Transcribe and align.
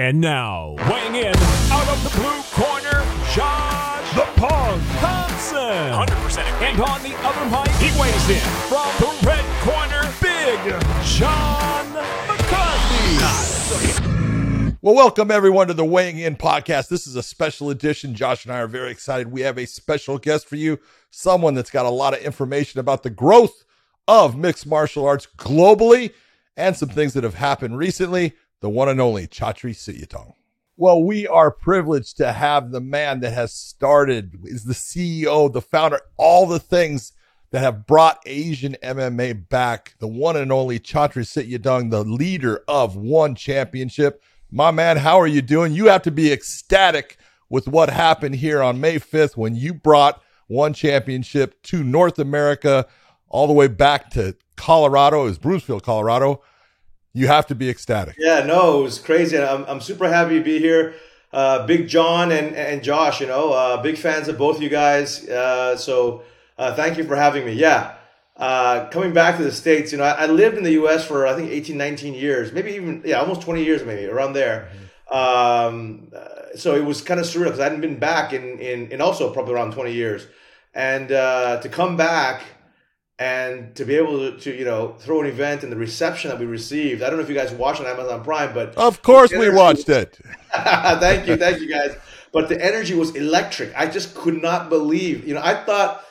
And 0.00 0.18
now, 0.18 0.76
weighing 0.88 1.14
in 1.14 1.36
out 1.70 1.86
of 1.86 2.02
the 2.02 2.08
blue 2.18 2.40
corner, 2.52 3.04
Josh 3.34 4.14
the 4.14 4.24
Punk 4.40 4.82
Thompson. 4.98 5.60
100% 5.60 6.38
And 6.62 6.80
on 6.80 7.02
the 7.02 7.14
other 7.18 7.44
mic, 7.50 7.70
he 7.76 7.90
weighs 8.00 8.30
in 8.30 8.40
from 8.70 8.88
the 8.98 9.12
red 9.26 9.44
corner, 9.60 10.10
Big 10.22 10.58
John 11.04 11.92
McCarthy. 12.26 13.18
Well, 14.80 14.94
welcome 14.94 15.30
everyone 15.30 15.66
to 15.68 15.74
the 15.74 15.84
Weighing 15.84 16.18
In 16.18 16.34
podcast. 16.34 16.88
This 16.88 17.06
is 17.06 17.14
a 17.14 17.22
special 17.22 17.68
edition. 17.68 18.14
Josh 18.14 18.46
and 18.46 18.54
I 18.54 18.60
are 18.60 18.68
very 18.68 18.90
excited. 18.90 19.30
We 19.30 19.42
have 19.42 19.58
a 19.58 19.66
special 19.66 20.16
guest 20.16 20.46
for 20.46 20.56
you, 20.56 20.78
someone 21.10 21.52
that's 21.52 21.70
got 21.70 21.84
a 21.84 21.90
lot 21.90 22.14
of 22.14 22.20
information 22.20 22.80
about 22.80 23.02
the 23.02 23.10
growth 23.10 23.64
of 24.08 24.34
mixed 24.34 24.66
martial 24.66 25.04
arts 25.04 25.28
globally 25.36 26.14
and 26.56 26.74
some 26.74 26.88
things 26.88 27.12
that 27.12 27.24
have 27.24 27.34
happened 27.34 27.76
recently. 27.76 28.32
The 28.60 28.68
one 28.68 28.88
and 28.90 29.00
only 29.00 29.26
Chatri 29.26 29.74
Sityodtong. 29.74 30.34
Well, 30.76 31.02
we 31.02 31.26
are 31.26 31.50
privileged 31.50 32.18
to 32.18 32.32
have 32.32 32.70
the 32.70 32.80
man 32.80 33.20
that 33.20 33.32
has 33.32 33.52
started, 33.52 34.38
is 34.44 34.64
the 34.64 34.74
CEO, 34.74 35.52
the 35.52 35.62
founder, 35.62 36.00
all 36.16 36.46
the 36.46 36.58
things 36.58 37.12
that 37.50 37.60
have 37.60 37.86
brought 37.86 38.22
Asian 38.26 38.76
MMA 38.82 39.48
back. 39.48 39.94
The 39.98 40.08
one 40.08 40.36
and 40.36 40.52
only 40.52 40.78
Chatri 40.78 41.24
Sityodtong, 41.24 41.90
the 41.90 42.04
leader 42.04 42.62
of 42.68 42.96
One 42.96 43.34
Championship. 43.34 44.22
My 44.50 44.70
man, 44.70 44.98
how 44.98 45.18
are 45.20 45.26
you 45.26 45.42
doing? 45.42 45.72
You 45.72 45.86
have 45.86 46.02
to 46.02 46.10
be 46.10 46.32
ecstatic 46.32 47.16
with 47.48 47.66
what 47.66 47.90
happened 47.90 48.36
here 48.36 48.62
on 48.62 48.80
May 48.80 48.98
5th 48.98 49.36
when 49.36 49.54
you 49.54 49.74
brought 49.74 50.22
One 50.48 50.72
Championship 50.74 51.60
to 51.64 51.82
North 51.82 52.18
America, 52.18 52.86
all 53.28 53.46
the 53.46 53.52
way 53.52 53.68
back 53.68 54.10
to 54.10 54.36
Colorado. 54.56 55.22
It 55.22 55.24
was 55.24 55.38
Broomfield, 55.38 55.82
Colorado 55.82 56.42
you 57.12 57.26
have 57.26 57.46
to 57.48 57.54
be 57.54 57.68
ecstatic. 57.68 58.16
Yeah, 58.18 58.44
no, 58.44 58.80
it 58.80 58.82
was 58.82 58.98
crazy. 58.98 59.38
I'm, 59.38 59.64
I'm 59.64 59.80
super 59.80 60.08
happy 60.08 60.38
to 60.38 60.44
be 60.44 60.58
here. 60.58 60.94
Uh, 61.32 61.64
big 61.66 61.88
John 61.88 62.32
and, 62.32 62.56
and 62.56 62.82
Josh, 62.82 63.20
you 63.20 63.26
know, 63.26 63.52
uh, 63.52 63.82
big 63.82 63.96
fans 63.96 64.28
of 64.28 64.36
both 64.36 64.56
of 64.56 64.62
you 64.62 64.68
guys. 64.68 65.28
Uh, 65.28 65.76
so 65.76 66.22
uh, 66.58 66.74
thank 66.74 66.98
you 66.98 67.04
for 67.04 67.16
having 67.16 67.44
me. 67.44 67.52
Yeah. 67.52 67.94
Uh, 68.36 68.88
coming 68.88 69.12
back 69.12 69.36
to 69.36 69.44
the 69.44 69.52
States, 69.52 69.92
you 69.92 69.98
know, 69.98 70.04
I, 70.04 70.22
I, 70.22 70.26
lived 70.26 70.56
in 70.56 70.64
the 70.64 70.72
US 70.72 71.06
for, 71.06 71.26
I 71.26 71.34
think, 71.34 71.50
18, 71.50 71.76
19 71.76 72.14
years, 72.14 72.52
maybe 72.52 72.72
even, 72.72 73.02
yeah, 73.04 73.20
almost 73.20 73.42
20 73.42 73.62
years, 73.62 73.84
maybe 73.84 74.06
around 74.06 74.32
there. 74.32 74.70
Um, 75.10 76.10
uh, 76.16 76.56
so 76.56 76.74
it 76.74 76.84
was 76.84 77.02
kind 77.02 77.20
of 77.20 77.26
surreal 77.26 77.44
because 77.44 77.60
I 77.60 77.64
hadn't 77.64 77.82
been 77.82 77.98
back 77.98 78.32
in, 78.32 78.58
in, 78.58 78.90
in 78.90 79.00
also 79.00 79.30
probably 79.30 79.54
around 79.54 79.72
20 79.74 79.92
years. 79.92 80.26
And 80.74 81.08
to 81.08 81.68
come 81.70 81.96
back, 81.96 82.42
and 83.20 83.74
to 83.76 83.84
be 83.84 83.96
able 83.96 84.18
to, 84.18 84.38
to, 84.38 84.58
you 84.58 84.64
know 84.64 84.94
throw 84.98 85.20
an 85.20 85.26
event 85.26 85.62
and 85.62 85.70
the 85.70 85.76
reception 85.76 86.30
that 86.30 86.40
we 86.40 86.46
received. 86.46 87.02
I 87.02 87.08
don't 87.08 87.18
know 87.18 87.22
if 87.22 87.28
you 87.28 87.34
guys 87.34 87.52
watched 87.52 87.80
on 87.80 87.86
Amazon 87.86 88.24
Prime, 88.24 88.52
but 88.54 88.74
of 88.76 89.02
course 89.02 89.30
we 89.30 89.50
watched 89.50 89.88
it. 89.90 90.18
thank 90.52 91.28
you, 91.28 91.36
thank 91.36 91.60
you 91.60 91.68
guys. 91.68 91.96
But 92.32 92.48
the 92.48 92.64
energy 92.64 92.94
was 92.94 93.14
electric. 93.14 93.76
I 93.76 93.86
just 93.86 94.14
could 94.14 94.40
not 94.40 94.68
believe. 94.68 95.26
You 95.26 95.34
know, 95.34 95.42
I 95.42 95.54
thought, 95.64 96.04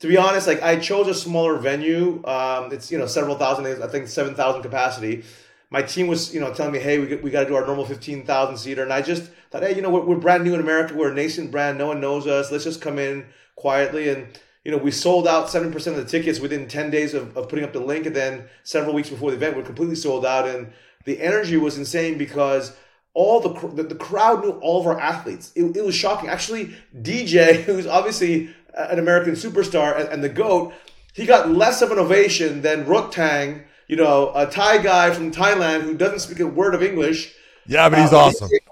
to 0.00 0.08
be 0.08 0.16
honest, 0.16 0.46
like 0.46 0.62
I 0.62 0.78
chose 0.78 1.08
a 1.08 1.14
smaller 1.14 1.58
venue. 1.58 2.24
Um, 2.24 2.72
it's 2.72 2.90
you 2.90 2.98
know 2.98 3.06
several 3.06 3.36
thousand. 3.36 3.66
I 3.82 3.86
think 3.86 4.08
seven 4.08 4.34
thousand 4.34 4.62
capacity. 4.62 5.24
My 5.68 5.82
team 5.82 6.06
was 6.06 6.32
you 6.32 6.40
know 6.40 6.54
telling 6.54 6.72
me, 6.72 6.78
hey, 6.78 6.98
we 6.98 7.16
we 7.16 7.30
got 7.30 7.42
to 7.42 7.48
do 7.48 7.54
our 7.54 7.66
normal 7.66 7.84
fifteen 7.84 8.24
thousand 8.24 8.56
seater, 8.56 8.82
and 8.82 8.92
I 8.92 9.02
just 9.02 9.30
thought, 9.50 9.62
hey, 9.62 9.76
you 9.76 9.82
know, 9.82 9.90
we're, 9.90 10.04
we're 10.04 10.16
brand 10.16 10.42
new 10.42 10.54
in 10.54 10.60
America. 10.60 10.94
We're 10.94 11.12
a 11.12 11.14
nascent 11.14 11.50
brand. 11.50 11.76
No 11.76 11.88
one 11.88 12.00
knows 12.00 12.26
us. 12.26 12.50
Let's 12.50 12.64
just 12.64 12.80
come 12.80 12.98
in 12.98 13.26
quietly 13.56 14.08
and 14.08 14.28
you 14.66 14.72
know, 14.72 14.78
we 14.78 14.90
sold 14.90 15.28
out 15.28 15.46
7% 15.46 15.72
of 15.86 15.94
the 15.94 16.04
tickets 16.04 16.40
within 16.40 16.66
10 16.66 16.90
days 16.90 17.14
of, 17.14 17.36
of 17.36 17.48
putting 17.48 17.64
up 17.64 17.72
the 17.72 17.78
link. 17.78 18.04
And 18.04 18.16
then 18.16 18.48
several 18.64 18.94
weeks 18.94 19.08
before 19.08 19.30
the 19.30 19.36
event, 19.36 19.56
we're 19.56 19.62
completely 19.62 19.94
sold 19.94 20.26
out. 20.26 20.48
And 20.48 20.72
the 21.04 21.20
energy 21.20 21.56
was 21.56 21.78
insane 21.78 22.18
because 22.18 22.74
all 23.14 23.38
the, 23.38 23.68
the, 23.68 23.84
the 23.84 23.94
crowd 23.94 24.42
knew 24.42 24.50
all 24.50 24.80
of 24.80 24.88
our 24.88 24.98
athletes. 24.98 25.52
It, 25.54 25.76
it, 25.76 25.84
was 25.84 25.94
shocking. 25.94 26.28
Actually, 26.28 26.74
DJ, 27.00 27.62
who's 27.62 27.86
obviously 27.86 28.52
an 28.74 28.98
American 28.98 29.34
superstar 29.34 30.00
and, 30.00 30.08
and, 30.08 30.24
the 30.24 30.28
GOAT, 30.28 30.74
he 31.14 31.26
got 31.26 31.48
less 31.48 31.80
of 31.80 31.92
an 31.92 32.00
ovation 32.00 32.62
than 32.62 32.86
Rodtang, 32.86 33.62
you 33.86 33.94
know, 33.94 34.32
a 34.34 34.46
Thai 34.46 34.78
guy 34.78 35.12
from 35.12 35.30
Thailand 35.30 35.82
who 35.82 35.96
doesn't 35.96 36.18
speak 36.18 36.40
a 36.40 36.46
word 36.46 36.74
of 36.74 36.82
English. 36.82 37.32
Yeah, 37.68 37.88
but 37.88 38.00
he's 38.00 38.12
uh, 38.12 38.18
awesome. 38.18 38.48
It, 38.50 38.62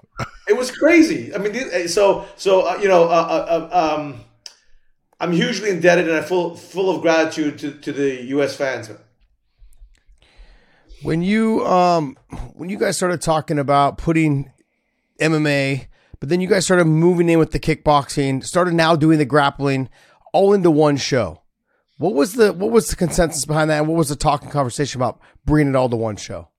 it, 0.49 0.57
was 0.57 0.71
crazy. 0.71 1.33
I 1.33 1.37
mean, 1.37 1.87
so, 1.87 2.25
so, 2.35 2.63
uh, 2.63 2.79
you 2.81 2.89
know, 2.89 3.05
uh, 3.05 3.69
uh 3.71 3.95
um, 3.97 4.25
I'm 5.19 5.31
hugely 5.31 5.69
indebted 5.69 6.07
and 6.07 6.17
I'm 6.17 6.23
full 6.23 6.55
full 6.55 6.93
of 6.93 7.01
gratitude 7.01 7.59
to, 7.59 7.71
to 7.71 7.91
the 7.91 8.23
U.S. 8.25 8.55
fans. 8.55 8.91
When 11.01 11.21
you 11.21 11.65
um 11.65 12.17
when 12.53 12.69
you 12.69 12.77
guys 12.77 12.97
started 12.97 13.21
talking 13.21 13.59
about 13.59 13.97
putting 13.97 14.51
MMA, 15.21 15.87
but 16.19 16.29
then 16.29 16.41
you 16.41 16.47
guys 16.47 16.65
started 16.65 16.85
moving 16.85 17.29
in 17.29 17.39
with 17.39 17.51
the 17.51 17.59
kickboxing, 17.59 18.43
started 18.43 18.73
now 18.73 18.95
doing 18.95 19.17
the 19.17 19.25
grappling, 19.25 19.89
all 20.33 20.53
into 20.53 20.71
one 20.71 20.97
show. 20.97 21.41
What 21.97 22.13
was 22.13 22.33
the 22.33 22.51
what 22.51 22.71
was 22.71 22.87
the 22.89 22.95
consensus 22.95 23.45
behind 23.45 23.69
that? 23.69 23.79
And 23.79 23.87
what 23.87 23.97
was 23.97 24.09
the 24.09 24.15
talking 24.15 24.49
conversation 24.49 24.99
about 24.99 25.19
bringing 25.45 25.73
it 25.73 25.77
all 25.77 25.89
to 25.89 25.95
one 25.95 26.17
show? 26.17 26.49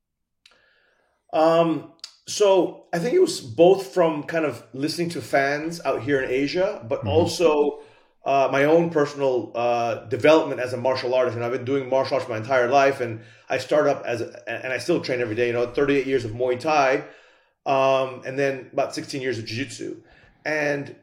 Um, 1.32 1.92
so 2.26 2.86
I 2.94 2.98
think 2.98 3.14
it 3.14 3.20
was 3.20 3.40
both 3.40 3.92
from 3.92 4.22
kind 4.22 4.46
of 4.46 4.64
listening 4.72 5.10
to 5.10 5.20
fans 5.20 5.80
out 5.84 6.02
here 6.02 6.22
in 6.22 6.30
Asia, 6.30 6.84
but 6.88 7.00
mm-hmm. 7.00 7.08
also 7.08 7.80
uh, 8.26 8.48
my 8.50 8.64
own 8.64 8.90
personal 8.90 9.52
uh, 9.54 10.04
development 10.06 10.60
as 10.60 10.72
a 10.72 10.76
martial 10.76 11.14
artist, 11.14 11.36
and 11.36 11.44
I've 11.44 11.52
been 11.52 11.64
doing 11.64 11.88
martial 11.88 12.16
arts 12.16 12.28
my 12.28 12.36
entire 12.36 12.68
life. 12.68 13.00
And 13.00 13.20
I 13.48 13.58
start 13.58 13.86
up 13.86 14.02
as, 14.04 14.20
and 14.20 14.72
I 14.72 14.78
still 14.78 15.00
train 15.00 15.20
every 15.20 15.36
day. 15.36 15.46
You 15.46 15.52
know, 15.52 15.72
38 15.72 16.06
years 16.06 16.24
of 16.24 16.32
Muay 16.32 16.58
Thai, 16.58 17.04
um, 17.64 18.22
and 18.26 18.36
then 18.36 18.68
about 18.72 18.96
16 18.96 19.22
years 19.22 19.38
of 19.38 19.44
Jiu 19.44 19.64
Jitsu. 19.64 20.02
And 20.44 20.96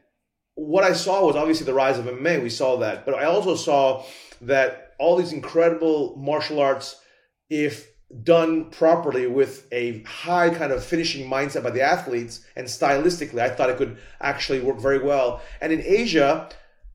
what 0.54 0.84
I 0.84 0.92
saw 0.92 1.26
was 1.26 1.34
obviously 1.34 1.64
the 1.64 1.72
rise 1.72 1.98
of 1.98 2.04
MMA. 2.04 2.42
We 2.42 2.50
saw 2.50 2.76
that, 2.76 3.06
but 3.06 3.14
I 3.14 3.24
also 3.24 3.56
saw 3.56 4.04
that 4.42 4.92
all 4.98 5.16
these 5.16 5.32
incredible 5.32 6.16
martial 6.16 6.60
arts, 6.60 7.00
if 7.48 7.88
done 8.22 8.70
properly 8.70 9.26
with 9.26 9.66
a 9.72 10.02
high 10.02 10.50
kind 10.50 10.72
of 10.72 10.84
finishing 10.84 11.28
mindset 11.28 11.62
by 11.62 11.70
the 11.70 11.80
athletes 11.80 12.44
and 12.54 12.66
stylistically, 12.66 13.40
I 13.40 13.48
thought 13.48 13.70
it 13.70 13.78
could 13.78 13.96
actually 14.20 14.60
work 14.60 14.78
very 14.78 15.02
well. 15.02 15.40
And 15.62 15.72
in 15.72 15.80
Asia 15.80 16.50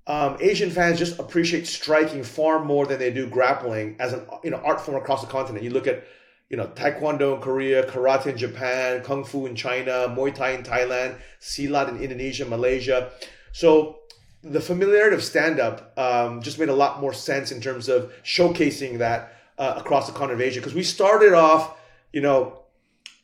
um, 0.09 0.37
Asian 0.39 0.71
fans 0.71 0.97
just 0.97 1.19
appreciate 1.19 1.67
striking 1.67 2.23
far 2.23 2.65
more 2.65 2.87
than 2.87 2.97
they 2.97 3.11
do 3.11 3.27
grappling 3.27 3.95
as 3.99 4.11
an 4.11 4.25
you 4.43 4.49
know 4.49 4.57
art 4.57 4.81
form 4.81 4.97
across 4.97 5.21
the 5.21 5.27
continent. 5.27 5.63
You 5.63 5.69
look 5.69 5.85
at 5.85 6.03
you 6.49 6.57
know 6.57 6.65
Taekwondo 6.65 7.35
in 7.35 7.41
Korea, 7.41 7.85
Karate 7.85 8.25
in 8.25 8.37
Japan, 8.37 9.03
Kung 9.03 9.23
Fu 9.23 9.45
in 9.45 9.55
China, 9.55 10.07
Muay 10.09 10.33
Thai 10.33 10.51
in 10.51 10.63
Thailand, 10.63 11.19
Silat 11.39 11.89
in 11.89 12.01
Indonesia, 12.01 12.43
Malaysia. 12.43 13.11
So 13.51 13.99
the 14.41 14.59
familiarity 14.59 15.15
of 15.15 15.23
stand 15.23 15.59
up 15.59 15.93
um, 15.95 16.41
just 16.41 16.57
made 16.57 16.69
a 16.69 16.75
lot 16.75 16.99
more 16.99 17.13
sense 17.13 17.51
in 17.51 17.61
terms 17.61 17.87
of 17.87 18.11
showcasing 18.23 18.97
that 18.97 19.35
uh, 19.59 19.75
across 19.77 20.07
the 20.07 20.13
continent 20.13 20.41
of 20.41 20.47
Asia 20.47 20.59
because 20.59 20.73
we 20.73 20.83
started 20.83 21.33
off 21.33 21.77
you 22.13 22.21
know 22.21 22.63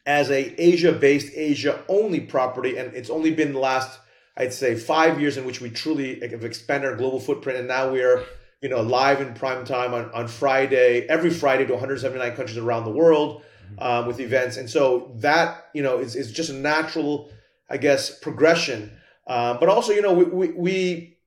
as 0.06 0.30
a 0.30 0.62
Asia 0.62 0.92
based 0.92 1.32
Asia 1.34 1.84
only 1.88 2.20
property 2.20 2.78
and 2.78 2.94
it's 2.94 3.10
only 3.10 3.32
been 3.32 3.54
the 3.54 3.60
last 3.60 4.00
I'd 4.38 4.54
say 4.54 4.76
five 4.76 5.20
years 5.20 5.38
in 5.38 5.46
which 5.46 5.62
we 5.62 5.70
truly 5.70 6.20
have 6.22 6.44
expanded 6.44 6.90
our 6.90 6.98
global 6.98 7.20
footprint, 7.20 7.60
and 7.60 7.68
now 7.68 7.92
we're 7.92 8.24
you 8.62 8.70
know 8.70 8.82
live 8.82 9.22
in 9.22 9.34
prime 9.34 9.66
time 9.66 9.94
on, 9.94 10.12
on 10.12 10.28
Friday, 10.28 11.08
every 11.08 11.30
Friday 11.30 11.66
to 11.66 11.74
179 11.74 12.36
countries 12.36 12.58
around 12.58 12.86
the 12.86 12.92
world 12.92 13.44
um, 13.80 14.08
with 14.08 14.20
events, 14.20 14.58
and 14.58 14.70
so 14.70 15.12
that 15.16 15.70
you 15.74 15.82
know 15.82 16.00
is, 16.00 16.16
is 16.16 16.32
just 16.32 16.50
a 16.50 16.54
natural, 16.54 17.30
I 17.70 17.78
guess, 17.78 18.18
progression. 18.20 18.92
Um, 19.28 19.58
but 19.60 19.70
also, 19.70 19.94
you 19.94 20.02
know, 20.02 20.14
we, 20.14 20.26
we 20.26 20.48
we 20.52 21.18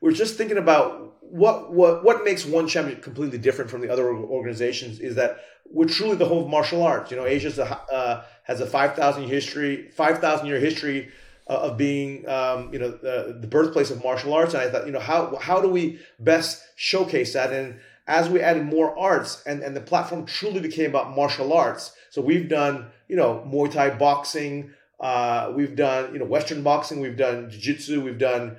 we're 0.00 0.12
just 0.12 0.36
thinking 0.36 0.58
about 0.58 1.22
what 1.22 1.72
what 1.72 2.04
what 2.04 2.24
makes 2.24 2.44
one 2.44 2.68
champion 2.68 3.00
completely 3.00 3.38
different 3.38 3.70
from 3.70 3.80
the 3.80 3.90
other 3.90 4.14
organizations 4.14 5.00
is 5.00 5.14
that 5.16 5.38
we're 5.70 5.86
truly 5.86 6.16
the 6.16 6.24
home 6.24 6.44
of 6.44 6.50
martial 6.50 6.82
arts. 6.82 7.10
You 7.10 7.16
know, 7.16 7.26
Asia 7.26 7.78
uh, 7.92 8.24
has 8.44 8.60
a 8.62 8.66
5,000 8.66 9.24
history, 9.24 9.90
5,000 9.90 10.46
year 10.46 10.58
history 10.58 11.10
of 11.56 11.76
being 11.76 12.28
um, 12.28 12.72
you 12.72 12.78
know 12.78 12.90
the, 12.90 13.38
the, 13.40 13.46
birthplace 13.46 13.90
of 13.90 14.02
martial 14.04 14.34
arts 14.34 14.54
and 14.54 14.62
i 14.62 14.70
thought 14.70 14.86
you 14.86 14.92
know 14.92 15.00
how 15.00 15.34
how 15.36 15.60
do 15.60 15.68
we 15.68 15.98
best 16.18 16.62
showcase 16.76 17.32
that 17.32 17.52
and 17.52 17.78
as 18.06 18.28
we 18.28 18.40
added 18.40 18.64
more 18.64 18.98
arts 18.98 19.42
and, 19.46 19.62
and 19.62 19.76
the 19.76 19.80
platform 19.80 20.26
truly 20.26 20.60
became 20.60 20.90
about 20.90 21.14
martial 21.14 21.52
arts 21.52 21.92
so 22.10 22.20
we've 22.20 22.48
done 22.48 22.86
you 23.08 23.16
know 23.16 23.44
muay 23.46 23.70
thai 23.70 23.90
boxing 23.90 24.70
uh, 25.00 25.52
we've 25.54 25.76
done 25.76 26.12
you 26.12 26.18
know 26.18 26.24
western 26.24 26.62
boxing 26.62 27.00
we've 27.00 27.16
done 27.16 27.48
jiu-jitsu 27.50 28.02
we've 28.02 28.18
done 28.18 28.56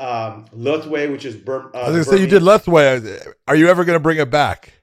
um, 0.00 0.46
Lethwei, 0.54 1.10
which 1.10 1.24
is 1.24 1.34
Bur- 1.34 1.72
uh, 1.74 1.78
I 1.78 1.90
was 1.90 1.90
going 1.90 2.04
to 2.04 2.10
say 2.10 2.20
you 2.20 2.28
did 2.28 2.42
Lethwei. 2.42 3.34
Are 3.48 3.56
you 3.56 3.68
ever 3.68 3.84
going 3.84 3.96
to 3.96 4.00
bring 4.00 4.18
it 4.18 4.30
back? 4.30 4.77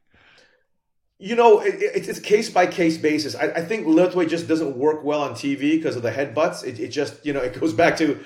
You 1.17 1.35
know, 1.35 1.61
it, 1.61 1.75
it, 1.75 2.09
it's 2.09 2.19
case 2.19 2.49
by 2.49 2.67
case 2.67 2.97
basis. 2.97 3.35
I, 3.35 3.45
I 3.45 3.61
think 3.61 3.87
Lethwei 3.87 4.27
just 4.27 4.47
doesn't 4.47 4.75
work 4.75 5.03
well 5.03 5.21
on 5.21 5.31
TV 5.31 5.77
because 5.77 5.95
of 5.95 6.01
the 6.01 6.11
headbutts. 6.11 6.65
It, 6.65 6.79
it 6.79 6.89
just, 6.89 7.25
you 7.25 7.31
know, 7.31 7.41
it 7.41 7.57
goes 7.59 7.73
back 7.73 7.97
to 7.97 8.19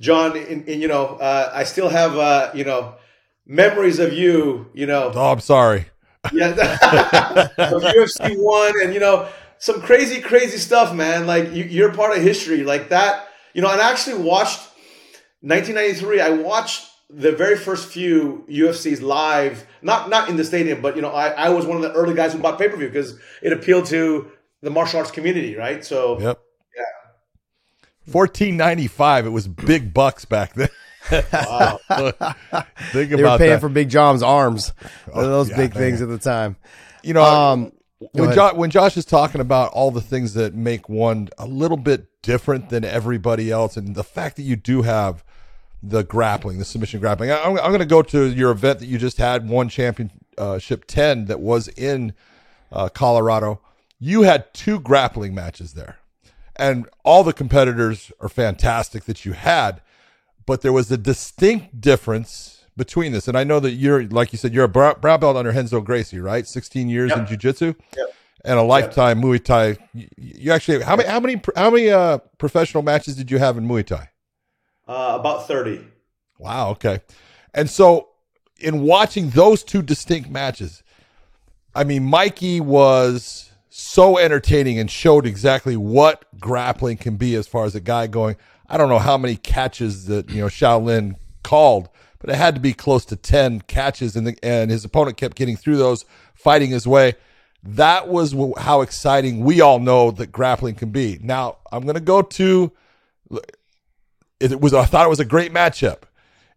John. 0.00 0.36
In, 0.36 0.64
in 0.64 0.80
you 0.80 0.88
know, 0.88 1.06
uh, 1.06 1.52
I 1.54 1.64
still 1.64 1.88
have, 1.88 2.16
uh, 2.16 2.50
you 2.52 2.64
know, 2.64 2.96
memories 3.46 4.00
of 4.00 4.12
you. 4.12 4.68
You 4.74 4.86
know. 4.86 5.12
Oh, 5.14 5.32
I'm 5.32 5.40
sorry. 5.40 5.86
Yeah, 6.32 6.52
UFC 7.58 8.36
one, 8.38 8.74
and 8.82 8.94
you 8.94 9.00
know, 9.00 9.28
some 9.58 9.80
crazy, 9.80 10.20
crazy 10.20 10.58
stuff, 10.58 10.94
man. 10.94 11.26
Like 11.26 11.52
you, 11.52 11.64
you're 11.64 11.92
part 11.92 12.16
of 12.16 12.22
history, 12.22 12.64
like 12.64 12.88
that. 12.90 13.28
You 13.54 13.62
know, 13.62 13.70
and 13.70 13.80
I 13.80 13.90
actually 13.90 14.22
watched 14.22 14.60
1993. 15.42 16.20
I 16.20 16.30
watched 16.30 16.88
the 17.12 17.32
very 17.32 17.56
first 17.56 17.88
few 17.88 18.44
UFCs 18.48 19.02
live, 19.02 19.66
not 19.82 20.08
not 20.08 20.28
in 20.28 20.36
the 20.36 20.44
stadium, 20.44 20.80
but 20.80 20.96
you 20.96 21.02
know, 21.02 21.10
I, 21.10 21.28
I 21.28 21.48
was 21.50 21.66
one 21.66 21.76
of 21.76 21.82
the 21.82 21.92
early 21.92 22.14
guys 22.14 22.32
who 22.32 22.38
bought 22.38 22.58
pay 22.58 22.68
per 22.68 22.76
view 22.76 22.88
because 22.88 23.18
it 23.42 23.52
appealed 23.52 23.86
to 23.86 24.30
the 24.62 24.70
martial 24.70 24.98
arts 24.98 25.10
community, 25.10 25.56
right? 25.56 25.84
So 25.84 26.18
yep, 26.18 26.40
yeah. 26.76 28.10
Fourteen 28.10 28.56
ninety 28.56 28.86
five. 28.86 29.26
It 29.26 29.30
was 29.30 29.46
big 29.46 29.92
bucks 29.92 30.24
back 30.24 30.54
then. 30.54 30.70
Wow. 31.10 31.78
Think 32.92 33.10
they 33.10 33.22
were 33.22 33.36
paying 33.36 33.50
that. 33.50 33.60
for 33.60 33.68
Big 33.68 33.90
John's 33.90 34.22
arms. 34.22 34.72
Oh, 35.12 35.22
those 35.22 35.50
yeah, 35.50 35.56
big 35.56 35.74
man. 35.74 35.82
things 35.82 36.02
at 36.02 36.08
the 36.08 36.18
time. 36.18 36.56
You 37.02 37.14
know, 37.14 37.24
um, 37.24 37.72
when, 38.12 38.32
jo- 38.32 38.54
when 38.54 38.70
Josh 38.70 38.96
is 38.96 39.04
talking 39.04 39.40
about 39.40 39.72
all 39.72 39.90
the 39.90 40.00
things 40.00 40.34
that 40.34 40.54
make 40.54 40.88
one 40.88 41.28
a 41.38 41.46
little 41.46 41.76
bit 41.76 42.06
different 42.22 42.68
than 42.68 42.84
everybody 42.84 43.50
else, 43.50 43.76
and 43.76 43.94
the 43.94 44.04
fact 44.04 44.36
that 44.36 44.42
you 44.42 44.56
do 44.56 44.82
have 44.82 45.24
the 45.82 46.04
grappling, 46.04 46.58
the 46.58 46.64
submission 46.64 47.00
grappling. 47.00 47.30
I, 47.30 47.42
am 47.44 47.54
going 47.56 47.78
to 47.80 47.84
go 47.84 48.02
to 48.02 48.26
your 48.26 48.52
event 48.52 48.78
that 48.78 48.86
you 48.86 48.98
just 48.98 49.18
had, 49.18 49.48
one 49.48 49.68
championship 49.68 50.84
10 50.86 51.24
that 51.26 51.40
was 51.40 51.68
in 51.68 52.12
uh, 52.70 52.88
Colorado. 52.88 53.60
You 53.98 54.22
had 54.22 54.52
two 54.54 54.78
grappling 54.78 55.34
matches 55.34 55.74
there, 55.74 55.98
and 56.56 56.88
all 57.04 57.24
the 57.24 57.32
competitors 57.32 58.12
are 58.20 58.28
fantastic 58.28 59.04
that 59.04 59.24
you 59.24 59.32
had, 59.32 59.80
but 60.46 60.62
there 60.62 60.72
was 60.72 60.90
a 60.90 60.96
distinct 60.96 61.80
difference 61.80 62.64
between 62.76 63.12
this. 63.12 63.28
And 63.28 63.36
I 63.36 63.44
know 63.44 63.60
that 63.60 63.72
you're, 63.72 64.04
like 64.04 64.32
you 64.32 64.38
said, 64.38 64.54
you're 64.54 64.64
a 64.64 64.68
brown 64.68 65.00
belt 65.00 65.36
under 65.36 65.50
Renzo 65.50 65.80
Gracie, 65.80 66.18
right? 66.18 66.46
16 66.46 66.88
years 66.88 67.10
yep. 67.10 67.18
in 67.18 67.26
jiu-jitsu. 67.26 67.74
Yep. 67.96 68.14
And 68.44 68.58
a 68.58 68.62
lifetime 68.62 69.18
yep. 69.18 69.26
Muay 69.26 69.44
Thai. 69.44 69.76
You, 69.94 70.08
you 70.16 70.52
actually 70.52 70.82
how 70.82 70.96
many 70.96 71.08
how 71.08 71.20
many 71.20 71.40
how 71.54 71.70
many 71.70 71.90
uh, 71.90 72.18
professional 72.38 72.82
matches 72.82 73.14
did 73.14 73.30
you 73.30 73.38
have 73.38 73.56
in 73.56 73.68
Muay 73.68 73.86
Thai? 73.86 74.08
Uh, 74.92 75.16
about 75.16 75.48
30. 75.48 75.80
Wow. 76.38 76.68
Okay. 76.72 77.00
And 77.54 77.70
so, 77.70 78.08
in 78.60 78.82
watching 78.82 79.30
those 79.30 79.64
two 79.64 79.80
distinct 79.80 80.28
matches, 80.28 80.82
I 81.74 81.84
mean, 81.84 82.04
Mikey 82.04 82.60
was 82.60 83.50
so 83.70 84.18
entertaining 84.18 84.78
and 84.78 84.90
showed 84.90 85.24
exactly 85.24 85.78
what 85.78 86.26
grappling 86.38 86.98
can 86.98 87.16
be 87.16 87.34
as 87.36 87.46
far 87.46 87.64
as 87.64 87.74
a 87.74 87.80
guy 87.80 88.06
going. 88.06 88.36
I 88.68 88.76
don't 88.76 88.90
know 88.90 88.98
how 88.98 89.16
many 89.16 89.36
catches 89.36 90.04
that, 90.06 90.28
you 90.28 90.42
know, 90.42 90.48
Shaolin 90.48 91.16
called, 91.42 91.88
but 92.18 92.28
it 92.28 92.36
had 92.36 92.54
to 92.54 92.60
be 92.60 92.74
close 92.74 93.06
to 93.06 93.16
10 93.16 93.62
catches, 93.62 94.14
and, 94.14 94.26
the, 94.26 94.36
and 94.42 94.70
his 94.70 94.84
opponent 94.84 95.16
kept 95.16 95.38
getting 95.38 95.56
through 95.56 95.78
those, 95.78 96.04
fighting 96.34 96.68
his 96.68 96.86
way. 96.86 97.14
That 97.62 98.08
was 98.08 98.34
how 98.58 98.82
exciting 98.82 99.42
we 99.42 99.62
all 99.62 99.78
know 99.78 100.10
that 100.10 100.32
grappling 100.32 100.74
can 100.74 100.90
be. 100.90 101.18
Now, 101.22 101.56
I'm 101.72 101.84
going 101.84 101.94
to 101.94 102.00
go 102.00 102.20
to 102.20 102.72
it 104.42 104.60
was 104.60 104.74
I 104.74 104.84
thought 104.84 105.06
it 105.06 105.10
was 105.10 105.20
a 105.20 105.24
great 105.24 105.52
matchup, 105.52 106.02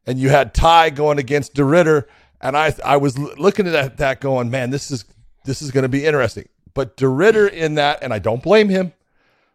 and 0.05 0.17
you 0.17 0.29
had 0.29 0.53
Tye 0.53 0.89
going 0.89 1.19
against 1.19 1.53
De 1.53 1.63
Ridder, 1.63 2.07
and 2.41 2.57
I 2.57 2.73
I 2.83 2.97
was 2.97 3.17
looking 3.17 3.67
at 3.67 3.97
that 3.97 4.21
going, 4.21 4.49
man, 4.49 4.71
this 4.71 4.89
is 4.91 5.05
this 5.45 5.61
is 5.61 5.71
going 5.71 5.83
to 5.83 5.89
be 5.89 6.05
interesting. 6.05 6.47
But 6.73 6.97
De 6.97 7.07
Ridder 7.07 7.47
in 7.47 7.75
that, 7.75 7.99
and 8.01 8.13
I 8.13 8.19
don't 8.19 8.43
blame 8.43 8.69
him, 8.69 8.93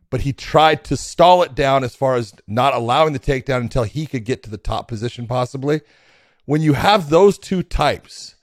but 0.08 0.22
he 0.22 0.32
tried 0.32 0.84
to 0.84 0.96
stall 0.96 1.42
it 1.42 1.54
down 1.54 1.84
as 1.84 1.94
far 1.94 2.14
as 2.14 2.34
not 2.46 2.74
allowing 2.74 3.12
the 3.12 3.18
takedown 3.18 3.60
until 3.60 3.82
he 3.82 4.06
could 4.06 4.24
get 4.24 4.42
to 4.44 4.50
the 4.50 4.56
top 4.56 4.88
position, 4.88 5.26
possibly. 5.26 5.80
When 6.46 6.62
you 6.62 6.72
have 6.72 7.10
those 7.10 7.38
two 7.38 7.62
types 7.62 8.36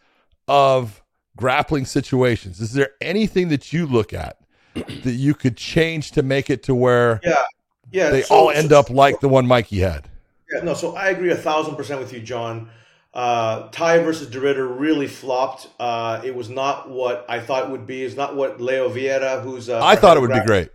of 0.47 1.01
grappling 1.35 1.85
situations, 1.85 2.61
is 2.61 2.73
there 2.73 2.91
anything 3.01 3.49
that 3.49 3.73
you 3.73 3.85
look 3.85 4.13
at 4.13 4.37
that 4.75 5.13
you 5.13 5.33
could 5.33 5.57
change 5.57 6.11
to 6.11 6.21
make 6.21 6.49
it 6.49 6.61
to 6.63 6.75
where 6.75 7.19
yeah 7.23 7.43
yeah, 7.91 8.09
they 8.09 8.21
so, 8.21 8.35
all 8.35 8.51
end 8.51 8.69
so, 8.69 8.79
up 8.79 8.89
like 8.89 9.19
the 9.19 9.29
one 9.29 9.47
Mikey 9.47 9.79
had. 9.79 10.07
Yeah, 10.51 10.63
no. 10.63 10.73
So 10.73 10.95
I 10.95 11.09
agree 11.09 11.31
a 11.31 11.35
thousand 11.35 11.75
percent 11.75 11.99
with 11.99 12.13
you, 12.13 12.19
John. 12.19 12.69
Uh, 13.13 13.69
Tye 13.69 13.99
versus 13.99 14.29
De 14.29 14.39
Ridder 14.39 14.67
really 14.67 15.07
flopped. 15.07 15.67
Uh, 15.79 16.21
it 16.23 16.35
was 16.35 16.49
not 16.49 16.89
what 16.89 17.25
I 17.27 17.39
thought 17.39 17.65
it 17.65 17.71
would 17.71 17.87
be. 17.87 18.03
It's 18.03 18.15
not 18.15 18.35
what 18.35 18.61
Leo 18.61 18.89
Vieira, 18.89 19.41
who's 19.41 19.69
uh, 19.69 19.83
I 19.83 19.95
thought 19.95 20.17
it 20.17 20.19
would 20.19 20.31
be 20.31 20.45
great. 20.45 20.69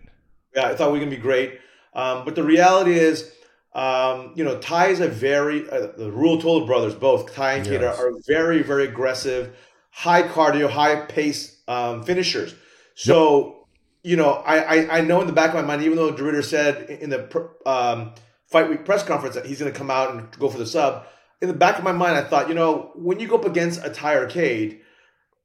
Yeah, 0.54 0.66
I 0.66 0.74
thought 0.74 0.92
we 0.92 0.98
were 0.98 1.04
gonna 1.04 1.16
be 1.16 1.22
great. 1.22 1.60
Um, 1.94 2.24
but 2.24 2.34
the 2.34 2.42
reality 2.42 2.94
is, 2.94 3.30
um, 3.74 4.32
you 4.34 4.44
know, 4.44 4.58
Tye 4.58 4.88
is 4.88 5.00
a 5.00 5.08
very 5.08 5.68
uh, 5.70 5.92
the 5.96 6.10
Ruotolo 6.10 6.66
brothers, 6.66 6.94
both 6.94 7.32
Tye 7.32 7.54
and 7.54 7.66
yes. 7.66 7.98
are, 7.98 8.08
are, 8.08 8.12
very 8.26 8.62
very 8.62 8.84
aggressive, 8.84 9.54
high 9.90 10.22
cardio, 10.22 10.68
high 10.68 11.06
pace 11.06 11.60
um, 11.68 12.02
finishers. 12.04 12.54
So. 12.94 13.46
Yep 13.46 13.56
you 14.02 14.16
know, 14.16 14.32
I, 14.32 14.58
I, 14.58 14.98
I 14.98 15.00
know 15.00 15.20
in 15.20 15.26
the 15.26 15.32
back 15.32 15.50
of 15.50 15.54
my 15.54 15.62
mind, 15.62 15.82
even 15.82 15.96
though 15.96 16.10
De 16.10 16.42
said 16.42 16.90
in 16.90 17.10
the 17.10 17.50
um, 17.64 18.12
fight 18.46 18.68
week 18.68 18.84
press 18.84 19.04
conference 19.04 19.34
that 19.34 19.46
he's 19.46 19.60
going 19.60 19.72
to 19.72 19.78
come 19.78 19.90
out 19.90 20.14
and 20.14 20.30
go 20.38 20.48
for 20.48 20.58
the 20.58 20.66
sub, 20.66 21.06
in 21.40 21.48
the 21.48 21.54
back 21.54 21.78
of 21.78 21.84
my 21.84 21.92
mind, 21.92 22.16
I 22.16 22.22
thought, 22.22 22.48
you 22.48 22.54
know, 22.54 22.92
when 22.94 23.20
you 23.20 23.28
go 23.28 23.36
up 23.36 23.44
against 23.44 23.84
a 23.84 23.90
Tye 23.90 24.14
or 24.14 24.28
Kade, 24.28 24.80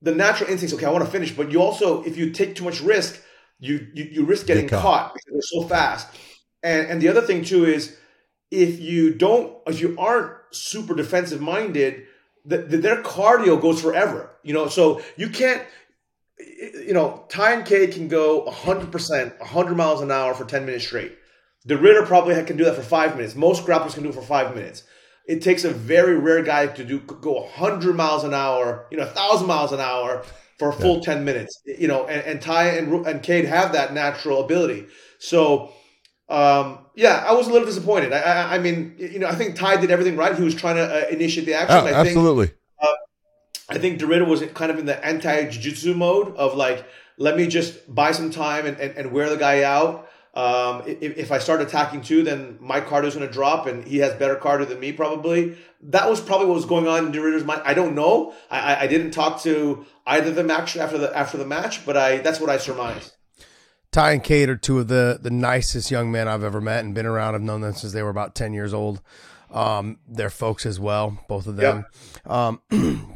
the 0.01 0.13
natural 0.13 0.49
instinct 0.49 0.73
is 0.73 0.77
okay. 0.77 0.85
I 0.85 0.91
want 0.91 1.05
to 1.05 1.11
finish, 1.11 1.31
but 1.31 1.51
you 1.51 1.61
also, 1.61 2.03
if 2.03 2.17
you 2.17 2.31
take 2.31 2.55
too 2.55 2.63
much 2.63 2.81
risk, 2.81 3.21
you 3.59 3.87
you, 3.93 4.03
you 4.05 4.25
risk 4.25 4.45
getting 4.45 4.67
caught. 4.67 4.81
caught 4.81 5.13
because 5.13 5.31
they're 5.31 5.61
so 5.61 5.67
fast. 5.67 6.07
And 6.61 6.87
and 6.87 7.01
the 7.01 7.07
other 7.07 7.21
thing 7.21 7.43
too 7.43 7.65
is 7.65 7.97
if 8.51 8.79
you 8.79 9.13
don't, 9.13 9.57
if 9.65 9.81
you 9.81 9.95
aren't 9.97 10.33
super 10.51 10.93
defensive 10.93 11.41
minded, 11.41 12.05
the, 12.45 12.59
the, 12.59 12.77
their 12.77 13.01
cardio 13.01 13.59
goes 13.59 13.81
forever. 13.81 14.31
You 14.43 14.53
know, 14.53 14.67
so 14.67 15.01
you 15.15 15.29
can't 15.29 15.63
you 16.39 16.93
know, 16.93 17.25
Tye 17.29 17.53
and 17.53 17.65
K 17.65 17.87
can 17.87 18.07
go 18.07 18.45
100%, 18.45 19.39
100 19.39 19.77
miles 19.77 20.01
an 20.01 20.11
hour 20.11 20.33
for 20.33 20.45
10 20.45 20.65
minutes 20.65 20.85
straight. 20.85 21.17
De 21.65 21.77
Ridder 21.77 22.05
probably 22.05 22.41
can 22.43 22.57
do 22.57 22.65
that 22.65 22.75
for 22.75 22.81
five 22.81 23.15
minutes. 23.15 23.35
Most 23.35 23.65
grapplers 23.65 23.93
can 23.93 24.03
do 24.03 24.09
it 24.09 24.15
for 24.15 24.21
five 24.21 24.55
minutes. 24.55 24.83
It 25.27 25.41
takes 25.41 25.65
a 25.65 25.71
very 25.71 26.17
rare 26.17 26.41
guy 26.41 26.67
to 26.67 26.83
do 26.83 26.99
go 26.99 27.41
100 27.41 27.93
miles 27.95 28.23
an 28.23 28.33
hour, 28.33 28.87
you 28.89 28.97
know, 28.97 29.05
1,000 29.05 29.47
miles 29.47 29.73
an 29.73 29.81
hour 29.81 30.23
for 30.57 30.69
a 30.69 30.73
full 30.73 30.97
yeah. 30.97 31.13
10 31.15 31.25
minutes. 31.25 31.61
You 31.65 31.89
know, 31.89 32.07
and, 32.07 32.25
and 32.25 32.41
Tye 32.41 32.69
and, 32.69 33.05
and 33.05 33.21
Kade 33.21 33.45
have 33.45 33.73
that 33.73 33.93
natural 33.93 34.43
ability. 34.43 34.85
So, 35.19 35.73
um, 36.29 36.85
yeah, 36.95 37.25
I 37.27 37.33
was 37.33 37.47
a 37.47 37.51
little 37.51 37.67
disappointed. 37.67 38.13
I, 38.13 38.19
I, 38.19 38.55
I, 38.55 38.59
mean, 38.59 38.95
you 38.97 39.19
know, 39.19 39.27
I 39.27 39.35
think 39.35 39.55
Tye 39.55 39.77
did 39.77 39.91
everything 39.91 40.15
right. 40.15 40.35
He 40.35 40.43
was 40.43 40.55
trying 40.55 40.75
to 40.75 40.83
uh, 40.83 41.09
initiate 41.09 41.45
the 41.45 41.55
action. 41.55 41.77
Oh, 41.77 41.85
I 41.85 41.93
absolutely. 41.93 42.47
Think, 42.47 42.56
uh, 42.56 42.56
I 43.69 43.77
think 43.77 44.01
Ridder 44.01 44.25
was 44.25 44.41
kind 44.53 44.71
of 44.71 44.79
in 44.79 44.85
the 44.85 45.03
anti 45.05 45.49
jiu-jitsu 45.49 45.93
mode 45.93 46.35
of 46.35 46.55
like, 46.55 46.85
let 47.17 47.35
me 47.35 47.47
just 47.47 47.93
buy 47.93 48.11
some 48.11 48.31
time 48.31 48.65
and, 48.65 48.77
and, 48.79 48.95
and 48.95 49.11
wear 49.11 49.29
the 49.29 49.37
guy 49.37 49.63
out. 49.63 50.09
Um, 50.33 50.83
if, 50.85 51.17
if, 51.17 51.31
I 51.31 51.39
start 51.39 51.61
attacking 51.61 52.01
too, 52.01 52.21
then 52.21 52.59
my 52.61 52.79
card 52.79 53.05
is 53.05 53.15
going 53.15 53.25
to 53.25 53.33
drop, 53.33 53.65
and 53.65 53.83
he 53.83 53.97
has 53.97 54.13
better 54.13 54.35
card 54.35 54.67
than 54.69 54.79
me 54.79 54.91
probably. 54.91 55.57
That 55.81 56.07
was 56.07 56.21
probably 56.21 56.45
what 56.45 56.53
was 56.53 56.65
going 56.65 56.87
on 56.87 57.07
in 57.07 57.11
Ridder's 57.11 57.43
mind. 57.43 57.63
I 57.65 57.73
don't 57.73 57.95
know. 57.95 58.35
I, 58.51 58.83
I 58.83 58.87
didn't 58.87 59.11
talk 59.11 59.41
to 59.43 59.83
either 60.05 60.29
of 60.29 60.35
them 60.35 60.51
actually 60.51 60.81
after 60.81 60.99
the 60.99 61.15
after 61.17 61.37
the 61.37 61.45
match, 61.45 61.83
but 61.87 61.97
I 61.97 62.17
that's 62.19 62.39
what 62.39 62.51
I 62.51 62.59
surmised. 62.59 63.13
Tye 63.91 64.11
and 64.11 64.23
Kade 64.23 64.47
are 64.49 64.55
two 64.55 64.77
of 64.77 64.89
the 64.89 65.17
the 65.19 65.31
nicest 65.31 65.89
young 65.89 66.11
men 66.11 66.27
I've 66.27 66.43
ever 66.43 66.61
met 66.61 66.85
and 66.85 66.93
been 66.93 67.07
around. 67.07 67.33
I've 67.33 67.41
known 67.41 67.61
them 67.61 67.73
since 67.73 67.93
they 67.93 68.03
were 68.03 68.11
about 68.11 68.35
ten 68.35 68.53
years 68.53 68.75
old. 68.75 69.01
Um, 69.51 69.99
they're 70.07 70.29
folks 70.29 70.65
as 70.65 70.79
well, 70.79 71.19
both 71.27 71.47
of 71.47 71.55
them. 71.55 71.85
Yep. 72.25 72.31
Um, 72.31 72.61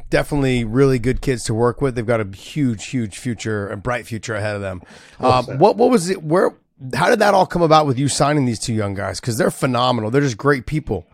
definitely 0.10 0.64
really 0.64 0.98
good 0.98 1.20
kids 1.20 1.44
to 1.44 1.54
work 1.54 1.80
with. 1.82 1.94
They've 1.94 2.06
got 2.06 2.20
a 2.20 2.36
huge, 2.36 2.86
huge 2.86 3.18
future 3.18 3.66
and 3.68 3.82
bright 3.82 4.06
future 4.06 4.34
ahead 4.34 4.56
of 4.56 4.62
them. 4.62 4.82
Um, 5.20 5.58
what 5.58 5.76
what 5.76 5.90
was 5.90 6.08
it? 6.08 6.22
Where? 6.22 6.54
How 6.94 7.10
did 7.10 7.20
that 7.20 7.34
all 7.34 7.46
come 7.46 7.62
about 7.62 7.86
with 7.86 7.98
you 7.98 8.08
signing 8.08 8.44
these 8.44 8.58
two 8.58 8.74
young 8.74 8.94
guys? 8.94 9.20
Because 9.20 9.38
they're 9.38 9.52
phenomenal. 9.52 10.10
They're 10.10 10.22
just 10.22 10.38
great 10.38 10.66
people. 10.66 11.06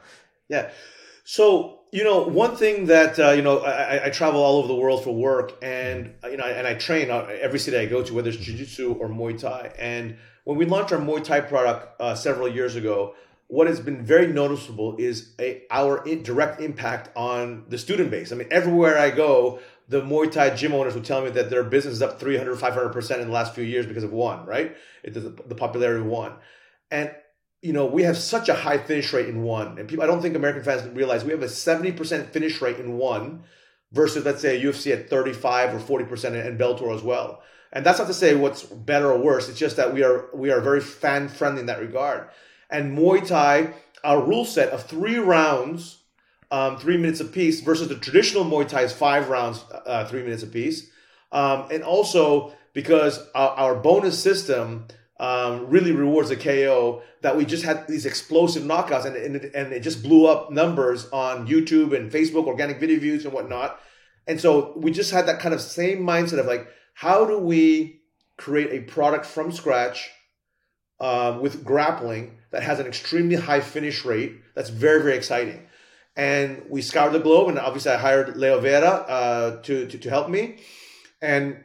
Yeah. 0.48 0.70
So 1.24 1.78
you 1.92 2.04
know, 2.04 2.22
one 2.22 2.56
thing 2.56 2.86
that 2.86 3.18
uh, 3.18 3.30
you 3.30 3.42
know, 3.42 3.58
I, 3.58 4.06
I, 4.06 4.10
travel 4.10 4.42
all 4.42 4.58
over 4.58 4.68
the 4.68 4.74
world 4.74 5.04
for 5.04 5.14
work, 5.14 5.52
and 5.62 6.14
you 6.24 6.36
know, 6.36 6.44
and 6.44 6.66
I 6.66 6.74
train 6.74 7.10
every 7.10 7.58
city 7.58 7.76
I 7.76 7.86
go 7.86 8.02
to, 8.02 8.14
whether 8.14 8.28
it's 8.28 8.38
jiu-jitsu 8.38 8.94
or 8.94 9.08
Muay 9.08 9.40
Thai. 9.40 9.72
And 9.78 10.16
when 10.44 10.58
we 10.58 10.66
launched 10.66 10.92
our 10.92 10.98
Muay 10.98 11.24
Thai 11.24 11.40
product 11.40 12.00
uh, 12.00 12.14
several 12.14 12.48
years 12.48 12.76
ago, 12.76 13.14
what 13.48 13.66
has 13.66 13.80
been 13.80 14.04
very 14.04 14.26
noticeable 14.26 14.94
is 14.98 15.32
a, 15.40 15.62
our 15.70 16.04
direct 16.22 16.60
impact 16.60 17.08
on 17.16 17.64
the 17.68 17.78
student 17.78 18.10
base. 18.10 18.30
I 18.30 18.36
mean, 18.36 18.48
everywhere 18.50 18.98
I 18.98 19.10
go, 19.10 19.60
the 19.88 20.02
Muay 20.02 20.30
Thai 20.30 20.54
gym 20.54 20.74
owners 20.74 20.94
will 20.94 21.02
tell 21.02 21.22
me 21.22 21.30
that 21.30 21.48
their 21.48 21.64
business 21.64 21.94
is 21.94 22.02
up 22.02 22.20
300, 22.20 22.58
500% 22.58 23.18
in 23.20 23.26
the 23.26 23.32
last 23.32 23.54
few 23.54 23.64
years 23.64 23.86
because 23.86 24.04
of 24.04 24.12
one, 24.12 24.44
right? 24.44 24.76
It 25.02 25.14
the, 25.14 25.20
the 25.20 25.54
popularity 25.54 26.02
of 26.02 26.06
one. 26.06 26.34
And, 26.90 27.10
you 27.62 27.72
know, 27.72 27.86
we 27.86 28.02
have 28.02 28.18
such 28.18 28.50
a 28.50 28.54
high 28.54 28.76
finish 28.76 29.14
rate 29.14 29.30
in 29.30 29.42
one. 29.42 29.78
And 29.78 29.88
people, 29.88 30.04
I 30.04 30.06
don't 30.06 30.20
think 30.20 30.36
American 30.36 30.62
fans 30.62 30.86
realize 30.94 31.24
we 31.24 31.32
have 31.32 31.42
a 31.42 31.46
70% 31.46 32.28
finish 32.28 32.60
rate 32.60 32.78
in 32.78 32.98
one 32.98 33.44
versus, 33.92 34.26
let's 34.26 34.42
say, 34.42 34.60
a 34.60 34.62
UFC 34.62 34.92
at 34.92 35.08
35 35.08 35.74
or 35.74 35.98
40% 36.00 36.46
and 36.46 36.60
Bellator 36.60 36.94
as 36.94 37.02
well. 37.02 37.42
And 37.72 37.84
that's 37.84 37.98
not 37.98 38.08
to 38.08 38.14
say 38.14 38.34
what's 38.34 38.62
better 38.62 39.10
or 39.10 39.18
worse. 39.18 39.48
It's 39.48 39.58
just 39.58 39.76
that 39.76 39.94
we 39.94 40.02
are 40.02 40.28
we 40.34 40.50
are 40.50 40.60
very 40.60 40.80
fan 40.80 41.28
friendly 41.28 41.60
in 41.60 41.66
that 41.66 41.80
regard 41.80 42.28
and 42.70 42.96
Muay 42.96 43.26
Thai, 43.26 43.74
our 44.04 44.22
rule 44.22 44.44
set 44.44 44.70
of 44.70 44.84
three 44.84 45.18
rounds, 45.18 45.98
um, 46.50 46.78
three 46.78 46.96
minutes 46.96 47.20
apiece, 47.20 47.60
versus 47.60 47.88
the 47.88 47.96
traditional 47.96 48.44
Muay 48.44 48.68
Thai 48.68 48.82
is 48.82 48.92
five 48.92 49.28
rounds, 49.28 49.64
uh, 49.86 50.06
three 50.06 50.22
minutes 50.22 50.42
apiece. 50.42 50.90
Um, 51.32 51.66
and 51.70 51.82
also 51.82 52.52
because 52.72 53.20
our, 53.34 53.50
our 53.50 53.74
bonus 53.74 54.18
system 54.22 54.86
um, 55.20 55.68
really 55.68 55.92
rewards 55.92 56.30
a 56.30 56.36
KO 56.36 57.02
that 57.22 57.36
we 57.36 57.44
just 57.44 57.64
had 57.64 57.88
these 57.88 58.06
explosive 58.06 58.62
knockouts 58.62 59.04
and, 59.04 59.16
and, 59.16 59.36
it, 59.36 59.54
and 59.54 59.72
it 59.72 59.80
just 59.80 60.02
blew 60.02 60.26
up 60.26 60.52
numbers 60.52 61.08
on 61.10 61.46
YouTube 61.48 61.94
and 61.96 62.12
Facebook, 62.12 62.46
organic 62.46 62.78
video 62.78 63.00
views 63.00 63.24
and 63.24 63.34
whatnot. 63.34 63.80
And 64.26 64.40
so 64.40 64.74
we 64.76 64.92
just 64.92 65.10
had 65.10 65.26
that 65.26 65.40
kind 65.40 65.54
of 65.54 65.60
same 65.60 66.00
mindset 66.00 66.38
of 66.38 66.46
like, 66.46 66.68
how 66.94 67.24
do 67.24 67.38
we 67.38 68.02
create 68.36 68.70
a 68.70 68.84
product 68.84 69.26
from 69.26 69.50
scratch 69.50 70.08
um, 71.00 71.40
with 71.40 71.64
grappling 71.64 72.37
that 72.50 72.62
has 72.62 72.80
an 72.80 72.86
extremely 72.86 73.36
high 73.36 73.60
finish 73.60 74.04
rate 74.04 74.36
that's 74.54 74.70
very, 74.70 75.02
very 75.02 75.16
exciting. 75.16 75.66
And 76.16 76.64
we 76.68 76.82
scoured 76.82 77.12
the 77.12 77.20
globe, 77.20 77.48
and 77.48 77.58
obviously 77.58 77.92
I 77.92 77.98
hired 77.98 78.36
Leo 78.36 78.60
Vieira 78.60 79.04
uh, 79.08 79.62
to, 79.62 79.86
to, 79.86 79.98
to 79.98 80.10
help 80.10 80.28
me. 80.28 80.58
And 81.22 81.64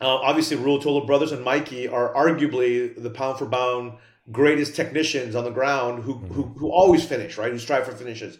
uh, 0.00 0.16
obviously, 0.16 0.56
Ruotolo 0.56 1.06
Brothers 1.06 1.32
and 1.32 1.44
Mikey 1.44 1.88
are 1.88 2.12
arguably 2.14 3.00
the 3.00 3.10
pound 3.10 3.38
for 3.38 3.46
pound 3.46 3.98
greatest 4.32 4.74
technicians 4.74 5.34
on 5.34 5.44
the 5.44 5.50
ground 5.50 6.02
who, 6.02 6.14
who, 6.14 6.44
who 6.44 6.70
always 6.70 7.04
finish, 7.04 7.36
right? 7.36 7.52
Who 7.52 7.58
strive 7.58 7.84
for 7.84 7.92
finishes. 7.92 8.38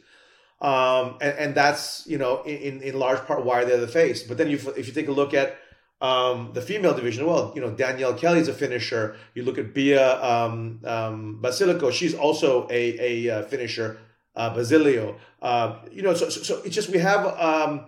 Um, 0.60 1.18
and, 1.20 1.38
and 1.38 1.54
that's, 1.54 2.06
you 2.06 2.16
know, 2.16 2.42
in, 2.44 2.80
in 2.80 2.98
large 2.98 3.20
part 3.26 3.44
why 3.44 3.64
they're 3.64 3.76
the 3.76 3.88
face. 3.88 4.22
But 4.22 4.38
then 4.38 4.48
you, 4.48 4.58
if 4.76 4.86
you 4.86 4.94
take 4.94 5.08
a 5.08 5.12
look 5.12 5.34
at 5.34 5.58
um, 6.04 6.50
the 6.52 6.60
female 6.60 6.92
division, 6.92 7.24
well, 7.24 7.50
you 7.54 7.62
know, 7.62 7.70
Danielle 7.70 8.12
Kelly's 8.12 8.48
a 8.48 8.52
finisher. 8.52 9.16
You 9.34 9.42
look 9.42 9.56
at 9.56 9.72
Bia 9.72 10.22
um, 10.22 10.80
um, 10.84 11.38
Basilico, 11.42 11.90
she's 11.90 12.14
also 12.14 12.68
a, 12.68 12.82
a, 13.00 13.38
uh, 13.38 13.42
finisher. 13.44 13.96
Uh, 14.36 14.52
Basilio, 14.52 15.16
uh, 15.42 15.78
you 15.92 16.02
know, 16.02 16.12
so, 16.12 16.28
so, 16.28 16.42
so, 16.42 16.60
it's 16.64 16.74
just 16.74 16.88
we 16.88 16.98
have, 16.98 17.24
um, 17.38 17.86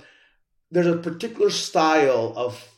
there's 0.70 0.87
a 0.87 0.96
particular 0.96 1.50
style 1.50 2.32
of 2.37 2.68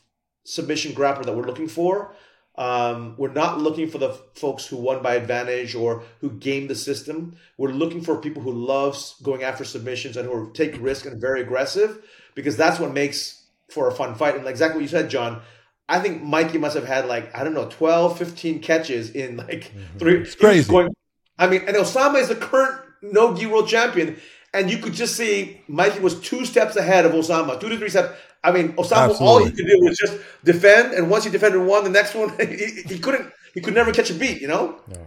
submission 0.43 0.91
grappler 0.91 1.23
that 1.23 1.35
we're 1.35 1.45
looking 1.45 1.67
for. 1.67 2.15
Um, 2.55 3.13
we're 3.19 3.31
not 3.31 3.59
looking 3.59 3.87
for 3.87 3.99
the 3.99 4.09
folks 4.33 4.65
who 4.65 4.75
won 4.77 5.03
by 5.03 5.13
advantage 5.13 5.75
or 5.75 6.03
who 6.19 6.31
game 6.31 6.67
the 6.67 6.73
system. 6.73 7.37
We're 7.59 7.69
looking 7.69 8.01
for 8.01 8.17
people 8.17 8.41
who 8.41 8.51
loves 8.51 9.15
going 9.21 9.43
after 9.43 9.63
submissions 9.63 10.17
and 10.17 10.27
who 10.27 10.51
take 10.51 10.81
risk 10.81 11.05
and 11.05 11.21
very 11.21 11.41
aggressive 11.41 12.03
because 12.33 12.57
that's 12.57 12.79
what 12.79 12.91
makes 12.91 13.38
for 13.71 13.87
a 13.87 13.91
fun 13.91 14.15
fight. 14.15 14.35
And 14.35 14.47
exactly 14.47 14.77
what 14.77 14.83
you 14.83 14.89
said, 14.89 15.09
John. 15.09 15.41
I 15.87 15.99
think 15.99 16.21
Mikey 16.21 16.59
must 16.59 16.75
have 16.75 16.85
had 16.85 17.07
like 17.07 17.35
I 17.35 17.43
don't 17.43 17.53
know 17.53 17.67
12, 17.67 18.17
15 18.17 18.59
catches 18.59 19.11
in 19.11 19.37
like 19.37 19.71
mm-hmm. 19.73 19.97
three. 19.97 20.17
It's 20.21 20.35
crazy. 20.35 20.69
Going, 20.69 20.93
I 21.37 21.47
mean, 21.47 21.61
and 21.67 21.75
Osama 21.75 22.19
is 22.19 22.27
the 22.27 22.35
current 22.35 22.79
no 23.01 23.35
gi 23.35 23.47
world 23.47 23.67
champion, 23.67 24.17
and 24.53 24.69
you 24.69 24.77
could 24.77 24.93
just 24.93 25.15
see 25.15 25.61
Mikey 25.67 25.99
was 25.99 26.19
two 26.19 26.45
steps 26.45 26.75
ahead 26.75 27.05
of 27.05 27.13
Osama, 27.13 27.59
two 27.59 27.69
to 27.69 27.77
three 27.77 27.89
steps. 27.89 28.15
I 28.43 28.51
mean, 28.51 28.73
Osama, 28.73 29.09
Absolutely. 29.09 29.27
all 29.27 29.43
he 29.43 29.51
could 29.51 29.65
do 29.65 29.79
was 29.81 29.97
just 29.97 30.19
defend, 30.43 30.93
and 30.93 31.09
once 31.09 31.23
he 31.23 31.31
defended 31.31 31.65
one, 31.65 31.83
the 31.83 31.89
next 31.89 32.13
one 32.13 32.29
he, 32.39 32.83
he 32.85 32.99
couldn't. 32.99 33.31
He 33.55 33.61
could 33.61 33.73
never 33.73 33.91
catch 33.91 34.11
a 34.11 34.13
beat. 34.13 34.41
You 34.41 34.47
know. 34.47 34.79
Yeah, 34.87 34.97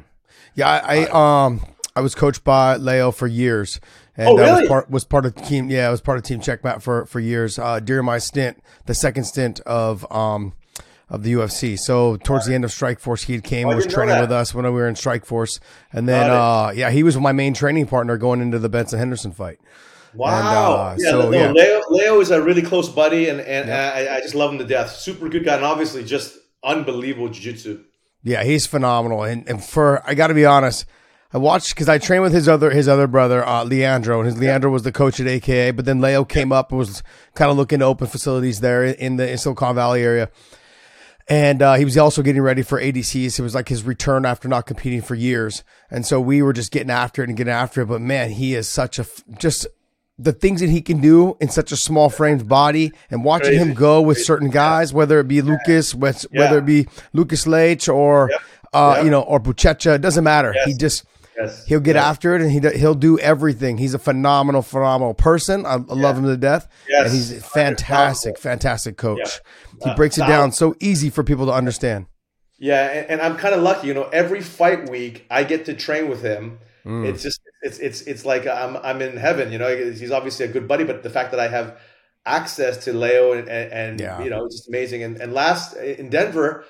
yeah 0.56 0.68
I, 0.68 1.04
I 1.04 1.46
um 1.46 1.60
I 1.94 2.00
was 2.00 2.14
coached 2.14 2.42
by 2.42 2.76
Leo 2.76 3.12
for 3.12 3.26
years. 3.26 3.80
And 4.16 4.28
oh, 4.28 4.36
really? 4.36 4.62
was 4.62 4.68
part 4.68 4.90
was 4.90 5.04
part 5.04 5.26
of 5.26 5.34
team. 5.34 5.70
Yeah, 5.70 5.88
I 5.88 5.90
was 5.90 6.00
part 6.00 6.18
of 6.18 6.24
Team 6.24 6.40
Checkmat 6.40 6.82
for 6.82 7.06
for 7.06 7.18
years. 7.18 7.58
Uh, 7.58 7.80
during 7.80 8.04
my 8.04 8.18
stint, 8.18 8.62
the 8.86 8.94
second 8.94 9.24
stint 9.24 9.60
of 9.60 10.10
um 10.12 10.52
of 11.08 11.22
the 11.22 11.32
UFC. 11.32 11.78
So 11.78 12.16
towards 12.16 12.46
the 12.46 12.54
end 12.54 12.64
of 12.64 12.70
Strikeforce, 12.70 13.24
he 13.24 13.40
came 13.40 13.68
and 13.68 13.76
was 13.76 13.86
training 13.86 14.18
with 14.18 14.32
us 14.32 14.54
when 14.54 14.64
we 14.64 14.70
were 14.70 14.88
in 14.88 14.94
Strikeforce, 14.94 15.60
and 15.92 16.08
then 16.08 16.30
uh, 16.30 16.72
yeah, 16.74 16.90
he 16.90 17.02
was 17.02 17.16
my 17.16 17.32
main 17.32 17.54
training 17.54 17.86
partner 17.86 18.16
going 18.16 18.40
into 18.40 18.58
the 18.58 18.68
Benson 18.68 18.98
Henderson 18.98 19.32
fight. 19.32 19.58
Wow. 20.14 20.92
And, 20.92 21.00
uh, 21.00 21.04
yeah, 21.04 21.10
so, 21.10 21.30
no, 21.30 21.38
yeah. 21.38 21.52
Leo, 21.52 21.80
Leo 21.88 22.20
is 22.20 22.30
a 22.30 22.42
really 22.42 22.62
close 22.62 22.88
buddy, 22.88 23.28
and, 23.28 23.40
and 23.40 23.68
yeah. 23.68 23.92
I, 23.94 24.16
I, 24.16 24.20
just 24.20 24.34
love 24.34 24.52
him 24.52 24.58
to 24.58 24.64
death. 24.64 24.92
Super 24.92 25.28
good 25.28 25.44
guy, 25.44 25.56
and 25.56 25.64
obviously 25.64 26.04
just 26.04 26.36
unbelievable 26.62 27.28
jiu-jitsu. 27.28 27.82
Yeah, 28.22 28.44
he's 28.44 28.66
phenomenal. 28.66 29.22
And, 29.22 29.48
and 29.48 29.64
for, 29.64 30.06
I 30.06 30.14
got 30.14 30.28
to 30.28 30.34
be 30.34 30.44
honest, 30.44 30.84
I 31.32 31.38
watched 31.38 31.70
because 31.70 31.88
I 31.88 31.98
trained 31.98 32.22
with 32.22 32.32
his 32.32 32.48
other 32.48 32.70
his 32.70 32.88
other 32.88 33.06
brother 33.06 33.46
uh, 33.46 33.64
Leandro, 33.64 34.20
and 34.20 34.26
his 34.26 34.38
Leandro 34.38 34.70
was 34.70 34.82
the 34.82 34.92
coach 34.92 35.18
at 35.18 35.26
AKA. 35.26 35.70
But 35.70 35.84
then 35.84 36.00
Leo 36.00 36.24
came 36.24 36.52
up 36.52 36.70
and 36.70 36.78
was 36.78 37.02
kind 37.34 37.50
of 37.50 37.56
looking 37.56 37.78
to 37.78 37.86
open 37.86 38.06
facilities 38.06 38.60
there 38.60 38.84
in 38.84 39.16
the 39.16 39.30
in 39.30 39.38
Silicon 39.38 39.74
Valley 39.74 40.02
area, 40.02 40.30
and 41.28 41.62
uh, 41.62 41.74
he 41.74 41.84
was 41.84 41.96
also 41.96 42.22
getting 42.22 42.42
ready 42.42 42.62
for 42.62 42.80
ADCs. 42.80 43.38
It 43.38 43.42
was 43.42 43.54
like 43.54 43.68
his 43.68 43.82
return 43.84 44.26
after 44.26 44.46
not 44.48 44.66
competing 44.66 45.00
for 45.00 45.14
years, 45.14 45.64
and 45.90 46.04
so 46.04 46.20
we 46.20 46.42
were 46.42 46.52
just 46.52 46.70
getting 46.70 46.90
after 46.90 47.22
it 47.22 47.28
and 47.28 47.36
getting 47.36 47.52
after 47.52 47.82
it. 47.82 47.86
But 47.86 48.02
man, 48.02 48.30
he 48.30 48.54
is 48.54 48.68
such 48.68 48.98
a 48.98 49.06
just 49.38 49.66
the 50.18 50.32
things 50.32 50.60
that 50.60 50.68
he 50.70 50.80
can 50.80 51.00
do 51.00 51.36
in 51.40 51.48
such 51.48 51.72
a 51.72 51.76
small 51.76 52.10
framed 52.10 52.48
body 52.48 52.92
and 53.10 53.24
watching 53.24 53.56
Crazy. 53.56 53.70
him 53.70 53.74
go 53.74 54.00
with 54.02 54.18
certain 54.18 54.50
guys, 54.50 54.92
whether 54.92 55.18
it 55.18 55.28
be 55.28 55.42
Lucas, 55.42 55.94
whether 55.94 56.26
yeah. 56.30 56.56
it 56.56 56.66
be 56.66 56.86
Lucas 57.12 57.46
Leite 57.46 57.88
or, 57.88 58.30
uh, 58.72 59.00
you 59.02 59.10
know, 59.10 59.22
or 59.22 59.40
Buchecha, 59.40 59.96
it 59.96 60.00
doesn't 60.00 60.22
matter. 60.22 60.52
Yes. 60.54 60.66
He 60.66 60.74
just, 60.74 61.04
yes. 61.36 61.66
he'll 61.66 61.80
get 61.80 61.96
yes. 61.96 62.04
after 62.04 62.34
it 62.34 62.42
and 62.42 62.50
he, 62.50 62.78
he'll 62.78 62.94
do 62.94 63.18
everything. 63.18 63.78
He's 63.78 63.94
a 63.94 63.98
phenomenal, 63.98 64.62
phenomenal 64.62 65.14
person. 65.14 65.66
I, 65.66 65.74
I 65.74 65.76
yeah. 65.76 65.94
love 65.94 66.18
him 66.18 66.24
to 66.24 66.36
death. 66.36 66.68
And 66.88 67.10
he's 67.10 67.32
a 67.32 67.40
fantastic, 67.40 68.38
fantastic 68.38 68.96
coach. 68.96 69.40
Yeah. 69.80 69.88
He 69.88 69.94
breaks 69.94 70.18
it 70.18 70.26
down 70.26 70.52
so 70.52 70.74
easy 70.80 71.10
for 71.10 71.24
people 71.24 71.46
to 71.46 71.52
understand. 71.52 72.06
Yeah. 72.58 72.86
And, 72.88 73.10
and 73.10 73.20
I'm 73.20 73.36
kind 73.36 73.54
of 73.54 73.62
lucky, 73.62 73.88
you 73.88 73.94
know, 73.94 74.04
every 74.04 74.40
fight 74.40 74.88
week 74.90 75.26
I 75.30 75.44
get 75.44 75.64
to 75.66 75.74
train 75.74 76.08
with 76.08 76.22
him 76.22 76.58
Mm. 76.84 77.06
It's 77.06 77.22
just 77.22 77.40
it's 77.62 77.78
it's 77.78 78.00
it's 78.02 78.24
like 78.24 78.46
I'm 78.46 78.76
I'm 78.78 79.00
in 79.02 79.16
heaven. 79.16 79.52
You 79.52 79.58
know, 79.58 79.74
he's 79.76 80.10
obviously 80.10 80.46
a 80.46 80.48
good 80.48 80.66
buddy, 80.66 80.84
but 80.84 81.02
the 81.02 81.10
fact 81.10 81.30
that 81.30 81.40
I 81.40 81.48
have 81.48 81.78
access 82.24 82.84
to 82.84 82.92
Leo 82.92 83.32
and, 83.32 83.48
and, 83.48 83.72
and 83.72 84.00
yeah. 84.00 84.22
you 84.22 84.30
know, 84.30 84.44
it's 84.44 84.56
just 84.56 84.68
amazing. 84.68 85.02
And 85.02 85.20
and 85.20 85.32
last 85.32 85.76
in 85.76 86.10
Denver, 86.10 86.64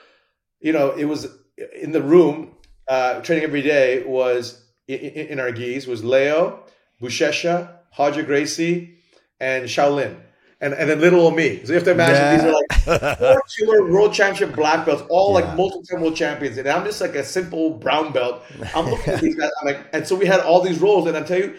you 0.60 0.72
know, 0.72 0.90
it 0.90 1.06
was 1.06 1.28
in 1.74 1.92
the 1.92 2.02
room 2.02 2.54
uh, 2.92 3.20
training 3.22 3.44
every 3.44 3.62
day 3.62 4.02
was 4.04 4.62
in, 4.86 4.98
in 5.32 5.40
our 5.40 5.52
gis 5.52 5.86
was 5.86 6.04
Leo, 6.04 6.64
Buchecha, 7.00 7.78
Roger 7.98 8.22
Gracie, 8.22 8.98
and 9.40 9.64
Shaolin 9.64 10.16
and, 10.62 10.72
and 10.74 10.88
then 10.88 11.00
little 11.00 11.20
old 11.20 11.34
me. 11.34 11.60
So 11.64 11.72
you 11.72 11.74
have 11.74 11.84
to 11.84 11.90
imagine 11.90 12.14
yeah. 12.14 12.36
these 12.36 12.44
are 12.44 12.52
like 12.52 13.18
four 13.18 13.42
killer 13.58 13.90
world 13.90 14.14
championship 14.14 14.54
black 14.54 14.86
belts, 14.86 15.02
all 15.10 15.28
yeah. 15.38 15.44
like 15.44 15.56
multiple 15.56 15.98
world 15.98 16.16
champions, 16.16 16.56
and 16.56 16.68
I'm 16.68 16.84
just 16.84 17.00
like 17.00 17.16
a 17.16 17.24
simple 17.24 17.70
brown 17.70 18.12
belt. 18.12 18.42
I'm 18.74 18.86
looking 18.86 19.12
at 19.12 19.20
these 19.22 19.34
guys. 19.34 19.50
I'm 19.60 19.66
like, 19.66 19.80
and 19.92 20.06
so 20.06 20.14
we 20.14 20.24
had 20.24 20.40
all 20.40 20.62
these 20.62 20.78
roles, 20.78 21.08
and 21.08 21.16
I 21.16 21.22
tell 21.24 21.38
you, 21.38 21.56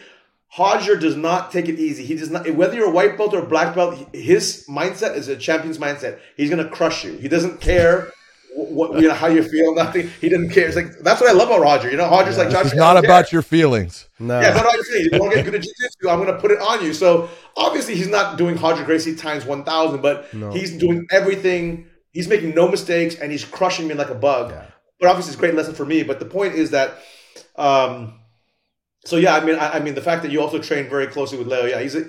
Hodger 0.55 0.99
does 0.99 1.17
not 1.17 1.51
take 1.51 1.67
it 1.67 1.77
easy. 1.77 2.05
He 2.05 2.15
does 2.15 2.31
not. 2.31 2.49
Whether 2.51 2.75
you're 2.75 2.87
a 2.87 2.91
white 2.91 3.17
belt 3.17 3.33
or 3.33 3.39
a 3.39 3.45
black 3.45 3.75
belt, 3.75 4.07
his 4.13 4.65
mindset 4.69 5.17
is 5.17 5.27
a 5.27 5.35
champion's 5.35 5.77
mindset. 5.77 6.19
He's 6.37 6.49
gonna 6.49 6.69
crush 6.69 7.03
you. 7.03 7.17
He 7.17 7.27
doesn't 7.27 7.59
care 7.59 8.11
what 8.55 9.01
you 9.01 9.07
know 9.07 9.13
how 9.13 9.27
you 9.27 9.43
feel. 9.43 9.73
Nothing. 9.75 10.09
He 10.21 10.29
didn't 10.29 10.49
care. 10.49 10.67
It's 10.67 10.75
like 10.75 10.99
that's 10.99 11.21
what 11.21 11.29
I 11.29 11.33
love 11.33 11.49
about 11.49 11.61
Roger. 11.61 11.89
You 11.89 11.97
know, 11.97 12.09
Roger's 12.09 12.37
yeah, 12.37 12.43
like 12.43 12.51
Josh. 12.51 12.65
It's 12.65 12.75
not 12.75 13.03
about 13.03 13.31
your 13.31 13.41
feelings. 13.41 14.07
No. 14.19 14.39
Yeah, 14.39 14.51
that's 14.51 14.65
what 14.65 14.75
I'm 14.75 14.83
saying. 14.83 15.09
You 15.11 15.19
want 15.19 15.31
to 15.31 15.37
get 15.37 15.45
good 15.45 15.55
at 15.55 15.61
jiu-jitsu, 15.61 16.09
I'm 16.09 16.19
going 16.19 16.33
to 16.33 16.39
put 16.39 16.51
it 16.51 16.59
on 16.59 16.83
you. 16.83 16.93
So 16.93 17.29
obviously, 17.57 17.95
he's 17.95 18.07
not 18.07 18.37
doing 18.37 18.55
Roger 18.55 18.83
Gracie 18.83 19.15
times 19.15 19.45
one 19.45 19.63
thousand, 19.63 20.01
but 20.01 20.33
no. 20.33 20.51
he's 20.51 20.77
doing 20.77 21.05
everything. 21.11 21.87
He's 22.11 22.27
making 22.27 22.53
no 22.53 22.67
mistakes, 22.67 23.15
and 23.15 23.31
he's 23.31 23.43
crushing 23.43 23.87
me 23.87 23.95
like 23.95 24.09
a 24.09 24.15
bug. 24.15 24.51
Yeah. 24.51 24.65
But 24.99 25.09
obviously, 25.09 25.31
it's 25.31 25.37
a 25.37 25.39
great 25.39 25.55
lesson 25.55 25.73
for 25.73 25.85
me. 25.85 26.03
But 26.03 26.19
the 26.19 26.25
point 26.25 26.55
is 26.55 26.71
that. 26.71 26.99
Um, 27.55 28.19
so 29.05 29.17
yeah, 29.17 29.35
I 29.35 29.43
mean, 29.43 29.55
I, 29.55 29.73
I 29.73 29.79
mean, 29.79 29.95
the 29.95 30.01
fact 30.01 30.23
that 30.23 30.31
you 30.31 30.41
also 30.41 30.59
train 30.59 30.89
very 30.89 31.07
closely 31.07 31.37
with 31.37 31.47
Leo, 31.47 31.65
yeah, 31.65 31.81
he's 31.81 31.95
a 31.95 32.05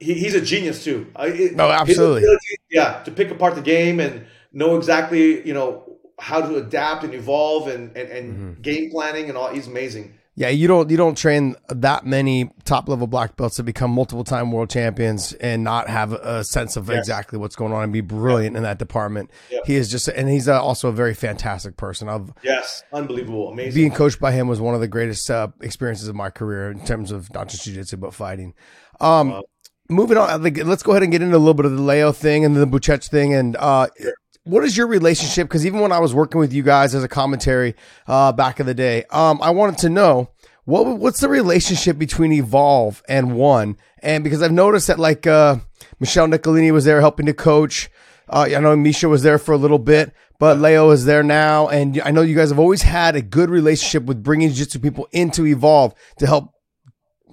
he, 0.00 0.14
he's 0.14 0.34
a 0.34 0.40
genius 0.40 0.84
too. 0.84 1.06
no, 1.16 1.70
absolutely. 1.70 2.22
Ability, 2.22 2.56
yeah, 2.70 3.02
to 3.04 3.10
pick 3.10 3.30
apart 3.30 3.54
the 3.54 3.62
game 3.62 4.00
and 4.00 4.26
know 4.56 4.76
exactly, 4.76 5.46
you 5.46 5.54
know, 5.54 5.84
how 6.18 6.40
to 6.40 6.56
adapt 6.56 7.04
and 7.04 7.14
evolve 7.14 7.68
and 7.68 7.96
and, 7.96 8.08
and 8.08 8.32
mm-hmm. 8.32 8.62
game 8.62 8.90
planning 8.90 9.28
and 9.28 9.36
all. 9.38 9.52
He's 9.52 9.66
amazing. 9.66 10.14
Yeah, 10.38 10.48
you 10.48 10.68
don't 10.68 10.90
you 10.90 10.98
don't 10.98 11.16
train 11.16 11.56
that 11.68 12.04
many 12.04 12.50
top 12.64 12.90
level 12.90 13.06
black 13.06 13.36
belts 13.36 13.56
to 13.56 13.62
become 13.62 13.90
multiple 13.90 14.22
time 14.22 14.52
world 14.52 14.68
champions 14.68 15.32
and 15.34 15.64
not 15.64 15.88
have 15.88 16.12
a 16.12 16.44
sense 16.44 16.76
of 16.76 16.88
yes. 16.88 16.98
exactly 16.98 17.38
what's 17.38 17.56
going 17.56 17.72
on 17.72 17.84
and 17.84 17.92
be 17.92 18.02
brilliant 18.02 18.52
yeah. 18.52 18.58
in 18.58 18.62
that 18.64 18.78
department. 18.78 19.30
Yeah. 19.50 19.60
He 19.64 19.76
is 19.76 19.90
just 19.90 20.08
and 20.08 20.28
he's 20.28 20.46
also 20.46 20.90
a 20.90 20.92
very 20.92 21.14
fantastic 21.14 21.78
person. 21.78 22.08
Of 22.08 22.34
yes, 22.42 22.82
unbelievable, 22.92 23.50
amazing. 23.50 23.80
Being 23.80 23.92
coached 23.92 24.20
by 24.20 24.32
him 24.32 24.46
was 24.46 24.60
one 24.60 24.74
of 24.74 24.82
the 24.82 24.88
greatest 24.88 25.30
uh, 25.30 25.48
experiences 25.62 26.06
of 26.08 26.14
my 26.14 26.28
career 26.28 26.70
in 26.70 26.84
terms 26.84 27.12
of 27.12 27.32
not 27.32 27.48
just 27.48 27.64
jiu-jitsu 27.64 27.96
but 27.96 28.12
fighting. 28.12 28.52
Um, 29.00 29.30
wow. 29.30 29.42
Moving 29.88 30.18
on, 30.18 30.42
let's 30.42 30.82
go 30.82 30.90
ahead 30.92 31.04
and 31.04 31.12
get 31.12 31.22
into 31.22 31.36
a 31.36 31.38
little 31.38 31.54
bit 31.54 31.64
of 31.64 31.70
the 31.70 31.80
Leo 31.80 32.10
thing 32.10 32.44
and 32.44 32.56
the 32.56 32.66
Buchech 32.66 33.08
thing. 33.08 33.32
And 33.32 33.56
uh, 33.56 33.86
sure 33.96 34.12
what 34.46 34.64
is 34.64 34.76
your 34.76 34.86
relationship? 34.86 35.48
Because 35.48 35.66
even 35.66 35.80
when 35.80 35.92
I 35.92 35.98
was 35.98 36.14
working 36.14 36.38
with 36.38 36.52
you 36.52 36.62
guys 36.62 36.94
as 36.94 37.02
a 37.02 37.08
commentary 37.08 37.74
uh, 38.06 38.32
back 38.32 38.60
in 38.60 38.66
the 38.66 38.74
day, 38.74 39.04
um, 39.10 39.40
I 39.42 39.50
wanted 39.50 39.78
to 39.78 39.88
know 39.88 40.30
what 40.64 40.86
what's 40.98 41.20
the 41.20 41.28
relationship 41.28 41.98
between 41.98 42.32
Evolve 42.32 43.02
and 43.08 43.34
One? 43.36 43.76
And 44.02 44.22
because 44.22 44.42
I've 44.42 44.52
noticed 44.52 44.86
that 44.86 45.00
like 45.00 45.26
uh, 45.26 45.56
Michelle 45.98 46.28
Nicolini 46.28 46.70
was 46.70 46.84
there 46.84 47.00
helping 47.00 47.26
to 47.26 47.34
coach. 47.34 47.90
Uh, 48.28 48.48
I 48.56 48.60
know 48.60 48.74
Misha 48.76 49.08
was 49.08 49.22
there 49.22 49.38
for 49.38 49.52
a 49.52 49.56
little 49.56 49.78
bit, 49.78 50.12
but 50.38 50.58
Leo 50.58 50.90
is 50.90 51.04
there 51.04 51.22
now, 51.22 51.68
and 51.68 52.00
I 52.04 52.10
know 52.10 52.22
you 52.22 52.34
guys 52.34 52.50
have 52.50 52.58
always 52.58 52.82
had 52.82 53.14
a 53.16 53.22
good 53.22 53.50
relationship 53.50 54.04
with 54.04 54.22
bringing 54.22 54.48
jiu-jitsu 54.48 54.80
people 54.80 55.08
into 55.12 55.46
Evolve 55.46 55.94
to 56.18 56.26
help. 56.26 56.52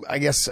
I 0.10 0.18
guess 0.18 0.50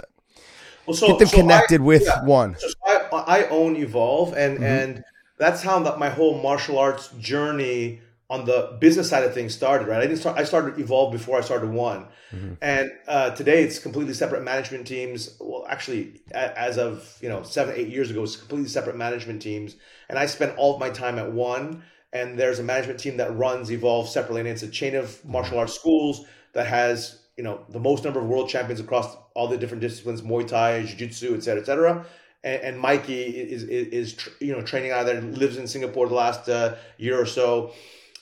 well, 0.86 0.96
so, 0.96 1.08
get 1.08 1.18
them 1.18 1.28
so 1.28 1.36
connected 1.36 1.80
I, 1.80 1.84
with 1.84 2.02
yeah. 2.02 2.24
one. 2.24 2.56
So 2.58 2.68
I, 2.86 2.98
I, 3.12 3.48
own 3.48 3.76
Evolve, 3.76 4.34
and 4.34 4.54
mm-hmm. 4.56 4.64
and 4.64 5.04
that's 5.38 5.62
how 5.62 5.78
my 5.96 6.08
whole 6.08 6.40
martial 6.42 6.78
arts 6.78 7.08
journey 7.18 8.00
on 8.30 8.44
the 8.46 8.76
business 8.80 9.10
side 9.10 9.24
of 9.24 9.34
things 9.34 9.54
started. 9.54 9.88
Right, 9.88 9.98
I 9.98 10.06
didn't 10.06 10.18
start. 10.18 10.38
I 10.38 10.44
started 10.44 10.78
evolve 10.78 11.12
before 11.12 11.38
I 11.38 11.40
started 11.42 11.70
one, 11.70 12.06
mm-hmm. 12.32 12.54
and 12.60 12.90
uh, 13.06 13.30
today 13.30 13.62
it's 13.62 13.78
completely 13.78 14.14
separate 14.14 14.42
management 14.42 14.86
teams. 14.86 15.36
Well, 15.40 15.66
actually, 15.68 16.22
as 16.32 16.78
of 16.78 17.18
you 17.20 17.28
know 17.28 17.42
seven 17.42 17.74
eight 17.76 17.88
years 17.88 18.10
ago, 18.10 18.22
it's 18.22 18.36
completely 18.36 18.68
separate 18.68 18.96
management 18.96 19.42
teams, 19.42 19.76
and 20.08 20.18
I 20.18 20.26
spent 20.26 20.56
all 20.56 20.74
of 20.74 20.80
my 20.80 20.90
time 20.90 21.18
at 21.18 21.32
one. 21.32 21.82
And 22.14 22.38
there's 22.38 22.58
a 22.58 22.62
management 22.62 23.00
team 23.00 23.16
that 23.16 23.34
runs 23.34 23.72
Evolve 23.72 24.06
separately, 24.06 24.42
and 24.42 24.48
it's 24.50 24.62
a 24.62 24.68
chain 24.68 24.94
of 24.94 25.24
martial 25.24 25.58
arts 25.58 25.72
schools 25.72 26.26
that 26.52 26.66
has 26.66 27.22
you 27.36 27.44
know 27.44 27.64
the 27.70 27.80
most 27.80 28.04
number 28.04 28.20
of 28.20 28.26
world 28.26 28.48
champions 28.48 28.80
across 28.80 29.16
all 29.34 29.48
the 29.48 29.56
different 29.56 29.80
disciplines 29.80 30.22
muay 30.22 30.46
thai 30.46 30.82
jiu-jitsu 30.82 31.34
et 31.34 31.42
cetera 31.42 31.62
et 31.62 31.66
cetera 31.66 32.06
and, 32.44 32.62
and 32.62 32.80
mikey 32.80 33.22
is, 33.22 33.62
is, 33.64 33.88
is 33.88 34.28
you 34.40 34.52
know 34.52 34.62
training 34.62 34.90
out 34.90 35.06
there 35.06 35.20
lives 35.20 35.56
in 35.56 35.66
singapore 35.66 36.08
the 36.08 36.14
last 36.14 36.48
uh, 36.48 36.76
year 36.98 37.20
or 37.20 37.26
so. 37.26 37.72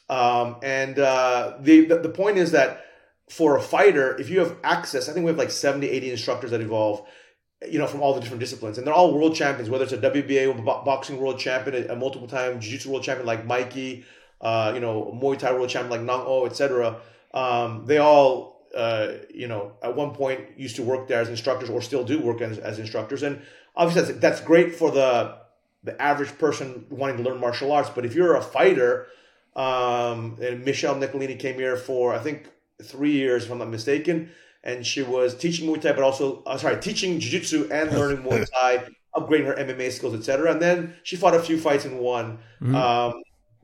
Um, 0.09 0.57
and 0.65 0.99
uh, 0.99 1.59
the, 1.61 1.85
the, 1.85 1.99
the 1.99 2.09
point 2.09 2.37
is 2.37 2.51
that 2.51 2.85
for 3.29 3.57
a 3.57 3.63
fighter 3.63 4.17
if 4.19 4.29
you 4.29 4.41
have 4.41 4.57
access 4.65 5.09
i 5.09 5.13
think 5.13 5.25
we 5.25 5.31
have 5.31 5.39
like 5.39 5.51
70 5.51 5.89
80 5.89 6.11
instructors 6.11 6.51
that 6.51 6.61
evolve 6.61 7.07
you 7.69 7.79
know 7.79 7.87
from 7.87 8.01
all 8.01 8.15
the 8.15 8.21
different 8.21 8.41
disciplines. 8.41 8.79
And 8.79 8.87
they're 8.87 8.95
all 8.95 9.15
world 9.15 9.35
champions 9.35 9.71
whether 9.71 9.85
it's 9.85 9.93
a 9.93 9.99
wba 9.99 10.85
boxing 10.85 11.19
world 11.19 11.39
champion 11.39 11.91
a, 11.91 11.97
multiple 11.97 12.27
time 12.27 12.61
jiu-jitsu 12.61 12.91
world 12.91 13.05
champion 13.05 13.27
like 13.27 13.47
mikey 13.47 14.05
uh, 14.41 14.73
you 14.75 14.81
know 14.81 15.17
muay 15.23 15.39
thai 15.39 15.53
world 15.53 15.69
champion 15.69 15.91
like 15.91 16.03
Nong-O 16.03 16.47
etc 16.47 16.97
um, 17.33 17.85
they 17.87 17.99
all 17.99 18.61
uh, 18.75 19.15
you 19.35 19.49
know, 19.49 19.73
at 19.83 19.97
one 19.97 20.13
point 20.13 20.41
used 20.57 20.77
to 20.77 20.83
work 20.83 21.09
there 21.09 21.21
as 21.21 21.29
instructors 21.29 21.69
or 21.69 21.83
still 21.83 22.05
do 22.05 22.21
work 22.21 22.41
as, 22.41 22.59
as 22.59 22.79
instructors. 22.79 23.23
And 23.23 23.41
obviously 23.81 24.13
that's, 24.13 24.21
that's 24.21 24.41
great 24.43 24.75
for 24.75 24.91
the, 24.91 25.37
the 25.83 26.01
average 26.01 26.37
person 26.39 26.87
wanting 26.91 27.17
to 27.17 27.23
learn 27.23 27.41
martial 27.41 27.73
arts. 27.73 27.91
But 27.91 28.05
if 28.05 28.15
you're 28.15 28.37
a 28.37 28.43
fighter, 28.43 29.07
um, 29.57 30.39
and 30.41 30.65
Michelle 30.65 30.95
Nicolini 30.95 31.37
came 31.37 31.57
here 31.57 31.77
for, 31.77 32.15
I 32.15 32.19
think, 32.19 32.49
three 32.83 33.13
years, 33.13 33.45
if 33.45 33.51
I'm 33.51 33.59
not 33.59 33.71
mistaken. 33.71 34.31
And 34.63 34.87
she 34.87 35.03
was 35.03 35.35
teaching 35.35 35.67
Muay 35.67 35.81
Thai, 35.81 35.93
but 35.93 36.05
also, 36.05 36.43
uh, 36.45 36.59
sorry, 36.59 36.79
teaching 36.81 37.19
Jiu 37.19 37.31
Jitsu 37.31 37.69
and 37.73 37.91
learning 37.93 38.23
Muay 38.23 38.47
Thai, 38.61 38.87
upgrading 39.17 39.47
her 39.47 39.55
MMA 39.55 39.91
skills, 39.91 40.15
etc. 40.15 40.53
And 40.53 40.61
then 40.61 40.95
she 41.03 41.17
fought 41.17 41.35
a 41.35 41.41
few 41.41 41.59
fights 41.59 41.87
and 41.87 41.99
won. 41.99 42.39
Mm-hmm. 42.61 42.75
Um, 42.75 43.15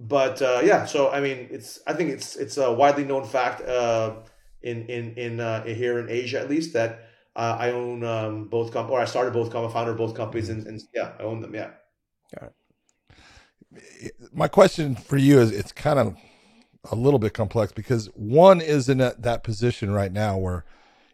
but 0.01 0.41
uh, 0.41 0.63
yeah, 0.65 0.87
so 0.87 1.11
I 1.11 1.21
mean, 1.21 1.49
it's 1.51 1.81
I 1.87 1.93
think 1.93 2.11
it's 2.11 2.37
it's 2.37 2.57
a 2.57 2.73
widely 2.73 3.05
known 3.05 3.25
fact. 3.25 3.61
Uh, 3.63 4.17
in 4.67 4.85
in 4.87 5.15
in 5.15 5.41
uh, 5.41 5.65
here 5.65 5.99
in 5.99 6.11
Asia 6.11 6.41
at 6.41 6.51
least 6.51 6.73
that 6.73 7.09
uh, 7.37 7.57
I 7.61 7.71
own 7.71 8.03
um, 8.03 8.49
both 8.49 8.73
comp, 8.73 8.91
or 8.91 9.01
I 9.01 9.05
started 9.05 9.33
both 9.33 9.53
comp, 9.53 9.71
founder 9.73 9.93
of 9.93 9.99
both 9.99 10.15
companies, 10.15 10.49
and, 10.49 10.67
and, 10.67 10.81
yeah, 10.95 11.13
I 11.21 11.23
own 11.23 11.43
them. 11.43 11.55
Yeah. 11.55 11.71
My 14.33 14.49
question 14.49 14.97
for 14.97 15.19
you 15.19 15.39
is: 15.39 15.53
it's 15.53 15.71
kind 15.71 15.99
of 15.99 16.17
a 16.91 16.97
little 16.97 17.19
bit 17.19 17.35
complex 17.35 17.73
because 17.73 18.07
one 18.15 18.61
is 18.61 18.89
in 18.89 18.99
that, 18.99 19.23
that 19.23 19.45
position 19.45 19.91
right 19.91 20.13
now 20.13 20.39
where 20.39 20.65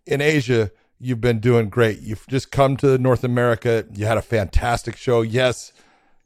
in 0.07 0.21
Asia 0.21 0.71
you've 1.00 1.21
been 1.21 1.41
doing 1.41 1.69
great. 1.69 2.00
You've 2.00 2.26
just 2.29 2.50
come 2.52 2.76
to 2.79 2.99
North 2.99 3.25
America. 3.25 3.85
You 3.93 4.07
had 4.07 4.19
a 4.19 4.23
fantastic 4.23 4.97
show. 4.97 5.23
Yes, 5.23 5.73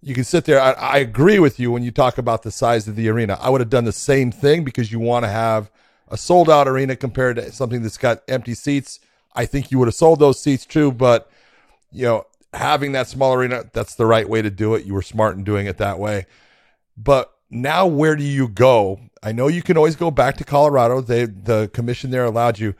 you 0.03 0.15
can 0.15 0.25
sit 0.25 0.45
there. 0.45 0.61
I, 0.61 0.73
I 0.73 0.99
agree 0.99 1.38
with 1.38 1.59
you 1.59 1.71
when 1.71 1.83
you 1.83 1.91
talk 1.91 2.19
about 2.19 2.43
the 2.43 2.50
size 2.50 2.87
of 2.87 2.97
the 2.97 3.09
arena. 3.09 3.38
I 3.41 3.49
would 3.49 3.61
have 3.61 3.71
done 3.71 3.85
the 3.85 3.93
same 3.93 4.31
thing 4.31 4.65
because 4.65 4.93
you 4.93 5.00
want 5.00 5.25
to 5.25 5.31
have 5.31 5.71
a 6.09 6.17
sold 6.17 6.50
out 6.50 6.69
arena 6.69 6.97
compared 6.97 7.37
to 7.37 7.50
something 7.53 7.83
that's 7.83 7.97
got 7.97 8.23
empty 8.29 8.55
seats. 8.55 9.00
I 9.37 9.47
think 9.47 9.71
you 9.71 9.78
would 9.78 9.88
have 9.88 9.95
sold 9.95 10.19
those 10.19 10.40
seats 10.40 10.66
too, 10.66 10.90
but 10.93 11.31
you 11.93 12.05
know, 12.05 12.26
having 12.52 12.93
that 12.93 13.07
small 13.07 13.35
arena, 13.35 13.64
that's 13.73 13.95
the 13.95 14.07
right 14.07 14.28
way 14.28 14.43
to 14.43 14.50
do 14.50 14.75
it. 14.75 14.85
You 14.85 14.95
were 14.95 15.02
smart 15.02 15.37
in 15.37 15.45
doing 15.45 15.66
it 15.66 15.78
that 15.78 15.99
way. 15.99 16.26
But 16.97 17.33
now 17.50 17.87
where 17.87 18.16
do 18.16 18.25
you 18.25 18.49
go? 18.49 19.00
I 19.23 19.33
know 19.33 19.49
you 19.49 19.62
can 19.62 19.76
always 19.76 19.97
go 19.97 20.11
back 20.11 20.37
to 20.38 20.45
Colorado. 20.45 21.00
They 21.00 21.26
the 21.26 21.71
commission 21.73 22.11
there 22.11 22.25
allowed 22.25 22.59
you. 22.59 22.75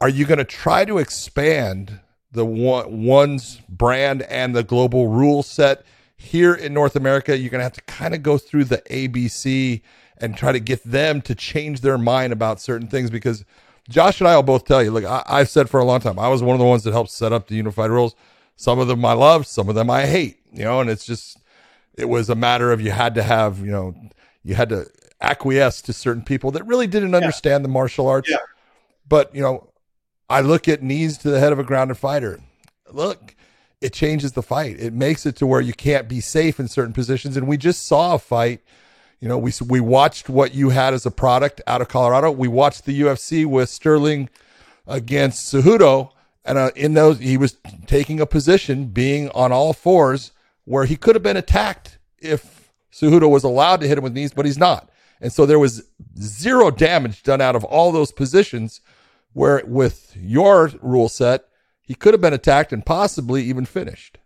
Are 0.00 0.08
you 0.08 0.26
going 0.26 0.38
to 0.38 0.44
try 0.44 0.84
to 0.84 0.98
expand 0.98 2.00
the 2.30 2.44
one 2.44 3.04
one's 3.04 3.60
brand 3.68 4.22
and 4.22 4.54
the 4.54 4.62
global 4.62 5.08
rule 5.08 5.42
set 5.42 5.84
here 6.16 6.54
in 6.54 6.74
North 6.74 6.96
America? 6.96 7.36
You're 7.36 7.50
going 7.50 7.60
to 7.60 7.64
have 7.64 7.72
to 7.72 7.82
kind 7.82 8.14
of 8.14 8.22
go 8.22 8.36
through 8.38 8.64
the 8.64 8.82
ABC 8.90 9.80
and 10.18 10.36
try 10.36 10.52
to 10.52 10.60
get 10.60 10.82
them 10.84 11.22
to 11.22 11.34
change 11.34 11.80
their 11.80 11.98
mind 11.98 12.32
about 12.32 12.60
certain 12.60 12.88
things 12.88 13.10
because 13.10 13.44
Josh 13.88 14.20
and 14.20 14.28
I 14.28 14.36
will 14.36 14.42
both 14.42 14.64
tell 14.64 14.82
you, 14.82 14.90
look, 14.90 15.04
I, 15.04 15.38
have 15.38 15.48
said 15.48 15.70
for 15.70 15.78
a 15.80 15.84
long 15.84 16.00
time, 16.00 16.18
I 16.18 16.28
was 16.28 16.42
one 16.42 16.54
of 16.54 16.60
the 16.60 16.66
ones 16.66 16.82
that 16.84 16.92
helped 16.92 17.10
set 17.10 17.32
up 17.32 17.46
the 17.46 17.54
unified 17.54 17.90
rules. 17.90 18.14
Some 18.56 18.78
of 18.78 18.88
them 18.88 19.04
I 19.04 19.12
love, 19.12 19.46
some 19.46 19.68
of 19.68 19.74
them 19.74 19.90
I 19.90 20.06
hate, 20.06 20.38
you 20.52 20.64
know, 20.64 20.80
and 20.80 20.90
it's 20.90 21.04
just, 21.04 21.38
it 21.96 22.08
was 22.08 22.28
a 22.28 22.34
matter 22.34 22.72
of 22.72 22.80
you 22.80 22.90
had 22.90 23.14
to 23.14 23.22
have, 23.22 23.60
you 23.60 23.70
know, 23.70 23.94
you 24.42 24.54
had 24.54 24.70
to 24.70 24.86
acquiesce 25.20 25.82
to 25.82 25.92
certain 25.92 26.22
people 26.22 26.50
that 26.52 26.66
really 26.66 26.86
didn't 26.86 27.14
understand 27.14 27.62
yeah. 27.62 27.66
the 27.66 27.68
martial 27.68 28.08
arts. 28.08 28.30
Yeah. 28.30 28.38
But, 29.08 29.34
you 29.34 29.42
know, 29.42 29.70
I 30.28 30.40
look 30.40 30.68
at 30.68 30.82
knees 30.82 31.18
to 31.18 31.30
the 31.30 31.38
head 31.38 31.52
of 31.52 31.58
a 31.58 31.64
grounded 31.64 31.98
fighter. 31.98 32.40
Look, 32.90 33.34
it 33.80 33.92
changes 33.92 34.32
the 34.32 34.42
fight. 34.42 34.80
It 34.80 34.92
makes 34.92 35.26
it 35.26 35.36
to 35.36 35.46
where 35.46 35.60
you 35.60 35.72
can't 35.72 36.08
be 36.08 36.20
safe 36.20 36.58
in 36.58 36.68
certain 36.68 36.92
positions. 36.92 37.36
And 37.36 37.46
we 37.46 37.56
just 37.56 37.86
saw 37.86 38.14
a 38.14 38.18
fight 38.18 38.60
you 39.20 39.28
know, 39.28 39.38
we 39.38 39.52
we 39.66 39.80
watched 39.80 40.28
what 40.28 40.54
you 40.54 40.70
had 40.70 40.92
as 40.92 41.06
a 41.06 41.10
product 41.10 41.60
out 41.66 41.80
of 41.80 41.88
Colorado. 41.88 42.30
We 42.30 42.48
watched 42.48 42.84
the 42.84 43.00
UFC 43.00 43.46
with 43.46 43.68
Sterling 43.68 44.28
against 44.86 45.52
Cejudo, 45.52 46.10
and 46.44 46.58
uh, 46.58 46.70
in 46.76 46.94
those 46.94 47.18
he 47.18 47.36
was 47.36 47.56
taking 47.86 48.20
a 48.20 48.26
position, 48.26 48.86
being 48.86 49.30
on 49.30 49.52
all 49.52 49.72
fours, 49.72 50.32
where 50.64 50.84
he 50.84 50.96
could 50.96 51.14
have 51.14 51.22
been 51.22 51.36
attacked 51.36 51.98
if 52.18 52.72
Cejudo 52.92 53.30
was 53.30 53.44
allowed 53.44 53.80
to 53.80 53.88
hit 53.88 53.98
him 53.98 54.04
with 54.04 54.12
knees, 54.12 54.32
but 54.32 54.44
he's 54.44 54.58
not. 54.58 54.90
And 55.20 55.32
so 55.32 55.46
there 55.46 55.58
was 55.58 55.82
zero 56.20 56.70
damage 56.70 57.22
done 57.22 57.40
out 57.40 57.56
of 57.56 57.64
all 57.64 57.92
those 57.92 58.12
positions. 58.12 58.80
Where 59.32 59.62
with 59.66 60.16
your 60.18 60.72
rule 60.80 61.10
set, 61.10 61.44
he 61.82 61.94
could 61.94 62.14
have 62.14 62.22
been 62.22 62.32
attacked 62.32 62.72
and 62.72 62.84
possibly 62.84 63.42
even 63.44 63.66
finished. 63.66 64.18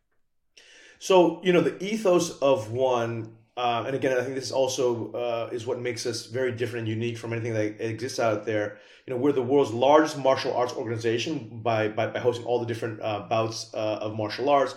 So 0.99 1.41
you 1.43 1.53
know 1.53 1.61
the 1.61 1.83
ethos 1.83 2.39
of 2.39 2.71
one 2.71 3.37
uh, 3.61 3.85
and 3.87 3.95
again, 3.95 4.17
I 4.17 4.23
think 4.23 4.37
this 4.37 4.53
also 4.53 5.13
uh, 5.13 5.51
is 5.53 5.67
what 5.67 5.79
makes 5.79 6.07
us 6.07 6.25
very 6.25 6.51
different 6.51 6.89
and 6.89 6.97
unique 6.97 7.19
from 7.19 7.35
anything 7.35 7.53
that 7.53 7.87
exists 7.87 8.19
out 8.19 8.47
there. 8.47 8.79
You 9.05 9.13
know, 9.13 9.21
we're 9.21 9.33
the 9.33 9.43
world's 9.43 9.71
largest 9.71 10.17
martial 10.17 10.57
arts 10.57 10.73
organization 10.73 11.61
by 11.63 11.89
by, 11.89 12.07
by 12.07 12.21
hosting 12.21 12.47
all 12.47 12.59
the 12.59 12.65
different 12.65 13.03
uh, 13.03 13.27
bouts 13.29 13.59
uh, 13.75 13.99
of 14.01 14.17
martial 14.17 14.49
arts. 14.49 14.75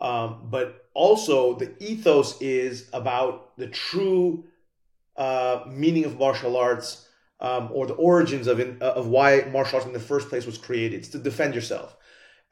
Um, 0.00 0.48
but 0.50 0.86
also, 0.92 1.54
the 1.54 1.72
ethos 1.82 2.38
is 2.42 2.90
about 2.92 3.56
the 3.56 3.68
true 3.68 4.44
uh, 5.16 5.64
meaning 5.66 6.04
of 6.04 6.18
martial 6.18 6.58
arts 6.58 7.08
um, 7.40 7.70
or 7.72 7.86
the 7.86 7.94
origins 7.94 8.48
of 8.48 8.60
in, 8.60 8.76
of 8.82 9.06
why 9.06 9.48
martial 9.50 9.76
arts 9.76 9.86
in 9.86 9.94
the 9.94 10.08
first 10.12 10.28
place 10.28 10.44
was 10.44 10.58
created. 10.58 10.98
It's 10.98 11.08
to 11.16 11.18
defend 11.18 11.54
yourself 11.54 11.96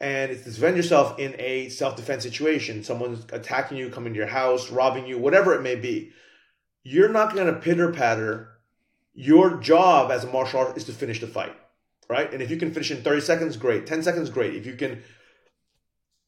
and 0.05 0.31
it's 0.31 0.45
defend 0.45 0.77
yourself 0.77 1.19
in 1.19 1.35
a 1.39 1.69
self-defense 1.71 2.23
situation. 2.23 2.85
Someone's 2.85 3.25
attacking 3.33 3.79
you 3.79 3.91
coming 3.91 4.13
to 4.13 4.19
your 4.19 4.29
house 4.29 4.71
robbing 4.71 5.07
you 5.07 5.19
whatever 5.19 5.55
it 5.55 5.63
may 5.63 5.75
be. 5.75 6.13
You're 6.83 7.09
not 7.09 7.35
going 7.35 7.47
to 7.47 7.61
pitter 7.61 7.91
patter. 7.91 8.51
Your 9.15 9.57
job 9.59 10.11
as 10.11 10.25
a 10.25 10.27
martial 10.27 10.61
artist 10.61 10.77
is 10.77 10.85
to 10.85 10.93
finish 10.93 11.21
the 11.21 11.27
fight 11.27 11.57
right? 12.09 12.33
And 12.33 12.43
if 12.43 12.51
you 12.51 12.57
can 12.57 12.73
finish 12.73 12.91
in 12.91 13.03
30 13.03 13.21
seconds 13.21 13.57
great. 13.57 13.87
10 13.87 14.03
seconds 14.03 14.31
great. 14.31 14.55
If 14.55 14.67
you 14.67 14.75
can 14.75 15.03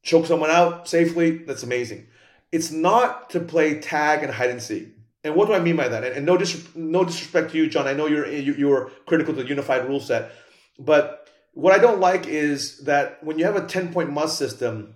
choke 0.03 0.27
someone 0.27 0.51
out 0.51 0.89
safely 0.89 1.39
that's 1.39 1.63
amazing. 1.63 2.07
It's 2.53 2.71
not 2.71 3.31
to 3.31 3.41
play 3.41 3.81
tag 3.81 4.23
and 4.23 4.33
hide 4.33 4.51
and 4.51 4.63
seek. 4.63 4.89
And 5.25 5.35
what 5.35 5.49
do 5.49 5.55
i 5.55 5.61
mean 5.61 5.77
by 5.77 5.89
that? 5.89 6.05
And, 6.05 6.17
and 6.17 6.27
no, 6.27 6.37
dis- 6.37 6.75
no 6.75 7.05
disrespect 7.05 7.51
to 7.53 7.59
you 7.59 7.69
john. 7.69 7.87
I 7.87 7.93
know 7.93 8.07
you're 8.07 8.29
you, 8.29 8.55
you're 8.55 8.91
critical 9.07 9.35
to 9.35 9.43
the 9.43 9.49
unified 9.49 9.87
rule 9.89 10.01
set 10.01 10.33
but 10.79 11.26
what 11.57 11.73
I 11.73 11.79
don't 11.79 12.01
like 12.01 12.27
is 12.27 12.81
that 12.81 13.25
when 13.25 13.39
you 13.39 13.47
have 13.47 13.57
a 13.57 13.67
10 13.67 13.91
point 13.91 14.13
must 14.13 14.37
system 14.37 14.95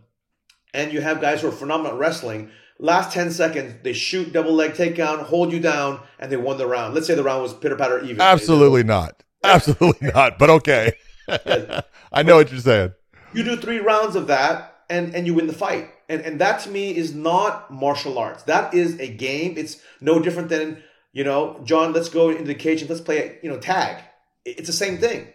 and 0.74 0.92
you 0.92 1.00
have 1.00 1.18
guys 1.18 1.40
who 1.40 1.48
are 1.48 1.52
phenomenal 1.52 1.92
at 1.92 1.98
wrestling, 1.98 2.50
last 2.78 3.14
10 3.14 3.30
seconds, 3.30 3.76
they 3.82 3.94
shoot 3.94 4.30
double 4.30 4.52
leg 4.52 4.72
takedown, 4.72 5.22
hold 5.22 5.54
you 5.54 5.58
down, 5.58 6.00
and 6.18 6.30
they 6.30 6.36
won 6.36 6.58
the 6.58 6.66
round. 6.66 6.92
Let's 6.94 7.06
say 7.06 7.14
the 7.14 7.22
round 7.22 7.42
was 7.42 7.54
pitter 7.54 7.76
patter 7.76 8.04
even. 8.04 8.20
Absolutely 8.20 8.82
not. 8.82 9.22
Absolutely 9.42 10.08
not. 10.14 10.38
But 10.38 10.50
okay. 10.50 10.92
I 12.12 12.22
know 12.22 12.36
what 12.36 12.52
you're 12.52 12.60
saying. 12.60 12.92
You 13.32 13.42
do 13.42 13.56
three 13.56 13.78
rounds 13.78 14.14
of 14.14 14.26
that 14.26 14.82
and, 14.90 15.14
and 15.14 15.26
you 15.26 15.32
win 15.32 15.46
the 15.46 15.54
fight. 15.54 15.88
And, 16.10 16.20
and 16.20 16.38
that 16.42 16.60
to 16.60 16.70
me 16.70 16.94
is 16.94 17.14
not 17.14 17.70
martial 17.70 18.18
arts. 18.18 18.42
That 18.42 18.74
is 18.74 19.00
a 19.00 19.08
game. 19.08 19.54
It's 19.56 19.80
no 20.02 20.20
different 20.20 20.50
than, 20.50 20.82
you 21.14 21.24
know, 21.24 21.58
John, 21.64 21.94
let's 21.94 22.10
go 22.10 22.28
into 22.28 22.44
the 22.44 22.54
cage 22.54 22.82
and 22.82 22.90
let's 22.90 23.00
play, 23.00 23.38
you 23.42 23.48
know, 23.48 23.58
tag. 23.58 24.04
It's 24.44 24.66
the 24.66 24.74
same 24.74 24.98
thing. 24.98 25.28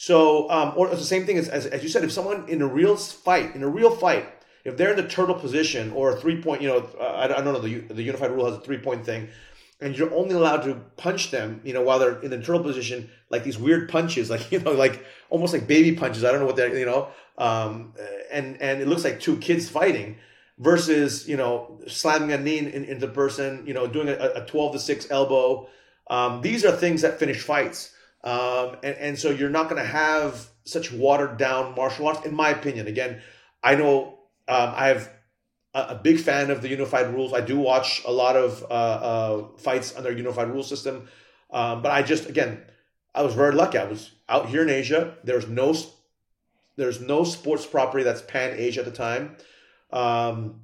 So, 0.00 0.48
um, 0.48 0.74
or 0.76 0.88
it's 0.88 1.00
the 1.00 1.04
same 1.04 1.26
thing 1.26 1.38
as, 1.38 1.48
as, 1.48 1.66
as 1.66 1.82
you 1.82 1.88
said, 1.88 2.04
if 2.04 2.12
someone 2.12 2.48
in 2.48 2.62
a 2.62 2.66
real 2.66 2.96
fight, 2.96 3.56
in 3.56 3.64
a 3.64 3.68
real 3.68 3.90
fight, 3.90 4.26
if 4.64 4.76
they're 4.76 4.90
in 4.90 4.96
the 4.96 5.08
turtle 5.08 5.34
position 5.34 5.90
or 5.90 6.12
a 6.12 6.16
three 6.20 6.40
point, 6.40 6.62
you 6.62 6.68
know, 6.68 6.88
uh, 7.00 7.28
I, 7.36 7.42
don't 7.42 7.52
know, 7.52 7.58
the, 7.58 7.80
the 7.80 8.02
unified 8.02 8.30
rule 8.30 8.46
has 8.46 8.54
a 8.54 8.60
three 8.60 8.78
point 8.78 9.04
thing, 9.04 9.28
and 9.80 9.98
you're 9.98 10.14
only 10.14 10.36
allowed 10.36 10.62
to 10.62 10.74
punch 10.96 11.32
them, 11.32 11.60
you 11.64 11.74
know, 11.74 11.82
while 11.82 11.98
they're 11.98 12.20
in 12.20 12.30
the 12.30 12.38
turtle 12.38 12.62
position, 12.62 13.10
like 13.28 13.42
these 13.42 13.58
weird 13.58 13.88
punches, 13.88 14.30
like 14.30 14.52
you 14.52 14.60
know, 14.60 14.70
like 14.70 15.04
almost 15.30 15.52
like 15.52 15.66
baby 15.66 15.96
punches. 15.96 16.22
I 16.22 16.30
don't 16.30 16.40
know 16.40 16.46
what 16.46 16.56
they're, 16.56 16.78
you 16.78 16.86
know, 16.86 17.08
um, 17.36 17.92
and 18.30 18.62
and 18.62 18.80
it 18.80 18.86
looks 18.86 19.02
like 19.04 19.20
two 19.20 19.36
kids 19.38 19.68
fighting. 19.68 20.16
versus 20.58 21.28
you 21.28 21.36
know 21.36 21.80
slamming 21.86 22.32
a 22.32 22.38
knee 22.38 22.58
in, 22.58 22.66
in, 22.68 22.84
into 22.84 23.06
the 23.06 23.12
person, 23.12 23.64
you 23.66 23.74
know, 23.74 23.86
doing 23.86 24.08
a, 24.08 24.14
a 24.14 24.46
twelve 24.46 24.72
to 24.72 24.78
six 24.78 25.10
elbow. 25.10 25.68
Um, 26.08 26.40
these 26.40 26.64
are 26.64 26.72
things 26.72 27.02
that 27.02 27.18
finish 27.18 27.42
fights, 27.42 27.94
um, 28.24 28.76
and 28.82 28.96
and 28.96 29.18
so 29.18 29.30
you're 29.30 29.50
not 29.50 29.68
going 29.68 29.80
to 29.80 29.88
have 29.88 30.48
such 30.64 30.92
watered 30.92 31.38
down 31.38 31.74
martial 31.74 32.08
arts, 32.08 32.26
in 32.26 32.34
my 32.34 32.50
opinion. 32.50 32.86
Again, 32.86 33.22
I 33.62 33.74
know 33.74 34.18
um, 34.48 34.72
I 34.74 34.88
have 34.88 35.10
a, 35.74 35.80
a, 35.90 35.94
big 35.94 36.18
fan 36.18 36.50
of 36.50 36.60
the 36.60 36.68
unified 36.68 37.12
rules. 37.12 37.32
I 37.32 37.40
do 37.40 37.58
watch 37.58 38.02
a 38.06 38.12
lot 38.12 38.36
of 38.36 38.62
uh, 38.64 38.74
uh, 38.74 39.48
fights 39.58 39.96
under 39.96 40.10
unified 40.10 40.48
rule 40.48 40.62
system, 40.62 41.08
um, 41.50 41.82
but 41.82 41.92
I 41.92 42.02
just 42.02 42.28
again, 42.28 42.62
I 43.14 43.22
was 43.22 43.34
very 43.34 43.54
lucky. 43.54 43.78
I 43.78 43.84
was 43.84 44.10
out 44.28 44.48
here 44.48 44.62
in 44.62 44.70
Asia. 44.70 45.14
There's 45.24 45.48
no 45.48 45.74
there's 46.76 47.00
no 47.00 47.24
sports 47.24 47.66
property 47.66 48.04
that's 48.04 48.22
pan 48.22 48.54
Asia 48.58 48.80
at 48.80 48.86
the 48.86 48.92
time. 48.92 49.36
Um, 49.92 50.62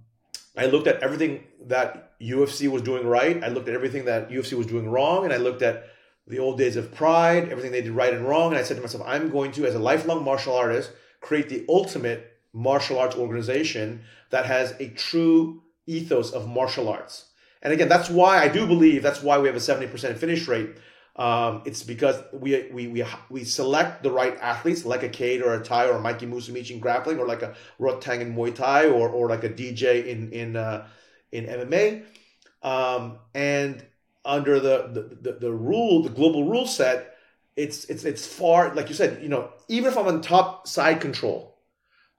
I 0.56 0.66
looked 0.66 0.86
at 0.86 1.02
everything 1.02 1.44
that 1.66 2.18
UFC 2.20 2.68
was 2.68 2.82
doing 2.82 3.06
right. 3.06 3.42
I 3.42 3.48
looked 3.48 3.68
at 3.68 3.74
everything 3.74 4.04
that 4.04 4.30
UFC 4.30 4.52
was 4.54 4.66
doing 4.66 4.88
wrong, 4.88 5.24
and 5.24 5.32
I 5.32 5.38
looked 5.38 5.62
at 5.62 5.88
the 6.26 6.38
old 6.38 6.58
days 6.58 6.76
of 6.76 6.94
Pride, 6.94 7.48
everything 7.50 7.72
they 7.72 7.82
did 7.82 7.92
right 7.92 8.14
and 8.14 8.26
wrong. 8.26 8.52
And 8.52 8.58
I 8.58 8.62
said 8.62 8.76
to 8.76 8.82
myself, 8.82 9.04
I'm 9.06 9.30
going 9.30 9.52
to, 9.52 9.66
as 9.66 9.74
a 9.74 9.78
lifelong 9.78 10.24
martial 10.24 10.54
artist, 10.54 10.90
create 11.20 11.48
the 11.48 11.64
ultimate 11.68 12.32
martial 12.52 12.98
arts 12.98 13.16
organization 13.16 14.02
that 14.30 14.46
has 14.46 14.74
a 14.80 14.88
true 14.90 15.62
ethos 15.87 16.32
of 16.32 16.48
martial 16.48 16.88
arts. 16.88 17.26
And 17.62 17.72
again, 17.72 17.88
that's 17.88 18.10
why 18.10 18.42
I 18.42 18.48
do 18.48 18.66
believe 18.66 19.02
that's 19.02 19.22
why 19.22 19.38
we 19.38 19.48
have 19.48 19.56
a 19.56 19.60
70% 19.60 20.16
finish 20.16 20.46
rate. 20.48 20.76
Um, 21.16 21.62
it's 21.64 21.82
because 21.82 22.20
we, 22.32 22.68
we 22.72 22.88
we 22.88 23.04
we 23.30 23.44
select 23.44 24.02
the 24.02 24.10
right 24.10 24.37
athletes, 24.40 24.84
like 24.84 25.04
a 25.04 25.08
Kade 25.08 25.42
or 25.42 25.54
a 25.54 25.62
Tye 25.62 25.87
or 25.87 25.92
a 25.92 26.00
Mikey 26.00 26.26
Musumeci 26.26 26.72
in 26.72 26.80
grappling, 26.80 27.20
or 27.20 27.26
like 27.26 27.42
a 27.42 27.54
Rodtang 27.78 28.20
in 28.20 28.34
Muay 28.34 28.52
Thai, 28.52 28.88
or 28.88 29.08
or 29.08 29.28
like 29.28 29.44
a 29.44 29.48
DJ 29.48 30.06
in 30.06 30.32
in 30.32 30.56
uh, 30.56 30.88
in 31.30 31.46
MMA. 31.46 32.04
Um, 32.62 33.18
and 33.32 33.84
under 34.24 34.58
the, 34.60 34.88
the, 34.92 35.30
the, 35.30 35.38
the 35.38 35.52
rule, 35.52 36.02
the 36.02 36.10
global 36.10 36.44
rule 36.44 36.66
set, 36.66 37.16
it's 37.56 37.84
it's 37.84 38.04
it's 38.04 38.26
far 38.26 38.74
like 38.74 38.88
you 38.88 38.94
said, 38.94 39.22
you 39.22 39.28
know, 39.28 39.50
even 39.68 39.90
if 39.90 39.96
I'm 39.96 40.06
on 40.06 40.20
top 40.20 40.66
side 40.66 41.00
control, 41.00 41.56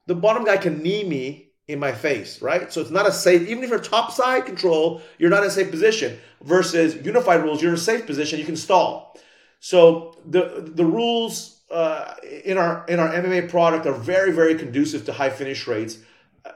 the 0.06 0.14
bottom 0.14 0.44
guy 0.44 0.56
can 0.56 0.82
knee 0.82 1.04
me 1.04 1.50
in 1.68 1.78
my 1.78 1.92
face, 1.92 2.40
right? 2.40 2.72
So 2.72 2.80
it's 2.80 2.90
not 2.90 3.08
a 3.08 3.12
safe, 3.12 3.48
even 3.48 3.64
if 3.64 3.70
you're 3.70 3.80
top 3.80 4.12
side 4.12 4.46
control, 4.46 5.02
you're 5.18 5.30
not 5.30 5.42
in 5.42 5.48
a 5.48 5.52
safe 5.52 5.70
position. 5.70 6.18
Versus 6.42 6.94
unified 7.04 7.42
rules, 7.42 7.60
you're 7.60 7.72
in 7.72 7.76
a 7.76 7.80
safe 7.80 8.06
position, 8.06 8.38
you 8.38 8.44
can 8.44 8.56
stall. 8.56 9.18
So 9.60 10.16
the 10.24 10.70
the 10.74 10.84
rules 10.84 11.60
uh, 11.70 12.14
in 12.44 12.56
our 12.56 12.86
in 12.86 13.00
our 13.00 13.08
MMA 13.08 13.50
product 13.50 13.86
are 13.86 13.92
very 13.92 14.32
very 14.32 14.54
conducive 14.54 15.04
to 15.06 15.12
high 15.12 15.30
finish 15.30 15.66
rates, 15.66 15.98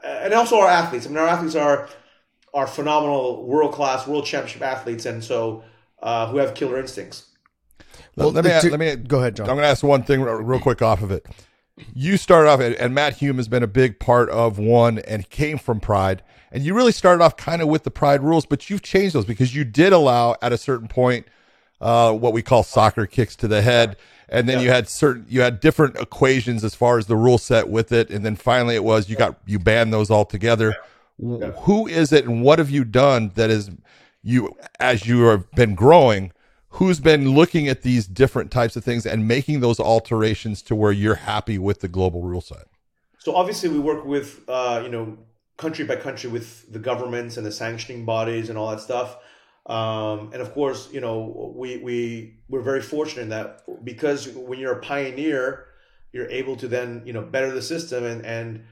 and 0.03 0.33
also 0.33 0.59
our 0.59 0.69
athletes. 0.69 1.05
I 1.05 1.09
mean, 1.09 1.17
our 1.17 1.27
athletes 1.27 1.55
are 1.55 1.89
are 2.53 2.67
phenomenal, 2.67 3.45
world 3.45 3.73
class, 3.73 4.07
world 4.07 4.25
championship 4.25 4.61
athletes, 4.61 5.05
and 5.05 5.23
so 5.23 5.63
uh, 6.01 6.27
who 6.27 6.37
have 6.37 6.53
killer 6.53 6.79
instincts. 6.79 7.27
Well, 8.15 8.31
let 8.31 8.43
me 8.43 8.69
let 8.69 8.79
me 8.79 8.95
go 8.95 9.19
ahead, 9.19 9.35
John. 9.35 9.49
I'm 9.49 9.55
going 9.55 9.63
to 9.63 9.69
ask 9.69 9.83
one 9.83 10.03
thing 10.03 10.21
real 10.21 10.59
quick 10.59 10.81
off 10.81 11.01
of 11.01 11.11
it. 11.11 11.25
You 11.93 12.17
started 12.17 12.49
off, 12.49 12.59
and 12.59 12.93
Matt 12.93 13.17
Hume 13.17 13.37
has 13.37 13.47
been 13.47 13.63
a 13.63 13.67
big 13.67 13.99
part 13.99 14.29
of 14.29 14.59
one, 14.59 14.99
and 14.99 15.29
came 15.29 15.57
from 15.57 15.79
Pride, 15.79 16.21
and 16.51 16.63
you 16.63 16.73
really 16.73 16.91
started 16.91 17.23
off 17.23 17.37
kind 17.37 17.61
of 17.61 17.69
with 17.69 17.83
the 17.83 17.91
Pride 17.91 18.21
rules, 18.21 18.45
but 18.45 18.69
you've 18.69 18.81
changed 18.81 19.15
those 19.15 19.25
because 19.25 19.55
you 19.55 19.63
did 19.63 19.93
allow 19.93 20.35
at 20.41 20.51
a 20.51 20.57
certain 20.57 20.87
point 20.87 21.25
uh, 21.79 22.13
what 22.13 22.33
we 22.33 22.41
call 22.41 22.63
soccer 22.63 23.05
kicks 23.05 23.35
to 23.37 23.47
the 23.47 23.61
head, 23.61 23.95
and 24.29 24.47
then 24.47 24.57
yeah. 24.57 24.63
you 24.63 24.69
had 24.69 24.89
certain 24.89 25.25
you 25.29 25.41
had 25.41 25.59
different 25.59 25.95
equations 25.97 26.63
as 26.63 26.75
far 26.75 26.97
as 26.97 27.07
the 27.07 27.15
rule 27.15 27.37
set 27.37 27.69
with 27.69 27.91
it, 27.91 28.09
and 28.09 28.25
then 28.25 28.35
finally 28.35 28.75
it 28.75 28.83
was 28.83 29.09
you 29.09 29.15
got 29.15 29.37
you 29.45 29.57
banned 29.57 29.93
those 29.93 30.09
all 30.09 30.25
together. 30.25 30.75
Yeah. 31.21 31.51
Who 31.51 31.87
is 31.87 32.11
it, 32.11 32.25
and 32.25 32.43
what 32.43 32.59
have 32.59 32.69
you 32.69 32.83
done 32.83 33.31
that 33.35 33.49
is 33.49 33.69
you 34.23 34.55
as 34.79 35.05
you 35.05 35.23
have 35.25 35.49
been 35.51 35.75
growing? 35.75 36.31
Who's 36.75 36.99
been 36.99 37.29
looking 37.29 37.67
at 37.67 37.83
these 37.83 38.07
different 38.07 38.49
types 38.49 38.75
of 38.75 38.83
things 38.83 39.05
and 39.05 39.27
making 39.27 39.59
those 39.59 39.79
alterations 39.79 40.61
to 40.63 40.75
where 40.75 40.91
you're 40.91 41.15
happy 41.15 41.57
with 41.57 41.81
the 41.81 41.87
global 41.87 42.23
rule 42.23 42.41
set? 42.41 42.67
So 43.19 43.35
obviously, 43.35 43.69
we 43.69 43.77
work 43.77 44.03
with 44.03 44.41
uh, 44.47 44.81
you 44.83 44.89
know 44.89 45.17
country 45.57 45.85
by 45.85 45.95
country 45.95 46.29
with 46.29 46.71
the 46.71 46.79
governments 46.79 47.37
and 47.37 47.45
the 47.45 47.51
sanctioning 47.51 48.03
bodies 48.03 48.49
and 48.49 48.57
all 48.57 48.71
that 48.71 48.79
stuff. 48.79 49.17
Um, 49.67 50.31
and 50.33 50.41
of 50.41 50.53
course, 50.53 50.91
you 50.91 51.01
know, 51.01 51.53
we 51.55 51.77
we 51.77 52.39
we're 52.49 52.63
very 52.63 52.81
fortunate 52.81 53.23
in 53.23 53.29
that 53.29 53.61
because 53.85 54.27
when 54.27 54.57
you're 54.57 54.73
a 54.73 54.81
pioneer, 54.81 55.67
you're 56.13 56.29
able 56.29 56.55
to 56.55 56.67
then 56.67 57.03
you 57.05 57.13
know 57.13 57.21
better 57.21 57.51
the 57.51 57.61
system 57.61 58.03
and 58.03 58.25
and 58.25 58.63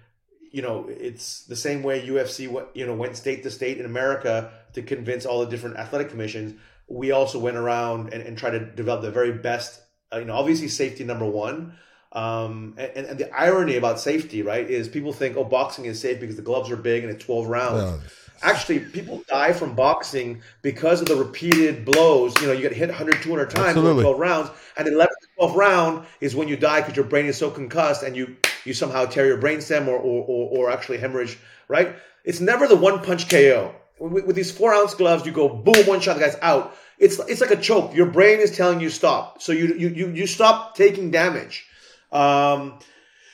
you 0.51 0.61
know, 0.61 0.87
it's 0.89 1.43
the 1.43 1.55
same 1.55 1.83
way 1.83 2.05
UFC, 2.05 2.51
you 2.73 2.85
know, 2.85 2.95
went 2.95 3.15
state 3.15 3.43
to 3.43 3.51
state 3.51 3.79
in 3.79 3.85
America 3.85 4.51
to 4.73 4.81
convince 4.81 5.25
all 5.25 5.41
the 5.41 5.49
different 5.49 5.77
athletic 5.77 6.09
commissions. 6.09 6.59
We 6.87 7.11
also 7.11 7.39
went 7.39 7.57
around 7.57 8.13
and, 8.13 8.23
and 8.23 8.37
tried 8.37 8.51
to 8.51 8.59
develop 8.59 9.01
the 9.01 9.11
very 9.11 9.31
best, 9.31 9.81
uh, 10.13 10.19
you 10.19 10.25
know, 10.25 10.33
obviously 10.33 10.67
safety 10.67 11.03
number 11.03 11.25
one. 11.25 11.73
Um, 12.11 12.73
and, 12.77 13.05
and 13.05 13.19
the 13.19 13.31
irony 13.31 13.75
about 13.75 13.99
safety, 13.99 14.41
right, 14.41 14.67
is 14.67 14.87
people 14.87 15.13
think, 15.13 15.37
oh, 15.37 15.43
boxing 15.43 15.85
is 15.85 15.99
safe 15.99 16.19
because 16.19 16.35
the 16.35 16.41
gloves 16.41 16.71
are 16.71 16.75
big 16.75 17.03
and 17.03 17.13
it's 17.13 17.23
12 17.23 17.47
rounds. 17.47 18.01
Actually, 18.41 18.79
people 18.79 19.21
die 19.27 19.51
from 19.51 19.75
boxing 19.75 20.41
because 20.61 21.01
of 21.01 21.07
the 21.07 21.15
repeated 21.15 21.85
blows. 21.85 22.39
You 22.41 22.47
know, 22.47 22.53
you 22.53 22.61
get 22.61 22.73
hit 22.73 22.87
100, 22.87 23.21
200 23.21 23.49
times 23.49 23.77
in 23.77 23.83
12 23.83 24.17
rounds. 24.17 24.49
And 24.77 24.87
the 24.87 24.91
11th, 24.91 25.07
12th 25.39 25.55
round 25.55 26.07
is 26.21 26.35
when 26.35 26.47
you 26.47 26.55
die 26.55 26.79
because 26.79 26.95
your 26.95 27.05
brain 27.05 27.25
is 27.25 27.37
so 27.37 27.51
concussed 27.51 28.01
and 28.01 28.15
you 28.15 28.37
you 28.65 28.73
somehow 28.73 29.05
tear 29.05 29.25
your 29.25 29.37
brainstem 29.37 29.87
or, 29.87 29.97
or, 29.97 30.25
or, 30.27 30.57
or 30.57 30.71
actually 30.71 30.97
hemorrhage, 30.97 31.37
right? 31.67 31.95
It's 32.23 32.39
never 32.39 32.67
the 32.67 32.75
one 32.75 33.03
punch 33.03 33.29
KO. 33.29 33.73
With, 33.99 34.25
with, 34.25 34.35
these 34.35 34.51
four 34.51 34.73
ounce 34.73 34.93
gloves, 34.93 35.25
you 35.25 35.31
go 35.31 35.49
boom, 35.49 35.85
one 35.85 35.99
shot, 35.99 36.15
the 36.15 36.21
guy's 36.21 36.37
out. 36.41 36.75
It's 36.97 37.19
it's 37.19 37.41
like 37.41 37.51
a 37.51 37.57
choke. 37.57 37.95
Your 37.95 38.07
brain 38.07 38.39
is 38.39 38.55
telling 38.55 38.81
you 38.81 38.89
stop, 38.89 39.41
so 39.41 39.51
you 39.51 39.73
you 39.75 39.89
you, 39.89 40.09
you 40.09 40.27
stop 40.27 40.75
taking 40.75 41.11
damage. 41.11 41.65
Um, 42.11 42.79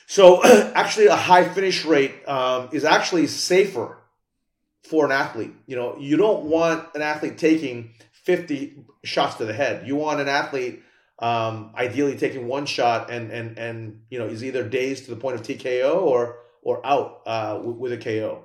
so 0.06 0.44
actually, 0.74 1.06
a 1.06 1.16
high 1.16 1.48
finish 1.48 1.84
rate 1.84 2.28
um, 2.28 2.68
is 2.72 2.84
actually 2.84 3.26
safer 3.26 3.98
for 4.82 5.04
an 5.04 5.12
athlete. 5.12 5.54
You 5.66 5.76
know, 5.76 5.96
you 5.98 6.16
don't 6.16 6.44
want 6.44 6.94
an 6.94 7.02
athlete 7.02 7.38
taking 7.38 7.90
50 8.24 8.84
shots 9.04 9.36
to 9.36 9.44
the 9.44 9.52
head. 9.52 9.86
You 9.86 9.96
want 9.96 10.20
an 10.20 10.28
athlete 10.28 10.82
um, 11.18 11.72
ideally 11.74 12.16
taking 12.16 12.46
one 12.46 12.66
shot 12.66 13.10
and 13.10 13.30
and 13.30 13.58
and 13.58 14.02
you 14.10 14.18
know 14.18 14.26
is 14.26 14.44
either 14.44 14.68
dazed 14.68 15.04
to 15.04 15.10
the 15.10 15.16
point 15.16 15.36
of 15.36 15.42
TKO 15.42 16.02
or 16.02 16.38
or 16.62 16.84
out 16.84 17.22
uh, 17.26 17.60
with 17.62 17.92
a 17.92 17.96
KO. 17.96 18.44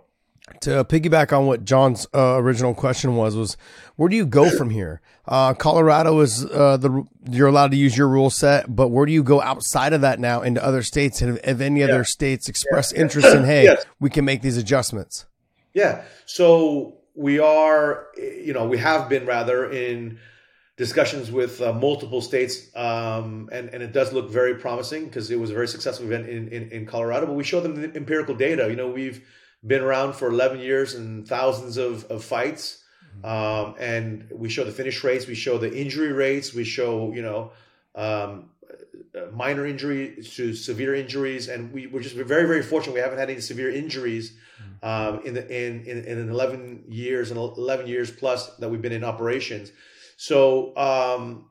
To 0.61 0.83
piggyback 0.85 1.37
on 1.37 1.45
what 1.45 1.65
John's 1.65 2.07
uh, 2.15 2.37
original 2.37 2.73
question 2.73 3.15
was, 3.15 3.35
was 3.35 3.57
where 3.95 4.09
do 4.09 4.15
you 4.15 4.25
go 4.25 4.49
from 4.49 4.71
here? 4.71 5.01
Uh, 5.27 5.53
Colorado 5.53 6.19
is 6.19 6.45
uh, 6.45 6.77
the 6.77 7.05
you're 7.29 7.47
allowed 7.47 7.71
to 7.71 7.77
use 7.77 7.95
your 7.95 8.07
rule 8.07 8.29
set, 8.29 8.73
but 8.73 8.87
where 8.87 9.05
do 9.05 9.11
you 9.11 9.21
go 9.21 9.39
outside 9.41 9.93
of 9.93 10.01
that 10.01 10.19
now 10.19 10.41
into 10.41 10.63
other 10.63 10.81
states? 10.81 11.19
Have, 11.19 11.43
have 11.43 11.61
any 11.61 11.81
yeah. 11.81 11.87
other 11.87 12.03
states 12.03 12.49
expressed 12.49 12.93
yeah. 12.93 13.01
interest 13.01 13.27
in 13.35 13.43
hey, 13.43 13.65
yes. 13.65 13.85
we 13.99 14.09
can 14.09 14.25
make 14.25 14.41
these 14.41 14.57
adjustments? 14.57 15.25
Yeah, 15.73 16.03
so 16.25 16.97
we 17.15 17.39
are, 17.39 18.07
you 18.17 18.53
know, 18.53 18.65
we 18.67 18.77
have 18.79 19.09
been 19.09 19.25
rather 19.25 19.69
in 19.69 20.19
discussions 20.81 21.31
with 21.31 21.61
uh, 21.61 21.71
multiple 21.73 22.21
states, 22.21 22.75
um, 22.75 23.47
and 23.51 23.69
and 23.69 23.83
it 23.83 23.91
does 23.93 24.11
look 24.13 24.31
very 24.31 24.55
promising 24.55 25.05
because 25.05 25.29
it 25.29 25.39
was 25.39 25.51
a 25.51 25.53
very 25.53 25.67
successful 25.67 26.07
event 26.07 26.27
in, 26.27 26.47
in, 26.47 26.63
in 26.71 26.87
Colorado. 26.87 27.27
But 27.27 27.35
we 27.35 27.43
show 27.43 27.61
them 27.61 27.75
the 27.79 27.95
empirical 27.95 28.33
data. 28.33 28.67
You 28.67 28.75
know, 28.75 28.89
we've 28.89 29.23
been 29.65 29.83
around 29.83 30.13
for 30.13 30.27
11 30.27 30.59
years 30.59 30.95
and 30.95 31.27
thousands 31.27 31.77
of, 31.77 32.05
of 32.05 32.23
fights, 32.23 32.83
um, 33.23 33.75
and 33.77 34.27
we 34.31 34.49
show 34.49 34.63
the 34.63 34.71
finish 34.71 35.03
rates, 35.03 35.27
we 35.27 35.35
show 35.35 35.59
the 35.59 35.71
injury 35.71 36.13
rates, 36.13 36.51
we 36.51 36.63
show 36.63 37.13
you 37.13 37.21
know 37.21 37.51
um, 37.93 38.49
minor 39.33 39.67
injury 39.67 40.03
to 40.37 40.55
severe 40.55 40.95
injuries, 40.95 41.47
and 41.47 41.71
we, 41.71 41.85
we're 41.85 42.01
just 42.01 42.15
very 42.15 42.47
very 42.47 42.63
fortunate. 42.63 42.93
We 42.95 43.01
haven't 43.01 43.19
had 43.19 43.29
any 43.29 43.41
severe 43.41 43.69
injuries. 43.69 44.33
Um, 44.83 45.21
in 45.25 45.35
the 45.35 45.43
in, 45.45 45.85
in 45.85 45.97
in 46.05 46.29
11 46.29 46.85
years 46.89 47.29
and 47.29 47.37
11 47.37 47.85
years 47.85 48.09
plus 48.09 48.55
that 48.57 48.69
we've 48.71 48.81
been 48.81 48.97
in 48.99 49.03
operations, 49.03 49.71
so, 50.21 50.77
um, 50.77 51.49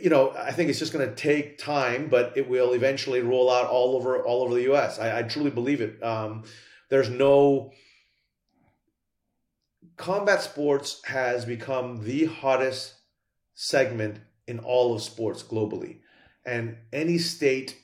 you 0.00 0.10
know, 0.10 0.30
I 0.30 0.52
think 0.52 0.70
it's 0.70 0.78
just 0.78 0.92
going 0.92 1.08
to 1.08 1.12
take 1.12 1.58
time, 1.58 2.06
but 2.06 2.36
it 2.36 2.48
will 2.48 2.72
eventually 2.72 3.20
roll 3.20 3.50
out 3.50 3.66
all 3.66 3.96
over 3.96 4.24
all 4.24 4.44
over 4.44 4.54
the 4.54 4.62
U.S. 4.62 5.00
I, 5.00 5.18
I 5.18 5.22
truly 5.24 5.50
believe 5.50 5.80
it. 5.80 6.00
Um, 6.00 6.44
there's 6.88 7.10
no 7.10 7.72
combat 9.96 10.40
sports 10.40 11.02
has 11.06 11.44
become 11.44 12.04
the 12.04 12.26
hottest 12.26 12.94
segment 13.54 14.20
in 14.46 14.60
all 14.60 14.94
of 14.94 15.02
sports 15.02 15.42
globally, 15.42 15.98
and 16.46 16.76
any 16.92 17.18
state. 17.18 17.76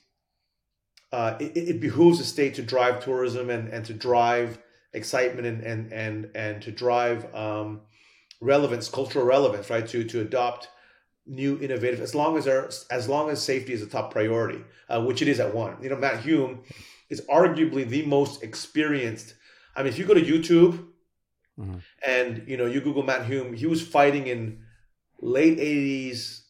Uh, 1.11 1.37
it, 1.41 1.57
it 1.57 1.81
behooves 1.81 2.21
a 2.21 2.25
state 2.25 2.55
to 2.55 2.63
drive 2.63 3.03
tourism 3.03 3.51
and, 3.51 3.71
and 3.71 3.85
to 3.87 3.93
drive 3.93 4.61
excitement 4.93 5.49
and 5.49 5.63
and 5.63 5.93
and 5.93 6.31
and 6.37 6.63
to 6.63 6.71
drive 6.71 7.35
um, 7.35 7.81
relevance, 8.41 8.89
cultural 8.89 9.25
relevance, 9.25 9.71
right? 9.71 9.87
To 9.89 10.05
to 10.05 10.21
adopt 10.21 10.69
new 11.27 11.59
innovative 11.61 12.01
as 12.01 12.15
long 12.15 12.39
as 12.39 12.45
there 12.45 12.71
as 12.91 13.09
long 13.09 13.31
as 13.31 13.43
safety 13.43 13.73
is 13.73 13.83
a 13.83 13.87
top 13.87 14.13
priority, 14.13 14.65
uh, 14.89 15.03
which 15.03 15.23
it 15.23 15.29
is 15.29 15.41
at 15.41 15.55
one. 15.55 15.77
You 15.83 15.91
know, 15.91 15.97
Matt 15.97 16.21
Hume 16.21 16.63
is 17.09 17.21
arguably 17.23 17.89
the 17.89 18.05
most 18.07 18.43
experienced 18.43 19.35
I 19.77 19.83
mean, 19.83 19.93
if 19.93 19.99
you 19.99 20.07
go 20.07 20.15
to 20.15 20.23
YouTube 20.23 20.87
mm-hmm. 21.61 21.77
and 22.07 22.45
you 22.49 22.57
know 22.57 22.67
you 22.67 22.81
Google 22.81 23.03
Matt 23.03 23.27
Hume, 23.27 23.53
he 23.53 23.67
was 23.67 23.87
fighting 23.87 24.27
in 24.27 24.63
late 25.21 25.59
'80s, 25.59 26.41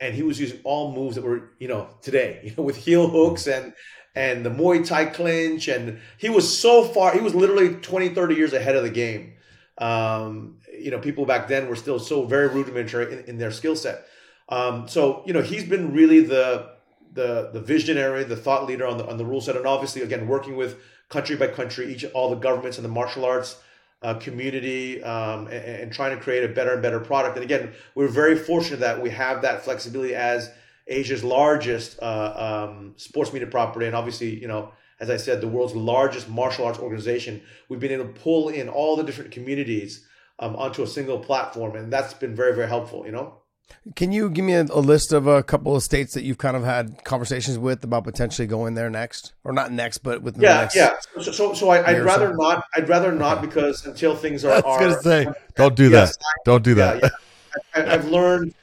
and 0.00 0.14
he 0.14 0.22
was 0.22 0.40
using 0.40 0.60
all 0.64 0.92
moves 0.92 1.16
that 1.16 1.22
were 1.22 1.50
you 1.58 1.68
know 1.68 1.88
today, 2.00 2.40
you 2.44 2.54
know, 2.56 2.64
with 2.64 2.76
heel 2.76 3.08
hooks 3.08 3.46
and 3.46 3.74
and 4.14 4.44
the 4.44 4.50
Muay 4.50 4.84
Thai 4.84 5.06
clinch, 5.06 5.68
and 5.68 6.00
he 6.18 6.30
was 6.30 6.58
so 6.58 6.84
far. 6.84 7.12
He 7.12 7.20
was 7.20 7.34
literally 7.34 7.74
20, 7.74 8.08
30 8.08 8.34
years 8.34 8.52
ahead 8.52 8.74
of 8.74 8.82
the 8.82 8.90
game. 8.90 9.34
Um, 9.78 10.58
you 10.82 10.90
know, 10.90 10.98
people 10.98 11.26
back 11.26 11.48
then 11.48 11.68
were 11.68 11.76
still 11.76 11.98
so 11.98 12.24
very 12.24 12.48
rudimentary 12.48 13.12
in, 13.12 13.24
in 13.24 13.38
their 13.38 13.50
skill 13.50 13.76
set. 13.76 14.06
Um, 14.48 14.88
so 14.88 15.22
you 15.26 15.32
know, 15.32 15.42
he's 15.42 15.64
been 15.64 15.92
really 15.92 16.20
the 16.20 16.70
the 17.12 17.50
the 17.52 17.60
visionary, 17.60 18.24
the 18.24 18.36
thought 18.36 18.66
leader 18.66 18.86
on 18.86 18.98
the 18.98 19.06
on 19.06 19.16
the 19.16 19.24
rule 19.24 19.40
set, 19.40 19.56
and 19.56 19.66
obviously 19.66 20.02
again 20.02 20.26
working 20.26 20.56
with 20.56 20.80
country 21.08 21.36
by 21.36 21.48
country, 21.48 21.92
each 21.92 22.04
all 22.12 22.30
the 22.30 22.36
governments 22.36 22.78
and 22.78 22.84
the 22.84 22.88
martial 22.88 23.24
arts 23.24 23.60
uh, 24.02 24.14
community, 24.14 25.02
um, 25.02 25.46
and, 25.48 25.82
and, 25.82 25.92
trying 25.92 26.16
to 26.16 26.22
create 26.22 26.42
a 26.42 26.48
better 26.48 26.72
and 26.72 26.80
better 26.80 27.00
product. 27.00 27.36
And 27.36 27.44
again, 27.44 27.72
we're 27.94 28.08
very 28.08 28.34
fortunate 28.34 28.80
that 28.80 29.02
we 29.02 29.10
have 29.10 29.42
that 29.42 29.62
flexibility 29.62 30.14
as 30.14 30.50
Asia's 30.86 31.22
largest 31.22 31.98
uh, 32.00 32.68
um, 32.70 32.94
sports 32.96 33.32
media 33.32 33.46
property, 33.46 33.86
and 33.86 33.94
obviously, 33.94 34.40
you 34.40 34.48
know, 34.48 34.72
as 35.00 35.10
I 35.10 35.16
said, 35.18 35.40
the 35.40 35.48
world's 35.48 35.74
largest 35.74 36.28
martial 36.28 36.64
arts 36.64 36.78
organization. 36.78 37.42
We've 37.68 37.80
been 37.80 37.92
able 37.92 38.06
to 38.06 38.20
pull 38.20 38.48
in 38.48 38.68
all 38.68 38.96
the 38.96 39.02
different 39.02 39.32
communities 39.32 40.06
um, 40.40 40.56
onto 40.56 40.82
a 40.82 40.86
single 40.86 41.18
platform, 41.18 41.76
and 41.76 41.92
that's 41.92 42.14
been 42.14 42.34
very, 42.34 42.54
very 42.54 42.68
helpful. 42.68 43.06
You 43.06 43.12
know. 43.12 43.34
Can 43.94 44.10
you 44.10 44.28
give 44.28 44.44
me 44.44 44.54
a, 44.54 44.62
a, 44.64 44.80
list 44.80 45.12
of 45.12 45.26
a 45.26 45.42
couple 45.42 45.76
of 45.76 45.82
states 45.82 46.14
that 46.14 46.24
you've 46.24 46.38
kind 46.38 46.56
of 46.56 46.64
had 46.64 47.04
conversations 47.04 47.56
with 47.56 47.84
about 47.84 48.04
potentially 48.04 48.48
going 48.48 48.74
there 48.74 48.90
next, 48.90 49.32
or 49.44 49.52
not 49.52 49.70
next, 49.70 49.98
but 49.98 50.22
with 50.22 50.36
yeah, 50.38 50.62
next 50.62 50.76
yeah. 50.76 50.96
So, 51.20 51.32
so, 51.32 51.54
so 51.54 51.68
I, 51.70 51.92
would 51.92 52.02
rather 52.02 52.34
not. 52.34 52.64
I'd 52.74 52.88
rather 52.88 53.12
not 53.12 53.40
because 53.40 53.86
until 53.86 54.16
things 54.16 54.44
are. 54.44 54.52
I 54.66 54.68
was 54.68 54.78
going 54.78 54.94
to 54.94 55.02
say, 55.02 55.40
don't 55.54 55.76
do 55.76 55.88
yes, 55.88 56.16
that. 56.16 56.24
don't 56.44 56.64
do 56.64 56.74
that. 56.74 57.02
Yeah, 57.02 57.08
yeah. 57.76 57.82
I, 57.82 57.90
have 57.90 58.08
learned. 58.08 58.54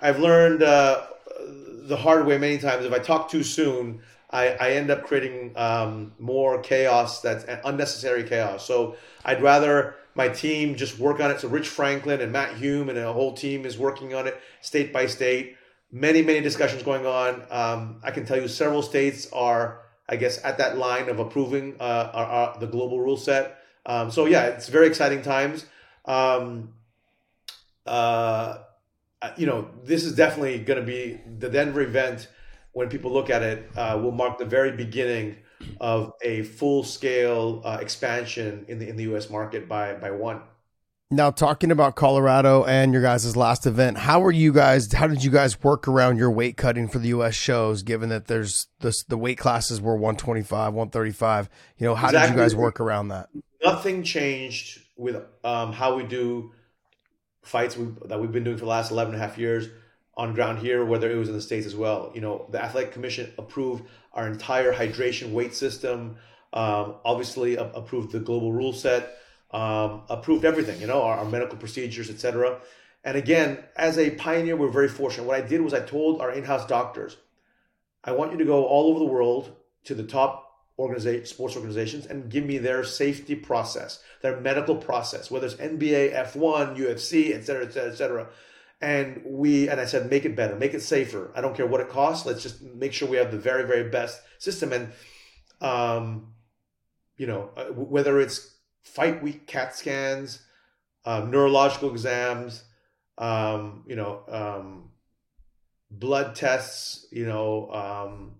I've 0.00 0.18
learned 0.18 0.62
uh, 0.62 1.06
the 1.38 1.96
hard 1.96 2.26
way 2.26 2.38
many 2.38 2.58
times. 2.58 2.84
If 2.84 2.92
I 2.92 2.98
talk 2.98 3.30
too 3.30 3.42
soon, 3.42 4.00
I, 4.30 4.48
I 4.50 4.70
end 4.72 4.90
up 4.90 5.04
creating 5.04 5.52
um, 5.56 6.12
more 6.18 6.60
chaos. 6.60 7.20
That's 7.20 7.44
unnecessary 7.64 8.24
chaos. 8.24 8.66
So 8.66 8.96
I'd 9.24 9.42
rather 9.42 9.96
my 10.14 10.28
team 10.28 10.76
just 10.76 10.98
work 10.98 11.20
on 11.20 11.30
it. 11.30 11.40
So 11.40 11.48
Rich 11.48 11.68
Franklin 11.68 12.20
and 12.20 12.32
Matt 12.32 12.56
Hume 12.56 12.88
and 12.88 12.98
a 12.98 13.12
whole 13.12 13.32
team 13.32 13.64
is 13.64 13.78
working 13.78 14.14
on 14.14 14.26
it 14.26 14.40
state 14.60 14.92
by 14.92 15.06
state. 15.06 15.56
Many, 15.90 16.22
many 16.22 16.40
discussions 16.40 16.82
going 16.82 17.06
on. 17.06 17.42
Um, 17.50 18.00
I 18.02 18.10
can 18.10 18.24
tell 18.24 18.40
you 18.40 18.48
several 18.48 18.82
states 18.82 19.28
are, 19.32 19.82
I 20.08 20.16
guess, 20.16 20.42
at 20.44 20.58
that 20.58 20.78
line 20.78 21.08
of 21.08 21.18
approving 21.18 21.76
uh, 21.80 22.10
our, 22.12 22.26
our, 22.26 22.58
the 22.58 22.66
global 22.66 23.00
rule 23.00 23.16
set. 23.16 23.58
Um, 23.84 24.10
so 24.10 24.26
yeah, 24.26 24.46
it's 24.46 24.68
very 24.68 24.86
exciting 24.86 25.22
times. 25.22 25.66
Um, 26.04 26.74
uh, 27.86 28.58
you 29.36 29.46
know, 29.46 29.68
this 29.84 30.04
is 30.04 30.14
definitely 30.14 30.58
going 30.58 30.80
to 30.80 30.86
be 30.86 31.20
the 31.38 31.48
Denver 31.48 31.80
event. 31.80 32.28
When 32.72 32.88
people 32.88 33.12
look 33.12 33.28
at 33.28 33.42
it, 33.42 33.68
uh, 33.76 34.00
will 34.02 34.12
mark 34.12 34.38
the 34.38 34.46
very 34.46 34.72
beginning 34.72 35.36
of 35.80 36.12
a 36.22 36.42
full 36.42 36.84
scale 36.84 37.62
uh, 37.64 37.78
expansion 37.80 38.64
in 38.68 38.78
the 38.78 38.88
in 38.88 38.96
the 38.96 39.04
U.S. 39.04 39.30
market 39.30 39.68
by 39.68 39.94
by 39.94 40.10
one. 40.10 40.42
Now, 41.12 41.30
talking 41.30 41.70
about 41.70 41.94
Colorado 41.94 42.64
and 42.64 42.94
your 42.94 43.02
guys' 43.02 43.36
last 43.36 43.66
event, 43.66 43.98
how 43.98 44.20
were 44.20 44.32
you 44.32 44.50
guys? 44.50 44.90
How 44.94 45.06
did 45.06 45.22
you 45.22 45.30
guys 45.30 45.62
work 45.62 45.86
around 45.86 46.16
your 46.16 46.30
weight 46.30 46.56
cutting 46.56 46.88
for 46.88 46.98
the 46.98 47.08
U.S. 47.08 47.34
shows? 47.34 47.82
Given 47.82 48.08
that 48.08 48.28
there's 48.28 48.68
this, 48.80 49.02
the 49.02 49.18
weight 49.18 49.36
classes 49.36 49.78
were 49.78 49.94
125, 49.94 50.72
135. 50.72 51.50
You 51.76 51.88
know, 51.88 51.94
how 51.94 52.06
exactly. 52.08 52.28
did 52.28 52.36
you 52.36 52.42
guys 52.42 52.56
work 52.56 52.80
around 52.80 53.08
that? 53.08 53.28
Nothing 53.62 54.04
changed 54.04 54.80
with 54.96 55.16
um, 55.44 55.74
how 55.74 55.96
we 55.96 56.04
do 56.04 56.52
fights 57.42 57.76
we, 57.76 57.88
that 58.06 58.18
we've 58.18 58.32
been 58.32 58.44
doing 58.44 58.56
for 58.56 58.64
the 58.64 58.70
last 58.70 58.90
11 58.90 59.12
and 59.12 59.22
a 59.22 59.26
half 59.26 59.36
years 59.36 59.68
on 60.16 60.32
ground 60.32 60.60
here, 60.60 60.82
whether 60.82 61.10
it 61.10 61.16
was 61.16 61.28
in 61.28 61.34
the 61.34 61.42
States 61.42 61.66
as 61.66 61.76
well. 61.76 62.10
You 62.14 62.22
know, 62.22 62.46
the 62.50 62.62
Athletic 62.62 62.92
Commission 62.92 63.32
approved 63.36 63.84
our 64.14 64.26
entire 64.26 64.72
hydration 64.72 65.32
weight 65.32 65.54
system, 65.54 66.16
um, 66.52 66.96
obviously 67.04 67.56
approved 67.56 68.12
the 68.12 68.20
global 68.20 68.52
rule 68.52 68.72
set, 68.72 69.18
um, 69.52 70.02
approved 70.08 70.44
everything, 70.44 70.80
you 70.80 70.86
know, 70.86 71.02
our, 71.02 71.18
our 71.18 71.24
medical 71.24 71.56
procedures, 71.56 72.10
etc. 72.10 72.60
And 73.04 73.16
again, 73.16 73.58
as 73.76 73.98
a 73.98 74.10
pioneer, 74.10 74.56
we're 74.56 74.68
very 74.68 74.88
fortunate. 74.88 75.26
What 75.26 75.42
I 75.42 75.46
did 75.46 75.60
was 75.60 75.74
I 75.74 75.80
told 75.80 76.20
our 76.20 76.30
in-house 76.30 76.66
doctors, 76.66 77.16
I 78.04 78.12
want 78.12 78.32
you 78.32 78.38
to 78.38 78.44
go 78.44 78.64
all 78.64 78.90
over 78.90 78.98
the 78.98 79.04
world 79.04 79.54
to 79.84 79.94
the 79.94 80.04
top 80.04 80.48
sports 81.24 81.54
organizations 81.54 82.06
and 82.06 82.28
give 82.30 82.44
me 82.44 82.58
their 82.58 82.82
safety 82.82 83.34
process, 83.36 84.02
their 84.20 84.40
medical 84.40 84.74
process, 84.74 85.30
whether 85.30 85.46
it's 85.46 85.54
NBA, 85.54 86.12
F1, 86.32 86.76
UFC, 86.76 87.34
etc., 87.34 87.66
etc., 87.66 87.66
et 87.66 87.72
cetera, 87.72 87.92
et 87.92 87.96
cetera 87.96 88.28
and 88.82 89.22
we 89.24 89.68
and 89.68 89.80
i 89.80 89.84
said 89.84 90.10
make 90.10 90.24
it 90.24 90.36
better 90.36 90.56
make 90.56 90.74
it 90.74 90.82
safer. 90.82 91.30
I 91.34 91.40
don't 91.40 91.56
care 91.56 91.66
what 91.66 91.80
it 91.80 91.88
costs. 91.88 92.26
Let's 92.26 92.42
just 92.42 92.60
make 92.60 92.92
sure 92.92 93.08
we 93.08 93.16
have 93.16 93.30
the 93.30 93.38
very 93.38 93.64
very 93.64 93.88
best 93.88 94.20
system. 94.38 94.72
And 94.72 94.92
um 95.60 96.34
you 97.16 97.26
know 97.28 97.50
uh, 97.56 97.66
whether 97.66 98.20
it's 98.20 98.56
fight 98.82 99.22
week 99.22 99.46
cat 99.46 99.76
scans 99.76 100.42
uh, 101.04 101.20
neurological 101.20 101.90
exams 101.90 102.64
um 103.18 103.84
you 103.86 103.94
know 103.94 104.22
um 104.28 104.90
blood 105.90 106.34
tests 106.34 107.06
you 107.12 107.26
know 107.26 107.70
um 107.70 108.34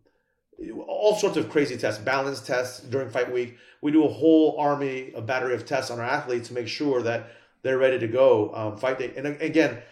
all 0.86 1.14
sorts 1.16 1.36
of 1.36 1.48
crazy 1.48 1.76
tests 1.76 2.02
balance 2.02 2.40
tests 2.40 2.80
during 2.80 3.08
fight 3.10 3.32
week. 3.32 3.56
We 3.80 3.90
do 3.90 4.04
a 4.04 4.08
whole 4.08 4.56
army 4.58 5.12
a 5.14 5.22
battery 5.22 5.54
of 5.54 5.66
tests 5.66 5.90
on 5.90 6.00
our 6.00 6.04
athletes 6.04 6.48
to 6.48 6.54
make 6.54 6.68
sure 6.68 7.02
that 7.02 7.30
they're 7.62 7.78
ready 7.78 7.98
to 8.00 8.08
go 8.08 8.52
um, 8.54 8.76
fight 8.76 8.98
day. 8.98 9.12
And 9.16 9.26
again 9.40 9.82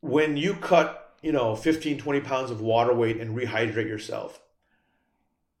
when 0.00 0.36
you 0.36 0.54
cut, 0.54 1.14
you 1.22 1.32
know, 1.32 1.54
15, 1.54 1.98
20 1.98 2.20
pounds 2.20 2.50
of 2.50 2.60
water 2.60 2.94
weight 2.94 3.20
and 3.20 3.36
rehydrate 3.36 3.88
yourself, 3.88 4.40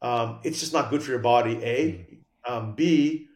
um, 0.02 0.40
it's 0.44 0.60
just 0.60 0.72
not 0.72 0.90
good 0.90 1.02
for 1.02 1.10
your 1.10 1.20
body, 1.20 1.62
A. 1.62 1.92
Mm-hmm. 1.92 2.52
Um, 2.52 2.74
B, 2.74 3.28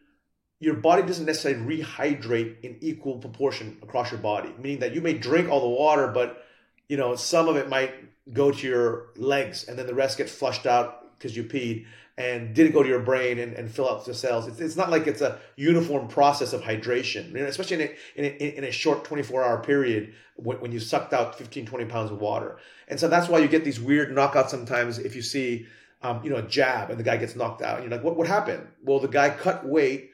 your 0.59 0.73
body 0.73 1.03
doesn't 1.03 1.25
necessarily 1.25 1.77
rehydrate 1.77 2.61
in 2.61 2.77
equal 2.81 3.19
proportion 3.19 3.77
across 3.83 4.11
your 4.11 4.19
body, 4.19 4.51
meaning 4.57 4.79
that 4.79 4.95
you 4.95 5.01
may 5.01 5.13
drink 5.13 5.49
all 5.49 5.61
the 5.61 5.69
water, 5.69 6.07
but 6.07 6.43
you 6.87 6.97
know 6.97 7.15
some 7.15 7.47
of 7.47 7.55
it 7.55 7.69
might 7.69 7.93
go 8.33 8.51
to 8.51 8.67
your 8.67 9.07
legs 9.15 9.65
and 9.67 9.77
then 9.77 9.85
the 9.85 9.93
rest 9.93 10.17
gets 10.17 10.31
flushed 10.31 10.65
out 10.65 11.04
because 11.17 11.35
you 11.35 11.43
peed 11.43 11.85
and 12.17 12.53
didn't 12.55 12.71
go 12.71 12.81
to 12.81 12.87
your 12.87 12.99
brain 12.99 13.39
and, 13.39 13.53
and 13.53 13.69
fill 13.69 13.89
out 13.89 14.05
the 14.05 14.13
cells. 14.13 14.47
It's, 14.47 14.59
it's 14.59 14.77
not 14.77 14.89
like 14.89 15.05
it's 15.05 15.21
a 15.21 15.37
uniform 15.57 16.07
process 16.07 16.53
of 16.53 16.61
hydration, 16.61 17.27
you 17.27 17.39
know, 17.39 17.45
especially 17.45 17.75
in 17.75 17.81
a, 17.81 17.95
in 18.15 18.25
a, 18.25 18.57
in 18.57 18.63
a 18.63 18.71
short 18.71 19.03
24 19.03 19.43
hour 19.43 19.61
period 19.61 20.13
when, 20.37 20.59
when 20.61 20.71
you 20.71 20.79
sucked 20.79 21.13
out 21.13 21.37
15, 21.37 21.65
20 21.65 21.85
pounds 21.85 22.11
of 22.11 22.21
water. 22.21 22.57
And 22.87 22.99
so 22.99 23.09
that's 23.09 23.27
why 23.27 23.39
you 23.39 23.49
get 23.49 23.65
these 23.65 23.81
weird 23.81 24.15
knockouts 24.15 24.49
sometimes 24.49 24.97
if 24.97 25.15
you 25.15 25.21
see, 25.21 25.67
um, 26.03 26.23
you 26.23 26.29
know, 26.29 26.37
a 26.37 26.41
jab 26.41 26.89
and 26.89 26.97
the 26.97 27.03
guy 27.03 27.17
gets 27.17 27.35
knocked 27.35 27.61
out. 27.61 27.79
And 27.79 27.83
you're 27.83 27.97
like, 27.97 28.05
what, 28.05 28.15
what 28.15 28.27
happened? 28.27 28.65
Well, 28.81 28.99
the 28.99 29.09
guy 29.09 29.29
cut 29.29 29.65
weight, 29.65 30.11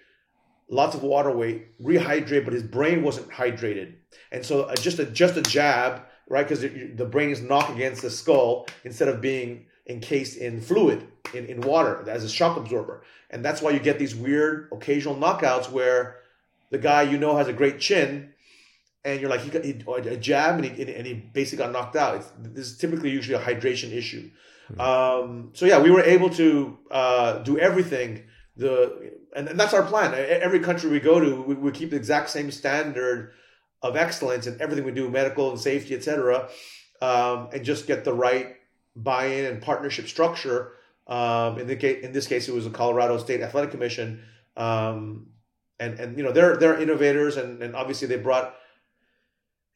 lots 0.70 0.96
of 0.96 1.04
water 1.04 1.32
weight, 1.32 1.80
rehydrated, 1.80 2.46
but 2.46 2.54
his 2.54 2.64
brain 2.64 3.04
wasn't 3.04 3.30
hydrated. 3.30 3.94
And 4.32 4.44
so 4.44 4.64
uh, 4.64 4.76
just 4.76 4.98
a, 4.98 5.06
just 5.06 5.38
a 5.38 5.44
jab, 5.44 6.02
right? 6.28 6.48
Because 6.48 6.62
the 6.62 7.06
brain 7.06 7.30
is 7.30 7.42
knocked 7.42 7.70
against 7.70 8.02
the 8.02 8.10
skull 8.10 8.68
instead 8.84 9.08
of 9.08 9.22
being 9.22 9.68
encased 9.88 10.38
in 10.38 10.62
fluid 10.62 11.08
in, 11.34 11.46
in 11.46 11.62
water 11.62 12.04
as 12.08 12.24
a 12.24 12.30
shock 12.30 12.58
absorber. 12.58 13.04
And 13.30 13.44
that's 13.44 13.62
why 13.62 13.72
you 13.72 13.80
get 13.80 14.00
these 14.00 14.16
weird 14.16 14.70
occasional 14.72 15.16
knockouts 15.16 15.70
where 15.70 16.18
the 16.70 16.78
guy 16.78 17.04
you 17.04 17.18
know 17.18 17.36
has 17.38 17.48
a 17.48 17.54
great 17.54 17.80
chin 17.80 18.34
and 19.04 19.20
you're 19.20 19.30
like, 19.30 19.42
he 19.42 19.50
got 19.50 19.64
he, 19.66 19.72
a 20.10 20.18
jab 20.18 20.56
and 20.56 20.66
he, 20.66 20.94
and 20.94 21.08
he 21.08 21.14
basically 21.14 21.64
got 21.64 21.72
knocked 21.72 21.96
out. 21.96 22.18
It's, 22.18 22.32
this 22.40 22.68
is 22.68 22.78
typically 22.78 23.10
usually 23.10 23.36
a 23.36 23.44
hydration 23.44 23.92
issue. 23.92 24.30
Mm-hmm. 24.72 24.82
Um, 24.82 25.50
so 25.54 25.66
yeah, 25.66 25.82
we 25.82 25.90
were 25.90 26.04
able 26.04 26.30
to 26.32 26.78
uh, 26.92 27.40
do 27.40 27.58
everything. 27.58 28.24
The 28.58 29.14
and, 29.36 29.48
and, 29.48 29.60
that's 29.60 29.74
our 29.74 29.84
plan. 29.84 30.14
Every 30.14 30.60
country 30.60 30.90
we 30.90 31.00
go 31.00 31.20
to, 31.20 31.42
we, 31.42 31.56
we, 31.56 31.72
keep 31.72 31.92
the 31.92 31.96
exact 31.96 32.30
same 32.30 32.52
standard 32.52 33.32
of 33.82 33.96
excellence 33.96 34.46
in 34.46 34.62
everything 34.62 34.84
we 34.84 34.92
do, 34.92 35.10
medical 35.10 35.50
and 35.50 35.60
safety, 35.60 35.96
etc., 35.96 36.50
um, 37.02 37.50
and 37.54 37.64
just 37.64 37.88
get 37.88 38.04
the 38.04 38.14
right 38.14 38.58
buy-in 38.96 39.46
and 39.46 39.62
partnership 39.62 40.08
structure. 40.08 40.74
Um, 41.08 41.60
in 41.60 41.68
the 41.68 41.76
case, 41.76 42.04
in 42.04 42.14
this 42.14 42.28
case, 42.28 42.48
it 42.48 42.54
was 42.54 42.66
the 42.66 42.70
Colorado 42.70 43.18
State 43.18 43.42
Athletic 43.42 43.72
Commission, 43.72 44.22
um, 44.56 45.28
and 45.80 46.00
and 46.00 46.18
you 46.18 46.24
know 46.24 46.32
they're 46.32 46.58
they're 46.58 46.80
innovators, 46.80 47.38
and 47.38 47.62
and 47.62 47.76
obviously 47.76 48.08
they 48.08 48.18
brought 48.18 48.56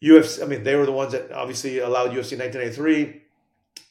UFC. 0.03 0.43
I 0.43 0.45
mean, 0.45 0.63
they 0.63 0.75
were 0.75 0.85
the 0.85 0.91
ones 0.91 1.11
that 1.13 1.31
obviously 1.31 1.79
allowed 1.79 2.11
UFC 2.11 2.37
1993. 2.37 3.21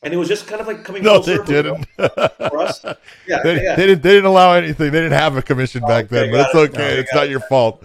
And 0.03 0.13
it 0.13 0.19
was 0.19 0.29
just 0.29 0.47
kind 0.47 0.61
of 0.61 0.67
like 0.67 0.85
coming. 0.85 1.03
No, 1.03 1.19
they 1.19 1.39
didn't. 1.45 1.87
for 1.97 2.59
us, 2.59 2.85
yeah 3.27 3.43
they, 3.43 3.63
yeah, 3.63 3.75
they, 3.75 3.87
didn't. 3.87 4.03
They 4.03 4.11
didn't 4.11 4.27
allow 4.27 4.53
anything. 4.53 4.93
They 4.93 5.01
didn't 5.01 5.19
have 5.19 5.37
a 5.37 5.43
commission 5.43 5.83
oh, 5.83 5.89
back 5.89 6.09
then, 6.09 6.31
but 6.31 6.41
it's 6.41 6.55
it. 6.55 6.71
okay. 6.71 6.95
No, 6.95 7.01
it's 7.01 7.15
not 7.15 7.25
it. 7.25 7.31
your 7.31 7.41
fault. 7.41 7.83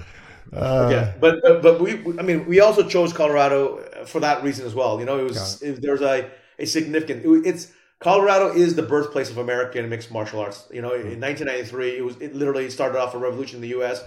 Uh, 0.52 0.90
yeah, 0.92 1.14
but, 1.20 1.42
but 1.42 1.62
but 1.62 1.80
we. 1.80 1.94
I 2.18 2.22
mean, 2.22 2.46
we 2.46 2.60
also 2.60 2.88
chose 2.88 3.14
Colorado 3.14 3.78
for 4.06 4.20
that 4.20 4.44
reason 4.44 4.66
as 4.66 4.76
well. 4.76 5.00
You 5.00 5.06
know, 5.06 5.20
it 5.20 5.24
was 5.24 5.62
it, 5.62 5.82
there 5.82 5.94
was 5.94 6.02
a 6.02 6.30
a 6.60 6.66
significant. 6.66 7.24
It's 7.46 7.72
Colorado 8.00 8.54
is 8.54 8.76
the 8.76 8.84
birthplace 8.84 9.30
of 9.30 9.38
American 9.38 9.90
mixed 9.90 10.12
martial 10.12 10.40
arts. 10.40 10.68
You 10.72 10.82
know, 10.82 10.94
in 10.94 11.20
1993, 11.20 11.98
it 11.98 12.06
was 12.06 12.16
it 12.18 12.36
literally 12.36 12.70
started 12.70 13.00
off 13.00 13.14
a 13.14 13.18
revolution 13.18 13.58
in 13.58 13.62
the 13.62 13.70
U.S. 13.70 14.04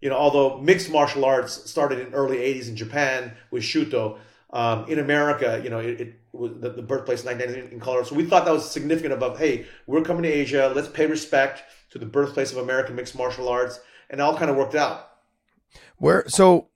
You 0.00 0.10
know, 0.10 0.16
although 0.16 0.58
mixed 0.60 0.90
martial 0.90 1.24
arts 1.24 1.70
started 1.70 1.98
in 1.98 2.14
early 2.14 2.38
80s 2.38 2.68
in 2.68 2.76
Japan 2.76 3.32
with 3.50 3.62
Shooto, 3.62 4.18
um, 4.50 4.88
in 4.88 4.98
America, 4.98 5.60
you 5.64 5.68
know, 5.68 5.80
it, 5.80 6.00
it 6.00 6.14
was 6.32 6.52
the, 6.60 6.70
the 6.70 6.82
birthplace 6.82 7.22
in 7.22 7.26
1993 7.26 7.74
in 7.74 7.80
Colorado. 7.80 8.08
So 8.08 8.14
we 8.14 8.24
thought 8.24 8.44
that 8.44 8.52
was 8.52 8.70
significant. 8.70 9.12
About 9.12 9.38
hey, 9.38 9.66
we're 9.86 10.02
coming 10.02 10.22
to 10.22 10.28
Asia. 10.28 10.72
Let's 10.74 10.88
pay 10.88 11.06
respect 11.06 11.62
to 11.90 11.98
the 11.98 12.06
birthplace 12.06 12.52
of 12.52 12.58
American 12.58 12.96
mixed 12.96 13.16
martial 13.16 13.48
arts, 13.48 13.80
and 14.08 14.20
it 14.20 14.22
all 14.22 14.36
kind 14.36 14.50
of 14.50 14.56
worked 14.56 14.74
out. 14.74 15.10
Where 15.96 16.24
so 16.28 16.68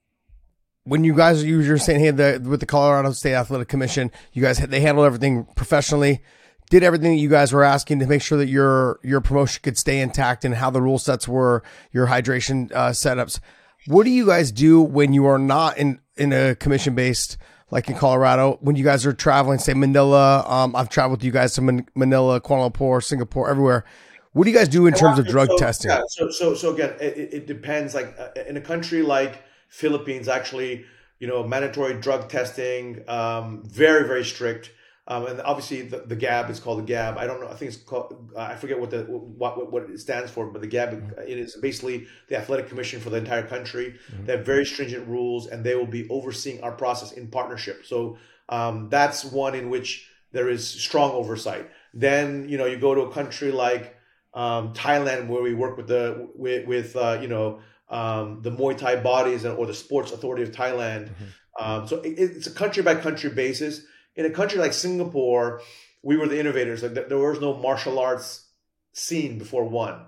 when 0.88 1.04
you 1.04 1.14
guys 1.14 1.44
you 1.44 1.58
were 1.58 1.78
saying 1.78 2.00
hey 2.00 2.10
the 2.10 2.42
with 2.48 2.60
the 2.60 2.66
Colorado 2.66 3.12
State 3.12 3.34
Athletic 3.34 3.68
Commission, 3.68 4.10
you 4.32 4.42
guys 4.42 4.58
they 4.58 4.80
handled 4.80 5.06
everything 5.06 5.44
professionally, 5.54 6.22
did 6.70 6.82
everything 6.82 7.12
that 7.12 7.20
you 7.20 7.28
guys 7.28 7.52
were 7.52 7.62
asking 7.62 7.98
to 7.98 8.06
make 8.06 8.22
sure 8.22 8.38
that 8.38 8.48
your 8.48 8.98
your 9.02 9.20
promotion 9.20 9.60
could 9.62 9.76
stay 9.76 10.00
intact 10.00 10.44
and 10.44 10.54
how 10.54 10.70
the 10.70 10.80
rule 10.80 10.98
sets 10.98 11.28
were, 11.28 11.62
your 11.92 12.06
hydration 12.06 12.72
uh, 12.72 12.90
setups. 12.90 13.38
What 13.86 14.04
do 14.04 14.10
you 14.10 14.26
guys 14.26 14.50
do 14.50 14.80
when 14.80 15.12
you 15.12 15.26
are 15.26 15.38
not 15.38 15.76
in 15.76 16.00
in 16.16 16.32
a 16.32 16.54
commission 16.54 16.94
based 16.94 17.36
like 17.70 17.88
in 17.88 17.96
Colorado 17.96 18.58
when 18.62 18.74
you 18.76 18.84
guys 18.84 19.04
are 19.04 19.12
traveling, 19.12 19.58
say 19.58 19.74
Manila? 19.74 20.42
Um, 20.48 20.74
I've 20.74 20.88
traveled 20.88 21.18
with 21.18 21.24
you 21.24 21.32
guys 21.32 21.52
to 21.54 21.62
Man- 21.62 21.86
Manila, 21.94 22.40
Kuala 22.40 22.72
Lumpur, 22.72 23.04
Singapore, 23.04 23.50
everywhere. 23.50 23.84
What 24.32 24.44
do 24.44 24.50
you 24.50 24.56
guys 24.56 24.68
do 24.68 24.86
in 24.86 24.94
terms 24.94 25.18
of 25.18 25.26
drug 25.26 25.48
so, 25.48 25.56
testing? 25.58 25.90
Yeah, 25.90 26.02
so, 26.08 26.30
so, 26.30 26.54
so 26.54 26.72
again, 26.72 26.94
it, 27.00 27.34
it 27.34 27.46
depends. 27.46 27.94
Like 27.94 28.14
uh, 28.18 28.28
in 28.46 28.56
a 28.56 28.60
country 28.60 29.02
like 29.02 29.42
Philippines, 29.68 30.28
actually, 30.28 30.84
you 31.18 31.26
know, 31.26 31.46
mandatory 31.46 31.94
drug 31.94 32.28
testing, 32.28 33.02
um, 33.08 33.62
very, 33.64 34.06
very 34.06 34.24
strict. 34.24 34.72
Um, 35.10 35.26
and 35.26 35.40
obviously, 35.40 35.82
the, 35.82 36.00
the 36.00 36.16
GAB 36.16 36.50
is 36.50 36.60
called 36.60 36.80
the 36.80 36.82
GAB. 36.82 37.16
I 37.16 37.26
don't 37.26 37.40
know. 37.40 37.48
I 37.48 37.54
think 37.54 37.72
it's 37.72 37.80
called. 37.80 38.30
Uh, 38.36 38.40
I 38.40 38.56
forget 38.56 38.78
what 38.78 38.90
the 38.90 39.04
what, 39.04 39.72
what 39.72 39.84
it 39.84 39.98
stands 39.98 40.30
for, 40.30 40.46
but 40.46 40.60
the 40.60 40.66
GAB 40.66 40.90
mm-hmm. 40.90 41.20
it 41.22 41.38
is 41.38 41.56
basically 41.56 42.06
the 42.28 42.36
athletic 42.36 42.68
commission 42.68 43.00
for 43.00 43.08
the 43.08 43.16
entire 43.16 43.42
country. 43.42 43.94
Mm-hmm. 44.12 44.26
They 44.26 44.36
have 44.36 44.44
very 44.44 44.66
stringent 44.66 45.08
rules, 45.08 45.46
and 45.46 45.64
they 45.64 45.74
will 45.74 45.86
be 45.86 46.06
overseeing 46.10 46.62
our 46.62 46.72
process 46.72 47.12
in 47.12 47.28
partnership. 47.28 47.86
So 47.86 48.18
um, 48.50 48.90
that's 48.90 49.24
one 49.24 49.54
in 49.54 49.70
which 49.70 50.10
there 50.32 50.50
is 50.50 50.68
strong 50.68 51.12
oversight. 51.12 51.70
Then 51.94 52.46
you 52.46 52.58
know 52.58 52.66
you 52.66 52.78
go 52.78 52.94
to 52.94 53.00
a 53.02 53.10
country 53.10 53.50
like 53.50 53.96
um, 54.34 54.74
Thailand, 54.74 55.28
where 55.28 55.42
we 55.42 55.54
work 55.54 55.78
with 55.78 55.88
the 55.88 56.28
with, 56.34 56.66
with 56.66 56.96
uh, 56.96 57.18
you 57.22 57.28
know 57.28 57.60
um, 57.90 58.42
the 58.42 58.50
Muay 58.50 58.76
Thai 58.76 58.96
bodies 58.96 59.44
or 59.44 59.66
the 59.66 59.74
Sports 59.74 60.12
Authority 60.12 60.42
of 60.42 60.52
Thailand. 60.52 61.10
Mm-hmm. 61.10 61.24
Um, 61.60 61.88
so 61.88 62.00
it, 62.00 62.18
it's 62.18 62.46
a 62.46 62.52
country 62.52 62.82
by 62.82 62.94
country 62.94 63.30
basis 63.30 63.82
in 64.18 64.26
a 64.26 64.30
country 64.30 64.58
like 64.58 64.74
Singapore, 64.74 65.62
we 66.02 66.16
were 66.16 66.26
the 66.26 66.38
innovators. 66.38 66.82
Like 66.82 66.94
there 66.94 67.16
was 67.16 67.40
no 67.40 67.54
martial 67.54 67.98
arts 67.98 68.46
scene 68.92 69.38
before 69.38 69.64
one, 69.64 70.06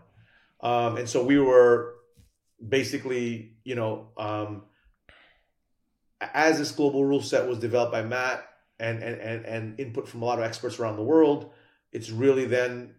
um, 0.61 0.97
and 0.97 1.09
so 1.09 1.25
we 1.25 1.39
were 1.39 1.95
basically, 2.67 3.55
you 3.65 3.77
know, 3.77 4.09
um, 4.19 4.65
as 6.21 6.59
this 6.59 6.73
global 6.73 7.05
rule 7.05 7.23
set 7.23 7.49
was 7.49 7.59
developed 7.59 7.93
by 7.93 8.03
Matt 8.03 8.45
and, 8.81 9.01
and 9.03 9.21
and 9.21 9.47
and 9.47 9.81
input 9.81 10.09
from 10.09 10.23
a 10.23 10.25
lot 10.25 10.41
of 10.41 10.45
experts 10.45 10.81
around 10.81 10.97
the 10.97 11.05
world, 11.05 11.53
it's 11.93 12.11
really 12.11 12.47
then 12.47 12.97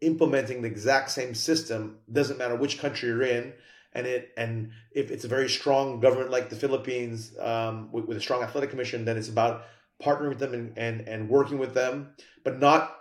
implementing 0.00 0.62
the 0.62 0.68
exact 0.68 1.10
same 1.10 1.34
system. 1.34 1.98
Doesn't 2.10 2.38
matter 2.38 2.54
which 2.54 2.78
country 2.78 3.08
you're 3.08 3.22
in 3.22 3.52
and 3.96 4.06
it 4.06 4.32
and 4.36 4.70
if 4.92 5.10
it's 5.10 5.24
a 5.24 5.28
very 5.28 5.48
strong 5.48 6.00
government 6.00 6.30
like 6.30 6.50
the 6.50 6.56
Philippines 6.56 7.32
um, 7.40 7.90
with, 7.90 8.04
with, 8.04 8.16
a 8.18 8.20
strong 8.20 8.42
athletic 8.42 8.70
commission, 8.70 9.04
then 9.06 9.16
it's 9.16 9.28
about 9.28 9.64
partnering 10.02 10.28
with 10.28 10.38
them 10.38 10.52
and, 10.52 10.72
and, 10.76 11.08
and 11.08 11.28
working 11.28 11.58
with 11.58 11.72
them, 11.72 12.10
but 12.44 12.60
not 12.60 12.94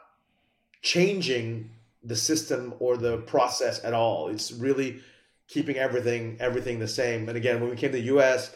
changing 0.81 1.71
the 2.01 2.15
system 2.15 2.73
or 2.79 2.95
the 2.95 3.17
process 3.17 3.83
at 3.83 3.93
all. 3.93 4.29
It's 4.29 4.53
really 4.53 5.01
keeping 5.49 5.75
everything 5.75 6.37
everything 6.39 6.79
the 6.79 6.87
same. 6.87 7.27
And 7.27 7.37
again, 7.37 7.59
when 7.59 7.69
we 7.69 7.75
came 7.75 7.91
to 7.91 7.97
the 7.97 8.05
U.S., 8.15 8.55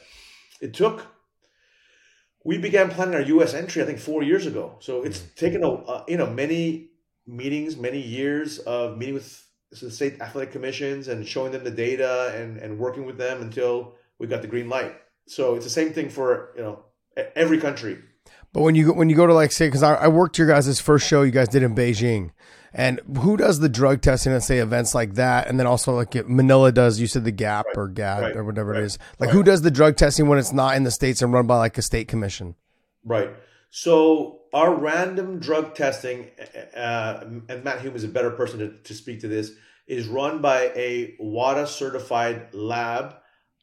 it 0.62 0.74
took. 0.74 1.06
We 2.46 2.58
began 2.58 2.90
planning 2.90 3.16
our 3.16 3.22
U.S. 3.22 3.54
entry, 3.54 3.84
I 3.84 3.86
think, 3.86 4.00
four 4.00 4.24
years 4.24 4.46
ago. 4.46 4.78
So 4.80 5.04
it's 5.04 5.20
taken 5.36 5.62
a 5.62 5.72
uh, 5.74 6.04
you 6.08 6.16
know 6.16 6.30
many 6.30 6.92
meetings, 7.28 7.76
many 7.76 8.00
years 8.00 8.60
of 8.60 8.98
meeting 8.98 9.16
with 9.16 9.49
the 9.72 9.92
state 9.92 10.20
athletic 10.22 10.52
commissions 10.52 11.08
and 11.08 11.28
showing 11.28 11.52
them 11.52 11.64
the 11.64 11.72
data 11.72 12.34
and 12.36 12.58
and 12.58 12.80
working 12.80 13.06
with 13.06 13.18
them 13.18 13.42
until 13.42 13.96
we 14.18 14.28
got 14.28 14.42
the 14.42 14.48
green 14.48 14.70
light. 14.70 14.96
So 15.28 15.56
it's 15.56 15.66
the 15.66 15.72
same 15.72 15.94
thing 15.94 16.10
for 16.10 16.52
you 16.56 16.62
know 16.62 16.84
every 17.36 17.60
country. 17.60 18.00
But 18.52 18.62
when 18.62 18.76
you 18.76 18.88
go, 18.88 18.94
when 18.94 19.10
you 19.10 19.16
go 19.16 19.28
to 19.28 19.34
like 19.34 19.52
say, 19.52 19.68
because 19.68 19.84
I, 19.84 19.94
I, 19.96 20.08
worked 20.08 20.38
your 20.38 20.48
guys' 20.48 20.80
first 20.80 21.08
show 21.08 21.22
you 21.22 21.32
guys 21.32 21.50
did 21.50 21.62
in 21.62 21.76
Beijing, 21.76 22.32
and 22.74 23.00
who 23.20 23.38
does 23.38 23.60
the 23.60 23.70
drug 23.70 24.02
testing 24.02 24.34
at 24.34 24.44
say 24.44 24.58
events 24.58 24.96
like 24.96 25.16
that, 25.16 25.48
and 25.48 25.60
then 25.60 25.68
also 25.68 25.94
like 25.94 26.16
Manila 26.28 26.72
does. 26.72 27.00
You 27.00 27.06
said 27.06 27.26
the 27.26 27.32
Gap 27.32 27.68
right. 27.68 27.78
or 27.78 27.88
GAD 27.88 28.22
right. 28.22 28.36
or 28.36 28.44
whatever 28.44 28.72
right. 28.72 28.82
it 28.82 28.86
is. 28.86 28.98
Like 29.20 29.30
who 29.30 29.44
does 29.44 29.62
the 29.62 29.72
drug 29.72 29.98
testing 29.98 30.28
when 30.28 30.40
it's 30.40 30.52
not 30.52 30.76
in 30.76 30.84
the 30.84 30.92
states 30.92 31.22
and 31.22 31.32
run 31.32 31.46
by 31.46 31.58
like 31.58 31.78
a 31.78 31.84
state 31.84 32.08
commission? 32.08 32.56
Right. 33.06 33.30
So 33.72 34.42
our 34.54 34.74
random 34.74 35.40
drug 35.40 35.76
testing, 35.76 36.32
uh, 36.76 37.24
and 37.50 37.64
Matt 37.64 37.82
Hume 37.82 37.96
is 37.96 38.04
a 38.04 38.08
better 38.08 38.32
person 38.32 38.60
to, 38.60 38.78
to 38.84 38.94
speak 38.94 39.22
to 39.22 39.28
this, 39.28 39.52
is 39.88 40.08
run 40.08 40.42
by 40.42 40.72
a 40.76 41.16
WADA 41.20 41.68
certified 41.68 42.54
lab 42.54 43.16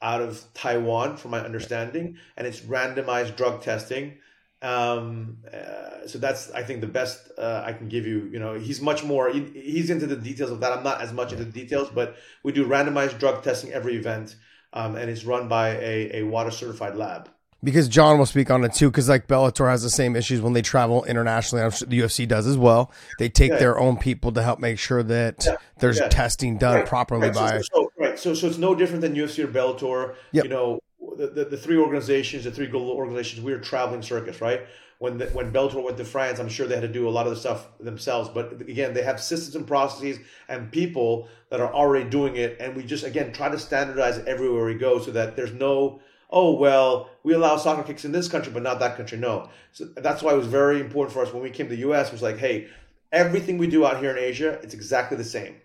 out 0.03 0.21
of 0.21 0.45
Taiwan, 0.55 1.16
from 1.16 1.31
my 1.31 1.40
understanding, 1.40 2.16
and 2.37 2.47
it's 2.47 2.61
randomized 2.61 3.37
drug 3.37 3.62
testing. 3.62 4.19
Um, 4.62 5.38
uh, 5.53 6.07
so 6.07 6.19
that's 6.19 6.51
I 6.51 6.62
think 6.62 6.81
the 6.81 6.87
best 6.87 7.31
uh, 7.38 7.62
I 7.64 7.73
can 7.73 7.88
give 7.88 8.07
you. 8.07 8.29
You 8.33 8.38
know, 8.38 8.55
he's 8.55 8.81
much 8.81 9.05
more. 9.05 9.31
He, 9.31 9.40
he's 9.55 9.90
into 9.90 10.07
the 10.07 10.16
details 10.16 10.51
of 10.51 10.61
that. 10.61 10.73
I'm 10.73 10.85
not 10.85 11.01
as 11.01 11.12
much 11.12 11.33
into 11.33 11.45
the 11.45 11.53
details, 11.53 11.90
but 11.90 12.16
we 12.42 12.53
do 12.53 12.66
randomized 12.66 13.19
drug 13.19 13.42
testing 13.42 13.73
every 13.73 13.97
event, 13.97 14.37
um, 14.73 14.97
and 14.97 15.11
it's 15.11 15.25
run 15.25 15.49
by 15.49 15.71
a, 15.71 16.21
a 16.21 16.23
WADA 16.25 16.53
certified 16.53 16.97
lab. 16.97 17.31
Because 17.64 17.88
John 17.88 18.19
will 18.19 18.27
speak 18.27 18.51
on 18.51 18.64
it 18.64 18.75
too, 18.75 18.90
because 18.90 19.09
like 19.09 19.27
Bellator 19.27 19.69
has 19.69 19.83
the 19.83 19.90
same 19.90 20.14
issues 20.14 20.40
when 20.40 20.53
they 20.53 20.62
travel 20.62 21.05
internationally. 21.05 21.64
I'm 21.64 21.71
sure 21.71 21.88
the 21.88 21.99
UFC 21.99 22.29
does 22.29 22.47
as 22.47 22.57
well. 22.57 22.92
They 23.19 23.29
take 23.29 23.53
yeah. 23.53 23.59
their 23.59 23.79
own 23.79 23.97
people 23.97 24.31
to 24.33 24.42
help 24.42 24.61
make 24.61 24.79
sure 24.79 25.03
that 25.03 25.45
yeah. 25.45 25.57
there's 25.79 25.99
yeah. 25.99 26.09
testing 26.09 26.59
done 26.59 26.77
right. 26.77 26.87
properly 26.87 27.29
right. 27.29 27.35
by. 27.35 27.59
So, 27.59 27.62
so, 27.73 27.92
right. 27.99 28.19
So, 28.19 28.35
so 28.35 28.47
it's 28.47 28.59
no 28.59 28.75
different 28.75 29.01
than 29.01 29.14
UFC 29.14 29.42
or 29.42 29.49
Bellator. 29.49 30.14
Yep. 30.33 30.45
You 30.45 30.51
know, 30.51 30.81
the, 31.16 31.29
the, 31.29 31.45
the, 31.47 31.57
three 31.57 31.79
organizations, 31.79 32.45
the 32.45 32.51
three 32.51 32.66
global 32.66 32.90
organizations, 32.90 33.42
we 33.42 33.53
are 33.53 33.59
traveling 33.59 34.03
circus, 34.03 34.40
right? 34.40 34.66
When 34.99 35.19
the, 35.19 35.27
when 35.27 35.53
Bellator 35.53 35.83
went 35.83 35.97
to 35.99 36.05
France, 36.05 36.38
I'm 36.38 36.49
sure 36.49 36.66
they 36.66 36.75
had 36.75 36.83
to 36.83 36.88
do 36.88 37.09
a 37.09 37.11
lot 37.11 37.27
of 37.27 37.35
the 37.35 37.38
stuff 37.38 37.66
themselves. 37.79 38.31
But 38.33 38.53
again, 38.62 38.95
they 38.95 39.03
have 39.03 39.21
systems 39.21 39.55
and 39.57 39.66
processes 39.66 40.19
and 40.49 40.71
people 40.71 41.29
that 41.51 41.61
are 41.61 41.73
already 41.73 42.09
doing 42.09 42.37
it, 42.37 42.57
and 42.61 42.75
we 42.75 42.83
just 42.83 43.05
again 43.05 43.33
try 43.33 43.49
to 43.49 43.59
standardize 43.59 44.19
everywhere 44.27 44.64
we 44.64 44.75
go, 44.75 44.99
so 45.01 45.11
that 45.11 45.37
there's 45.37 45.53
no 45.53 46.01
oh 46.31 46.53
well 46.53 47.11
we 47.23 47.35
allow 47.35 47.57
soccer 47.57 47.83
kicks 47.83 48.05
in 48.05 48.12
this 48.12 48.29
country 48.29 48.53
but 48.53 48.62
not 48.62 48.79
that 48.81 48.97
country. 48.97 49.19
No. 49.19 49.49
So 49.73 49.87
that's 49.97 50.23
why 50.23 50.33
it 50.33 50.37
was 50.37 50.47
very 50.47 50.81
important 50.81 51.12
for 51.12 51.23
us 51.23 51.33
when 51.33 51.43
we 51.43 51.51
came 51.51 51.69
to 51.69 51.77
the 51.77 51.83
us 51.83 52.12
was 52.12 52.23
like 52.23 52.39
hey 52.39 52.69
everything 53.12 53.59
we 53.59 53.67
do 53.67 53.87
out 53.87 54.01
here 54.01 54.11
in 54.11 54.19
asia 54.19 54.59
it's 54.62 54.75
exactly 54.75 55.17
the 55.17 55.25
same. 55.25 55.57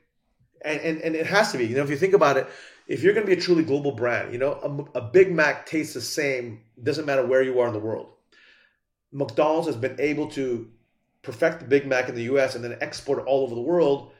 And 0.63 0.79
and, 0.81 1.01
and 1.01 1.15
it 1.15 1.25
has 1.25 1.51
to 1.51 1.57
be. 1.57 1.65
You 1.65 1.75
know 1.75 1.83
if 1.83 1.89
you 1.89 1.97
think 1.97 2.13
about 2.13 2.37
it 2.37 2.47
if 2.87 3.03
you're 3.03 3.13
going 3.13 3.25
to 3.25 3.33
be 3.33 3.39
a 3.39 3.41
truly 3.41 3.63
global 3.63 3.93
brand, 3.93 4.33
you 4.33 4.37
know, 4.37 4.87
a, 4.93 4.99
a 4.99 5.01
Big 5.01 5.31
Mac 5.31 5.65
tastes 5.65 5.93
the 5.93 6.01
same, 6.01 6.59
doesn't 6.83 7.05
matter 7.05 7.25
where 7.25 7.41
you 7.41 7.59
are 7.61 7.67
in 7.67 7.73
the 7.73 7.79
world. 7.79 8.09
McDonald's 9.13 9.67
has 9.67 9.77
been 9.77 9.95
able 9.99 10.27
to 10.31 10.69
perfect 11.21 11.59
the 11.61 11.65
Big 11.65 11.87
Mac 11.87 12.09
in 12.09 12.15
the 12.15 12.23
US 12.23 12.55
and 12.55 12.63
then 12.63 12.77
export 12.81 13.19
it 13.19 13.25
all 13.25 13.43
over 13.43 13.55
the 13.55 13.61
world 13.61 14.11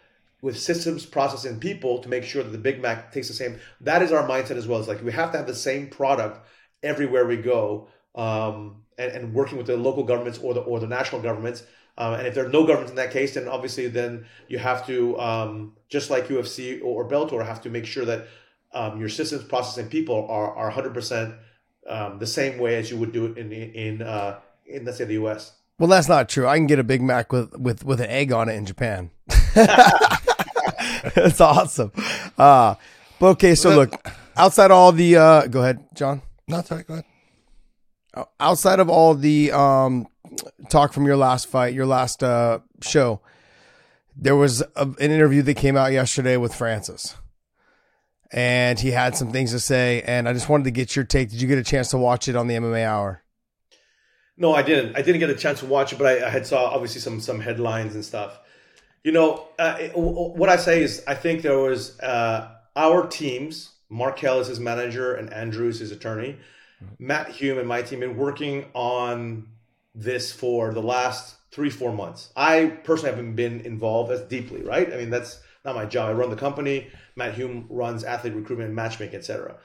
with 0.42 0.60
systems, 0.60 1.06
process, 1.06 1.46
and 1.46 1.62
people 1.62 2.00
to 2.00 2.10
make 2.10 2.24
sure 2.24 2.44
that 2.44 2.50
the 2.50 2.58
Big 2.58 2.82
Mac 2.82 3.12
tastes 3.12 3.30
the 3.30 3.36
same. 3.36 3.60
That 3.80 4.02
is 4.02 4.12
our 4.12 4.28
mindset 4.28 4.58
as 4.58 4.68
well. 4.68 4.80
It's 4.80 4.88
like 4.88 5.04
we 5.04 5.12
have 5.12 5.32
to 5.32 5.38
have 5.38 5.48
the 5.48 5.56
same 5.56 5.88
product 5.88 6.46
everywhere 6.84 7.28
we 7.28 7.38
go, 7.38 7.88
um, 8.16 8.84
and, 8.98 9.12
and, 9.12 9.34
working 9.34 9.58
with 9.58 9.68
the 9.68 9.78
local 9.78 10.04
governments 10.04 10.40
or 10.40 10.54
the 10.54 10.62
or 10.62 10.80
the 10.80 10.88
national 10.88 11.22
governments. 11.22 11.64
Um, 11.98 12.16
and 12.16 12.28
if 12.28 12.34
there 12.34 12.46
are 12.46 12.50
no 12.50 12.66
governments 12.66 12.90
in 12.90 12.96
that 12.96 13.12
case, 13.12 13.36
then 13.36 13.48
obviously 13.48 13.88
then 13.88 14.26
you 14.48 14.58
have 14.58 14.86
to 14.88 15.20
um, 15.20 15.74
just 15.90 16.10
like 16.10 16.28
UFC 16.28 16.82
or, 16.82 17.04
or 17.04 17.10
Bellator 17.10 17.46
have 17.46 17.62
to 17.62 17.70
make 17.70 17.86
sure 17.86 18.06
that 18.06 18.28
um, 18.74 19.00
your 19.00 19.10
systems, 19.10 19.44
process, 19.44 19.78
and 19.78 19.90
people 19.90 20.28
are 20.30 20.56
are 20.56 20.66
100 20.66 20.88
um, 20.88 20.94
percent 20.94 21.36
the 22.20 22.28
same 22.28 22.58
way 22.58 22.76
as 22.76 22.90
you 22.90 22.98
would 22.98 23.12
do 23.12 23.28
it 23.28 23.38
in 23.38 23.52
in 23.52 24.02
uh, 24.02 24.40
in 24.66 24.86
let's 24.86 24.98
say 24.98 25.06
the 25.06 25.14
U.S. 25.14 25.54
Well, 25.78 25.90
that's 25.90 26.08
not 26.08 26.30
true. 26.30 26.48
I 26.48 26.58
can 26.58 26.68
get 26.68 26.80
a 26.80 26.84
Big 26.84 27.02
Mac 27.02 27.32
with 27.32 27.58
with 27.58 27.84
with 27.84 28.02
an 28.02 28.10
egg 28.10 28.32
on 28.32 28.50
it 28.50 28.54
in 28.54 28.66
Japan. 28.66 29.12
That's 31.16 31.42
awesome. 31.42 31.92
Uh, 32.38 32.76
but 33.20 33.28
okay, 33.32 33.56
so 33.56 33.76
look, 33.76 33.94
outside 34.36 34.72
all 34.72 34.92
the 34.92 35.18
uh, 35.18 35.48
go 35.48 35.62
ahead, 35.62 35.80
John. 35.96 36.22
No, 36.48 36.62
sorry, 36.62 36.84
go 36.84 36.94
ahead. 36.96 38.26
Outside 38.40 38.80
of 38.80 38.90
all 38.90 39.14
the 39.14 39.52
um, 39.52 40.08
talk 40.70 40.92
from 40.92 41.06
your 41.06 41.18
last 41.18 41.48
fight, 41.48 41.74
your 41.74 41.86
last 41.86 42.24
uh, 42.24 42.60
show, 42.82 43.22
there 44.16 44.36
was 44.36 44.62
a, 44.76 44.84
an 44.84 44.96
interview 45.00 45.42
that 45.44 45.56
came 45.56 45.78
out 45.78 45.92
yesterday 45.94 46.36
with 46.38 46.54
Francis 46.54 47.16
and 48.32 48.80
he 48.80 48.92
had 48.92 49.16
some 49.16 49.32
things 49.32 49.52
to 49.52 49.60
say. 49.60 50.02
And 50.04 50.28
I 50.28 50.34
just 50.34 50.50
wanted 50.50 50.66
to 50.66 50.72
get 50.72 50.96
your 50.96 51.06
take. 51.06 51.30
Did 51.30 51.42
you 51.42 51.48
get 51.48 51.58
a 51.58 51.64
chance 51.64 51.90
to 51.90 51.98
watch 51.98 52.28
it 52.28 52.36
on 52.36 52.48
the 52.48 52.56
MMA 52.56 52.86
Hour? 52.86 53.24
No, 54.38 54.54
I 54.54 54.62
didn't. 54.62 54.96
I 54.96 55.02
didn't 55.02 55.20
get 55.20 55.30
a 55.30 55.36
chance 55.36 55.60
to 55.60 55.66
watch 55.66 55.94
it, 55.94 56.00
but 56.00 56.08
I, 56.08 56.28
I 56.28 56.30
had 56.30 56.48
saw 56.48 56.66
obviously 56.66 57.02
some 57.02 57.20
some 57.20 57.40
headlines 57.40 57.94
and 57.94 58.04
stuff. 58.04 58.40
You 59.04 59.12
know, 59.12 59.48
uh, 59.58 59.78
what 59.96 60.50
I 60.50 60.58
say 60.58 60.84
is, 60.84 61.04
I 61.08 61.16
think 61.16 61.42
there 61.42 61.58
was 61.58 62.00
uh, 62.00 62.50
our 62.76 63.08
teams. 63.08 63.72
Marquel 63.90 64.40
is 64.40 64.48
his 64.48 64.60
manager, 64.60 65.16
and 65.16 65.34
Andrew 65.34 65.68
is 65.68 65.80
his 65.80 65.92
attorney. 65.92 66.38
Mm-hmm. 66.84 67.08
Matt 67.08 67.30
Hume 67.30 67.58
and 67.58 67.68
my 67.68 67.82
team 67.82 68.02
been 68.02 68.16
working 68.16 68.66
on 68.74 69.48
this 69.96 70.32
for 70.32 70.74
the 70.74 70.82
last 70.82 71.36
three 71.52 71.70
four 71.70 71.92
months. 71.92 72.32
I 72.36 72.68
personally 72.84 73.16
haven't 73.16 73.36
been 73.36 73.62
involved 73.62 74.12
as 74.12 74.22
deeply, 74.22 74.64
right? 74.64 74.92
I 74.92 74.98
mean, 74.98 75.10
that's 75.10 75.40
not 75.66 75.76
my 75.76 75.86
job. 75.86 76.10
I 76.10 76.14
run 76.14 76.30
the 76.30 76.36
company. 76.36 76.88
Matt 77.16 77.34
Hume 77.34 77.66
runs 77.70 78.04
athlete 78.04 78.36
recruitment, 78.36 78.74
matchmaking, 78.74 79.18
etc. 79.18 79.58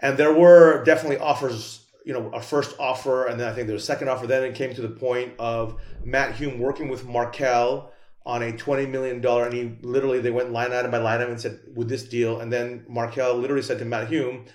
And 0.00 0.18
there 0.18 0.34
were 0.34 0.82
definitely 0.84 1.18
offers 1.18 1.82
you 2.04 2.12
know, 2.12 2.30
a 2.30 2.40
first 2.40 2.74
offer, 2.78 3.26
and 3.26 3.38
then 3.38 3.48
I 3.48 3.54
think 3.54 3.66
there 3.66 3.74
was 3.74 3.84
a 3.84 3.86
second 3.86 4.08
offer. 4.08 4.26
Then 4.26 4.42
it 4.42 4.54
came 4.54 4.74
to 4.74 4.82
the 4.82 4.88
point 4.88 5.34
of 5.38 5.80
Matt 6.04 6.34
Hume 6.34 6.58
working 6.58 6.88
with 6.88 7.06
Marquel 7.06 7.91
on 8.24 8.42
a 8.42 8.52
$20 8.52 8.88
million, 8.88 9.24
and 9.24 9.52
he 9.52 9.76
literally, 9.82 10.20
they 10.20 10.30
went 10.30 10.52
line 10.52 10.72
item 10.72 10.90
by 10.90 10.98
line 10.98 11.20
item 11.20 11.32
and 11.32 11.40
said, 11.40 11.60
with 11.74 11.88
this 11.88 12.04
deal. 12.04 12.40
And 12.40 12.52
then 12.52 12.84
Marquel 12.88 13.36
literally 13.36 13.62
said 13.62 13.78
to 13.80 13.84
Matt 13.84 14.08
Hume, 14.08 14.46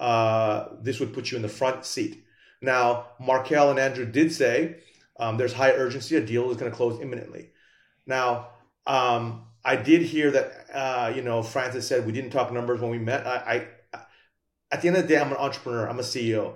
uh, 0.00 0.68
this 0.80 0.98
would 1.00 1.14
put 1.14 1.30
you 1.30 1.36
in 1.36 1.42
the 1.42 1.48
front 1.48 1.84
seat. 1.84 2.24
Now, 2.60 3.08
Marquel 3.20 3.70
and 3.70 3.78
Andrew 3.78 4.06
did 4.06 4.32
say 4.32 4.76
um, 5.18 5.36
there's 5.36 5.52
high 5.52 5.72
urgency, 5.72 6.16
a 6.16 6.20
deal 6.20 6.50
is 6.50 6.56
going 6.56 6.70
to 6.70 6.76
close 6.76 7.00
imminently. 7.00 7.50
Now, 8.06 8.48
um, 8.86 9.46
I 9.64 9.76
did 9.76 10.02
hear 10.02 10.30
that, 10.32 10.66
uh, 10.72 11.12
you 11.14 11.22
know, 11.22 11.42
Francis 11.42 11.86
said 11.86 12.06
we 12.06 12.12
didn't 12.12 12.30
talk 12.30 12.52
numbers 12.52 12.80
when 12.80 12.90
we 12.90 12.98
met. 12.98 13.26
I, 13.26 13.68
I, 13.94 14.00
at 14.72 14.82
the 14.82 14.88
end 14.88 14.96
of 14.96 15.04
the 15.04 15.08
day, 15.08 15.20
I'm 15.20 15.30
an 15.30 15.38
entrepreneur, 15.38 15.88
I'm 15.88 16.00
a 16.00 16.02
CEO 16.02 16.54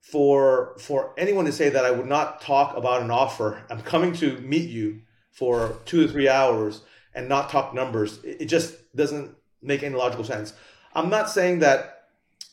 for 0.00 0.76
for 0.78 1.12
anyone 1.18 1.44
to 1.44 1.52
say 1.52 1.68
that 1.68 1.84
I 1.84 1.90
would 1.90 2.06
not 2.06 2.40
talk 2.40 2.76
about 2.76 3.02
an 3.02 3.10
offer, 3.10 3.62
I'm 3.70 3.82
coming 3.82 4.12
to 4.14 4.38
meet 4.38 4.70
you 4.70 5.02
for 5.38 5.78
two 5.84 6.06
to 6.06 6.12
three 6.12 6.28
hours 6.28 6.82
and 7.14 7.28
not 7.28 7.50
talk 7.50 7.72
numbers. 7.74 8.18
It, 8.24 8.46
just 8.46 8.74
doesn't 8.96 9.36
make 9.62 9.82
any 9.82 9.94
logical 9.94 10.24
sense. 10.24 10.52
I'm 10.94 11.10
not 11.10 11.30
saying 11.30 11.60
that 11.60 11.94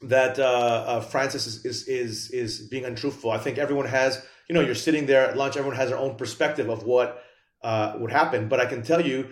that 0.03 0.37
uh, 0.37 0.43
uh, 0.43 1.01
Francis 1.01 1.47
is, 1.47 1.65
is 1.65 1.87
is 1.87 2.29
is 2.31 2.59
being 2.67 2.85
untruthful. 2.85 3.31
I 3.31 3.37
think 3.39 3.57
everyone 3.57 3.87
has, 3.87 4.23
you 4.47 4.53
know, 4.53 4.61
you're 4.61 4.75
sitting 4.75 5.05
there 5.05 5.27
at 5.27 5.35
lunch. 5.35 5.57
Everyone 5.57 5.77
has 5.77 5.89
their 5.89 5.97
own 5.97 6.15
perspective 6.15 6.69
of 6.69 6.83
what 6.83 7.23
uh, 7.63 7.95
would 7.97 8.11
happen. 8.11 8.47
But 8.47 8.59
I 8.59 8.65
can 8.65 8.83
tell 8.83 9.01
you, 9.01 9.29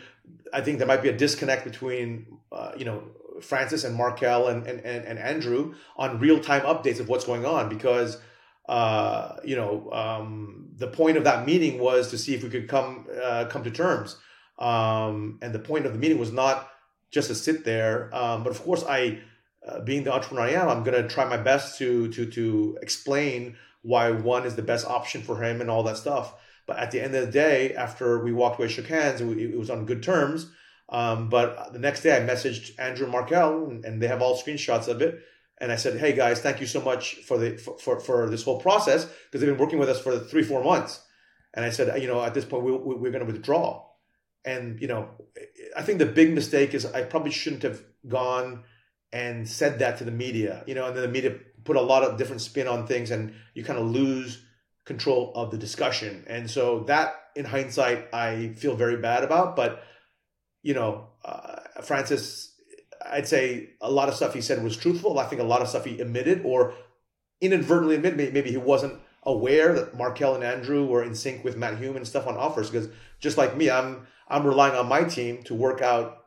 I 0.52 0.62
think 0.62 0.80
there 0.80 0.88
might 0.88 1.04
be 1.04 1.10
a 1.10 1.18
disconnect 1.18 1.64
between, 1.64 2.26
uh, 2.52 2.72
you 2.78 2.86
know, 2.86 3.04
Francis 3.42 3.84
and 3.84 3.96
Marquel 3.96 4.48
and, 4.48 4.66
and, 4.66 4.80
and, 4.82 5.06
and 5.06 5.20
Andrew 5.20 5.76
on 5.98 6.20
real 6.20 6.40
time 6.40 6.62
updates 6.62 7.00
of 7.00 7.10
what's 7.10 7.26
going 7.26 7.46
on 7.46 7.70
because 7.70 8.18
uh, 8.68 9.36
you 9.44 9.56
know 9.56 9.92
um, 9.92 10.63
the 10.78 10.88
point 10.88 11.18
of 11.18 11.24
that 11.24 11.46
meeting 11.46 11.80
was 11.80 12.10
to 12.12 12.18
see 12.18 12.34
if 12.34 12.44
we 12.44 12.50
could 12.50 12.68
come 12.68 13.08
uh, 13.22 13.46
come 13.50 13.64
to 13.64 13.72
terms. 13.72 14.18
Um, 14.60 15.40
and 15.42 15.54
the 15.54 15.60
point 15.60 15.86
of 15.86 15.94
the 15.94 16.00
meeting 16.00 16.20
was 16.20 16.32
not 16.32 16.70
just 17.12 17.28
to 17.28 17.36
sit 17.36 17.66
there 17.66 18.14
um, 18.16 18.44
but 18.44 18.52
of 18.52 18.62
course 18.64 18.84
I 18.88 19.20
uh, 19.68 19.80
being 19.82 20.04
the 20.04 20.14
entrepreneur 20.14 20.44
I 20.44 20.52
am 20.52 20.70
I'm 20.70 20.84
going 20.84 21.02
to 21.02 21.08
try 21.08 21.26
my 21.26 21.38
best 21.38 21.78
to 21.80 22.08
to 22.10 22.26
to 22.26 22.78
explain 22.82 23.56
why 23.82 24.12
one 24.12 24.46
is 24.46 24.56
the 24.56 24.62
best 24.62 24.88
option 24.88 25.22
for 25.22 25.44
him 25.44 25.62
and 25.62 25.70
all 25.70 25.84
that 25.84 25.98
stuff. 25.98 26.36
But 26.66 26.78
at 26.78 26.92
the 26.92 27.02
end 27.02 27.14
of 27.16 27.26
the 27.26 27.32
day 27.32 27.76
after 27.76 28.24
we 28.24 28.32
walked 28.32 28.60
away 28.60 28.70
shook 28.70 28.88
hands 28.88 29.22
and 29.22 29.36
we, 29.36 29.44
it 29.44 29.60
was 29.60 29.70
on 29.70 29.86
good 29.86 30.02
terms. 30.02 30.50
Um, 30.90 31.30
but 31.30 31.74
the 31.74 31.80
next 31.80 32.02
day, 32.02 32.16
I 32.16 32.20
messaged 32.20 32.72
Andrew 32.78 33.08
Marquel, 33.08 33.66
and, 33.84 34.02
they 34.02 34.08
have 34.08 34.22
all 34.22 34.38
screenshots 34.38 34.88
of 34.88 35.02
it. 35.02 35.22
And 35.64 35.72
I 35.72 35.78
said, 35.78 35.98
"Hey 35.98 36.12
guys, 36.12 36.42
thank 36.42 36.60
you 36.60 36.68
so 36.68 36.82
much 36.82 37.16
for 37.28 37.38
the 37.38 37.58
for 37.58 37.98
for, 38.02 38.30
this 38.30 38.44
whole 38.44 38.60
process 38.60 39.06
because 39.06 39.40
they've 39.40 39.50
been 39.50 39.58
working 39.58 39.80
with 39.80 39.88
us 39.88 40.02
for 40.02 40.20
three 40.20 40.44
four 40.44 40.62
months." 40.62 41.02
And 41.54 41.64
I 41.64 41.70
said, 41.70 42.02
"You 42.02 42.10
know, 42.10 42.22
at 42.22 42.34
this 42.34 42.44
point, 42.44 42.64
we, 42.66 42.74
we, 42.74 42.96
we're 42.96 43.12
going 43.12 43.26
to 43.26 43.32
withdraw." 43.32 43.86
And 44.44 44.82
you 44.82 44.90
know, 44.90 45.08
I 45.78 45.82
think 45.84 46.00
the 46.00 46.06
big 46.06 46.34
mistake 46.34 46.74
is 46.74 46.86
I 46.86 47.04
probably 47.04 47.32
shouldn't 47.32 47.64
have 47.64 47.82
gone 48.06 48.66
and 49.14 49.48
said 49.48 49.80
that 49.80 50.00
to 50.00 50.04
the 50.04 50.12
media. 50.12 50.66
You 50.68 50.76
know, 50.76 50.88
and 50.88 50.98
then 50.98 51.04
the 51.04 51.16
media 51.18 51.40
put 51.64 51.78
a 51.78 51.82
lot 51.82 52.04
of 52.04 52.18
different 52.18 52.42
spin 52.42 52.68
on 52.68 52.86
things, 52.86 53.10
and 53.10 53.34
you 53.54 53.64
kind 53.64 53.80
of 53.80 53.86
lose 53.90 54.44
control 54.84 55.32
of 55.34 55.50
the 55.50 55.58
discussion. 55.58 56.26
And 56.28 56.52
so 56.52 56.84
that, 56.88 57.16
in 57.38 57.46
hindsight, 57.46 58.14
I 58.14 58.50
feel 58.58 58.76
very 58.76 58.98
bad 58.98 59.24
about, 59.24 59.56
but 59.56 59.82
you 60.62 60.74
know, 60.74 61.08
uh, 61.24 61.60
Francis, 61.84 62.53
I'd 63.12 63.28
say 63.28 63.70
a 63.82 63.92
lot 63.92 64.10
of 64.10 64.16
stuff 64.16 64.34
he 64.34 64.42
said 64.42 64.64
was 64.64 64.78
truthful. 64.78 65.20
I 65.20 65.26
think 65.26 65.42
a 65.42 65.46
lot 65.46 65.62
of 65.62 65.68
stuff 65.68 65.86
he 65.86 66.00
admitted 66.00 66.42
or 66.44 66.74
inadvertently 67.42 67.96
admitted, 67.96 68.34
maybe 68.34 68.52
he 68.52 68.58
wasn't 68.58 69.00
aware 69.24 69.74
that 69.74 69.98
Marquel 69.98 70.36
and 70.36 70.44
Andrew 70.44 70.86
were 70.86 71.04
in 71.04 71.16
sync 71.16 71.44
with 71.44 71.58
Matt 71.58 71.78
Hume 71.78 71.96
and 71.96 72.08
stuff 72.08 72.28
on 72.28 72.38
offers. 72.38 72.70
Because 72.70 72.90
just 73.20 73.38
like 73.38 73.56
me, 73.56 73.70
I'm 73.70 74.08
I'm 74.28 74.46
relying 74.46 74.76
on 74.76 74.88
my 74.88 75.04
team 75.04 75.44
to 75.44 75.54
work 75.54 75.82
out 75.82 76.26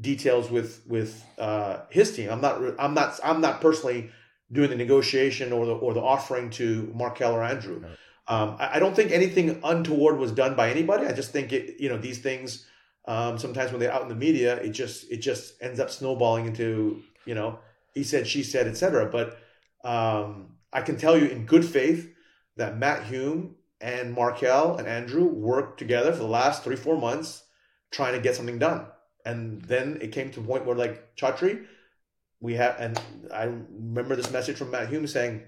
details 0.00 0.50
with 0.50 0.82
with 0.86 1.24
uh, 1.38 1.80
his 1.90 2.14
team. 2.14 2.30
I'm 2.30 2.40
not 2.40 2.60
I'm 2.78 2.94
not 2.94 3.18
I'm 3.22 3.40
not 3.40 3.60
personally 3.60 4.10
doing 4.50 4.70
the 4.70 4.76
negotiation 4.76 5.52
or 5.52 5.66
the 5.66 5.72
or 5.72 5.94
the 5.94 6.00
offering 6.00 6.50
to 6.50 6.90
Marquel 6.94 7.32
or 7.32 7.42
Andrew. 7.42 7.84
Um, 8.26 8.56
I, 8.58 8.76
I, 8.76 8.78
don't 8.78 8.94
think 8.94 9.10
anything 9.10 9.58
untoward 9.64 10.18
was 10.18 10.32
done 10.32 10.54
by 10.54 10.68
anybody. 10.70 11.06
I 11.06 11.12
just 11.12 11.30
think 11.30 11.52
it 11.52 11.80
you 11.80 11.88
know 11.88 11.96
these 11.98 12.18
things 12.18 12.66
um, 13.08 13.38
sometimes 13.38 13.72
when 13.72 13.80
they're 13.80 13.92
out 13.92 14.02
in 14.02 14.08
the 14.08 14.14
media, 14.14 14.56
it 14.58 14.70
just 14.70 15.10
it 15.10 15.16
just 15.16 15.60
ends 15.60 15.80
up 15.80 15.90
snowballing 15.90 16.46
into 16.46 17.02
you 17.24 17.34
know 17.34 17.58
he 17.98 18.04
said, 18.04 18.26
she 18.26 18.42
said, 18.42 18.66
etc. 18.66 19.06
But 19.06 19.38
um, 19.84 20.56
I 20.72 20.82
can 20.82 20.96
tell 20.96 21.18
you 21.18 21.26
in 21.26 21.46
good 21.46 21.64
faith 21.64 22.14
that 22.56 22.78
Matt 22.78 23.04
Hume 23.04 23.56
and 23.80 24.14
Marquel 24.14 24.76
and 24.76 24.88
Andrew 24.88 25.24
worked 25.24 25.78
together 25.78 26.12
for 26.12 26.18
the 26.18 26.26
last 26.26 26.62
three 26.62 26.76
four 26.76 26.96
months 26.96 27.44
trying 27.90 28.14
to 28.14 28.20
get 28.20 28.36
something 28.36 28.58
done, 28.58 28.86
and 29.24 29.62
then 29.62 29.98
it 30.00 30.12
came 30.12 30.30
to 30.30 30.40
a 30.40 30.44
point 30.44 30.64
where 30.64 30.76
like 30.76 31.16
Chatri, 31.16 31.64
we 32.40 32.54
have, 32.54 32.76
and 32.78 33.00
I 33.32 33.44
remember 33.44 34.14
this 34.14 34.30
message 34.30 34.56
from 34.56 34.70
Matt 34.70 34.88
Hume 34.88 35.06
saying, 35.06 35.42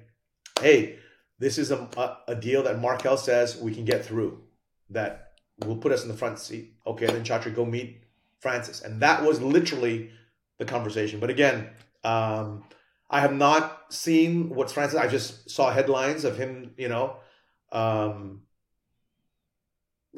"Hey, 0.61 0.99
this 1.39 1.59
is 1.59 1.71
a, 1.71 1.89
a, 2.27 2.35
deal 2.35 2.63
that 2.65 2.81
Marquel 2.81 3.17
says 3.17 3.57
we 3.57 3.75
can 3.75 3.85
get 3.85 4.05
through." 4.05 4.43
That 4.91 5.30
will 5.67 5.77
put 5.77 5.93
us 5.93 6.03
in 6.03 6.09
the 6.09 6.17
front 6.17 6.39
seat. 6.39 6.75
Okay, 6.87 7.07
and 7.07 7.17
then 7.17 7.25
Chatri, 7.25 7.55
go 7.55 7.65
meet 7.65 8.03
Francis. 8.41 8.81
And 8.83 9.01
that 9.03 9.23
was 9.23 9.41
literally 9.41 10.11
the 10.59 10.65
conversation. 10.65 11.21
But 11.21 11.31
again, 11.31 11.69
um, 12.05 12.65
I 13.09 13.21
have 13.21 13.35
not 13.35 13.93
seen 13.93 14.51
what's 14.51 14.73
Francis. 14.73 14.99
I 14.99 15.09
just 15.09 15.51
saw 15.51 15.71
headlines 15.71 16.25
of 16.25 16.39
him, 16.39 16.73
you 16.77 16.89
know, 16.89 17.17
um, 17.73 18.43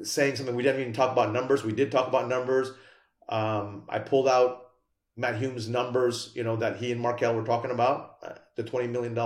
saying 0.03 0.37
something. 0.37 0.55
We 0.55 0.63
didn't 0.63 0.81
even 0.81 0.93
talk 0.93 1.13
about 1.13 1.33
numbers. 1.33 1.65
We 1.65 1.73
did 1.73 1.91
talk 1.91 2.09
about 2.09 2.29
numbers. 2.29 2.71
Um, 3.29 3.85
I 3.89 3.99
pulled 3.99 4.29
out 4.29 4.71
Matt 5.17 5.39
Hume's 5.39 5.69
numbers, 5.69 6.33
you 6.35 6.45
know, 6.45 6.57
that 6.57 6.77
he 6.77 6.93
and 6.93 7.01
Marquel 7.01 7.35
were 7.35 7.45
talking 7.45 7.71
about, 7.71 8.17
uh, 8.23 8.35
the 8.57 8.65
$20 8.65 8.91
million. 8.91 9.17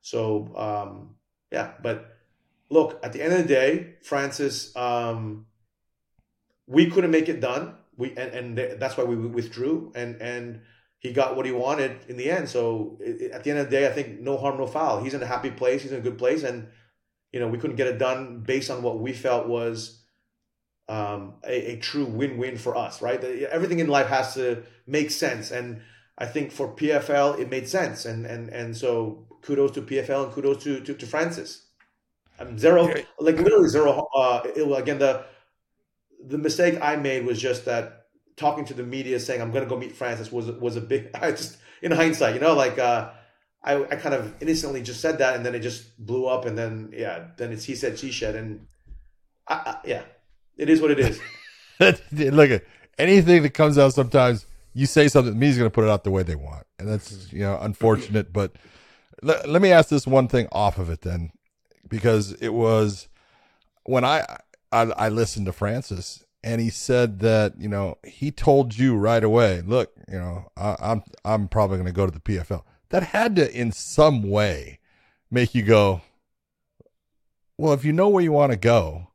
So, 0.00 0.52
um, 0.56 1.14
yeah, 1.50 1.72
but 1.82 2.11
look, 2.72 2.98
at 3.04 3.12
the 3.12 3.22
end 3.22 3.34
of 3.34 3.38
the 3.40 3.48
day, 3.48 3.94
Francis, 4.02 4.74
um, 4.74 5.46
we 6.66 6.90
couldn't 6.90 7.10
make 7.10 7.28
it 7.28 7.40
done. 7.40 7.76
We 7.96 8.16
and, 8.16 8.58
and 8.58 8.80
that's 8.80 8.96
why 8.96 9.04
we 9.04 9.14
withdrew, 9.14 9.92
and 9.94 10.20
and 10.20 10.62
he 10.98 11.12
got 11.12 11.36
what 11.36 11.44
he 11.44 11.52
wanted 11.52 12.06
in 12.08 12.16
the 12.16 12.30
end. 12.30 12.48
So 12.48 12.98
at 13.32 13.44
the 13.44 13.50
end 13.50 13.58
of 13.58 13.66
the 13.66 13.76
day, 13.76 13.86
I 13.86 13.92
think 13.92 14.20
no 14.20 14.38
harm, 14.38 14.56
no 14.56 14.66
foul. 14.66 15.04
He's 15.04 15.14
in 15.14 15.22
a 15.22 15.26
happy 15.26 15.50
place. 15.50 15.82
He's 15.82 15.92
in 15.92 15.98
a 15.98 16.02
good 16.02 16.16
place, 16.16 16.42
and 16.42 16.68
you 17.32 17.40
know 17.40 17.48
we 17.48 17.58
couldn't 17.58 17.76
get 17.76 17.86
it 17.86 17.98
done 17.98 18.40
based 18.40 18.70
on 18.70 18.82
what 18.82 18.98
we 18.98 19.12
felt 19.12 19.46
was 19.46 20.02
um, 20.88 21.34
a, 21.44 21.72
a, 21.72 21.76
true 21.76 22.06
win-win 22.06 22.56
for 22.56 22.76
us. 22.76 23.02
Right? 23.02 23.22
Everything 23.22 23.80
in 23.80 23.88
life 23.88 24.06
has 24.06 24.34
to 24.34 24.62
make 24.86 25.10
sense, 25.10 25.50
and 25.50 25.82
I 26.16 26.24
think 26.24 26.50
for 26.50 26.74
PFL 26.74 27.38
it 27.38 27.50
made 27.50 27.68
sense, 27.68 28.06
and 28.06 28.24
and 28.24 28.48
and 28.48 28.74
so 28.74 29.26
kudos 29.42 29.72
to 29.72 29.82
PFL 29.82 30.24
and 30.24 30.32
kudos 30.32 30.64
to 30.64 30.80
to, 30.80 30.94
to 30.94 31.06
Francis. 31.06 31.61
I'm 32.42 32.58
zero, 32.58 32.92
like 33.18 33.38
literally 33.38 33.68
zero. 33.68 34.08
Uh, 34.14 34.42
it, 34.44 34.62
again, 34.78 34.98
the 34.98 35.24
the 36.26 36.38
mistake 36.38 36.78
I 36.82 36.96
made 36.96 37.24
was 37.24 37.40
just 37.40 37.64
that 37.66 38.06
talking 38.36 38.64
to 38.66 38.74
the 38.74 38.82
media 38.82 39.20
saying 39.20 39.40
I'm 39.40 39.50
going 39.50 39.64
to 39.64 39.68
go 39.68 39.76
meet 39.76 39.96
Francis 39.96 40.32
was 40.32 40.46
was 40.46 40.76
a 40.76 40.80
big. 40.80 41.10
I 41.14 41.30
just 41.30 41.58
in 41.80 41.92
hindsight, 41.92 42.34
you 42.34 42.40
know, 42.40 42.54
like 42.54 42.78
uh, 42.78 43.10
I 43.62 43.76
I 43.84 43.96
kind 43.96 44.14
of 44.14 44.34
innocently 44.42 44.82
just 44.82 45.00
said 45.00 45.18
that, 45.18 45.36
and 45.36 45.46
then 45.46 45.54
it 45.54 45.60
just 45.60 46.04
blew 46.04 46.26
up, 46.26 46.44
and 46.44 46.58
then 46.58 46.90
yeah, 46.92 47.28
then 47.36 47.52
it's 47.52 47.64
he 47.64 47.74
said 47.74 47.98
she 47.98 48.12
said, 48.12 48.34
and 48.34 48.66
I, 49.48 49.54
I, 49.54 49.76
yeah, 49.84 50.02
it 50.56 50.68
is 50.68 50.80
what 50.80 50.90
it 50.90 50.98
is. 50.98 51.20
Look 51.80 52.50
at 52.50 52.64
anything 52.98 53.42
that 53.42 53.54
comes 53.54 53.78
out. 53.78 53.94
Sometimes 53.94 54.46
you 54.74 54.86
say 54.86 55.08
something, 55.08 55.32
the 55.32 55.38
media's 55.38 55.58
going 55.58 55.70
to 55.70 55.74
put 55.74 55.84
it 55.84 55.90
out 55.90 56.04
the 56.04 56.10
way 56.10 56.22
they 56.22 56.36
want, 56.36 56.66
and 56.78 56.88
that's 56.88 57.32
you 57.32 57.40
know 57.40 57.58
unfortunate. 57.60 58.32
but 58.32 58.52
let, 59.22 59.48
let 59.48 59.62
me 59.62 59.70
ask 59.70 59.88
this 59.88 60.06
one 60.06 60.28
thing 60.28 60.48
off 60.52 60.78
of 60.78 60.90
it 60.90 61.02
then 61.02 61.32
because 61.92 62.32
it 62.40 62.54
was 62.54 63.06
when 63.84 64.02
I, 64.02 64.24
I 64.72 64.80
I 64.82 65.08
listened 65.10 65.44
to 65.44 65.52
Francis 65.52 66.24
and 66.42 66.58
he 66.58 66.70
said 66.70 67.20
that 67.20 67.60
you 67.60 67.68
know 67.68 67.98
he 68.02 68.30
told 68.30 68.76
you 68.78 68.96
right 68.96 69.22
away, 69.22 69.60
look, 69.60 69.92
you 70.08 70.18
know, 70.18 70.50
I, 70.56 70.74
I'm 70.80 71.02
I'm 71.22 71.48
probably 71.48 71.76
going 71.76 71.86
to 71.86 71.92
go 71.92 72.06
to 72.06 72.12
the 72.12 72.18
PFL. 72.18 72.62
That 72.88 73.02
had 73.02 73.36
to 73.36 73.54
in 73.54 73.72
some 73.72 74.22
way 74.22 74.80
make 75.30 75.54
you 75.54 75.62
go, 75.62 76.00
well, 77.58 77.74
if 77.74 77.84
you 77.84 77.92
know 77.92 78.08
where 78.08 78.24
you 78.24 78.32
want 78.32 78.52
to 78.52 78.58
go, 78.58 79.08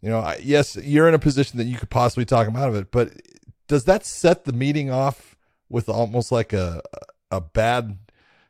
you 0.00 0.10
know, 0.10 0.18
I, 0.18 0.40
yes, 0.42 0.74
you're 0.74 1.06
in 1.06 1.14
a 1.14 1.20
position 1.20 1.58
that 1.58 1.64
you 1.64 1.78
could 1.78 1.90
possibly 1.90 2.24
talk 2.24 2.48
him 2.48 2.56
out 2.56 2.68
of 2.68 2.74
it, 2.74 2.90
but 2.90 3.12
does 3.68 3.84
that 3.84 4.04
set 4.04 4.44
the 4.44 4.52
meeting 4.52 4.90
off 4.90 5.36
with 5.68 5.88
almost 5.88 6.32
like 6.32 6.52
a 6.52 6.82
a 7.30 7.40
bad 7.40 7.98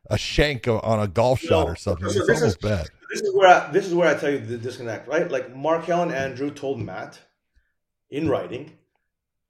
a 0.09 0.17
shank 0.17 0.67
on 0.67 1.01
a 1.01 1.07
golf 1.07 1.41
shot 1.41 1.69
or 1.69 1.77
something? 1.77 2.09
So 2.09 2.21
it's 2.21 2.29
almost 2.31 2.65
is, 2.65 2.71
bad. 2.71 2.89
This 3.13 3.21
is 3.21 3.35
where 3.35 3.49
I, 3.49 3.71
this 3.71 3.87
is 3.87 3.95
where 3.95 4.09
I 4.09 4.19
tell 4.19 4.31
you 4.31 4.39
the 4.39 4.57
disconnect, 4.57 5.07
right? 5.07 5.31
Like 5.31 5.55
Marquel 5.55 6.03
and 6.03 6.13
Andrew 6.13 6.51
told 6.51 6.81
Matt 6.81 7.21
in 8.09 8.29
writing, 8.29 8.73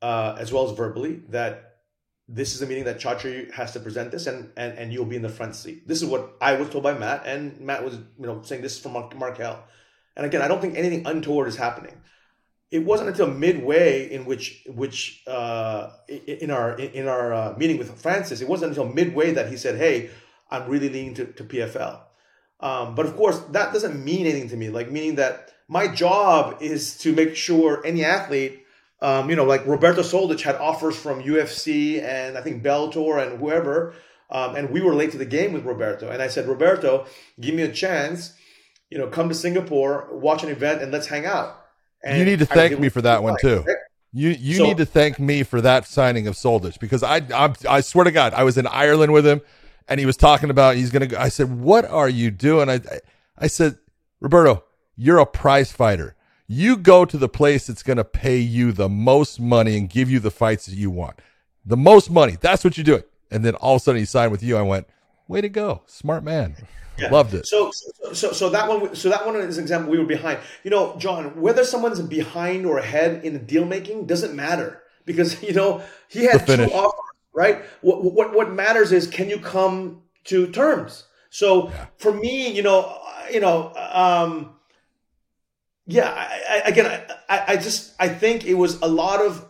uh, 0.01 0.37
as 0.39 0.53
well 0.53 0.69
as 0.69 0.77
verbally, 0.77 1.23
that 1.29 1.77
this 2.27 2.55
is 2.55 2.63
a 2.63 2.67
meeting 2.67 2.85
that 2.85 2.99
Chatri 2.99 3.53
has 3.53 3.73
to 3.75 3.81
present 3.81 4.11
this, 4.11 4.27
and 4.27 4.51
and 4.57 4.77
and 4.77 4.93
you'll 4.93 5.05
be 5.05 5.15
in 5.15 5.23
the 5.23 5.29
front 5.29 5.55
seat. 5.55 5.87
This 5.87 6.03
is 6.03 6.09
what 6.09 6.37
I 6.41 6.55
was 6.55 6.71
told 6.71 6.83
by 6.83 6.95
Matt, 6.95 7.23
and 7.25 7.61
Matt 7.61 7.85
was 7.85 7.95
you 7.95 8.27
know 8.27 8.43
saying 8.43 8.63
this 8.63 8.77
is 8.77 8.81
from 8.81 8.93
Marquel. 8.93 9.63
And 10.17 10.27
again, 10.27 10.43
I 10.43 10.49
don't 10.49 10.61
think 10.61 10.77
anything 10.77 11.07
untoward 11.07 11.47
is 11.47 11.57
happening. 11.57 12.03
It 12.73 12.81
wasn't 12.81 13.11
until 13.11 13.29
midway 13.29 14.11
in 14.11 14.25
which 14.25 14.65
which 14.67 15.23
uh, 15.29 15.91
in 16.09 16.51
our 16.51 16.77
in 16.79 17.07
our 17.07 17.33
uh, 17.33 17.55
meeting 17.57 17.79
with 17.79 18.01
Francis, 18.01 18.41
it 18.41 18.49
wasn't 18.49 18.71
until 18.71 18.89
midway 18.89 19.33
that 19.33 19.51
he 19.51 19.57
said, 19.57 19.77
"Hey, 19.77 20.11
I'm 20.51 20.69
really 20.69 20.89
leaning 20.89 21.15
to, 21.15 21.27
to 21.27 21.45
PFL." 21.45 22.01
Um, 22.63 22.95
but 22.95 23.07
of 23.07 23.17
course, 23.17 23.41
that 23.51 23.73
doesn't 23.73 24.03
mean 24.03 24.27
anything 24.27 24.49
to 24.51 24.57
me. 24.57 24.71
Like 24.71 24.91
meaning 24.91 25.17
that 25.17 25.53
my 25.69 25.89
job 25.89 26.59
is 26.61 26.97
to 26.99 27.13
make 27.13 27.35
sure 27.37 27.85
any 27.85 28.05
athlete 28.05 28.63
um, 29.03 29.29
you 29.29 29.35
know, 29.35 29.45
like 29.45 29.67
Roberto 29.67 30.01
Soldic 30.03 30.41
had 30.41 30.55
offers 30.55 30.97
from 30.97 31.23
UFC 31.25 32.01
and 32.01 32.39
I 32.39 32.41
think 32.41 32.63
Bellator 32.63 33.21
and 33.21 33.39
whoever. 33.39 33.95
Um, 34.31 34.55
and 34.55 34.71
we 34.71 34.81
were 34.81 34.95
late 34.95 35.11
to 35.11 35.19
the 35.19 35.27
game 35.27 35.53
with 35.53 35.65
Roberto. 35.65 36.09
And 36.09 36.23
I 36.23 36.29
said, 36.29 36.47
Roberto, 36.47 37.07
give 37.39 37.55
me 37.55 37.63
a 37.63 37.73
chance. 37.73 38.33
You 38.91 38.99
know, 38.99 39.09
come 39.09 39.29
to 39.29 39.35
Singapore, 39.35 40.09
watch 40.13 40.45
an 40.45 40.51
event, 40.51 40.83
and 40.83 40.93
let's 40.93 41.09
hang 41.09 41.27
out. 41.27 41.59
And 42.05 42.19
you 42.19 42.25
need 42.25 42.39
to 42.39 42.47
thank 42.47 42.79
me 42.79 42.89
for 42.89 43.03
that 43.03 43.23
one 43.23 43.37
too. 43.41 43.65
You 44.13 44.31
you 44.31 44.57
so, 44.57 44.65
need 44.65 44.77
to 44.77 44.87
thank 44.87 45.19
me 45.19 45.43
for 45.43 45.61
that 45.63 45.87
signing 45.87 46.27
of 46.27 46.35
Soldic 46.35 46.79
because 46.79 47.03
I 47.03 47.17
I 47.35 47.55
I 47.69 47.81
swear 47.81 48.05
to 48.05 48.13
God 48.13 48.35
I 48.35 48.45
was 48.45 48.59
in 48.59 48.67
Ireland 48.67 49.13
with 49.13 49.27
him 49.27 49.41
and 49.89 50.01
he 50.01 50.07
was 50.07 50.17
talking 50.17 50.51
about 50.51 50.77
he's 50.77 50.91
gonna 50.91 51.07
go. 51.07 51.19
I 51.19 51.29
said, 51.29 51.61
what 51.61 51.85
are 51.85 52.09
you 52.09 52.31
doing? 52.31 52.69
I 52.69 52.81
I 53.39 53.47
said, 53.47 53.79
Roberto, 54.21 54.65
you're 54.97 55.19
a 55.19 55.27
prize 55.27 55.73
fighter. 55.73 56.15
You 56.47 56.77
go 56.77 57.05
to 57.05 57.17
the 57.17 57.29
place 57.29 57.67
that's 57.67 57.83
going 57.83 57.97
to 57.97 58.05
pay 58.05 58.39
you 58.39 58.73
the 58.73 58.89
most 58.89 59.41
money 59.41 59.77
and 59.77 59.89
give 59.89 60.11
you 60.11 60.21
the 60.21 60.31
fights 60.31 60.67
that 60.67 60.75
you 60.75 60.91
want. 60.91 61.19
The 61.65 61.77
most 61.77 62.11
money. 62.11 62.37
That's 62.41 62.63
what 62.63 62.77
you're 62.77 62.85
doing. 62.85 63.05
And 63.31 63.45
then 63.45 63.55
all 63.55 63.77
of 63.77 63.83
a 63.83 63.85
sudden 63.85 64.01
he 64.01 64.05
signed 64.05 64.31
with 64.31 64.43
you. 64.43 64.57
I 64.57 64.63
went, 64.63 64.87
way 65.29 65.41
to 65.41 65.49
go. 65.49 65.83
Smart 65.87 66.23
man. 66.25 66.57
Yeah. 66.99 67.11
Loved 67.11 67.33
it. 67.35 67.47
So, 67.47 67.73
so, 68.13 68.33
so 68.33 68.51
that 68.51 68.69
one, 68.69 68.95
so 68.95 69.09
that 69.09 69.25
one 69.25 69.37
is 69.37 69.57
an 69.57 69.65
example. 69.65 69.91
We 69.91 69.99
were 69.99 70.05
behind. 70.05 70.41
You 70.63 70.71
know, 70.71 70.95
John, 70.99 71.41
whether 71.41 71.65
someone's 71.65 72.01
behind 72.03 72.67
or 72.67 72.79
ahead 72.79 73.25
in 73.25 73.33
the 73.33 73.39
deal 73.39 73.65
making 73.65 74.07
doesn't 74.07 74.37
matter 74.37 74.83
because 75.07 75.43
you 75.43 75.55
know 75.55 75.83
he 76.09 76.25
had 76.25 76.47
two 76.47 76.65
offers, 76.65 77.01
right? 77.33 77.63
What, 77.81 78.03
what 78.05 78.35
what 78.35 78.53
matters 78.53 78.93
is 78.93 79.07
can 79.07 79.29
you 79.31 79.39
come 79.39 80.03
to 80.25 80.47
terms. 80.49 81.05
So 81.31 81.69
yeah. 81.69 81.87
for 81.97 82.13
me, 82.13 82.51
you 82.53 82.63
know, 82.63 82.99
you 83.33 83.41
know, 83.41 83.73
um, 83.75 84.55
yeah, 85.87 86.11
I, 86.11 86.63
I, 86.65 86.69
again, 86.69 87.03
I, 87.29 87.45
I 87.49 87.57
just 87.57 87.95
I 87.99 88.09
think 88.09 88.45
it 88.45 88.55
was 88.55 88.81
a 88.83 88.87
lot 88.87 89.21
of 89.21 89.47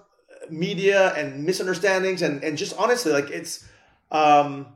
media 0.51 1.13
and 1.15 1.45
misunderstandings 1.45 2.23
and 2.23 2.43
and 2.45 2.57
just 2.59 2.75
honestly, 2.79 3.13
like 3.13 3.31
it's. 3.31 3.67
um 4.11 4.67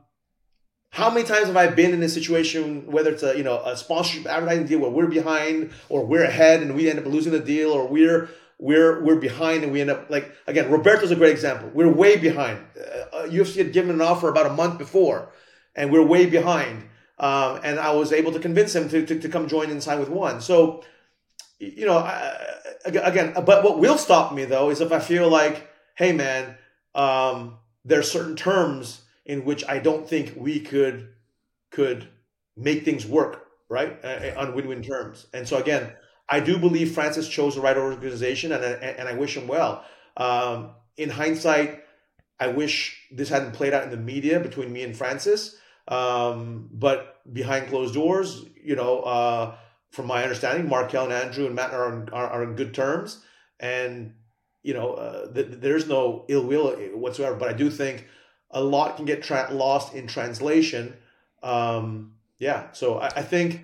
how 0.89 1.09
many 1.11 1.25
times 1.27 1.47
have 1.47 1.57
I 1.57 1.67
been 1.67 1.93
in 1.93 2.01
a 2.01 2.09
situation, 2.09 2.87
whether 2.91 3.11
it's 3.11 3.21
a 3.21 3.37
you 3.37 3.43
know 3.43 3.61
a 3.63 3.75
sponsorship 3.77 4.25
advertising 4.25 4.65
deal 4.65 4.79
where 4.79 4.89
we're 4.89 5.07
behind 5.07 5.71
or 5.89 6.05
we're 6.05 6.23
ahead 6.23 6.61
and 6.63 6.75
we 6.75 6.89
end 6.89 6.97
up 6.97 7.05
losing 7.05 7.33
the 7.33 7.39
deal, 7.39 7.71
or 7.71 7.87
we're 7.87 8.29
we're 8.59 9.03
we're 9.03 9.17
behind 9.17 9.63
and 9.63 9.71
we 9.71 9.81
end 9.81 9.89
up 9.89 10.09
like 10.09 10.33
again 10.47 10.71
Roberto's 10.71 11.11
a 11.11 11.15
great 11.15 11.31
example. 11.31 11.69
We're 11.73 11.91
way 11.91 12.17
behind. 12.17 12.59
Uh, 12.77 13.23
UFC 13.23 13.57
had 13.57 13.73
given 13.73 13.91
an 13.91 14.01
offer 14.01 14.29
about 14.29 14.47
a 14.47 14.53
month 14.53 14.77
before, 14.77 15.29
and 15.75 15.91
we're 15.91 16.03
way 16.03 16.25
behind. 16.25 16.83
Um, 17.19 17.59
and 17.63 17.79
I 17.79 17.91
was 17.93 18.13
able 18.13 18.31
to 18.33 18.39
convince 18.39 18.75
him 18.75 18.89
to, 18.89 19.03
to, 19.03 19.19
to 19.19 19.29
come 19.29 19.47
join 19.47 19.71
and 19.71 19.81
sign 19.81 19.99
with 19.99 20.09
one. 20.09 20.39
So 20.39 20.83
you 21.59 21.85
know, 21.85 21.97
I, 21.97 22.37
again, 22.85 23.33
but 23.33 23.63
what 23.63 23.79
will 23.79 23.97
stop 23.97 24.33
me 24.33 24.45
though 24.45 24.69
is 24.69 24.81
if 24.81 24.91
I 24.91 24.99
feel 24.99 25.29
like, 25.29 25.69
hey 25.95 26.13
man, 26.13 26.55
um, 26.93 27.57
there 27.85 27.99
are 27.99 28.03
certain 28.03 28.35
terms 28.35 29.01
in 29.25 29.45
which 29.45 29.63
I 29.67 29.79
don't 29.79 30.07
think 30.07 30.33
we 30.35 30.59
could 30.59 31.09
could 31.71 32.07
make 32.55 32.85
things 32.85 33.05
work 33.05 33.45
right 33.69 33.97
uh, 34.03 34.33
on 34.37 34.55
win-win 34.55 34.81
terms. 34.81 35.27
And 35.33 35.47
so 35.47 35.57
again, 35.57 35.91
I 36.29 36.39
do 36.39 36.57
believe 36.57 36.93
Francis 36.93 37.27
chose 37.27 37.55
the 37.55 37.61
right 37.61 37.77
organization, 37.77 38.51
and 38.51 38.63
and 38.63 39.07
I 39.07 39.13
wish 39.13 39.37
him 39.37 39.47
well. 39.47 39.85
Um, 40.15 40.71
in 40.97 41.09
hindsight, 41.09 41.83
I 42.39 42.47
wish 42.47 43.07
this 43.11 43.29
hadn't 43.29 43.53
played 43.53 43.73
out 43.73 43.83
in 43.83 43.91
the 43.91 43.97
media 43.97 44.39
between 44.39 44.71
me 44.71 44.83
and 44.83 44.95
Francis. 44.95 45.55
Um, 45.87 46.69
but 46.73 47.21
behind 47.31 47.67
closed 47.67 47.93
doors, 47.93 48.45
you 48.61 48.75
know. 48.75 49.01
Uh, 49.01 49.55
from 49.91 50.05
my 50.05 50.21
understanding, 50.21 50.67
Marquel 50.69 51.05
and 51.05 51.13
Andrew 51.13 51.45
and 51.45 51.55
Matt 51.55 51.71
are 51.71 51.85
on, 51.85 52.09
are, 52.09 52.27
are 52.27 52.43
in 52.43 52.55
good 52.55 52.73
terms, 52.73 53.23
and 53.59 54.13
you 54.63 54.73
know, 54.73 54.93
uh, 54.93 55.31
th- 55.31 55.47
there's 55.49 55.87
no 55.87 56.25
ill 56.27 56.43
will 56.43 56.71
whatsoever. 56.93 57.35
But 57.35 57.49
I 57.49 57.53
do 57.53 57.69
think 57.69 58.05
a 58.51 58.61
lot 58.61 58.97
can 58.97 59.05
get 59.05 59.23
tra- 59.23 59.49
lost 59.51 59.93
in 59.93 60.07
translation. 60.07 60.93
Um, 61.41 62.13
yeah, 62.37 62.71
so 62.73 62.99
I, 62.99 63.07
I 63.07 63.21
think 63.23 63.63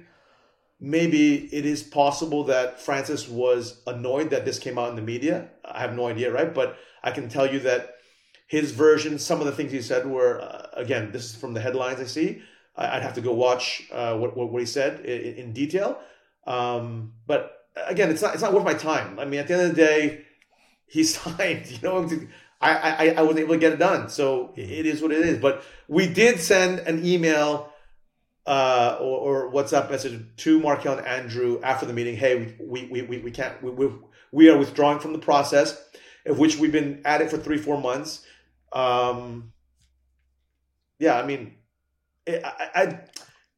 maybe 0.84 1.46
it 1.56 1.66
is 1.66 1.82
possible 1.82 2.44
that 2.44 2.78
Francis 2.78 3.30
was 3.30 3.82
annoyed 3.88 4.30
that 4.32 4.44
this 4.44 4.60
came 4.60 4.78
out 4.78 4.90
in 4.90 4.98
the 4.98 5.02
media. 5.02 5.48
I 5.64 5.80
have 5.80 5.96
no 5.96 6.08
idea, 6.08 6.30
right? 6.30 6.54
But 6.54 6.78
I 7.02 7.12
can 7.12 7.30
tell 7.30 7.52
you 7.52 7.60
that 7.62 7.96
his 8.48 8.72
version, 8.72 9.18
some 9.18 9.40
of 9.40 9.46
the 9.46 9.54
things 9.54 9.72
he 9.72 9.82
said 9.82 10.06
were, 10.06 10.42
uh, 10.42 10.68
again, 10.74 11.14
this 11.14 11.24
is 11.24 11.36
from 11.38 11.54
the 11.54 11.62
headlines 11.62 12.02
I 12.02 12.04
see. 12.04 12.42
I'd 12.76 13.02
have 13.02 13.14
to 13.14 13.22
go 13.22 13.34
watch 13.34 13.88
uh, 13.94 14.18
what, 14.18 14.36
what, 14.36 14.60
he 14.60 14.66
said 14.66 15.06
in, 15.06 15.36
in 15.36 15.54
detail. 15.54 16.02
Um, 16.46 17.14
but 17.28 17.66
again, 17.88 18.10
it's 18.10 18.22
not 18.22 18.34
it's 18.34 18.44
not 18.44 18.52
worth 18.52 18.66
my 18.66 18.74
time. 18.74 19.20
I 19.20 19.26
mean, 19.26 19.40
at 19.40 19.48
the 19.48 19.54
end 19.54 19.64
of 19.64 19.70
the 19.70 19.76
day, 19.76 20.26
he 20.88 21.04
signed. 21.16 21.72
You 21.72 21.78
know, 21.82 22.10
I 22.60 22.72
I, 22.72 23.10
I 23.18 23.22
wasn't 23.22 23.42
able 23.42 23.54
to 23.54 23.60
get 23.60 23.74
it 23.74 23.80
done, 23.80 24.10
so 24.10 24.54
it 24.58 24.86
is 24.86 25.02
what 25.02 25.12
it 25.12 25.20
is. 25.20 25.38
But 25.38 25.64
we 25.88 26.08
did 26.08 26.40
send 26.40 26.80
an 26.80 27.06
email 27.06 27.73
uh, 28.46 28.98
or, 29.00 29.48
or 29.48 29.52
WhatsApp 29.52 29.90
message 29.90 30.22
to 30.38 30.60
Marquel 30.60 30.98
and 30.98 31.08
Andrew 31.08 31.62
after 31.64 31.86
the 31.86 31.94
meeting. 31.94 32.16
Hey, 32.16 32.56
we 32.60 32.88
we, 32.88 33.02
we, 33.04 33.18
we 33.20 33.32
can't 33.32 33.62
we, 33.64 33.72
we, 33.72 33.90
we 34.32 34.50
are 34.50 34.58
withdrawing 34.58 35.00
from 35.00 35.14
the 35.14 35.20
process, 35.20 35.82
of 36.26 36.40
which 36.40 36.58
we've 36.58 36.72
been 36.72 37.02
at 37.06 37.22
it 37.22 37.30
for 37.30 37.38
three 37.38 37.58
four 37.58 37.80
months. 37.80 38.26
Um, 38.72 39.54
yeah, 41.00 41.20
I 41.20 41.26
mean, 41.26 41.56
I, 42.28 42.70
I 42.76 43.00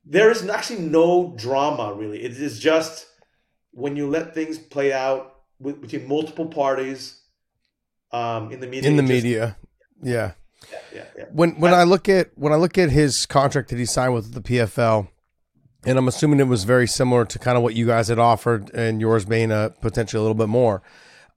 there 0.06 0.30
is 0.30 0.48
actually 0.48 0.82
no 0.82 1.34
drama 1.38 1.94
really. 1.94 2.24
It 2.24 2.34
is 2.34 2.60
just 2.60 3.08
when 3.72 3.96
you 3.96 4.08
let 4.08 4.34
things 4.34 4.58
play 4.58 4.94
out 4.94 5.36
with, 5.60 5.82
between 5.82 6.08
multiple 6.08 6.48
parties 6.48 7.22
um, 8.12 8.52
in 8.52 8.60
the 8.60 8.68
media. 8.68 8.90
In 8.90 8.98
the 8.98 9.04
media, 9.04 9.58
yeah. 10.02 10.32
Yeah, 10.72 10.80
yeah, 10.94 11.04
yeah. 11.18 11.26
When 11.32 11.60
when 11.60 11.74
I, 11.74 11.82
I 11.82 11.84
look 11.84 12.10
at 12.10 12.32
when 12.36 12.54
I 12.54 12.56
look 12.56 12.78
at 12.78 12.90
his 12.90 13.26
contract 13.26 13.70
that 13.70 13.80
he 13.80 13.86
signed 13.86 14.14
with 14.14 14.34
the 14.34 14.42
PFL, 14.42 15.08
and 15.86 15.98
I'm 15.98 16.08
assuming 16.08 16.40
it 16.40 16.48
was 16.48 16.64
very 16.64 16.88
similar 16.88 17.26
to 17.26 17.40
kind 17.40 17.58
of 17.58 17.64
what 17.64 17.76
you 17.76 17.86
guys 17.86 18.08
had 18.08 18.20
offered, 18.20 18.74
and 18.74 19.00
yours 19.00 19.26
being 19.26 19.52
a 19.52 19.74
potentially 19.82 20.20
a 20.20 20.22
little 20.22 20.36
bit 20.36 20.50
more. 20.50 20.82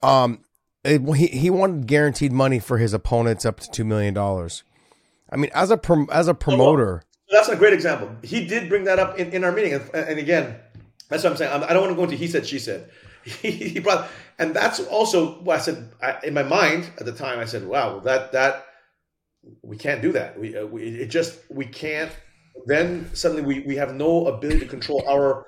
Um, 0.03 0.45
it, 0.85 1.03
he 1.17 1.27
he 1.27 1.51
wanted 1.51 1.87
guaranteed 1.87 2.33
money 2.33 2.59
for 2.59 2.79
his 2.79 2.93
opponents 2.95 3.45
up 3.45 3.61
to 3.61 3.71
two 3.71 3.85
million 3.85 4.15
dollars. 4.15 4.65
I 5.31 5.37
mean, 5.37 5.51
as 5.55 5.71
a 5.71 5.81
as 6.11 6.29
a 6.29 6.35
promoter, 6.35 7.03
that's 7.31 7.49
a 7.49 7.57
great 7.57 7.73
example. 7.73 8.11
He 8.23 8.47
did 8.47 8.69
bring 8.69 8.85
that 8.85 8.99
up 8.99 9.19
in, 9.19 9.33
in 9.33 9.45
our 9.45 9.53
meeting, 9.53 9.75
and, 9.75 9.91
and 9.95 10.19
again, 10.19 10.57
that's 11.09 11.25
what 11.25 11.31
I'm 11.31 11.37
saying. 11.37 11.65
I 11.65 11.73
don't 11.73 11.83
want 11.83 11.93
to 11.93 11.97
go 11.97 12.05
into 12.05 12.17
he 12.17 12.29
said 12.29 12.47
she 12.47 12.59
said. 12.59 12.91
He, 13.25 13.51
he 13.51 13.81
brought, 13.81 14.09
and 14.39 14.55
that's 14.55 14.81
also 14.81 15.35
what 15.41 15.57
I 15.57 15.61
said 15.61 15.91
I, 16.01 16.17
in 16.23 16.33
my 16.33 16.45
mind 16.45 16.89
at 16.99 17.05
the 17.05 17.13
time. 17.13 17.39
I 17.41 17.45
said, 17.45 17.67
"Wow, 17.67 17.99
that 17.99 18.33
that 18.33 18.65
we 19.63 19.77
can't 19.77 20.03
do 20.03 20.13
that. 20.13 20.39
We, 20.39 20.57
uh, 20.57 20.67
we 20.67 20.83
it 20.83 21.07
just 21.07 21.39
we 21.51 21.67
can't." 21.67 22.13
Then 22.67 23.11
suddenly 23.15 23.43
we 23.43 23.61
we 23.61 23.77
have 23.77 23.95
no 23.95 24.27
ability 24.27 24.61
to 24.61 24.67
control 24.67 25.05
our 25.09 25.47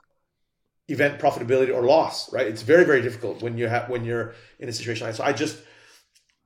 event 0.88 1.20
profitability 1.20 1.74
or 1.74 1.82
loss. 1.82 2.32
Right? 2.32 2.46
It's 2.46 2.62
very 2.62 2.84
very 2.84 3.03
difficult 3.03 3.42
when 3.42 3.59
you 3.59 3.68
have 3.68 3.88
when 3.88 4.05
you're 4.05 4.34
in 4.59 4.68
a 4.68 4.72
situation 4.72 5.07
like 5.07 5.16
so. 5.16 5.24
I 5.24 5.32
just 5.32 5.59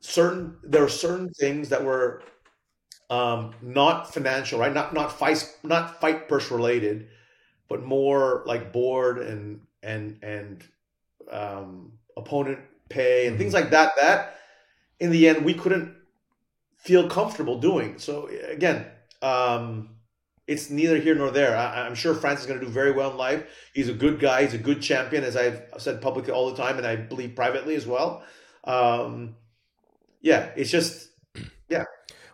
certain 0.00 0.56
there 0.62 0.82
are 0.82 0.88
certain 0.88 1.30
things 1.30 1.68
that 1.70 1.84
were 1.84 2.22
um, 3.10 3.54
not 3.62 4.12
financial, 4.12 4.58
right? 4.58 4.72
Not 4.72 4.94
not 4.94 5.18
fight 5.18 5.56
not 5.62 6.00
fight 6.00 6.28
purse 6.28 6.50
related, 6.50 7.08
but 7.68 7.82
more 7.82 8.42
like 8.46 8.72
board 8.72 9.18
and 9.18 9.60
and 9.82 10.18
and 10.22 10.64
um, 11.30 11.92
opponent 12.16 12.60
pay 12.88 13.26
and 13.26 13.32
mm-hmm. 13.32 13.38
things 13.38 13.54
like 13.54 13.70
that. 13.70 13.92
That 14.00 14.36
in 15.00 15.10
the 15.10 15.28
end 15.28 15.44
we 15.44 15.54
couldn't 15.54 15.94
feel 16.84 17.08
comfortable 17.08 17.58
doing. 17.58 17.98
So 17.98 18.28
again, 18.48 18.86
um, 19.22 19.90
it's 20.46 20.68
neither 20.68 20.98
here 20.98 21.14
nor 21.14 21.30
there. 21.30 21.56
I, 21.56 21.86
am 21.86 21.94
sure 21.94 22.14
Francis 22.14 22.44
is 22.44 22.46
going 22.46 22.60
to 22.60 22.66
do 22.66 22.70
very 22.70 22.92
well 22.92 23.10
in 23.10 23.16
life. 23.16 23.44
He's 23.72 23.88
a 23.88 23.94
good 23.94 24.20
guy. 24.20 24.42
He's 24.42 24.54
a 24.54 24.58
good 24.58 24.82
champion, 24.82 25.24
as 25.24 25.36
I've 25.36 25.62
said 25.78 26.02
publicly 26.02 26.32
all 26.32 26.50
the 26.50 26.56
time, 26.56 26.76
and 26.76 26.86
I 26.86 26.96
believe 26.96 27.34
privately 27.34 27.74
as 27.74 27.86
well. 27.86 28.22
Um, 28.64 29.36
yeah, 30.20 30.50
it's 30.56 30.70
just 30.70 31.08
yeah. 31.68 31.84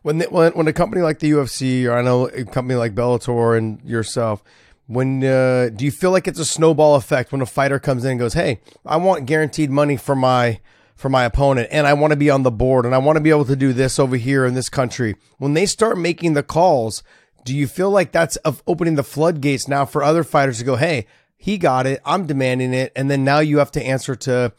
When, 0.03 0.19
the, 0.19 0.27
when 0.27 0.53
when 0.53 0.67
a 0.67 0.73
company 0.73 1.03
like 1.03 1.21
the 1.21 1.31
UFC 1.31 1.87
or 1.87 1.97
I 1.97 2.03
know 2.03 2.27
a 2.29 2.45
company 2.45 2.75
like 2.75 2.95
Bellator 2.95 3.57
and 3.57 3.81
yourself, 3.83 4.43
when 4.87 5.23
uh, 5.23 5.69
do 5.69 5.85
you 5.85 5.93
feel 5.93 6.11
like 6.11 6.27
it's 6.27 6.39
a 6.41 6.45
snowball 6.45 6.97
effect 6.97 7.31
when 7.31 7.41
a 7.41 7.47
fighter 7.47 7.79
comes 7.79 8.05
in 8.05 8.13
and 8.13 8.21
goes, 8.21 8.35
"Hey, 8.35 8.61
I 8.85 8.97
want 8.97 9.27
guaranteed 9.27 9.71
money 9.71 9.97
for 9.97 10.17
my 10.17 10.59
for 11.01 11.09
my 11.09 11.25
opponent 11.25 11.69
and 11.73 11.87
I 11.87 11.95
want 11.95 12.13
to 12.13 12.17
be 12.17 12.31
on 12.31 12.43
the 12.43 12.51
board 12.51 12.85
and 12.85 12.95
I 12.95 12.99
want 12.99 13.17
to 13.17 13.23
be 13.23 13.31
able 13.31 13.47
to 13.47 13.57
do 13.57 13.73
this 13.73 13.99
over 13.99 14.17
here 14.17 14.45
in 14.45 14.55
this 14.55 14.69
country." 14.69 15.17
When 15.39 15.55
they 15.55 15.67
start 15.67 15.99
making 15.99 16.35
the 16.35 16.43
calls, 16.43 17.03
do 17.45 17.57
you 17.57 17.67
feel 17.67 17.91
like 17.91 18.13
that's 18.13 18.37
of 18.37 18.63
opening 18.67 18.95
the 18.95 19.03
floodgates 19.03 19.67
now 19.67 19.85
for 19.85 20.03
other 20.03 20.23
fighters 20.23 20.59
to 20.59 20.65
go, 20.65 20.77
"Hey, 20.77 21.07
he 21.37 21.59
got 21.59 21.87
it. 21.87 22.01
I'm 22.05 22.27
demanding 22.27 22.75
it." 22.75 22.93
And 22.95 23.11
then 23.11 23.25
now 23.25 23.41
you 23.41 23.59
have 23.59 23.73
to 23.73 23.83
answer 23.83 24.15
to 24.15 24.53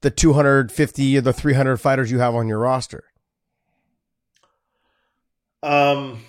the 0.00 0.10
250 0.10 1.18
or 1.18 1.20
the 1.20 1.32
300 1.32 1.76
fighters 1.78 2.10
you 2.10 2.20
have 2.20 2.34
on 2.34 2.48
your 2.48 2.60
roster. 2.60 3.04
Um 5.62 6.22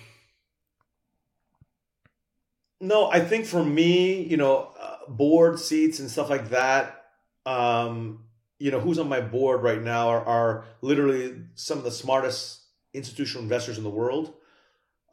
no, 2.80 3.10
I 3.10 3.20
think 3.20 3.44
for 3.44 3.62
me, 3.62 4.22
you 4.22 4.36
know, 4.36 4.72
uh, 4.80 4.96
board 5.06 5.58
seats 5.60 5.98
and 5.98 6.10
stuff 6.10 6.30
like 6.30 6.48
that, 6.48 7.04
um, 7.44 8.24
you 8.60 8.70
know, 8.70 8.78
who's 8.78 8.98
on 8.98 9.08
my 9.08 9.22
board 9.22 9.62
right 9.62 9.82
now 9.82 10.10
are, 10.10 10.24
are 10.24 10.64
literally 10.82 11.42
some 11.54 11.78
of 11.78 11.84
the 11.84 11.90
smartest 11.90 12.60
institutional 12.92 13.42
investors 13.42 13.78
in 13.78 13.84
the 13.84 13.90
world. 13.90 14.34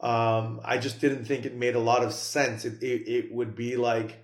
Um, 0.00 0.60
I 0.62 0.76
just 0.76 1.00
didn't 1.00 1.24
think 1.24 1.46
it 1.46 1.56
made 1.56 1.74
a 1.74 1.80
lot 1.80 2.04
of 2.04 2.12
sense. 2.12 2.66
It, 2.66 2.82
it, 2.82 3.08
it 3.08 3.32
would 3.32 3.56
be 3.56 3.76
like 3.76 4.22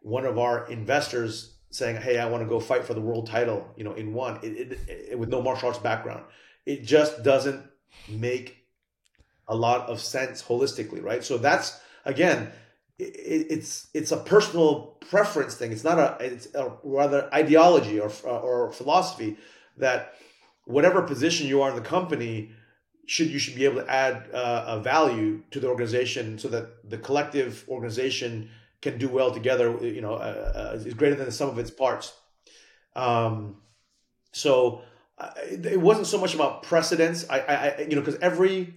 one 0.00 0.26
of 0.26 0.38
our 0.38 0.68
investors 0.70 1.56
saying, 1.70 1.96
"Hey, 1.96 2.18
I 2.18 2.28
want 2.28 2.44
to 2.44 2.48
go 2.48 2.60
fight 2.60 2.84
for 2.84 2.94
the 2.94 3.00
world 3.00 3.26
title," 3.26 3.66
you 3.74 3.84
know, 3.84 3.94
in 3.94 4.12
one, 4.12 4.38
it, 4.42 4.78
it, 4.86 5.18
with 5.18 5.30
no 5.30 5.42
martial 5.42 5.68
arts 5.68 5.80
background. 5.80 6.24
It 6.66 6.84
just 6.84 7.24
doesn't 7.24 7.64
make 8.06 8.64
a 9.48 9.56
lot 9.56 9.88
of 9.88 10.00
sense 10.00 10.42
holistically, 10.42 11.02
right? 11.02 11.24
So 11.24 11.38
that's 11.38 11.80
again 12.04 12.52
it's 12.98 13.88
it's 13.94 14.10
a 14.10 14.16
personal 14.16 14.96
preference 15.08 15.54
thing. 15.54 15.72
It's 15.72 15.84
not 15.84 15.98
a 15.98 16.16
it's 16.20 16.52
a 16.54 16.72
rather 16.82 17.32
ideology 17.32 18.00
or 18.00 18.10
or 18.24 18.72
philosophy 18.72 19.36
that 19.76 20.14
whatever 20.64 21.02
position 21.02 21.46
you 21.46 21.62
are 21.62 21.70
in 21.70 21.76
the 21.76 21.82
company 21.82 22.50
should 23.06 23.28
you 23.28 23.38
should 23.38 23.54
be 23.54 23.64
able 23.64 23.82
to 23.82 23.90
add 23.90 24.28
uh, 24.34 24.64
a 24.66 24.80
value 24.80 25.42
to 25.50 25.60
the 25.60 25.68
organization 25.68 26.38
so 26.38 26.48
that 26.48 26.88
the 26.90 26.98
collective 26.98 27.64
organization 27.68 28.50
can 28.82 28.98
do 28.98 29.08
well 29.08 29.30
together. 29.30 29.78
You 29.80 30.00
know, 30.00 30.14
uh, 30.14 30.72
uh, 30.74 30.76
is 30.76 30.94
greater 30.94 31.14
than 31.14 31.26
the 31.26 31.32
sum 31.32 31.48
of 31.48 31.58
its 31.58 31.70
parts. 31.70 32.12
Um, 32.96 33.58
so 34.32 34.82
uh, 35.18 35.30
it 35.40 35.80
wasn't 35.80 36.08
so 36.08 36.18
much 36.18 36.34
about 36.34 36.64
precedence. 36.64 37.24
I, 37.30 37.38
I 37.40 37.86
you 37.88 37.94
know 37.94 38.02
because 38.02 38.20
every 38.20 38.74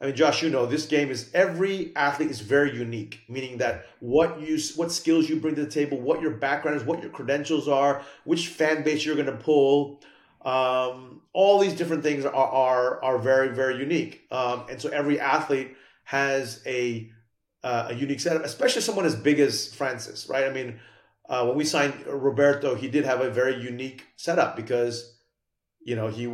I 0.00 0.06
mean, 0.06 0.14
Josh, 0.14 0.42
you 0.42 0.50
know, 0.50 0.66
this 0.66 0.86
game 0.86 1.10
is 1.10 1.30
every 1.32 1.92
athlete 1.96 2.30
is 2.30 2.40
very 2.40 2.76
unique, 2.76 3.20
meaning 3.28 3.58
that 3.58 3.86
what 4.00 4.40
you, 4.40 4.58
what 4.76 4.92
skills 4.92 5.28
you 5.28 5.36
bring 5.36 5.54
to 5.54 5.64
the 5.64 5.70
table, 5.70 5.98
what 5.98 6.20
your 6.20 6.32
background 6.32 6.76
is, 6.76 6.84
what 6.84 7.00
your 7.00 7.10
credentials 7.10 7.66
are, 7.66 8.02
which 8.24 8.48
fan 8.48 8.82
base 8.82 9.06
you're 9.06 9.14
going 9.14 9.26
to 9.26 9.32
pull, 9.32 10.02
um, 10.44 11.22
all 11.32 11.58
these 11.58 11.74
different 11.74 12.02
things 12.02 12.24
are 12.24 12.32
are, 12.32 13.02
are 13.02 13.18
very 13.18 13.48
very 13.48 13.78
unique, 13.78 14.26
um, 14.30 14.64
and 14.70 14.80
so 14.80 14.88
every 14.90 15.18
athlete 15.18 15.74
has 16.04 16.62
a 16.66 17.10
uh, 17.64 17.88
a 17.90 17.94
unique 17.94 18.20
setup, 18.20 18.44
especially 18.44 18.80
someone 18.80 19.04
as 19.04 19.16
big 19.16 19.40
as 19.40 19.74
Francis, 19.74 20.28
right? 20.28 20.44
I 20.44 20.52
mean, 20.52 20.78
uh, 21.28 21.44
when 21.46 21.56
we 21.56 21.64
signed 21.64 21.94
Roberto, 22.06 22.76
he 22.76 22.86
did 22.86 23.04
have 23.04 23.20
a 23.20 23.28
very 23.28 23.60
unique 23.60 24.06
setup 24.14 24.54
because, 24.54 25.18
you 25.80 25.96
know, 25.96 26.06
he 26.06 26.26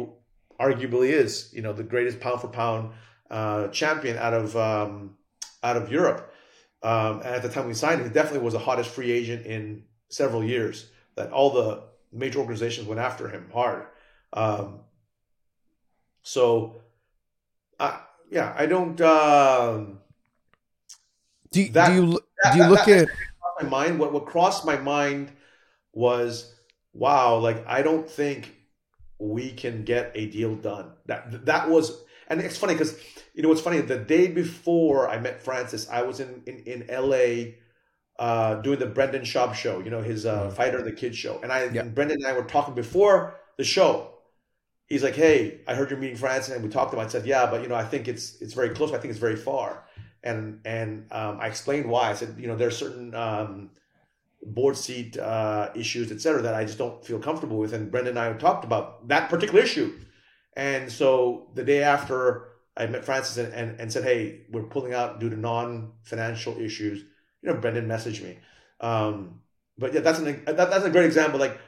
arguably 0.61 1.09
is, 1.09 1.51
you 1.55 1.63
know, 1.63 1.73
the 1.73 1.83
greatest 1.83 2.21
pound 2.21 2.43
for 2.43 2.49
pound 2.49 2.93
uh, 3.33 3.69
champion 3.69 4.19
out 4.19 4.35
of 4.35 4.57
um, 4.57 5.17
out 5.63 5.77
of 5.77 5.91
Europe. 5.91 6.33
Um, 6.83 7.21
and 7.21 7.35
at 7.37 7.43
the 7.43 7.49
time 7.49 7.67
we 7.67 7.75
signed 7.75 8.01
him, 8.01 8.09
he 8.09 8.13
definitely 8.13 8.41
was 8.41 8.55
the 8.55 8.61
hottest 8.61 8.91
free 8.91 9.11
agent 9.11 9.47
in 9.47 9.85
several 10.09 10.45
years. 10.45 10.91
That 11.17 11.33
all 11.33 11.51
the 11.51 11.85
major 12.13 12.39
organizations 12.39 12.87
went 12.87 13.01
after 13.01 13.29
him 13.29 13.49
hard. 13.53 13.87
Um, 14.33 14.81
so, 16.23 16.83
uh, 17.81 17.99
yeah, 18.31 18.55
I 18.57 18.67
don't. 18.67 19.01
Um, 19.01 20.01
do, 21.51 21.69
that, 21.71 21.89
do 21.89 21.95
you 21.95 22.21
that, 22.43 22.53
do 22.53 22.59
you 22.59 22.69
look 22.69 22.85
that, 22.87 23.09
at 23.09 23.63
my 23.63 23.69
mind? 23.69 23.99
What 23.99 24.13
what 24.13 24.27
crossed 24.27 24.65
my 24.65 24.77
mind 24.77 25.33
was, 25.93 26.55
wow, 26.93 27.39
like 27.39 27.67
I 27.67 27.83
don't 27.83 28.09
think 28.09 28.55
we 29.19 29.53
can 29.53 29.85
get 29.85 30.13
a 30.15 30.27
deal 30.27 30.57
done. 30.57 30.93
That 31.07 31.47
that 31.47 31.71
was 31.71 32.03
and 32.29 32.41
it's 32.41 32.57
funny 32.57 32.75
because 32.75 32.99
you 33.35 33.43
know 33.43 33.49
what's 33.49 33.61
funny. 33.61 33.81
The 33.81 33.99
day 33.99 34.29
before 34.29 35.09
I 35.09 35.19
met 35.19 35.43
Francis, 35.43 35.89
I 35.89 36.03
was 36.03 36.21
in 36.21 36.43
in, 36.47 36.59
in 36.61 36.91
L.A. 36.91 37.59
Uh, 38.19 38.57
doing 38.57 38.79
the 38.79 38.87
Brendan 38.87 39.23
Schaub 39.23 39.55
show. 39.55 39.81
You 39.81 39.91
know 39.91 40.03
his 40.03 40.27
uh, 40.27 40.43
mm-hmm. 40.45 40.55
Fighter 40.55 40.83
the 40.83 40.93
Kid 40.93 41.15
show, 41.15 41.41
and 41.43 41.53
I 41.53 41.65
yeah. 41.67 41.83
and 41.83 41.95
Brendan 41.95 42.19
and 42.19 42.27
I 42.27 42.33
were 42.33 42.45
talking 42.45 42.75
before 42.75 43.37
the 43.57 43.65
show. 43.65 44.11
He's 44.87 45.03
like, 45.03 45.15
"Hey, 45.15 45.61
I 45.67 45.75
heard 45.75 45.91
you're 45.91 45.99
meeting 45.99 46.17
Francis," 46.17 46.55
and 46.55 46.63
we 46.63 46.69
talked 46.69 46.93
about. 46.93 47.03
It. 47.03 47.09
I 47.09 47.13
said, 47.13 47.27
"Yeah, 47.27 47.47
but 47.51 47.63
you 47.63 47.69
know, 47.69 47.75
I 47.75 47.85
think 47.85 48.09
it's 48.09 48.41
it's 48.41 48.55
very 48.55 48.71
close. 48.71 48.91
I 48.93 48.99
think 48.99 49.11
it's 49.11 49.21
very 49.21 49.37
far." 49.37 49.85
And 50.23 50.61
and 50.65 51.07
um, 51.11 51.39
I 51.41 51.47
explained 51.47 51.89
why. 51.89 52.11
I 52.11 52.15
said, 52.15 52.37
you 52.39 52.47
know, 52.47 52.57
there 52.57 52.69
are 52.69 52.73
certain 52.73 53.15
um, 53.15 53.71
board 54.43 54.77
seat 54.77 55.19
uh, 55.19 55.71
issues, 55.75 56.13
et 56.13 56.21
cetera, 56.21 56.43
that 56.43 56.55
I 56.55 56.65
just 56.65 56.79
don't 56.79 57.05
feel 57.05 57.19
comfortable 57.19 57.59
with. 57.59 57.73
And 57.73 57.91
Brendan 57.91 58.17
and 58.17 58.19
I 58.19 58.39
talked 58.39 58.65
about 58.65 59.09
that 59.09 59.31
particular 59.31 59.63
issue. 59.63 59.99
And 60.55 60.91
so 60.91 61.49
the 61.55 61.65
day 61.65 61.83
after 61.83 62.49
I 62.77 62.87
met 62.87 63.05
Francis 63.05 63.37
and, 63.37 63.53
and, 63.53 63.81
and 63.81 63.93
said, 63.93 64.05
hey, 64.05 64.43
we're 64.51 64.65
pulling 64.65 64.95
out 64.95 65.21
due 65.21 65.31
to 65.31 65.37
non 65.37 65.93
financial 66.03 66.59
issues, 66.59 67.05
you 67.43 67.53
know, 67.53 67.57
Brendan 67.57 67.87
messaged 67.87 68.23
me. 68.23 68.39
Um, 68.81 69.41
but 69.79 69.95
yeah, 69.95 70.01
that's 70.01 70.19
an 70.19 70.45
that, 70.45 70.57
that's 70.57 70.85
a 70.85 70.91
great 70.91 71.07
example. 71.07 71.41
Like 71.41 71.59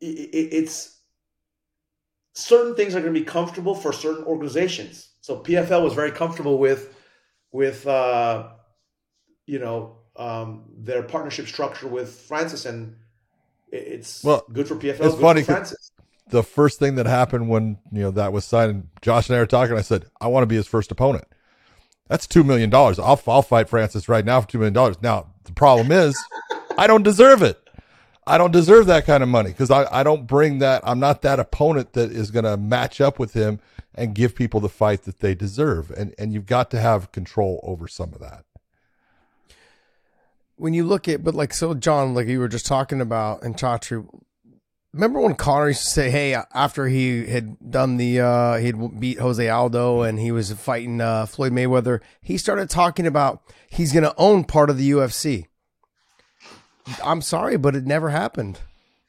it, 0.00 0.06
it, 0.06 0.54
it's 0.54 0.98
certain 2.34 2.74
things 2.74 2.94
are 2.94 3.00
going 3.00 3.12
to 3.12 3.20
be 3.20 3.26
comfortable 3.26 3.74
for 3.74 3.92
certain 3.92 4.24
organizations. 4.24 5.10
So 5.20 5.40
PFL 5.40 5.82
was 5.82 5.94
very 5.94 6.10
comfortable 6.10 6.58
with 6.58 6.94
with 7.52 7.86
uh, 7.86 8.48
you 9.46 9.58
know 9.58 9.98
um, 10.16 10.64
their 10.76 11.02
partnership 11.02 11.46
structure 11.46 11.88
with 11.88 12.10
Francis, 12.10 12.64
and 12.64 12.96
it's 13.70 14.24
well, 14.24 14.44
good 14.52 14.68
for 14.68 14.76
PFL. 14.76 15.00
It's 15.00 15.20
funny, 15.20 15.42
Francis 15.42 15.91
the 16.32 16.42
first 16.42 16.78
thing 16.78 16.96
that 16.96 17.06
happened 17.06 17.48
when 17.48 17.78
you 17.92 18.00
know 18.02 18.10
that 18.10 18.32
was 18.32 18.44
signed, 18.44 18.88
Josh 19.02 19.28
and 19.28 19.36
I 19.36 19.40
were 19.40 19.46
talking. 19.46 19.76
I 19.76 19.82
said, 19.82 20.06
I 20.20 20.26
want 20.26 20.42
to 20.42 20.46
be 20.46 20.56
his 20.56 20.66
first 20.66 20.90
opponent. 20.90 21.24
That's 22.08 22.26
two 22.26 22.42
million 22.42 22.70
dollars. 22.70 22.98
I'll 22.98 23.20
I'll 23.28 23.42
fight 23.42 23.68
Francis 23.68 24.08
right 24.08 24.24
now 24.24 24.40
for 24.40 24.48
two 24.48 24.58
million 24.58 24.74
dollars. 24.74 24.96
Now 25.00 25.28
the 25.44 25.52
problem 25.52 25.92
is, 25.92 26.18
I 26.76 26.86
don't 26.86 27.02
deserve 27.02 27.42
it. 27.42 27.58
I 28.26 28.38
don't 28.38 28.50
deserve 28.50 28.86
that 28.86 29.04
kind 29.04 29.22
of 29.22 29.28
money 29.28 29.50
because 29.50 29.70
I, 29.70 30.00
I 30.00 30.02
don't 30.02 30.26
bring 30.26 30.58
that. 30.60 30.82
I'm 30.84 31.00
not 31.00 31.22
that 31.22 31.38
opponent 31.38 31.92
that 31.92 32.10
is 32.12 32.30
going 32.30 32.44
to 32.44 32.56
match 32.56 33.00
up 33.00 33.18
with 33.18 33.34
him 33.34 33.58
and 33.94 34.14
give 34.14 34.34
people 34.34 34.60
the 34.60 34.68
fight 34.68 35.02
that 35.02 35.20
they 35.20 35.34
deserve. 35.34 35.90
And 35.90 36.14
and 36.18 36.32
you've 36.32 36.46
got 36.46 36.70
to 36.70 36.80
have 36.80 37.12
control 37.12 37.60
over 37.62 37.86
some 37.86 38.14
of 38.14 38.20
that. 38.20 38.44
When 40.56 40.72
you 40.72 40.84
look 40.84 41.08
at, 41.08 41.24
but 41.24 41.34
like 41.34 41.52
so, 41.52 41.74
John, 41.74 42.14
like 42.14 42.28
you 42.28 42.38
were 42.38 42.48
just 42.48 42.66
talking 42.66 43.00
about, 43.00 43.42
and 43.42 43.56
Chatri, 43.56 44.06
remember 44.92 45.20
when 45.20 45.34
Conor 45.34 45.68
used 45.68 45.84
to 45.84 45.90
say, 45.90 46.10
"Hey," 46.10 46.34
after 46.54 46.88
he 46.88 47.26
had 47.26 47.70
done 47.70 47.96
the 47.96 48.20
uh, 48.20 48.56
he'd 48.56 49.00
beat 49.00 49.18
Jose 49.18 49.48
Aldo 49.48 50.02
and 50.02 50.18
he 50.18 50.32
was 50.32 50.52
fighting 50.52 51.00
uh, 51.00 51.26
Floyd 51.26 51.52
Mayweather, 51.52 52.00
he 52.20 52.36
started 52.36 52.70
talking 52.70 53.06
about 53.06 53.42
he's 53.68 53.92
going 53.92 54.04
to 54.04 54.14
own 54.16 54.44
part 54.44 54.70
of 54.70 54.78
the 54.78 54.90
UFC. 54.90 55.46
I'm 57.04 57.22
sorry, 57.22 57.56
but 57.56 57.76
it 57.76 57.86
never 57.86 58.10
happened. 58.10 58.60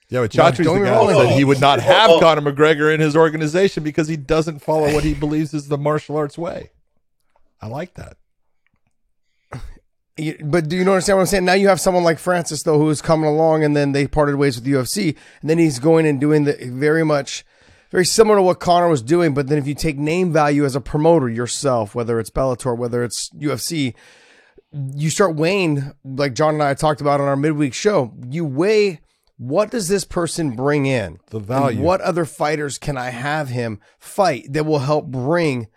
Yeah, 0.09 0.21
but 0.21 0.31
Chatri's 0.31 0.67
the 0.67 0.79
guy 0.79 1.07
that 1.07 1.15
said 1.15 1.38
he 1.38 1.43
would 1.43 1.59
not 1.59 1.79
have 1.81 2.09
oh, 2.09 2.17
oh. 2.17 2.19
Conor 2.19 2.51
McGregor 2.51 2.93
in 2.93 2.99
his 2.99 3.15
organization 3.15 3.84
because 3.84 4.07
he 4.07 4.17
doesn't 4.17 4.59
follow 4.59 4.93
what 4.93 5.03
he 5.03 5.13
believes 5.13 5.53
is 5.53 5.69
the 5.69 5.77
martial 5.77 6.17
arts 6.17 6.38
way. 6.38 6.71
I 7.61 7.67
like 7.67 7.95
that 7.95 8.17
but 10.43 10.70
do 10.70 10.76
you 10.76 10.82
understand 10.82 11.18
what 11.18 11.22
I'm 11.22 11.28
saying? 11.28 11.45
Now 11.45 11.53
you 11.53 11.68
have 11.70 11.80
someone 11.82 12.03
like 12.03 12.20
Francis 12.20 12.64
though 12.64 12.78
who 12.78 12.89
is 12.89 13.01
coming 13.01 13.30
along, 13.30 13.64
and 13.64 13.76
then 13.76 13.91
they 13.91 14.07
parted 14.07 14.36
ways 14.36 14.55
with 14.55 14.64
the 14.64 14.74
UFC, 14.74 15.16
and 15.41 15.49
then 15.49 15.57
he's 15.57 15.80
going 15.80 16.05
and 16.05 16.20
doing 16.20 16.43
the 16.43 16.57
very 16.72 17.03
much, 17.03 17.43
very 17.91 18.05
similar 18.05 18.38
to 18.38 18.41
what 18.43 18.59
Conor 18.59 18.89
was 18.89 19.01
doing. 19.01 19.34
But 19.34 19.47
then 19.47 19.57
if 19.57 19.68
you 19.68 19.74
take 19.74 19.97
name 19.97 20.32
value 20.32 20.66
as 20.66 20.76
a 20.76 20.82
promoter 20.82 21.30
yourself, 21.30 21.95
whether 21.95 22.20
it's 22.20 22.30
Bellator, 22.30 22.78
whether 22.78 23.03
it's 23.03 23.30
UFC, 23.32 23.95
you 24.72 25.09
start 25.09 25.36
weighing 25.36 25.93
like 26.03 26.34
John 26.34 26.55
and 26.55 26.64
I 26.64 26.74
talked 26.74 27.01
about 27.01 27.20
on 27.20 27.28
our 27.28 27.36
midweek 27.36 27.74
show. 27.74 28.14
You 28.28 28.45
weigh 28.45 29.01
what 29.38 29.72
does 29.72 29.88
this 29.88 30.03
person 30.05 30.51
bring 30.51 30.86
in, 30.86 31.20
the 31.32 31.39
value. 31.39 31.82
what 31.82 32.01
other 32.01 32.26
fighters 32.26 32.78
can 32.78 32.97
I 32.97 33.09
have 33.09 33.49
him 33.49 33.80
fight 33.99 34.53
that 34.53 34.66
will 34.66 34.80
help 34.80 35.07
bring 35.07 35.68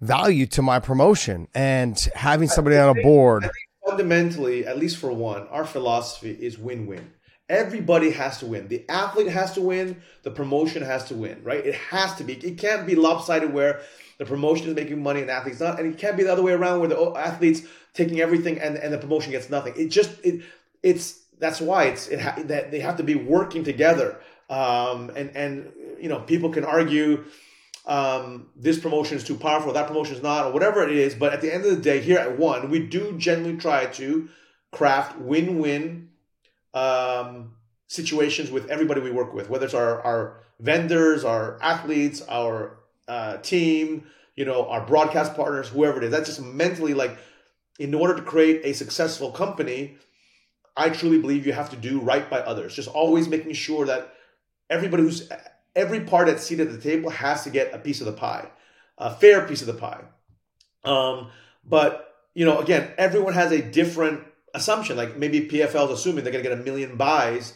value 0.00 0.46
to 0.46 0.62
my 0.62 0.78
promotion 0.78 1.48
and 1.54 1.98
having 2.14 2.48
somebody 2.48 2.76
on 2.76 2.96
a 2.96 3.02
board. 3.02 3.48
Fundamentally, 3.88 4.66
at 4.66 4.78
least 4.78 4.98
for 4.98 5.12
one, 5.12 5.46
our 5.48 5.64
philosophy 5.64 6.30
is 6.30 6.58
win-win. 6.58 7.12
Everybody 7.48 8.10
has 8.10 8.38
to 8.40 8.46
win. 8.46 8.68
The 8.68 8.84
athlete 8.90 9.28
has 9.28 9.54
to 9.54 9.62
win. 9.62 10.02
The 10.22 10.30
promotion 10.30 10.82
has 10.82 11.04
to 11.04 11.14
win, 11.14 11.42
right? 11.42 11.64
It 11.64 11.74
has 11.74 12.14
to 12.16 12.24
be. 12.24 12.34
It 12.34 12.58
can't 12.58 12.86
be 12.86 12.94
lopsided 12.94 13.54
where 13.54 13.80
the 14.18 14.26
promotion 14.26 14.68
is 14.68 14.74
making 14.74 15.02
money 15.02 15.20
and 15.20 15.30
the 15.30 15.32
athletes 15.32 15.60
not, 15.60 15.80
and 15.80 15.94
it 15.94 15.98
can't 15.98 16.16
be 16.16 16.24
the 16.24 16.32
other 16.32 16.42
way 16.42 16.52
around 16.52 16.80
where 16.80 16.88
the 16.88 17.12
athletes 17.16 17.62
taking 17.94 18.20
everything 18.20 18.58
and, 18.60 18.76
and 18.76 18.92
the 18.92 18.98
promotion 18.98 19.32
gets 19.32 19.48
nothing. 19.48 19.72
It 19.76 19.88
just 19.88 20.10
it 20.22 20.42
it's 20.82 21.22
that's 21.38 21.60
why 21.60 21.84
it's 21.84 22.08
it 22.08 22.20
ha- 22.20 22.36
that 22.44 22.70
they 22.70 22.80
have 22.80 22.98
to 22.98 23.02
be 23.02 23.14
working 23.14 23.64
together. 23.64 24.20
Um, 24.50 25.10
and 25.16 25.34
and 25.34 25.72
you 25.98 26.10
know 26.10 26.20
people 26.20 26.50
can 26.50 26.64
argue 26.64 27.24
um, 27.88 28.50
this 28.54 28.78
promotion 28.78 29.16
is 29.16 29.24
too 29.24 29.36
powerful, 29.36 29.72
that 29.72 29.88
promotion 29.88 30.14
is 30.14 30.22
not, 30.22 30.46
or 30.46 30.52
whatever 30.52 30.86
it 30.86 30.94
is. 30.94 31.14
But 31.14 31.32
at 31.32 31.40
the 31.40 31.52
end 31.52 31.64
of 31.64 31.70
the 31.70 31.82
day, 31.82 32.00
here 32.00 32.18
at 32.18 32.38
One, 32.38 32.70
we 32.70 32.80
do 32.80 33.18
generally 33.18 33.56
try 33.56 33.86
to 33.86 34.28
craft 34.70 35.18
win-win 35.18 36.10
um, 36.74 37.54
situations 37.86 38.50
with 38.50 38.68
everybody 38.68 39.00
we 39.00 39.10
work 39.10 39.32
with, 39.32 39.48
whether 39.48 39.64
it's 39.64 39.74
our, 39.74 40.02
our 40.02 40.40
vendors, 40.60 41.24
our 41.24 41.58
athletes, 41.62 42.20
our 42.28 42.78
uh, 43.08 43.38
team, 43.38 44.04
you 44.36 44.44
know, 44.44 44.68
our 44.68 44.86
broadcast 44.86 45.34
partners, 45.34 45.68
whoever 45.68 45.98
it 45.98 46.04
is. 46.04 46.10
That's 46.10 46.28
just 46.28 46.42
mentally 46.42 46.92
like, 46.92 47.16
in 47.78 47.94
order 47.94 48.14
to 48.14 48.22
create 48.22 48.60
a 48.64 48.74
successful 48.74 49.30
company, 49.32 49.96
I 50.76 50.90
truly 50.90 51.18
believe 51.18 51.46
you 51.46 51.54
have 51.54 51.70
to 51.70 51.76
do 51.76 52.00
right 52.00 52.28
by 52.28 52.40
others. 52.40 52.74
Just 52.74 52.88
always 52.88 53.28
making 53.28 53.54
sure 53.54 53.86
that 53.86 54.14
everybody 54.68 55.04
who's 55.04 55.28
every 55.78 56.00
part 56.00 56.26
that's 56.26 56.44
seated 56.44 56.66
at 56.66 56.72
the 56.72 56.80
table 56.80 57.08
has 57.08 57.44
to 57.44 57.50
get 57.50 57.72
a 57.72 57.78
piece 57.78 58.00
of 58.00 58.06
the 58.06 58.12
pie, 58.12 58.48
a 58.98 59.14
fair 59.14 59.46
piece 59.46 59.60
of 59.60 59.68
the 59.68 59.74
pie. 59.74 60.02
Um, 60.84 61.30
but 61.64 62.16
you 62.34 62.44
know, 62.44 62.58
again, 62.58 62.90
everyone 62.98 63.34
has 63.34 63.52
a 63.52 63.62
different 63.62 64.20
assumption. 64.54 64.96
Like 64.96 65.16
maybe 65.16 65.48
PFL 65.48 65.86
is 65.86 66.00
assuming 66.00 66.24
they're 66.24 66.32
going 66.32 66.44
to 66.44 66.50
get 66.50 66.58
a 66.58 66.62
million 66.62 66.96
buys 66.96 67.54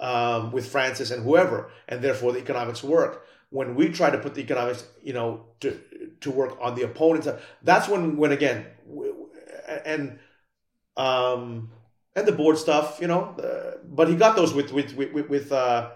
um, 0.00 0.50
with 0.50 0.66
Francis 0.66 1.12
and 1.12 1.22
whoever, 1.22 1.70
and 1.88 2.02
therefore 2.02 2.32
the 2.32 2.40
economics 2.40 2.82
work. 2.82 3.26
When 3.50 3.74
we 3.74 3.88
try 3.88 4.10
to 4.10 4.18
put 4.18 4.34
the 4.34 4.42
economics, 4.42 4.84
you 5.02 5.12
know, 5.12 5.46
to 5.60 5.80
to 6.20 6.30
work 6.30 6.58
on 6.60 6.74
the 6.74 6.82
opponents, 6.82 7.28
that's 7.62 7.88
when 7.88 8.16
when 8.16 8.32
again, 8.32 8.66
and 9.84 10.18
um, 10.96 11.70
and 12.16 12.26
the 12.26 12.32
board 12.32 12.58
stuff, 12.58 12.98
you 13.00 13.06
know. 13.08 13.22
Uh, 13.22 13.78
but 13.84 14.08
he 14.08 14.16
got 14.16 14.36
those 14.36 14.54
with 14.54 14.72
with 14.72 14.94
with 14.94 15.12
with 15.12 15.28
with 15.28 15.52
uh, 15.52 15.90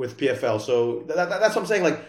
with 0.00 0.16
PFL. 0.16 0.62
So 0.62 1.00
that, 1.08 1.28
that, 1.28 1.40
that's 1.40 1.54
what 1.54 1.60
I'm 1.60 1.66
saying. 1.66 1.82
Like 1.82 2.00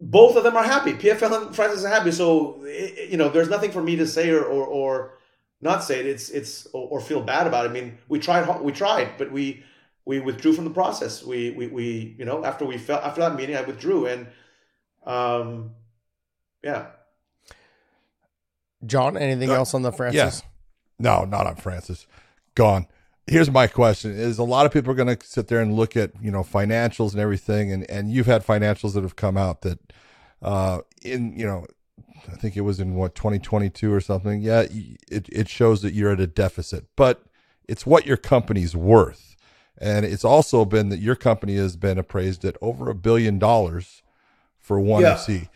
both 0.00 0.34
of 0.34 0.42
them 0.42 0.56
are 0.56 0.64
happy. 0.64 0.94
PFL 0.94 1.46
and 1.46 1.54
Francis 1.54 1.84
are 1.84 1.90
happy. 1.90 2.10
So 2.10 2.62
it, 2.64 3.10
you 3.10 3.18
know, 3.18 3.28
there's 3.28 3.50
nothing 3.50 3.70
for 3.70 3.82
me 3.82 3.96
to 3.96 4.06
say 4.06 4.30
or 4.30 4.42
or, 4.42 4.66
or 4.66 5.18
not 5.60 5.84
say 5.84 6.00
it. 6.00 6.06
It's 6.06 6.30
it's 6.30 6.66
or, 6.68 6.88
or, 6.88 7.00
feel 7.02 7.20
bad 7.20 7.46
about 7.46 7.66
it. 7.66 7.68
I 7.68 7.72
mean, 7.72 7.98
we 8.08 8.18
tried 8.18 8.60
we 8.62 8.72
tried, 8.72 9.18
but 9.18 9.30
we 9.30 9.62
we 10.06 10.20
withdrew 10.20 10.54
from 10.54 10.64
the 10.64 10.70
process. 10.70 11.22
We 11.22 11.50
we, 11.50 11.66
we 11.66 12.16
you 12.18 12.24
know 12.24 12.44
after 12.46 12.64
we 12.64 12.78
felt 12.78 13.04
after 13.04 13.20
that 13.20 13.36
meeting, 13.36 13.54
I 13.54 13.60
withdrew 13.60 14.06
and 14.06 14.26
um 15.04 15.72
yeah. 16.64 16.86
John, 18.86 19.18
anything 19.18 19.50
uh, 19.50 19.54
else 19.54 19.74
on 19.74 19.82
the 19.82 19.92
Francis? 19.92 20.42
Yeah. 20.42 20.48
No, 20.98 21.24
not 21.26 21.46
on 21.46 21.56
Francis. 21.56 22.06
Gone 22.54 22.86
here's 23.30 23.50
my 23.50 23.66
question 23.66 24.10
is 24.10 24.38
a 24.38 24.44
lot 24.44 24.66
of 24.66 24.72
people 24.72 24.90
are 24.90 24.94
going 24.94 25.16
to 25.16 25.26
sit 25.26 25.46
there 25.48 25.60
and 25.60 25.74
look 25.74 25.96
at 25.96 26.10
you 26.20 26.30
know 26.30 26.42
financials 26.42 27.12
and 27.12 27.20
everything 27.20 27.72
and 27.72 27.88
and 27.90 28.10
you've 28.10 28.26
had 28.26 28.44
financials 28.44 28.94
that 28.94 29.02
have 29.02 29.16
come 29.16 29.36
out 29.36 29.62
that 29.62 29.78
uh 30.42 30.80
in 31.02 31.32
you 31.38 31.46
know 31.46 31.64
i 32.30 32.36
think 32.36 32.56
it 32.56 32.62
was 32.62 32.80
in 32.80 32.94
what 32.94 33.14
2022 33.14 33.92
or 33.92 34.00
something? 34.00 34.42
Yeah 34.42 34.62
it, 35.10 35.28
it 35.30 35.48
shows 35.48 35.82
that 35.82 35.94
you're 35.94 36.12
at 36.12 36.20
a 36.20 36.26
deficit 36.26 36.86
but 36.96 37.24
it's 37.70 37.86
what 37.86 38.04
your 38.04 38.16
company's 38.16 38.74
worth. 38.74 39.36
And 39.78 40.04
it's 40.04 40.24
also 40.24 40.64
been 40.64 40.88
that 40.88 40.98
your 40.98 41.14
company 41.14 41.54
has 41.54 41.76
been 41.76 41.98
appraised 41.98 42.44
at 42.44 42.56
over 42.60 42.90
a 42.90 42.94
billion 42.96 43.38
dollars 43.38 44.02
for 44.58 44.78
one 44.78 45.02
yeah. 45.02 45.14
fc 45.14 45.48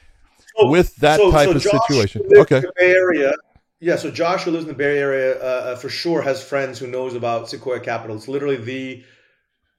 so, 0.57 0.69
with 0.69 0.97
that 0.97 1.19
so, 1.19 1.31
type 1.31 1.49
so 1.49 1.57
of 1.57 1.63
Josh 1.63 1.73
situation 1.73 2.23
okay. 2.37 2.63
area 2.81 3.33
yeah, 3.81 3.97
so 3.97 4.11
Josh, 4.11 4.45
who 4.45 4.51
lives 4.51 4.65
in 4.65 4.69
the 4.69 4.75
Bay 4.75 4.99
Area, 4.99 5.39
uh, 5.41 5.45
uh, 5.45 5.77
for 5.77 5.89
sure 5.89 6.23
has 6.23 6.43
friends 6.43 6.79
who 6.79 6.87
knows 6.87 7.15
about 7.15 7.49
Sequoia 7.49 7.81
Capital. 7.81 8.17
It's 8.17 8.29
literally 8.29 8.57
the 8.57 9.05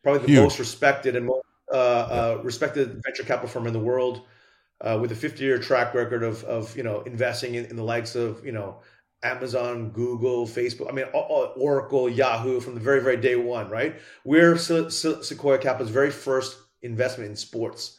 probably 0.04 0.22
the 0.22 0.28
Huge. 0.28 0.44
most 0.44 0.60
respected 0.60 1.16
and 1.16 1.26
most 1.26 1.46
uh, 1.72 1.76
uh, 1.76 2.42
respected 2.44 3.02
venture 3.04 3.24
capital 3.24 3.50
firm 3.50 3.68
in 3.68 3.74
the 3.74 3.80
world, 3.80 4.22
uh, 4.82 5.00
with 5.02 5.12
a 5.12 5.16
50 5.16 5.44
year 5.44 5.58
track 5.58 5.94
record 5.94 6.24
of 6.24 6.44
of 6.44 6.76
you 6.78 6.84
know 6.84 7.02
investing 7.02 7.56
in, 7.56 7.66
in, 7.66 7.76
the 7.76 7.84
likes 7.84 8.16
of 8.16 8.46
you 8.46 8.52
know 8.52 8.82
Amazon, 9.24 9.90
Google, 9.90 10.46
Facebook. 10.46 10.90
I 10.90 10.92
mean, 10.92 11.06
Oracle, 11.14 12.08
Yahoo 12.10 12.60
from 12.60 12.76
the 12.76 12.82
very 12.82 13.02
very 13.02 13.18
day 13.18 13.36
one. 13.36 13.70
Right, 13.70 13.96
we're 14.24 14.58
Se- 14.58 14.90
Se- 14.90 15.24
Sequoia 15.24 15.58
Capital's 15.58 15.90
very 15.90 16.12
first 16.12 16.58
investment 16.84 17.32
in 17.32 17.36
sports. 17.36 17.98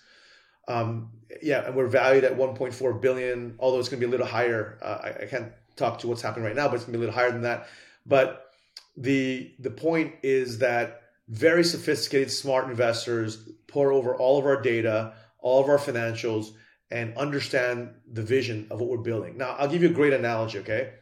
Um, 0.68 1.11
yeah, 1.42 1.66
and 1.66 1.74
we're 1.74 1.86
valued 1.86 2.24
at 2.24 2.36
1.4 2.36 3.01
billion. 3.01 3.57
Although 3.59 3.80
it's 3.80 3.88
going 3.88 4.01
to 4.01 4.07
be 4.07 4.09
a 4.09 4.11
little 4.11 4.26
higher. 4.26 4.78
Uh, 4.82 4.99
I, 5.03 5.22
I 5.22 5.26
can't 5.26 5.53
talk 5.77 5.99
to 6.01 6.09
what's 6.09 6.22
happening 6.22 6.45
right 6.45 6.57
now, 6.57 6.68
but 6.68 6.77
it's 6.77 6.85
gonna 6.85 6.99
be 6.99 7.05
a 7.05 7.07
little 7.07 7.14
higher 7.14 7.31
than 7.31 7.43
that. 7.43 7.68
But 8.05 8.51
the 8.97 9.55
the 9.59 9.70
point 9.70 10.14
is 10.22 10.59
that 10.59 11.03
very 11.29 11.64
sophisticated, 11.64 12.31
smart 12.31 12.70
investors 12.70 13.49
pour 13.66 13.93
over 13.93 14.14
all 14.14 14.39
of 14.39 14.47
our 14.47 14.61
data, 14.62 15.14
all 15.41 15.62
of 15.62 15.68
our 15.68 15.79
financials, 15.79 16.53
and 16.91 17.16
understand 17.16 17.91
the 18.11 18.22
vision 18.22 18.66
of 18.70 18.81
what 18.81 18.89
we're 18.89 18.99
building. 18.99 19.37
Now, 19.37 19.57
I'll 19.59 19.68
give 19.68 19.83
you 19.83 19.91
a 19.91 19.93
great 19.93 20.12
analogy, 20.12 20.59
okay? 20.61 20.95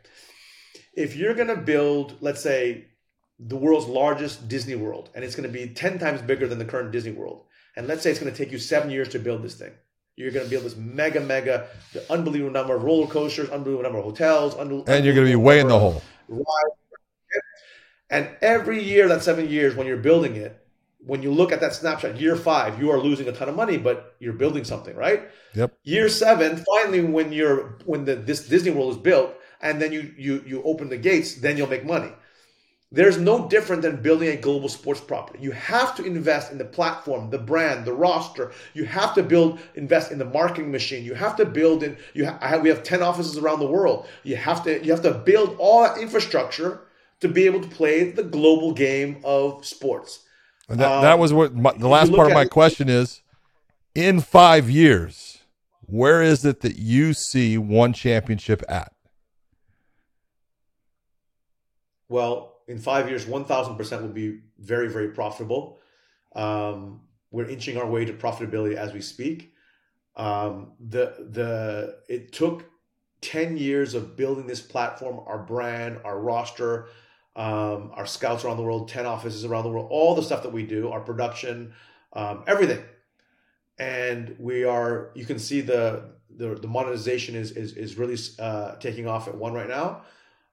If 0.94 1.16
you're 1.16 1.34
gonna 1.34 1.56
build, 1.56 2.16
let's 2.20 2.40
say, 2.40 2.86
the 3.38 3.56
world's 3.56 3.86
largest 3.86 4.48
Disney 4.48 4.76
World, 4.76 5.10
and 5.14 5.24
it's 5.24 5.34
gonna 5.34 5.48
be 5.48 5.68
10 5.68 5.98
times 5.98 6.22
bigger 6.22 6.48
than 6.48 6.58
the 6.58 6.64
current 6.64 6.90
Disney 6.90 7.12
World, 7.12 7.44
and 7.76 7.86
let's 7.86 8.02
say 8.02 8.10
it's 8.10 8.18
gonna 8.18 8.32
take 8.32 8.52
you 8.52 8.58
seven 8.58 8.90
years 8.90 9.08
to 9.10 9.18
build 9.18 9.42
this 9.42 9.56
thing. 9.56 9.72
You're 10.16 10.30
going 10.30 10.44
to 10.44 10.50
build 10.50 10.64
this 10.64 10.76
mega, 10.76 11.20
mega, 11.20 11.68
the 11.92 12.10
unbelievable 12.12 12.52
number 12.52 12.76
of 12.76 12.84
roller 12.84 13.08
coasters, 13.08 13.50
unbelievable 13.50 13.82
number 13.82 13.98
of 13.98 14.04
hotels, 14.04 14.54
unbelievable 14.54 14.92
and 14.92 15.04
you're 15.04 15.14
going 15.14 15.26
to 15.26 15.32
be 15.32 15.36
way 15.36 15.58
in 15.58 15.66
the 15.66 15.78
hole. 15.78 16.02
And 18.10 18.28
every 18.40 18.82
year, 18.82 19.08
that 19.08 19.24
seven 19.24 19.48
years, 19.48 19.74
when 19.74 19.88
you're 19.88 19.96
building 19.96 20.36
it, 20.36 20.64
when 20.98 21.22
you 21.22 21.32
look 21.32 21.52
at 21.52 21.60
that 21.60 21.74
snapshot, 21.74 22.20
year 22.20 22.36
five, 22.36 22.80
you 22.80 22.90
are 22.90 22.98
losing 22.98 23.26
a 23.28 23.32
ton 23.32 23.48
of 23.48 23.56
money, 23.56 23.76
but 23.76 24.14
you're 24.20 24.32
building 24.32 24.64
something, 24.64 24.94
right? 24.94 25.28
Yep. 25.54 25.76
Year 25.82 26.08
seven, 26.08 26.64
finally, 26.64 27.02
when 27.02 27.32
you're 27.32 27.78
when 27.84 28.04
the 28.04 28.14
this 28.14 28.46
Disney 28.46 28.70
World 28.70 28.92
is 28.92 28.98
built, 28.98 29.34
and 29.60 29.82
then 29.82 29.92
you 29.92 30.14
you 30.16 30.44
you 30.46 30.62
open 30.62 30.88
the 30.88 30.96
gates, 30.96 31.34
then 31.36 31.56
you'll 31.56 31.68
make 31.68 31.84
money. 31.84 32.12
There's 32.94 33.18
no 33.18 33.48
different 33.48 33.82
than 33.82 34.00
building 34.00 34.28
a 34.28 34.36
global 34.36 34.68
sports 34.68 35.00
property. 35.00 35.40
You 35.42 35.50
have 35.50 35.96
to 35.96 36.04
invest 36.04 36.52
in 36.52 36.58
the 36.58 36.64
platform, 36.64 37.28
the 37.28 37.38
brand, 37.38 37.84
the 37.84 37.92
roster. 37.92 38.52
You 38.72 38.84
have 38.84 39.16
to 39.16 39.22
build, 39.24 39.58
invest 39.74 40.12
in 40.12 40.18
the 40.18 40.24
marketing 40.24 40.70
machine. 40.70 41.04
You 41.04 41.14
have 41.14 41.34
to 41.38 41.44
build 41.44 41.82
in. 41.82 41.96
You 42.12 42.26
have, 42.26 42.62
we 42.62 42.68
have 42.68 42.84
ten 42.84 43.02
offices 43.02 43.36
around 43.36 43.58
the 43.58 43.66
world. 43.66 44.06
You 44.22 44.36
have 44.36 44.62
to 44.62 44.84
you 44.84 44.92
have 44.92 45.02
to 45.02 45.12
build 45.12 45.56
all 45.58 45.82
that 45.82 45.98
infrastructure 45.98 46.82
to 47.18 47.26
be 47.26 47.46
able 47.46 47.60
to 47.62 47.68
play 47.68 48.12
the 48.12 48.22
global 48.22 48.72
game 48.72 49.20
of 49.24 49.66
sports. 49.66 50.20
And 50.68 50.78
that, 50.78 50.92
um, 50.92 51.02
that 51.02 51.18
was 51.18 51.32
what 51.32 51.52
my, 51.52 51.72
the 51.72 51.88
last 51.88 52.14
part 52.14 52.28
of 52.28 52.34
my 52.34 52.44
question 52.44 52.88
is. 52.88 53.22
In 53.96 54.20
five 54.20 54.70
years, 54.70 55.38
where 55.80 56.22
is 56.22 56.44
it 56.44 56.60
that 56.60 56.76
you 56.76 57.12
see 57.12 57.58
one 57.58 57.92
championship 57.92 58.62
at? 58.68 58.92
Well, 62.08 62.53
in 62.66 62.78
five 62.78 63.08
years, 63.08 63.26
1000% 63.26 64.02
will 64.02 64.08
be 64.08 64.40
very, 64.58 64.88
very 64.88 65.08
profitable. 65.08 65.78
Um, 66.34 67.02
we're 67.30 67.48
inching 67.48 67.76
our 67.76 67.86
way 67.86 68.04
to 68.04 68.12
profitability 68.12 68.74
as 68.76 68.92
we 68.92 69.00
speak. 69.00 69.52
Um, 70.16 70.72
the 70.78 71.26
the 71.30 71.98
it 72.08 72.32
took 72.32 72.64
10 73.20 73.56
years 73.56 73.94
of 73.94 74.16
building 74.16 74.46
this 74.46 74.60
platform, 74.60 75.20
our 75.26 75.38
brand, 75.38 75.98
our 76.04 76.20
roster, 76.20 76.86
um, 77.34 77.90
our 77.94 78.06
scouts 78.06 78.44
around 78.44 78.58
the 78.58 78.62
world, 78.62 78.88
10 78.88 79.06
offices 79.06 79.44
around 79.44 79.64
the 79.64 79.70
world, 79.70 79.88
all 79.90 80.14
the 80.14 80.22
stuff 80.22 80.42
that 80.44 80.52
we 80.52 80.62
do, 80.64 80.90
our 80.90 81.00
production, 81.00 81.72
um, 82.12 82.44
everything. 82.46 82.84
And 83.78 84.36
we 84.38 84.64
are, 84.64 85.10
you 85.14 85.24
can 85.24 85.38
see 85.38 85.60
the 85.60 86.14
the, 86.36 86.54
the 86.54 86.68
monetization 86.68 87.34
is 87.34 87.52
is, 87.52 87.72
is 87.72 87.96
really 87.98 88.16
uh, 88.38 88.76
taking 88.76 89.08
off 89.08 89.26
at 89.26 89.34
one 89.34 89.52
right 89.52 89.68
now. 89.68 90.02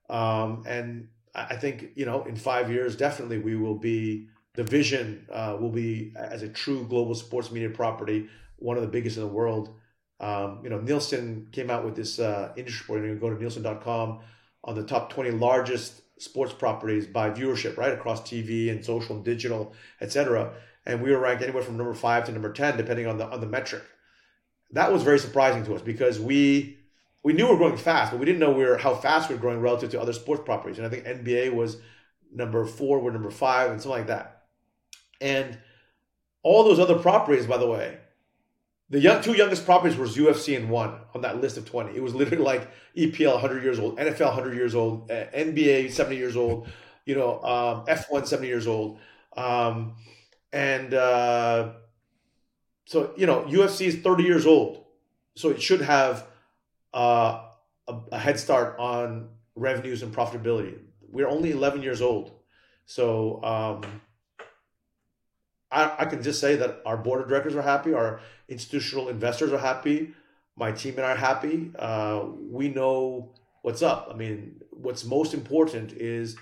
Um, 0.10 0.64
and 0.68 1.08
I 1.34 1.56
think 1.56 1.92
you 1.96 2.06
know 2.06 2.24
in 2.24 2.36
five 2.36 2.70
years 2.70 2.96
definitely 2.96 3.38
we 3.40 3.56
will 3.56 3.76
be 3.78 4.28
the 4.56 4.64
vision 4.64 5.28
uh, 5.32 5.58
will 5.60 5.70
be 5.70 6.14
as 6.16 6.44
a 6.44 6.50
true 6.50 6.86
global 6.88 7.16
sports 7.16 7.52
media 7.52 7.70
property, 7.70 8.28
one 8.58 8.76
of 8.76 8.84
the 8.84 8.90
biggest 8.90 9.18
in 9.18 9.24
the 9.24 9.30
world. 9.30 9.76
Um, 10.20 10.60
you 10.64 10.70
know, 10.70 10.80
Nielsen 10.80 11.48
came 11.52 11.72
out 11.72 11.84
with 11.84 11.96
this 11.96 12.20
uh, 12.20 12.52
industry 12.56 12.84
report. 13.00 13.10
You 13.10 13.18
can 13.18 13.30
go 13.30 13.34
to 13.34 13.42
Nielsen.com 13.42 14.20
on 14.64 14.76
the 14.76 14.84
top 14.84 15.10
20 15.12 15.32
largest 15.32 16.02
sports 16.22 16.54
properties 16.54 17.08
by 17.08 17.32
viewership, 17.32 17.78
right 17.78 17.94
across 17.94 18.22
TV 18.22 18.70
and 18.70 18.86
social 18.86 19.16
and 19.16 19.26
digital, 19.26 19.74
etc. 20.02 20.54
And 20.86 21.02
we 21.02 21.12
were 21.12 21.20
ranked 21.20 21.42
anywhere 21.42 21.64
from 21.64 21.78
number 21.78 21.94
five 21.94 22.26
to 22.26 22.32
number 22.32 22.52
10, 22.52 22.78
depending 22.78 23.08
on 23.08 23.18
the 23.18 23.26
on 23.28 23.40
the 23.40 23.48
metric. 23.48 23.84
that 24.72 24.92
was 24.92 25.04
very 25.04 25.20
surprising 25.20 25.64
to 25.66 25.76
us 25.76 25.82
because 25.82 26.20
we 26.20 26.78
we 27.24 27.34
knew 27.34 27.46
we 27.46 27.52
were 27.52 27.58
growing 27.58 27.78
fast, 27.78 28.12
but 28.12 28.20
we 28.20 28.26
didn't 28.26 28.40
know 28.40 28.52
we 28.52 28.66
were 28.66 28.78
how 28.78 28.96
fast 28.96 29.30
we 29.30 29.36
were 29.36 29.42
growing 29.42 29.62
relative 29.62 29.92
to 29.92 30.02
other 30.02 30.14
sports 30.14 30.42
properties. 30.44 30.78
And 30.78 30.88
I 30.88 30.90
think 30.90 31.06
NBA 31.06 31.54
was 31.54 31.78
number 32.34 32.66
four, 32.66 33.00
we're 33.00 33.12
number 33.12 33.32
five, 33.32 33.72
and 33.72 33.82
something 33.82 34.00
like 34.00 34.08
that. 34.08 34.44
And 35.20 35.60
all 36.44 36.64
those 36.64 36.80
other 36.80 36.98
properties, 36.98 37.46
by 37.46 37.58
the 37.58 37.68
way, 37.68 38.00
the 38.90 39.00
young, 39.00 39.22
two 39.22 39.34
youngest 39.34 39.66
properties 39.66 39.98
was 39.98 40.18
UFC 40.18 40.58
and 40.58 40.70
one 40.70 40.96
on 41.14 41.22
that 41.22 41.40
list 41.40 41.58
of 41.58 41.66
20. 41.66 41.96
It 41.96 42.04
was 42.04 42.14
literally 42.14 42.44
like 42.44 42.68
EPL 42.98 43.34
100 43.34 43.64
years 43.64 43.80
old, 43.80 43.98
NFL 43.98 44.36
100 44.36 44.56
years 44.56 44.76
old, 44.76 45.10
uh, 45.12 45.26
NBA 45.34 45.92
70 45.92 46.18
years 46.18 46.36
old, 46.36 46.68
you 47.06 47.16
know, 47.16 47.42
um, 47.42 47.86
F1 47.86 48.28
70 48.28 48.48
years 48.48 48.68
old. 48.68 49.00
Um, 49.38 49.96
and 50.52 50.94
uh, 50.94 51.72
so, 52.86 53.14
you 53.16 53.28
know, 53.28 53.44
UFC 53.44 53.88
is 53.88 53.96
30 53.98 54.24
years 54.24 54.46
old. 54.46 54.84
So 55.36 55.50
it 55.50 55.62
should 55.62 55.82
have 55.82 56.28
uh, 56.94 57.48
a, 57.88 57.96
a 58.12 58.20
head 58.20 58.40
start 58.40 58.76
on 58.80 59.30
revenues 59.56 60.04
and 60.04 60.14
profitability. 60.14 60.78
We're 61.10 61.28
only 61.28 61.52
11 61.52 61.82
years 61.84 62.02
old. 62.02 62.32
So, 62.86 63.44
um, 63.44 64.02
I, 65.72 65.94
I 66.00 66.06
can 66.06 66.22
just 66.22 66.40
say 66.40 66.58
that 66.58 66.82
our 66.86 66.98
board 66.98 67.22
of 67.22 67.30
directors 67.30 67.56
are 67.56 67.62
happy, 67.62 67.94
our 67.94 68.20
institutional 68.50 69.08
investors 69.10 69.54
are 69.54 69.58
happy, 69.58 70.14
my 70.58 70.72
team 70.72 70.96
and 70.98 71.06
I 71.06 71.14
are 71.14 71.16
happy. 71.16 71.72
Uh, 71.78 72.26
we 72.50 72.68
know 72.68 73.34
what's 73.62 73.82
up. 73.82 74.10
I 74.12 74.16
mean, 74.16 74.62
what's 74.72 75.06
most 75.06 75.34
important 75.34 75.94
is, 75.94 76.36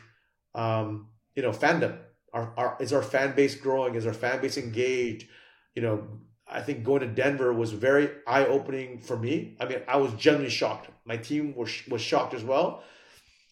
um, 0.55 1.07
you 1.35 1.43
know, 1.43 1.51
fandom. 1.51 1.97
Our, 2.33 2.53
our 2.57 2.77
is 2.79 2.93
our 2.93 3.01
fan 3.01 3.35
base 3.35 3.55
growing? 3.55 3.95
Is 3.95 4.05
our 4.05 4.13
fan 4.13 4.41
base 4.41 4.57
engaged? 4.57 5.27
You 5.75 5.81
know, 5.81 6.07
I 6.51 6.61
think 6.61 6.83
going 6.83 7.01
to 7.01 7.07
Denver 7.07 7.53
was 7.53 7.71
very 7.71 8.09
eye 8.25 8.45
opening 8.45 8.99
for 8.99 9.17
me. 9.17 9.55
I 9.59 9.65
mean, 9.65 9.81
I 9.87 9.97
was 9.97 10.13
genuinely 10.13 10.49
shocked. 10.49 10.89
My 11.05 11.17
team 11.17 11.53
was 11.55 11.71
was 11.87 12.01
shocked 12.01 12.33
as 12.33 12.43
well 12.43 12.83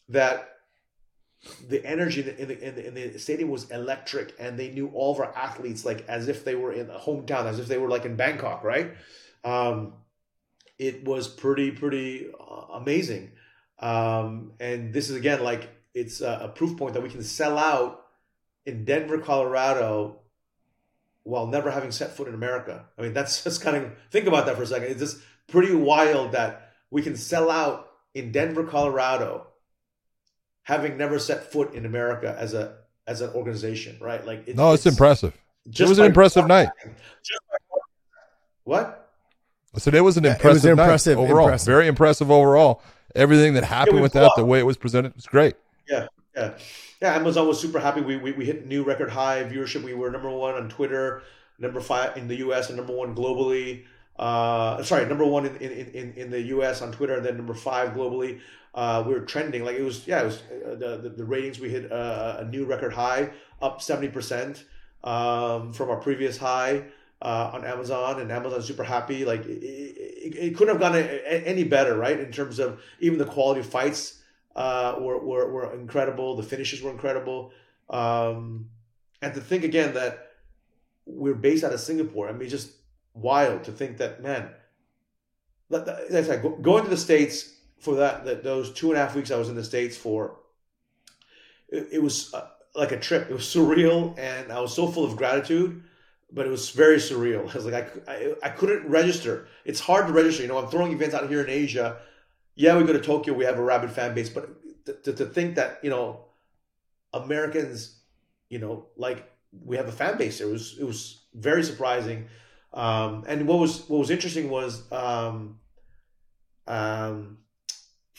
that 0.09 0.57
the 1.67 1.85
energy 1.85 2.21
in 2.21 2.47
the, 2.47 2.67
in 2.67 2.75
the, 2.75 2.87
in 2.87 2.93
the 3.13 3.19
stadium 3.19 3.49
was 3.49 3.69
electric 3.69 4.33
and 4.39 4.57
they 4.57 4.71
knew 4.71 4.89
all 4.93 5.13
of 5.13 5.19
our 5.19 5.35
athletes 5.35 5.85
like 5.85 6.03
as 6.07 6.27
if 6.27 6.43
they 6.43 6.55
were 6.55 6.71
in 6.71 6.89
a 6.89 6.97
hometown 6.97 7.45
as 7.45 7.59
if 7.59 7.67
they 7.67 7.77
were 7.77 7.89
like 7.89 8.05
in 8.05 8.15
bangkok 8.15 8.63
right 8.63 8.95
um, 9.43 9.93
it 10.79 11.05
was 11.05 11.27
pretty 11.27 11.71
pretty 11.71 12.27
uh, 12.39 12.73
amazing 12.73 13.31
um, 13.79 14.53
and 14.59 14.93
this 14.93 15.09
is 15.09 15.15
again 15.15 15.43
like 15.43 15.69
it's 15.93 16.21
a, 16.21 16.39
a, 16.43 16.47
proof 16.49 16.77
point 16.77 16.93
that 16.95 17.03
we 17.03 17.09
can 17.09 17.23
sell 17.23 17.57
out 17.57 18.05
in 18.65 18.83
denver 18.83 19.19
colorado 19.19 20.19
while 21.27 21.47
never 21.47 21.71
having 21.71 21.91
set 21.91 22.15
foot 22.15 22.27
in 22.27 22.33
america 22.33 22.85
i 22.97 23.01
mean 23.01 23.13
that's 23.13 23.43
just 23.45 23.61
kind 23.61 23.77
of 23.77 23.91
think 24.11 24.27
about 24.27 24.45
that 24.45 24.55
for 24.55 24.63
a 24.63 24.67
second 24.67 24.89
it's 24.89 24.99
just 24.99 25.17
pretty 25.47 25.73
wild 25.73 26.31
that 26.31 26.71
we 26.89 27.01
can 27.01 27.15
sell 27.15 27.49
out 27.49 27.89
in 28.13 28.31
denver 28.31 28.63
colorado 28.63 29.47
having 30.67 30.97
never 30.97 31.17
set 31.17 31.49
foot 31.49 31.73
in 31.73 31.85
America 31.85 32.35
as 32.37 32.53
a 32.53 32.75
as 33.07 33.21
an 33.21 33.29
organization, 33.29 33.97
right? 34.01 34.25
Like, 34.25 34.49
it, 34.49 34.57
no, 34.57 34.73
it's, 34.73 34.85
it's, 34.85 34.95
impressive. 34.95 35.33
it 35.65 35.87
was 35.87 35.97
an 35.97 36.05
impressive 36.05 36.45
night. 36.45 36.67
what? 38.65 39.09
I 39.73 39.79
said 39.79 39.95
it 39.95 40.01
was 40.01 40.17
an 40.17 40.25
impressive, 40.25 40.45
it 40.45 40.53
was 40.53 40.65
impressive 40.65 41.17
overall. 41.17 41.45
Impressive. 41.45 41.65
Very 41.67 41.87
impressive 41.87 42.29
overall. 42.29 42.81
Everything 43.15 43.53
that 43.53 43.63
happened 43.63 43.97
yeah, 43.97 44.01
with 44.01 44.13
that, 44.13 44.33
the 44.35 44.43
way 44.43 44.59
it 44.59 44.65
was 44.65 44.75
presented, 44.75 45.15
was 45.15 45.25
great. 45.25 45.55
Yeah, 45.87 46.07
yeah, 46.35 46.57
yeah. 47.01 47.15
Amazon 47.15 47.47
was 47.47 47.59
super 47.59 47.79
happy. 47.79 48.01
We, 48.01 48.17
we 48.17 48.31
we 48.31 48.45
hit 48.45 48.65
new 48.65 48.83
record 48.83 49.09
high 49.09 49.43
viewership. 49.43 49.83
We 49.83 49.93
were 49.93 50.11
number 50.11 50.29
one 50.29 50.55
on 50.55 50.69
Twitter, 50.69 51.23
number 51.59 51.79
five 51.79 52.17
in 52.17 52.27
the 52.27 52.35
U.S. 52.37 52.69
and 52.69 52.77
number 52.77 52.93
one 52.93 53.15
globally. 53.15 53.85
Uh, 54.17 54.81
sorry, 54.81 55.05
number 55.05 55.25
one 55.25 55.45
in, 55.45 55.55
in, 55.57 55.71
in, 55.93 56.13
in 56.13 56.31
the 56.31 56.41
U.S. 56.41 56.81
on 56.81 56.91
Twitter, 56.91 57.15
and 57.15 57.25
then 57.25 57.37
number 57.37 57.53
five 57.53 57.91
globally 57.91 58.39
uh, 58.77 59.03
we 59.05 59.13
were 59.13 59.21
trending 59.21 59.65
like 59.65 59.75
it 59.75 59.81
was 59.81 60.07
yeah 60.07 60.21
it 60.21 60.25
was 60.25 60.37
uh, 60.65 60.75
the, 60.75 60.97
the, 60.97 61.09
the 61.09 61.25
ratings 61.25 61.59
we 61.59 61.69
hit 61.69 61.91
uh, 61.91 62.37
a 62.39 62.45
new 62.45 62.63
record 62.63 62.93
high 62.93 63.31
up 63.59 63.81
70% 63.81 64.63
um, 65.03 65.73
from 65.73 65.89
our 65.89 65.97
previous 65.97 66.37
high 66.37 66.83
uh, 67.19 67.51
on 67.53 67.65
Amazon 67.65 68.21
and 68.21 68.31
Amazon 68.31 68.61
super 68.61 68.83
happy 68.83 69.25
like 69.25 69.43
it, 69.45 69.63
it, 69.63 70.35
it, 70.35 70.55
couldn't 70.55 70.75
have 70.75 70.79
gone 70.79 70.95
any 70.95 71.63
better 71.63 71.97
right 71.97 72.19
in 72.19 72.31
terms 72.31 72.59
of 72.59 72.79
even 72.99 73.17
the 73.17 73.25
quality 73.25 73.61
of 73.61 73.65
fights 73.65 74.16
uh, 74.57 74.95
were, 74.99 75.19
were, 75.19 75.51
were 75.51 75.73
incredible 75.73 76.35
the 76.35 76.43
finishes 76.43 76.81
were 76.81 76.91
incredible 76.91 77.51
um, 77.89 78.69
and 79.21 79.33
to 79.33 79.39
think 79.39 79.63
again 79.63 79.93
that 79.93 80.31
we're 81.05 81.33
based 81.33 81.63
out 81.63 81.71
of 81.71 81.79
Singapore 81.79 82.27
I 82.27 82.33
mean 82.33 82.49
just 82.49 82.71
wild 83.13 83.63
to 83.63 83.71
think 83.71 83.97
that 83.97 84.21
man 84.21 84.49
that's 85.69 86.27
like 86.27 86.43
going 86.61 86.83
to 86.83 86.89
the 86.89 86.97
states 86.97 87.53
for 87.79 87.95
that, 87.95 88.25
that 88.25 88.43
those 88.43 88.71
two 88.71 88.89
and 88.89 88.97
a 88.97 89.01
half 89.01 89.15
weeks 89.15 89.31
I 89.31 89.37
was 89.37 89.49
in 89.49 89.55
the 89.55 89.63
states 89.63 89.95
for, 89.95 90.37
it, 91.69 91.87
it 91.93 92.03
was 92.03 92.33
uh, 92.33 92.47
like 92.75 92.91
a 92.91 92.99
trip. 92.99 93.29
It 93.29 93.33
was 93.33 93.43
surreal, 93.43 94.17
and 94.17 94.51
I 94.51 94.59
was 94.59 94.73
so 94.73 94.87
full 94.87 95.05
of 95.05 95.15
gratitude. 95.15 95.83
But 96.31 96.45
it 96.45 96.49
was 96.49 96.71
very 96.71 96.97
surreal. 96.97 97.49
I 97.51 97.53
was 97.55 97.65
like, 97.65 98.07
I, 98.07 98.11
I, 98.11 98.33
I 98.43 98.49
couldn't 98.49 98.87
register. 98.89 99.47
It's 99.65 99.79
hard 99.79 100.07
to 100.07 100.13
register. 100.13 100.41
You 100.43 100.49
know, 100.49 100.57
I'm 100.57 100.69
throwing 100.69 100.91
events 100.91 101.15
out 101.15 101.29
here 101.29 101.41
in 101.41 101.49
Asia. 101.49 101.99
Yeah, 102.57 102.75
we 102.75 102.83
go 102.83 102.93
to 102.93 102.99
Tokyo. 102.99 103.33
We 103.33 103.45
have 103.45 103.59
a 103.59 103.63
rabid 103.63 103.91
fan 103.91 104.15
base, 104.15 104.29
but 104.29 104.49
to, 104.85 104.93
to, 104.93 105.13
to 105.13 105.25
think 105.27 105.55
that 105.55 105.79
you 105.83 105.91
know, 105.91 106.25
Americans, 107.13 107.99
you 108.49 108.57
know, 108.57 108.87
like 108.97 109.29
we 109.63 109.77
have 109.77 109.87
a 109.87 109.91
fan 109.91 110.17
base. 110.17 110.41
It 110.41 110.51
was 110.51 110.75
it 110.79 110.83
was 110.83 111.21
very 111.35 111.63
surprising. 111.63 112.25
Um, 112.73 113.23
and 113.27 113.47
what 113.47 113.59
was 113.59 113.87
what 113.87 113.99
was 113.99 114.09
interesting 114.09 114.49
was 114.49 114.91
um, 114.91 115.59
um, 116.67 117.37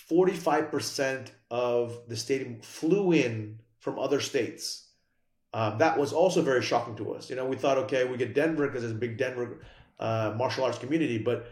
45% 0.09 1.29
of 1.51 2.01
the 2.09 2.17
stadium 2.17 2.61
flew 2.61 3.13
in 3.13 3.59
from 3.81 3.99
other 3.99 4.21
states. 4.21 4.87
Um, 5.53 5.79
that 5.79 5.99
was 5.99 6.13
also 6.13 6.43
very 6.43 6.63
shocking 6.63 6.95
to 6.97 7.13
us. 7.15 7.29
You 7.29 7.37
know, 7.37 7.47
we 7.47 7.57
thought, 7.57 7.79
okay, 7.79 8.05
we 8.05 8.17
get 8.17 8.35
Denver 8.35 8.67
because 8.67 8.83
there's 8.83 8.93
a 8.93 8.97
big 8.97 9.19
Denver 9.19 9.61
uh, 9.99 10.35
martial 10.37 10.65
arts 10.65 10.79
community, 10.79 11.19
but 11.19 11.47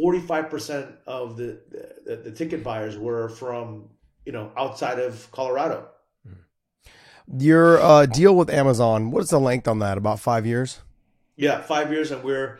45% 0.00 0.92
of 1.06 1.36
the, 1.36 1.60
the, 2.06 2.16
the 2.16 2.30
ticket 2.30 2.64
buyers 2.64 2.96
were 2.96 3.28
from, 3.28 3.90
you 4.24 4.32
know, 4.32 4.50
outside 4.56 4.98
of 4.98 5.30
Colorado. 5.30 5.88
Your 7.38 7.78
uh, 7.80 8.06
deal 8.06 8.34
with 8.34 8.50
Amazon, 8.50 9.10
what 9.10 9.22
is 9.22 9.30
the 9.30 9.38
length 9.38 9.68
on 9.68 9.78
that? 9.80 9.98
About 9.98 10.18
five 10.18 10.46
years? 10.46 10.80
Yeah, 11.36 11.60
five 11.60 11.92
years, 11.92 12.10
and 12.10 12.24
we're 12.24 12.58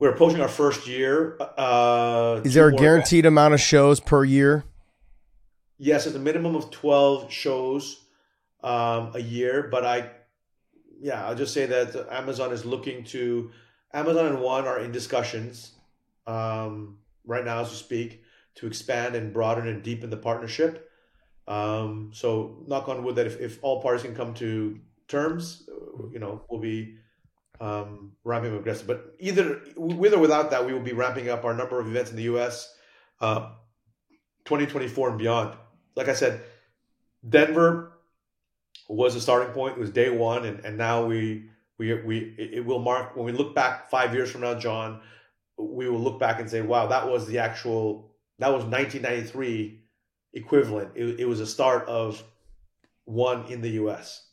we're 0.00 0.10
approaching 0.10 0.40
our 0.40 0.48
first 0.48 0.86
year. 0.88 1.38
Uh, 1.40 2.40
Is 2.44 2.54
there 2.54 2.68
a 2.68 2.74
guaranteed 2.74 3.24
amount 3.24 3.54
of 3.54 3.60
shows 3.60 4.00
per 4.00 4.24
year? 4.24 4.64
Yes, 5.78 6.06
it's 6.06 6.16
a 6.16 6.18
minimum 6.18 6.56
of 6.56 6.70
twelve 6.70 7.32
shows 7.32 8.04
um, 8.64 9.12
a 9.14 9.20
year. 9.20 9.68
But 9.70 9.86
I, 9.86 10.10
yeah, 11.00 11.24
I'll 11.24 11.36
just 11.36 11.54
say 11.54 11.66
that 11.66 12.08
Amazon 12.10 12.52
is 12.52 12.64
looking 12.64 13.04
to. 13.04 13.50
Amazon 13.94 14.26
and 14.26 14.40
One 14.40 14.66
are 14.66 14.80
in 14.80 14.92
discussions 14.92 15.77
um, 16.28 16.98
right 17.26 17.44
now 17.44 17.60
as 17.60 17.70
we 17.70 17.76
speak 17.76 18.22
to 18.56 18.66
expand 18.66 19.16
and 19.16 19.32
broaden 19.32 19.66
and 19.66 19.82
deepen 19.82 20.10
the 20.10 20.16
partnership. 20.16 20.90
Um, 21.48 22.10
so 22.12 22.62
knock 22.66 22.88
on 22.88 23.02
wood 23.02 23.16
that 23.16 23.26
if, 23.26 23.40
if 23.40 23.58
all 23.62 23.80
parties 23.80 24.02
can 24.02 24.14
come 24.14 24.34
to 24.34 24.78
terms, 25.08 25.68
you 26.12 26.18
know, 26.18 26.42
we'll 26.48 26.60
be 26.60 26.96
um, 27.60 28.12
ramping 28.24 28.52
up 28.52 28.60
aggressive. 28.60 28.86
But 28.86 29.14
either 29.18 29.62
with 29.76 30.12
or 30.12 30.18
without 30.18 30.50
that, 30.50 30.66
we 30.66 30.72
will 30.72 30.80
be 30.80 30.92
ramping 30.92 31.30
up 31.30 31.44
our 31.44 31.54
number 31.54 31.80
of 31.80 31.88
events 31.88 32.10
in 32.10 32.16
the 32.16 32.24
U.S. 32.24 32.74
Uh, 33.20 33.50
2024 34.44 35.10
and 35.10 35.18
beyond. 35.18 35.56
Like 35.96 36.08
I 36.08 36.14
said, 36.14 36.42
Denver 37.28 37.92
was 38.88 39.14
a 39.14 39.20
starting 39.20 39.52
point. 39.52 39.76
It 39.76 39.80
was 39.80 39.90
day 39.90 40.10
one, 40.10 40.44
and, 40.44 40.60
and 40.64 40.78
now 40.78 41.04
we 41.06 41.50
we 41.78 41.94
we 42.02 42.34
it 42.38 42.64
will 42.64 42.78
mark 42.78 43.16
when 43.16 43.26
we 43.26 43.32
look 43.32 43.54
back 43.54 43.90
five 43.90 44.14
years 44.14 44.30
from 44.30 44.42
now, 44.42 44.54
John. 44.54 45.00
We 45.58 45.88
will 45.88 46.00
look 46.00 46.20
back 46.20 46.40
and 46.40 46.48
say, 46.48 46.62
"Wow, 46.62 46.86
that 46.86 47.08
was 47.08 47.26
the 47.26 47.38
actual 47.38 48.12
that 48.38 48.48
was 48.48 48.64
1993 48.64 49.80
equivalent. 50.32 50.92
It, 50.94 51.20
it 51.20 51.24
was 51.28 51.40
a 51.40 51.46
start 51.46 51.88
of 51.88 52.22
one 53.04 53.46
in 53.46 53.60
the 53.60 53.70
U.S." 53.70 54.24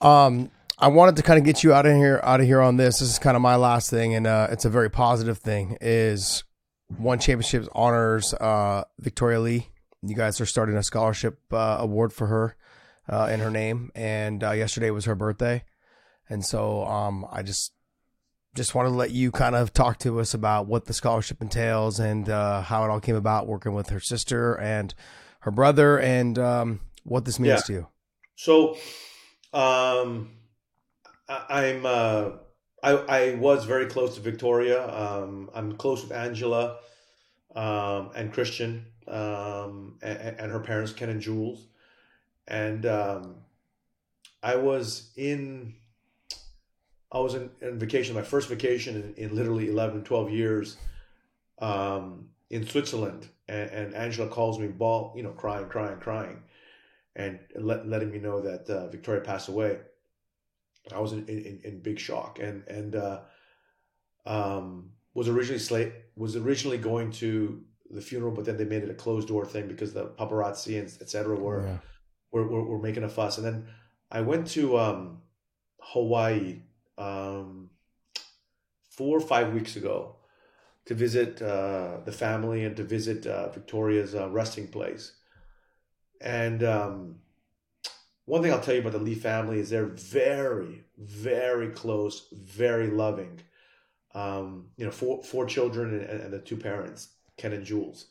Um, 0.00 0.50
I 0.78 0.88
wanted 0.88 1.16
to 1.16 1.22
kind 1.22 1.38
of 1.38 1.44
get 1.44 1.64
you 1.64 1.72
out 1.72 1.86
of 1.86 1.96
here, 1.96 2.20
out 2.22 2.40
of 2.40 2.46
here 2.46 2.60
on 2.60 2.76
this. 2.76 2.98
This 2.98 3.10
is 3.10 3.18
kind 3.18 3.34
of 3.34 3.42
my 3.42 3.56
last 3.56 3.88
thing, 3.88 4.14
and 4.14 4.26
uh, 4.26 4.48
it's 4.50 4.66
a 4.66 4.70
very 4.70 4.90
positive 4.90 5.38
thing. 5.38 5.78
Is 5.80 6.44
one 6.88 7.18
championship 7.18 7.66
honors 7.72 8.34
uh, 8.34 8.84
Victoria 8.98 9.40
Lee. 9.40 9.68
You 10.02 10.14
guys 10.14 10.40
are 10.40 10.46
starting 10.46 10.76
a 10.76 10.82
scholarship 10.82 11.38
uh, 11.50 11.78
award 11.80 12.12
for 12.12 12.26
her 12.26 12.56
uh, 13.08 13.28
in 13.32 13.40
her 13.40 13.50
name, 13.50 13.90
and 13.94 14.44
uh, 14.44 14.52
yesterday 14.52 14.90
was 14.90 15.06
her 15.06 15.14
birthday, 15.14 15.64
and 16.28 16.44
so 16.44 16.84
um, 16.84 17.26
I 17.32 17.42
just 17.42 17.72
just 18.56 18.74
wanted 18.74 18.90
to 18.90 18.96
let 18.96 19.12
you 19.12 19.30
kind 19.30 19.54
of 19.54 19.72
talk 19.72 19.98
to 20.00 20.18
us 20.18 20.34
about 20.34 20.66
what 20.66 20.86
the 20.86 20.92
scholarship 20.92 21.40
entails 21.40 22.00
and 22.00 22.28
uh, 22.28 22.62
how 22.62 22.84
it 22.84 22.90
all 22.90 23.00
came 23.00 23.16
about, 23.16 23.46
working 23.46 23.74
with 23.74 23.90
her 23.90 24.00
sister 24.00 24.58
and 24.58 24.94
her 25.40 25.50
brother, 25.52 25.98
and 25.98 26.38
um, 26.38 26.80
what 27.04 27.24
this 27.24 27.38
means 27.38 27.60
yeah. 27.60 27.66
to 27.66 27.72
you. 27.72 27.86
So. 28.34 28.76
Um 29.52 30.30
I'm 31.28 31.84
uh, 31.84 32.30
I, 32.82 32.92
I 32.92 33.34
was 33.34 33.64
very 33.64 33.86
close 33.86 34.14
to 34.14 34.20
Victoria. 34.20 34.86
Um, 34.88 35.50
I'm 35.54 35.76
close 35.76 36.02
with 36.02 36.12
Angela 36.12 36.78
um, 37.54 38.10
and 38.14 38.32
Christian 38.32 38.86
um, 39.08 39.98
and, 40.02 40.38
and, 40.38 40.52
her 40.52 40.60
parents, 40.60 40.92
Ken 40.92 41.08
and 41.08 41.20
Jules. 41.20 41.66
And 42.46 42.86
um, 42.86 43.36
I 44.42 44.56
was 44.56 45.10
in, 45.16 45.74
I 47.12 47.18
was 47.18 47.34
in, 47.34 47.50
in 47.60 47.78
vacation, 47.78 48.14
my 48.14 48.22
first 48.22 48.48
vacation 48.48 49.14
in, 49.16 49.24
in, 49.24 49.36
literally 49.36 49.68
11, 49.68 50.04
12 50.04 50.30
years 50.30 50.76
um, 51.60 52.28
in 52.50 52.66
Switzerland. 52.66 53.28
And, 53.48 53.70
and, 53.70 53.94
Angela 53.94 54.28
calls 54.28 54.58
me, 54.58 54.66
ball, 54.66 55.12
you 55.16 55.22
know, 55.22 55.30
crying, 55.30 55.68
crying, 55.68 55.98
crying, 55.98 56.42
and 57.14 57.38
let, 57.54 57.88
letting 57.88 58.10
me 58.10 58.18
know 58.18 58.40
that 58.40 58.68
uh, 58.68 58.88
Victoria 58.88 59.20
passed 59.20 59.48
away. 59.48 59.78
I 60.92 61.00
was 61.00 61.12
in, 61.12 61.26
in, 61.26 61.60
in 61.64 61.80
big 61.80 61.98
shock 61.98 62.38
and 62.38 62.62
and 62.68 62.94
uh, 62.94 63.20
um, 64.24 64.90
was 65.14 65.28
originally 65.28 65.58
slate 65.58 65.92
was 66.16 66.36
originally 66.36 66.78
going 66.78 67.10
to 67.12 67.62
the 67.90 68.00
funeral, 68.00 68.32
but 68.32 68.44
then 68.44 68.56
they 68.56 68.64
made 68.64 68.82
it 68.82 68.90
a 68.90 68.94
closed 68.94 69.28
door 69.28 69.44
thing 69.44 69.66
because 69.66 69.92
the 69.92 70.06
paparazzi 70.18 70.78
and 70.78 70.88
etc. 71.00 71.36
Were, 71.36 71.66
yeah. 71.66 71.78
were, 72.30 72.46
were 72.46 72.64
were 72.64 72.82
making 72.82 73.04
a 73.04 73.08
fuss. 73.08 73.38
And 73.38 73.46
then 73.46 73.66
I 74.10 74.20
went 74.20 74.46
to 74.48 74.78
um, 74.78 75.22
Hawaii 75.80 76.62
um, 76.98 77.70
four 78.90 79.16
or 79.16 79.20
five 79.20 79.52
weeks 79.52 79.76
ago 79.76 80.16
to 80.86 80.94
visit 80.94 81.42
uh, 81.42 81.98
the 82.04 82.12
family 82.12 82.64
and 82.64 82.76
to 82.76 82.84
visit 82.84 83.26
uh, 83.26 83.50
Victoria's 83.50 84.14
uh, 84.14 84.28
resting 84.30 84.68
place. 84.68 85.12
And 86.20 86.62
um, 86.62 87.16
one 88.24 88.42
thing 88.42 88.52
I'll 88.52 88.60
tell 88.60 88.74
you 88.74 88.80
about 88.80 88.92
the 88.92 88.98
Lee 88.98 89.14
family 89.14 89.58
is 89.58 89.70
they're 89.70 89.86
very, 89.86 90.84
very 90.96 91.70
close, 91.70 92.28
very 92.32 92.88
loving. 92.88 93.40
Um, 94.14 94.68
you 94.76 94.84
know, 94.86 94.90
four 94.90 95.22
four 95.22 95.44
children 95.44 95.92
and, 95.94 96.20
and, 96.20 96.32
the 96.32 96.38
two 96.38 96.56
parents, 96.56 97.10
Ken 97.36 97.52
and 97.52 97.66
Jules, 97.66 98.06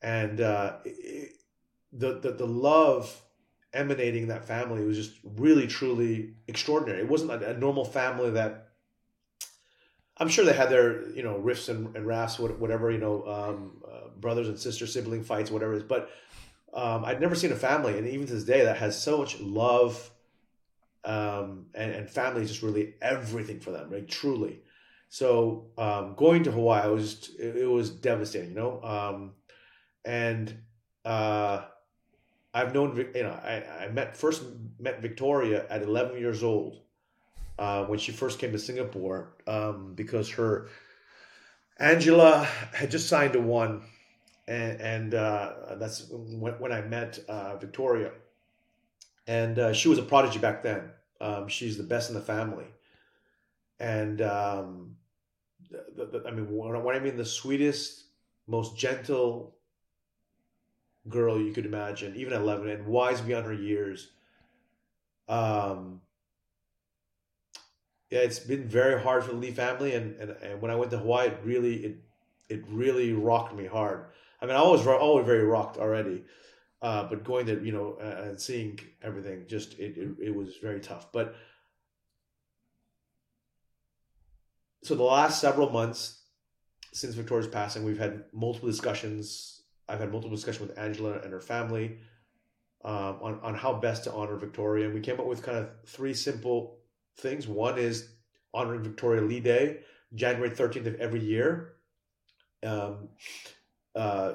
and 0.00 0.40
uh, 0.40 0.76
it, 0.84 1.32
the, 1.92 2.20
the 2.20 2.30
the 2.30 2.46
love 2.46 3.20
emanating 3.72 4.28
that 4.28 4.44
family 4.44 4.84
was 4.84 4.96
just 4.96 5.12
really 5.36 5.66
truly 5.66 6.34
extraordinary. 6.48 7.00
It 7.00 7.08
wasn't 7.08 7.30
a, 7.30 7.50
a 7.50 7.54
normal 7.56 7.84
family 7.84 8.30
that 8.30 8.68
I'm 10.16 10.28
sure 10.28 10.44
they 10.44 10.52
had 10.52 10.70
their 10.70 11.08
you 11.10 11.22
know 11.22 11.38
rifts 11.38 11.68
and, 11.68 11.94
and 11.96 12.06
rafts, 12.06 12.38
whatever 12.38 12.90
you 12.90 12.98
know, 12.98 13.24
um, 13.26 13.82
uh, 13.90 14.08
brothers 14.18 14.48
and 14.48 14.58
sister 14.58 14.86
sibling 14.86 15.24
fights, 15.24 15.50
whatever 15.50 15.72
it 15.74 15.78
is, 15.78 15.82
but 15.82 16.10
um, 16.72 17.04
I'd 17.04 17.20
never 17.20 17.34
seen 17.34 17.52
a 17.52 17.56
family, 17.56 17.98
and 17.98 18.06
even 18.06 18.26
to 18.26 18.34
this 18.34 18.44
day, 18.44 18.64
that 18.64 18.76
has 18.76 19.00
so 19.00 19.18
much 19.18 19.40
love, 19.40 20.10
um, 21.04 21.66
and, 21.74 21.90
and 21.92 22.10
family 22.10 22.42
is 22.42 22.48
just 22.48 22.62
really 22.62 22.94
everything 23.02 23.60
for 23.60 23.72
them, 23.72 23.90
right? 23.90 24.06
Truly. 24.06 24.60
So 25.08 25.66
um, 25.76 26.14
going 26.14 26.44
to 26.44 26.52
Hawaii 26.52 26.88
was 26.88 27.14
just, 27.14 27.40
it, 27.40 27.56
it, 27.56 27.66
was 27.66 27.90
devastating, 27.90 28.50
you 28.50 28.54
know. 28.54 28.80
Um, 28.84 29.32
and 30.04 30.54
uh, 31.04 31.62
I've 32.52 32.74
known, 32.74 32.96
you 33.14 33.22
know, 33.22 33.38
I, 33.44 33.84
I 33.84 33.88
met 33.88 34.16
first 34.16 34.42
met 34.78 35.00
Victoria 35.00 35.66
at 35.68 35.82
11 35.82 36.18
years 36.18 36.42
old 36.42 36.80
uh, 37.58 37.84
when 37.84 37.98
she 37.98 38.12
first 38.12 38.38
came 38.38 38.52
to 38.52 38.58
Singapore 38.58 39.34
um, 39.46 39.94
because 39.94 40.30
her 40.30 40.68
Angela 41.78 42.44
had 42.72 42.90
just 42.90 43.08
signed 43.08 43.36
a 43.36 43.40
one 43.40 43.82
and, 44.50 44.80
and 44.80 45.14
uh, 45.14 45.52
that's 45.76 46.08
when, 46.10 46.54
when, 46.54 46.72
I 46.72 46.80
met 46.80 47.20
uh, 47.28 47.56
Victoria. 47.56 48.10
And 49.28 49.58
uh, 49.58 49.72
she 49.72 49.88
was 49.88 49.98
a 49.98 50.02
prodigy 50.02 50.40
back 50.40 50.64
then. 50.64 50.90
Um, 51.20 51.46
she's 51.46 51.76
the 51.76 51.84
best 51.84 52.10
in 52.10 52.16
the 52.16 52.20
family. 52.20 52.64
And 53.78 54.20
um, 54.20 54.96
the, 55.70 56.04
the, 56.04 56.24
I 56.26 56.32
mean, 56.32 56.46
when 56.50 56.96
I 56.96 56.98
mean 56.98 57.16
the 57.16 57.24
sweetest, 57.24 58.06
most 58.48 58.76
gentle 58.76 59.54
girl 61.10 61.40
you 61.40 61.52
could 61.52 61.66
imagine, 61.66 62.14
even 62.16 62.32
at 62.32 62.40
11, 62.40 62.68
and 62.68 62.86
wise 62.86 63.20
beyond 63.20 63.46
her 63.46 63.52
years. 63.52 64.10
Um, 65.28 66.00
yeah, 68.10 68.20
it's 68.20 68.40
been 68.40 68.66
very 68.66 69.00
hard 69.00 69.24
for 69.24 69.32
the 69.32 69.36
Lee 69.36 69.52
family, 69.52 69.94
and, 69.94 70.16
and, 70.16 70.30
and 70.42 70.60
when 70.60 70.70
I 70.70 70.74
went 70.74 70.90
to 70.90 70.98
Hawaii, 70.98 71.28
it 71.28 71.38
really 71.44 71.76
it 71.76 71.96
it 72.48 72.64
really 72.68 73.12
rocked 73.12 73.54
me 73.54 73.66
hard. 73.66 74.06
I 74.42 74.46
mean, 74.46 74.56
I 74.56 74.62
was 74.62 74.86
always 74.86 75.26
very 75.26 75.44
rocked 75.44 75.76
already, 75.76 76.24
uh, 76.82 77.04
but 77.04 77.22
going 77.22 77.46
to 77.46 77.62
you 77.64 77.72
know 77.72 77.98
uh, 78.00 78.28
and 78.28 78.40
seeing 78.40 78.80
everything, 79.02 79.44
just 79.46 79.78
it, 79.78 79.96
it, 79.96 80.08
it 80.28 80.34
was 80.34 80.56
very 80.56 80.80
tough. 80.80 81.12
But 81.12 81.36
so 84.82 84.94
the 84.94 85.04
last 85.04 85.40
several 85.40 85.70
months 85.70 86.20
since 86.92 87.14
Victoria's 87.14 87.46
passing, 87.46 87.84
we've 87.84 87.98
had 87.98 88.24
multiple 88.32 88.68
discussions. 88.68 89.59
I've 89.90 90.00
had 90.00 90.12
multiple 90.12 90.36
discussions 90.36 90.68
with 90.68 90.78
Angela 90.78 91.18
and 91.20 91.32
her 91.32 91.40
family 91.40 91.98
um, 92.84 93.18
on 93.22 93.40
on 93.42 93.54
how 93.54 93.74
best 93.74 94.04
to 94.04 94.12
honor 94.12 94.36
Victoria, 94.36 94.86
and 94.86 94.94
we 94.94 95.00
came 95.00 95.20
up 95.20 95.26
with 95.26 95.42
kind 95.42 95.58
of 95.58 95.68
three 95.86 96.14
simple 96.14 96.78
things. 97.16 97.46
One 97.46 97.78
is 97.78 98.08
honoring 98.54 98.82
Victoria 98.82 99.22
Lee 99.22 99.40
Day, 99.40 99.80
January 100.14 100.50
thirteenth 100.50 100.86
of 100.86 100.94
every 100.96 101.20
year. 101.20 101.74
Um, 102.62 103.08
uh, 103.94 104.34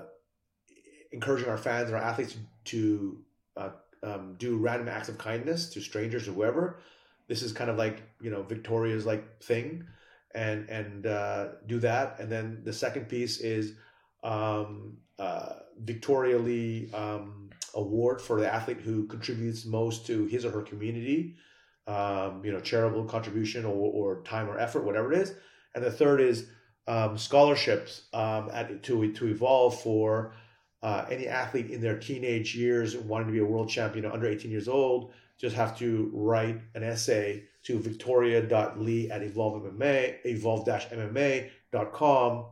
encouraging 1.11 1.49
our 1.49 1.57
fans 1.57 1.91
our 1.91 1.97
athletes 1.97 2.35
to 2.65 3.19
uh, 3.55 3.69
um, 4.03 4.35
do 4.37 4.57
random 4.57 4.89
acts 4.89 5.09
of 5.09 5.17
kindness 5.17 5.69
to 5.69 5.81
strangers 5.81 6.27
or 6.27 6.33
whoever. 6.33 6.79
This 7.27 7.41
is 7.41 7.51
kind 7.51 7.69
of 7.69 7.77
like 7.77 8.03
you 8.21 8.29
know 8.29 8.43
Victoria's 8.43 9.05
like 9.05 9.41
thing, 9.41 9.85
and 10.35 10.69
and 10.69 11.07
uh, 11.07 11.47
do 11.65 11.79
that. 11.79 12.19
And 12.19 12.31
then 12.31 12.61
the 12.63 12.73
second 12.73 13.09
piece 13.09 13.39
is 13.39 13.73
um, 14.25 14.97
uh, 15.19 15.53
Victoria 15.79 16.37
Lee 16.37 16.89
um, 16.93 17.49
Award 17.75 18.21
for 18.21 18.37
the 18.39 18.51
athlete 18.51 18.81
who 18.81 19.07
contributes 19.07 19.65
most 19.65 20.05
to 20.07 20.25
his 20.25 20.43
or 20.45 20.51
her 20.51 20.61
community. 20.61 21.35
Um, 21.87 22.43
you 22.43 22.51
know, 22.51 22.59
charitable 22.59 23.05
contribution 23.05 23.63
or, 23.63 23.69
or 23.69 24.23
time 24.23 24.49
or 24.49 24.57
effort, 24.57 24.85
whatever 24.85 25.13
it 25.13 25.19
is. 25.19 25.35
And 25.75 25.83
the 25.83 25.91
third 25.91 26.19
is 26.19 26.47
um, 26.87 27.15
scholarships 27.17 28.03
um, 28.13 28.49
at, 28.51 28.81
to 28.83 29.13
to 29.13 29.27
evolve 29.27 29.79
for 29.81 30.33
uh, 30.81 31.05
any 31.11 31.27
athlete 31.27 31.69
in 31.69 31.81
their 31.81 31.99
teenage 31.99 32.55
years 32.55 32.97
wanting 32.97 33.27
to 33.27 33.33
be 33.33 33.39
a 33.39 33.45
world 33.45 33.69
champion 33.69 34.05
under 34.05 34.27
18 34.27 34.49
years 34.49 34.67
old. 34.67 35.13
Just 35.37 35.55
have 35.55 35.77
to 35.77 36.09
write 36.13 36.59
an 36.73 36.81
essay 36.81 37.43
to 37.63 37.77
victoria.lee 37.79 39.11
at 39.11 39.21
evolve 39.21 39.61
MMA, 39.63 40.25
evolve-mma.com 40.25 42.45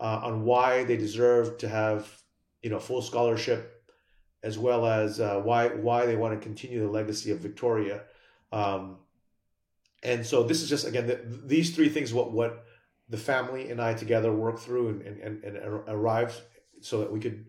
uh, 0.00 0.20
on 0.22 0.44
why 0.44 0.84
they 0.84 0.96
deserve 0.96 1.58
to 1.58 1.68
have 1.68 2.08
you 2.62 2.70
know 2.70 2.78
full 2.78 3.02
scholarship 3.02 3.72
as 4.42 4.58
well 4.58 4.86
as 4.86 5.20
uh, 5.20 5.40
why 5.42 5.68
why 5.68 6.06
they 6.06 6.16
want 6.16 6.38
to 6.38 6.44
continue 6.44 6.80
the 6.80 6.90
legacy 6.90 7.30
of 7.30 7.38
Victoria. 7.38 8.02
Um, 8.52 8.98
and 10.02 10.24
so 10.24 10.42
this 10.42 10.62
is 10.62 10.68
just 10.68 10.86
again 10.86 11.06
the, 11.06 11.20
these 11.44 11.74
three 11.74 11.88
things 11.88 12.12
what 12.12 12.32
what 12.32 12.64
the 13.08 13.16
family 13.16 13.70
and 13.70 13.80
I 13.80 13.94
together 13.94 14.32
worked 14.32 14.60
through 14.60 14.88
and, 14.88 15.02
and, 15.02 15.44
and 15.44 15.56
arrived 15.88 16.40
so 16.80 17.00
that 17.00 17.12
we 17.12 17.20
could 17.20 17.46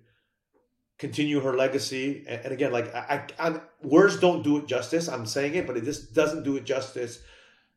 continue 0.97 1.39
her 1.39 1.55
legacy. 1.55 2.25
And, 2.27 2.41
and 2.45 2.53
again, 2.53 2.71
like 2.71 2.93
I, 2.93 3.25
I, 3.39 3.59
words 3.81 4.19
don't 4.19 4.43
do 4.43 4.57
it 4.57 4.67
justice. 4.67 5.07
I'm 5.07 5.25
saying 5.25 5.55
it, 5.55 5.67
but 5.67 5.77
it 5.77 5.83
just 5.83 6.13
doesn't 6.13 6.43
do 6.43 6.57
it 6.57 6.65
justice. 6.65 7.19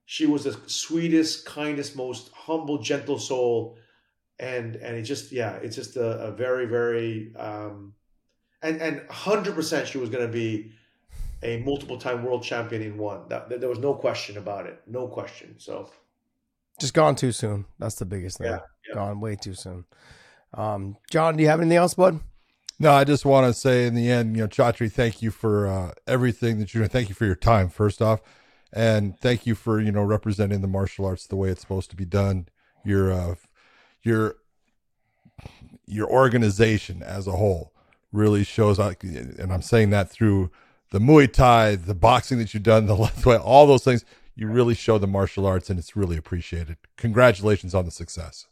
She 0.04 0.26
was 0.26 0.44
the 0.44 0.58
sweetest, 0.66 1.46
kindest, 1.46 1.96
most 1.96 2.30
humble, 2.34 2.78
gentle 2.78 3.18
soul. 3.18 3.78
And, 4.40 4.74
and 4.76 4.96
it 4.96 5.02
just, 5.02 5.30
yeah, 5.30 5.52
it's 5.56 5.76
just 5.76 5.96
a, 5.96 6.28
a 6.28 6.30
very, 6.32 6.66
very, 6.66 7.32
um, 7.36 7.92
and, 8.62 8.80
and 8.80 9.02
hundred 9.10 9.54
percent 9.54 9.86
she 9.86 9.98
was 9.98 10.10
going 10.10 10.26
to 10.26 10.32
be 10.32 10.72
a 11.42 11.58
multiple 11.58 11.98
time 11.98 12.24
world 12.24 12.42
champion 12.42 12.82
in 12.82 12.98
one. 12.98 13.28
That, 13.28 13.60
there 13.60 13.68
was 13.68 13.78
no 13.78 13.94
question 13.94 14.38
about 14.38 14.66
it. 14.66 14.80
No 14.86 15.06
question. 15.06 15.54
So, 15.58 15.90
just 16.80 16.94
gone 16.94 17.14
too 17.14 17.32
soon. 17.32 17.66
That's 17.78 17.96
the 17.96 18.06
biggest 18.06 18.38
thing. 18.38 18.48
Yeah, 18.48 18.60
yeah. 18.88 18.94
Gone 18.94 19.20
way 19.20 19.36
too 19.36 19.54
soon. 19.54 19.84
Um, 20.54 20.96
John, 21.10 21.36
do 21.36 21.42
you 21.42 21.48
have 21.48 21.60
anything 21.60 21.76
else, 21.76 21.94
bud? 21.94 22.20
No, 22.78 22.92
I 22.92 23.04
just 23.04 23.26
want 23.26 23.46
to 23.46 23.52
say 23.52 23.86
in 23.86 23.94
the 23.94 24.10
end, 24.10 24.36
you 24.36 24.42
know, 24.42 24.48
Chatri, 24.48 24.90
thank 24.90 25.20
you 25.20 25.30
for 25.30 25.66
uh, 25.66 25.92
everything 26.06 26.58
that 26.58 26.72
you're 26.72 26.80
doing. 26.80 26.90
Thank 26.90 27.10
you 27.10 27.14
for 27.14 27.26
your 27.26 27.34
time, 27.34 27.68
first 27.68 28.00
off, 28.00 28.20
and 28.72 29.18
thank 29.20 29.46
you 29.46 29.54
for 29.54 29.80
you 29.80 29.92
know 29.92 30.02
representing 30.02 30.62
the 30.62 30.66
martial 30.66 31.04
arts 31.04 31.26
the 31.26 31.36
way 31.36 31.50
it's 31.50 31.60
supposed 31.60 31.90
to 31.90 31.96
be 31.96 32.06
done. 32.06 32.48
Your 32.82 33.12
uh, 33.12 33.34
your 34.02 34.36
your 35.86 36.08
organization 36.08 37.02
as 37.02 37.26
a 37.26 37.32
whole 37.32 37.72
really 38.12 38.44
shows 38.44 38.78
out, 38.78 39.02
and 39.02 39.52
I'm 39.52 39.62
saying 39.62 39.90
that 39.90 40.10
through 40.10 40.50
the 40.90 40.98
Muay 40.98 41.32
Thai, 41.32 41.76
the 41.76 41.94
boxing 41.94 42.38
that 42.38 42.52
you've 42.54 42.62
done, 42.62 42.86
the 42.86 42.96
Lethwei, 42.96 43.40
all 43.42 43.66
those 43.66 43.84
things 43.84 44.04
you 44.34 44.48
really 44.48 44.74
show 44.74 44.98
the 44.98 45.06
martial 45.06 45.46
arts, 45.46 45.70
and 45.70 45.78
it's 45.78 45.96
really 45.96 46.16
appreciated. 46.16 46.76
Congratulations 46.96 47.74
on 47.74 47.84
the 47.84 47.90
success. 47.90 48.46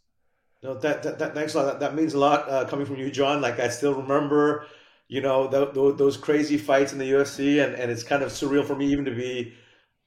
No, 0.63 0.75
that, 0.75 1.03
that, 1.03 1.19
that 1.19 1.35
thanks 1.35 1.55
a 1.55 1.59
lot. 1.59 1.67
That, 1.67 1.81
that 1.81 1.95
means 1.95 2.15
a 2.15 2.19
lot 2.19 2.49
uh, 2.49 2.65
coming 2.67 2.85
from 2.85 2.97
you, 2.97 3.11
John. 3.11 3.41
Like 3.41 3.61
I 3.61 3.69
still 3.69 3.95
remember, 3.95 4.67
you 5.07 5.21
know, 5.21 5.47
the, 5.47 5.67
the, 5.71 5.95
those 5.95 6.17
crazy 6.17 6.59
fights 6.59 6.93
in 6.93 6.99
the 6.99 7.11
UFC, 7.11 7.65
and, 7.65 7.75
and 7.75 7.91
it's 7.91 8.03
kind 8.03 8.23
of 8.23 8.31
surreal 8.31 8.65
for 8.65 8.75
me 8.75 8.87
even 8.87 9.05
to 9.05 9.13
be 9.13 9.55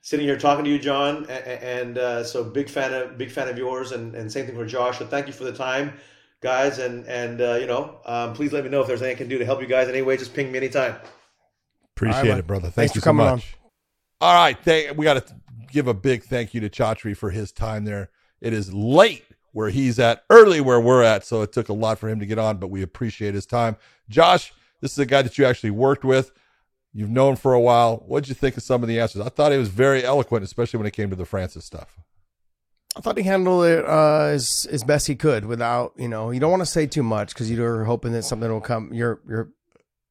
sitting 0.02 0.26
here 0.26 0.38
talking 0.38 0.66
to 0.66 0.70
you, 0.70 0.80
John, 0.80 1.26
and, 1.30 1.48
and 1.64 1.98
uh, 1.98 2.24
so 2.24 2.44
big 2.44 2.70
fan 2.70 2.94
of 2.94 3.18
big 3.18 3.32
fan 3.32 3.48
of 3.48 3.58
yours, 3.58 3.92
and, 3.92 4.16
and 4.16 4.32
same 4.32 4.46
thing 4.46 4.56
for 4.56 4.66
Josh. 4.66 5.00
So 5.00 5.06
thank 5.06 5.28
you 5.28 5.34
for 5.34 5.44
the 5.44 5.54
time, 5.54 5.94
guys, 6.42 6.80
and 6.80 7.06
and 7.08 7.42
uh, 7.42 7.56
you 7.56 7.68
know, 7.68 8.00
um, 8.06 8.34
please 8.34 8.52
let 8.52 8.64
me 8.64 8.70
know 8.70 8.82
if 8.82 8.88
there's 8.88 9.02
anything 9.02 9.18
I 9.18 9.20
can 9.20 9.30
do 9.30 9.38
to 9.38 9.46
help 9.46 9.62
you 9.62 9.68
guys 9.68 9.88
in 9.88 9.94
any 9.94 10.04
way. 10.04 10.18
Just 10.18 10.34
ping 10.34 10.52
me 10.52 10.58
anytime. 10.58 10.96
Appreciate 11.96 12.30
Right, 12.30 12.40
it, 12.40 12.48
brother. 12.48 12.64
Thank 12.64 12.76
Thanks 12.76 12.96
you 12.96 13.02
for 13.02 13.06
so 13.06 13.10
coming 13.10 13.26
much. 13.28 13.56
All 14.20 14.36
right, 14.36 14.58
thank, 14.64 14.98
we 14.98 15.04
got 15.04 15.26
to 15.26 15.36
give 15.72 15.88
a 15.88 15.94
big 15.94 16.24
thank 16.24 16.54
you 16.54 16.62
to 16.62 16.70
Chatri 16.70 17.16
for 17.16 17.32
his 17.32 17.52
time 17.52 17.86
there. 17.86 18.10
It 18.40 18.54
is 18.54 18.74
late 18.74 19.24
where 19.52 19.70
he's 19.70 20.00
at, 20.00 20.24
early 20.30 20.62
where 20.62 20.80
we're 20.80 21.04
at, 21.04 21.26
so 21.26 21.42
it 21.42 21.52
took 21.52 21.70
a 21.70 21.74
lot 21.74 22.00
for 22.00 22.08
him 22.08 22.20
to 22.20 22.26
get 22.26 22.40
on, 22.40 22.58
but 22.58 22.68
we 22.68 22.82
appreciate 22.82 23.34
his 23.34 23.46
time. 23.46 23.76
Josh, 24.10 24.54
this 24.80 24.92
is 24.94 25.00
a 25.00 25.06
guy 25.06 25.22
that 25.22 25.38
you 25.38 25.46
actually 25.46 25.72
worked 25.72 26.06
with. 26.06 26.32
You've 26.94 27.10
known 27.10 27.38
for 27.38 27.54
a 27.54 27.60
while. 27.60 28.04
What'd 28.06 28.28
you 28.28 28.36
think 28.36 28.58
of 28.58 28.64
some 28.64 28.84
of 28.84 28.90
the 28.90 29.00
answers? 29.00 29.22
I 29.22 29.30
thought 29.30 29.52
he 29.52 29.58
was 29.58 29.70
very 29.70 30.04
eloquent, 30.04 30.44
especially 30.44 30.78
when 30.78 30.88
it 30.88 30.92
came 30.92 31.10
to 31.10 31.16
the 31.16 31.26
Francis 31.26 31.64
stuff. 31.66 32.00
I 32.98 33.00
thought 33.00 33.18
he 33.18 33.24
handled 33.24 33.66
it 33.66 33.86
uh, 33.86 34.24
as 34.26 34.68
as 34.70 34.84
best 34.84 35.08
he 35.08 35.16
could 35.16 35.46
without, 35.46 35.94
you 35.96 36.10
know, 36.10 36.32
you 36.32 36.42
don't 36.42 36.52
want 36.52 36.62
to 36.62 36.66
say 36.66 36.86
too 36.88 37.04
much 37.04 37.34
because 37.34 37.50
you're 37.50 37.86
hoping 37.86 38.12
that 38.12 38.24
something 38.24 38.50
will 38.50 38.60
come. 38.60 38.94
You're 38.94 39.22
you're 39.28 39.50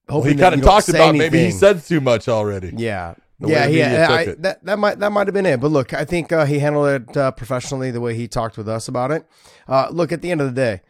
Well, 0.09 0.19
hoping 0.23 0.39
he 0.39 0.41
kind 0.41 0.55
of 0.55 0.63
talked 0.63 0.89
about 0.89 1.15
maybe 1.15 1.39
he 1.45 1.51
said 1.51 1.85
too 1.85 2.01
much 2.01 2.29
already. 2.29 2.73
Yeah. 2.77 3.15
Yeah, 3.43 3.67
yeah, 3.69 4.07
I, 4.11 4.25
that 4.41 4.63
that 4.67 4.79
might 4.79 4.99
that 4.99 5.11
might 5.13 5.27
have 5.27 5.33
been 5.33 5.47
it. 5.47 5.61
But 5.61 5.71
look, 5.71 5.95
I 5.95 6.05
think 6.05 6.31
uh, 6.31 6.45
he 6.45 6.59
handled 6.59 6.89
it 6.89 7.17
uh, 7.17 7.31
professionally 7.31 7.91
the 7.91 8.01
way 8.01 8.15
he 8.15 8.29
talked 8.29 8.59
with 8.59 8.69
us 8.69 8.87
about 8.87 9.11
it. 9.11 9.27
Uh, 9.67 9.89
look, 9.91 10.13
at 10.13 10.21
the 10.21 10.31
end 10.31 10.43
of 10.43 10.47
the 10.47 10.53
day, 10.53 10.83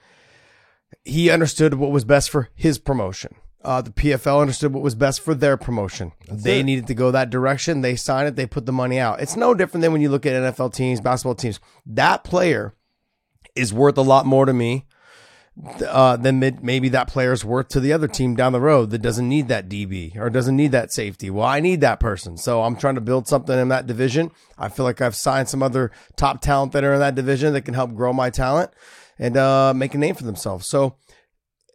he 1.05 1.31
understood 1.31 1.75
what 1.75 1.93
was 1.93 2.05
best 2.05 2.29
for 2.29 2.49
his 2.57 2.77
promotion. 2.77 3.37
Uh, 3.63 3.83
the 3.83 3.91
PFL 3.91 4.41
understood 4.41 4.73
what 4.73 4.83
was 4.83 4.95
best 4.95 5.21
for 5.21 5.35
their 5.35 5.57
promotion. 5.59 6.13
they 6.31 6.61
it. 6.61 6.65
needed 6.65 6.87
to 6.87 6.95
go 6.95 7.11
that 7.11 7.29
direction. 7.29 7.83
They 7.83 7.95
signed 7.95 8.29
it. 8.29 8.37
They 8.37 8.47
put 8.47 8.65
the 8.65 8.73
money 8.73 8.99
out. 8.99 9.21
It's 9.21 9.37
no 9.37 9.53
different 9.53 9.83
than 9.83 9.93
when 9.93 10.01
you 10.01 10.09
look 10.09 10.25
at 10.25 10.33
NFL 10.33 10.73
teams, 10.75 11.01
basketball 11.01 11.35
teams. 11.35 11.61
That 11.85 12.25
player 12.25 12.75
is 13.55 13.73
worth 13.73 13.99
a 13.99 14.03
lot 14.03 14.25
more 14.25 14.47
to 14.47 14.55
me 14.55 14.87
uh, 15.87 16.17
then 16.17 16.59
maybe 16.63 16.89
that 16.91 17.09
player's 17.09 17.45
worth 17.45 17.69
to 17.69 17.81
the 17.81 17.93
other 17.93 18.09
team 18.09 18.35
down 18.35 18.53
the 18.53 18.61
road 18.61 18.91
that 18.91 19.03
doesn't 19.03 19.29
need 19.29 19.49
that 19.49 19.69
DB 19.69 20.17
or 20.17 20.31
doesn't 20.31 20.57
need 20.57 20.73
that 20.73 20.93
safety. 20.93 21.29
Well, 21.29 21.47
I 21.47 21.61
need 21.61 21.81
that 21.83 22.01
person. 22.01 22.37
So 22.37 22.63
I'm 22.63 22.77
trying 22.77 22.95
to 22.95 23.01
build 23.01 23.29
something 23.29 23.59
in 23.59 23.69
that 23.69 23.87
division. 23.87 24.31
I 24.59 24.69
feel 24.69 24.85
like 24.85 25.01
I've 25.01 25.17
signed 25.17 25.49
some 25.49 25.63
other 25.63 25.91
top 26.17 26.41
talent 26.41 26.73
that 26.73 26.85
are 26.85 26.95
in 26.95 27.01
that 27.01 27.15
division 27.15 27.53
that 27.53 27.63
can 27.63 27.75
help 27.75 27.95
grow 27.95 28.13
my 28.13 28.31
talent 28.31 28.71
and 29.19 29.37
uh, 29.37 29.75
make 29.75 29.95
a 29.95 29.99
name 29.99 30.15
for 30.15 30.25
themselves. 30.25 30.67
So 30.67 30.97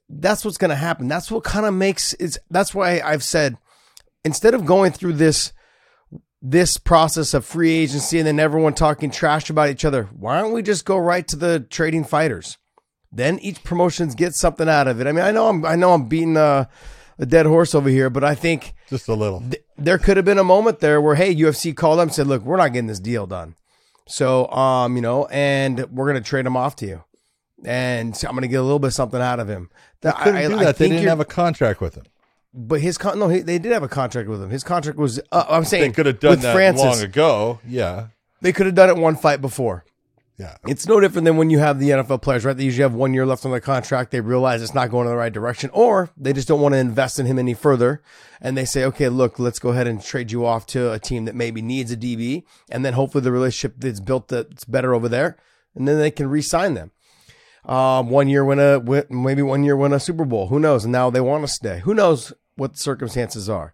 that's 0.10 0.46
what's 0.46 0.58
going 0.58 0.70
to 0.70 0.76
happen. 0.76 1.08
That's 1.08 1.32
what 1.32 1.44
kind 1.44 1.66
of 1.66 1.74
makes 1.74 2.14
it's 2.14 2.38
that's 2.50 2.74
why 2.74 3.02
I've 3.02 3.24
said 3.24 3.58
instead 4.24 4.54
of 4.54 4.66
going 4.66 4.92
through 4.92 5.14
this 5.14 5.52
this 6.42 6.78
process 6.78 7.34
of 7.34 7.44
free 7.46 7.72
agency 7.72 8.20
and 8.20 8.28
then 8.28 8.40
everyone 8.40 8.74
talking 8.74 9.10
trash 9.10 9.50
about 9.50 9.70
each 9.70 9.84
other, 9.86 10.04
why 10.16 10.40
don't 10.40 10.52
we 10.52 10.62
just 10.62 10.86
go 10.86 10.98
right 10.98 11.28
to 11.28 11.36
the 11.36 11.60
trading 11.60 12.04
fighters? 12.04 12.58
Then 13.12 13.40
each 13.40 13.64
promotions 13.64 14.14
gets 14.14 14.40
something 14.40 14.70
out 14.70 14.88
of 14.88 15.00
it. 15.02 15.08
I 15.08 15.12
mean, 15.12 15.24
I 15.24 15.32
know 15.32 15.48
I'm 15.48 15.66
I 15.66 15.76
know 15.76 15.94
I'm 15.94 16.08
beating 16.08 16.38
a, 16.38 16.70
a 17.18 17.26
dead 17.26 17.46
horse 17.46 17.74
over 17.74 17.90
here, 17.90 18.10
but 18.10 18.24
I 18.24 18.36
think 18.36 18.74
Just 18.90 19.08
a 19.08 19.14
little. 19.16 19.40
th- 19.42 19.64
there 19.78 19.98
could 19.98 20.18
have 20.18 20.26
been 20.26 20.38
a 20.38 20.44
moment 20.44 20.80
there 20.82 21.02
where 21.02 21.16
hey, 21.16 21.34
UFC 21.34 21.76
called 21.76 22.00
them 22.00 22.10
and 22.10 22.14
said, 22.14 22.28
"Look, 22.28 22.44
we're 22.44 22.58
not 22.58 22.74
getting 22.74 22.88
this 22.88 23.00
deal 23.00 23.26
done." 23.26 23.56
So, 24.08 24.48
um, 24.50 24.96
you 24.96 25.02
know, 25.02 25.26
and 25.28 25.80
we're 25.92 26.12
going 26.12 26.22
to 26.22 26.30
trade 26.30 26.46
him 26.46 26.56
off 26.58 26.76
to 26.78 26.86
you. 26.86 27.04
And 27.64 28.14
I'm 28.24 28.32
going 28.32 28.44
to 28.44 28.48
get 28.48 28.60
a 28.60 28.64
little 28.64 28.78
bit 28.78 28.88
of 28.88 28.94
something 28.94 29.20
out 29.22 29.40
of 29.40 29.48
him. 29.48 29.72
That- 30.06 30.18
Couldn't 30.20 30.38
I- 30.38 30.48
do 30.48 30.58
I 30.60 30.64
that. 30.66 30.78
They 30.78 30.90
didn't 30.90 31.08
have 31.08 31.20
a 31.20 31.26
contract 31.26 31.82
with 31.82 31.96
him. 31.96 32.04
but 32.54 32.80
his 32.80 32.98
con 32.98 33.20
no, 33.20 33.28
he, 33.28 33.40
they 33.42 33.60
did 33.60 33.72
have 33.74 33.84
a 33.84 33.88
contract 33.90 34.30
with 34.30 34.42
him. 34.42 34.50
His 34.50 34.64
contract 34.64 34.98
was 34.98 35.20
uh, 35.32 35.46
I'm 35.50 35.66
saying 35.66 35.84
They 35.84 35.92
could 35.92 36.06
have 36.06 36.20
done 36.20 36.32
with 36.32 36.42
that 36.44 36.54
Francis, 36.54 36.84
long 36.86 37.02
ago. 37.02 37.60
Yeah. 37.68 38.08
They 38.42 38.54
could 38.54 38.66
have 38.68 38.76
done 38.76 38.90
it 38.90 38.98
one 38.98 39.16
fight 39.16 39.42
before. 39.42 39.84
Yeah. 40.38 40.58
It's 40.68 40.86
no 40.86 41.00
different 41.00 41.24
than 41.24 41.38
when 41.38 41.50
you 41.50 41.60
have 41.60 41.80
the 41.80 41.92
NFL 41.92 42.22
players, 42.22 42.44
right? 42.44 42.56
They 42.58 42.66
usually 42.66 42.82
have 42.84 42.94
one 42.94 43.14
year 43.14 43.26
left 43.26 43.46
on 43.46 43.52
their 43.52 43.62
contract. 43.62 44.12
They 44.12 44.20
realize 44.20 44.62
it's 44.62 44.74
not 44.74 44.92
going 44.92 45.08
in 45.08 45.12
the 45.12 45.18
right 45.18 45.32
direction, 45.32 45.70
or 45.74 46.10
they 46.18 46.34
just 46.34 46.48
don't 46.50 46.60
want 46.60 46.74
to 46.74 46.78
invest 46.78 47.20
in 47.20 47.26
him 47.26 47.40
any 47.40 47.54
further. 47.54 48.02
And 48.42 48.58
they 48.58 48.66
say, 48.66 48.84
okay, 48.84 49.08
look, 49.08 49.40
let's 49.40 49.60
go 49.60 49.70
ahead 49.70 49.88
and 49.88 50.04
trade 50.04 50.34
you 50.34 50.46
off 50.46 50.66
to 50.68 50.92
a 50.92 51.00
team 51.00 51.24
that 51.26 51.36
maybe 51.36 51.62
needs 51.62 51.90
a 51.90 51.96
DB. 51.98 52.44
And 52.70 52.84
then 52.84 52.94
hopefully 52.94 53.24
the 53.24 53.32
relationship 53.32 53.76
that's 53.80 54.02
built 54.02 54.28
that's 54.28 54.66
better 54.66 54.94
over 54.94 55.08
there. 55.08 55.38
And 55.74 55.88
then 55.88 55.98
they 56.00 56.12
can 56.12 56.28
re 56.30 56.42
sign 56.42 56.74
them. 56.74 56.92
Um, 57.68 58.10
one 58.10 58.28
year 58.28 58.46
win 58.46 58.60
a, 58.60 58.80
win, 58.80 59.06
maybe 59.10 59.42
one 59.42 59.64
year 59.64 59.76
win 59.76 59.94
a 59.94 60.00
Super 60.00 60.26
Bowl. 60.26 60.48
Who 60.48 60.60
knows? 60.60 60.86
And 60.86 60.92
now 60.92 61.10
they 61.10 61.22
want 61.22 61.44
to 61.44 61.48
stay. 61.48 61.80
Who 61.80 61.94
knows 61.94 62.32
what 62.56 62.74
the 62.74 62.80
circumstances 62.80 63.50
are? 63.50 63.74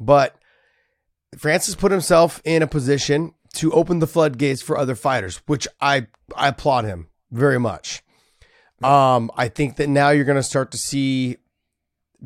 But 0.00 0.36
Francis 1.36 1.74
put 1.74 1.92
himself 1.92 2.40
in 2.44 2.62
a 2.62 2.66
position 2.66 3.34
to 3.54 3.72
open 3.72 3.98
the 3.98 4.06
floodgates 4.06 4.62
for 4.62 4.78
other 4.78 4.94
fighters, 4.94 5.40
which 5.46 5.66
I 5.80 6.06
I 6.34 6.48
applaud 6.48 6.84
him 6.84 7.08
very 7.30 7.58
much. 7.58 8.02
Um, 8.82 9.30
I 9.36 9.48
think 9.48 9.76
that 9.76 9.88
now 9.88 10.10
you're 10.10 10.24
going 10.24 10.36
to 10.36 10.42
start 10.42 10.70
to 10.72 10.78
see 10.78 11.38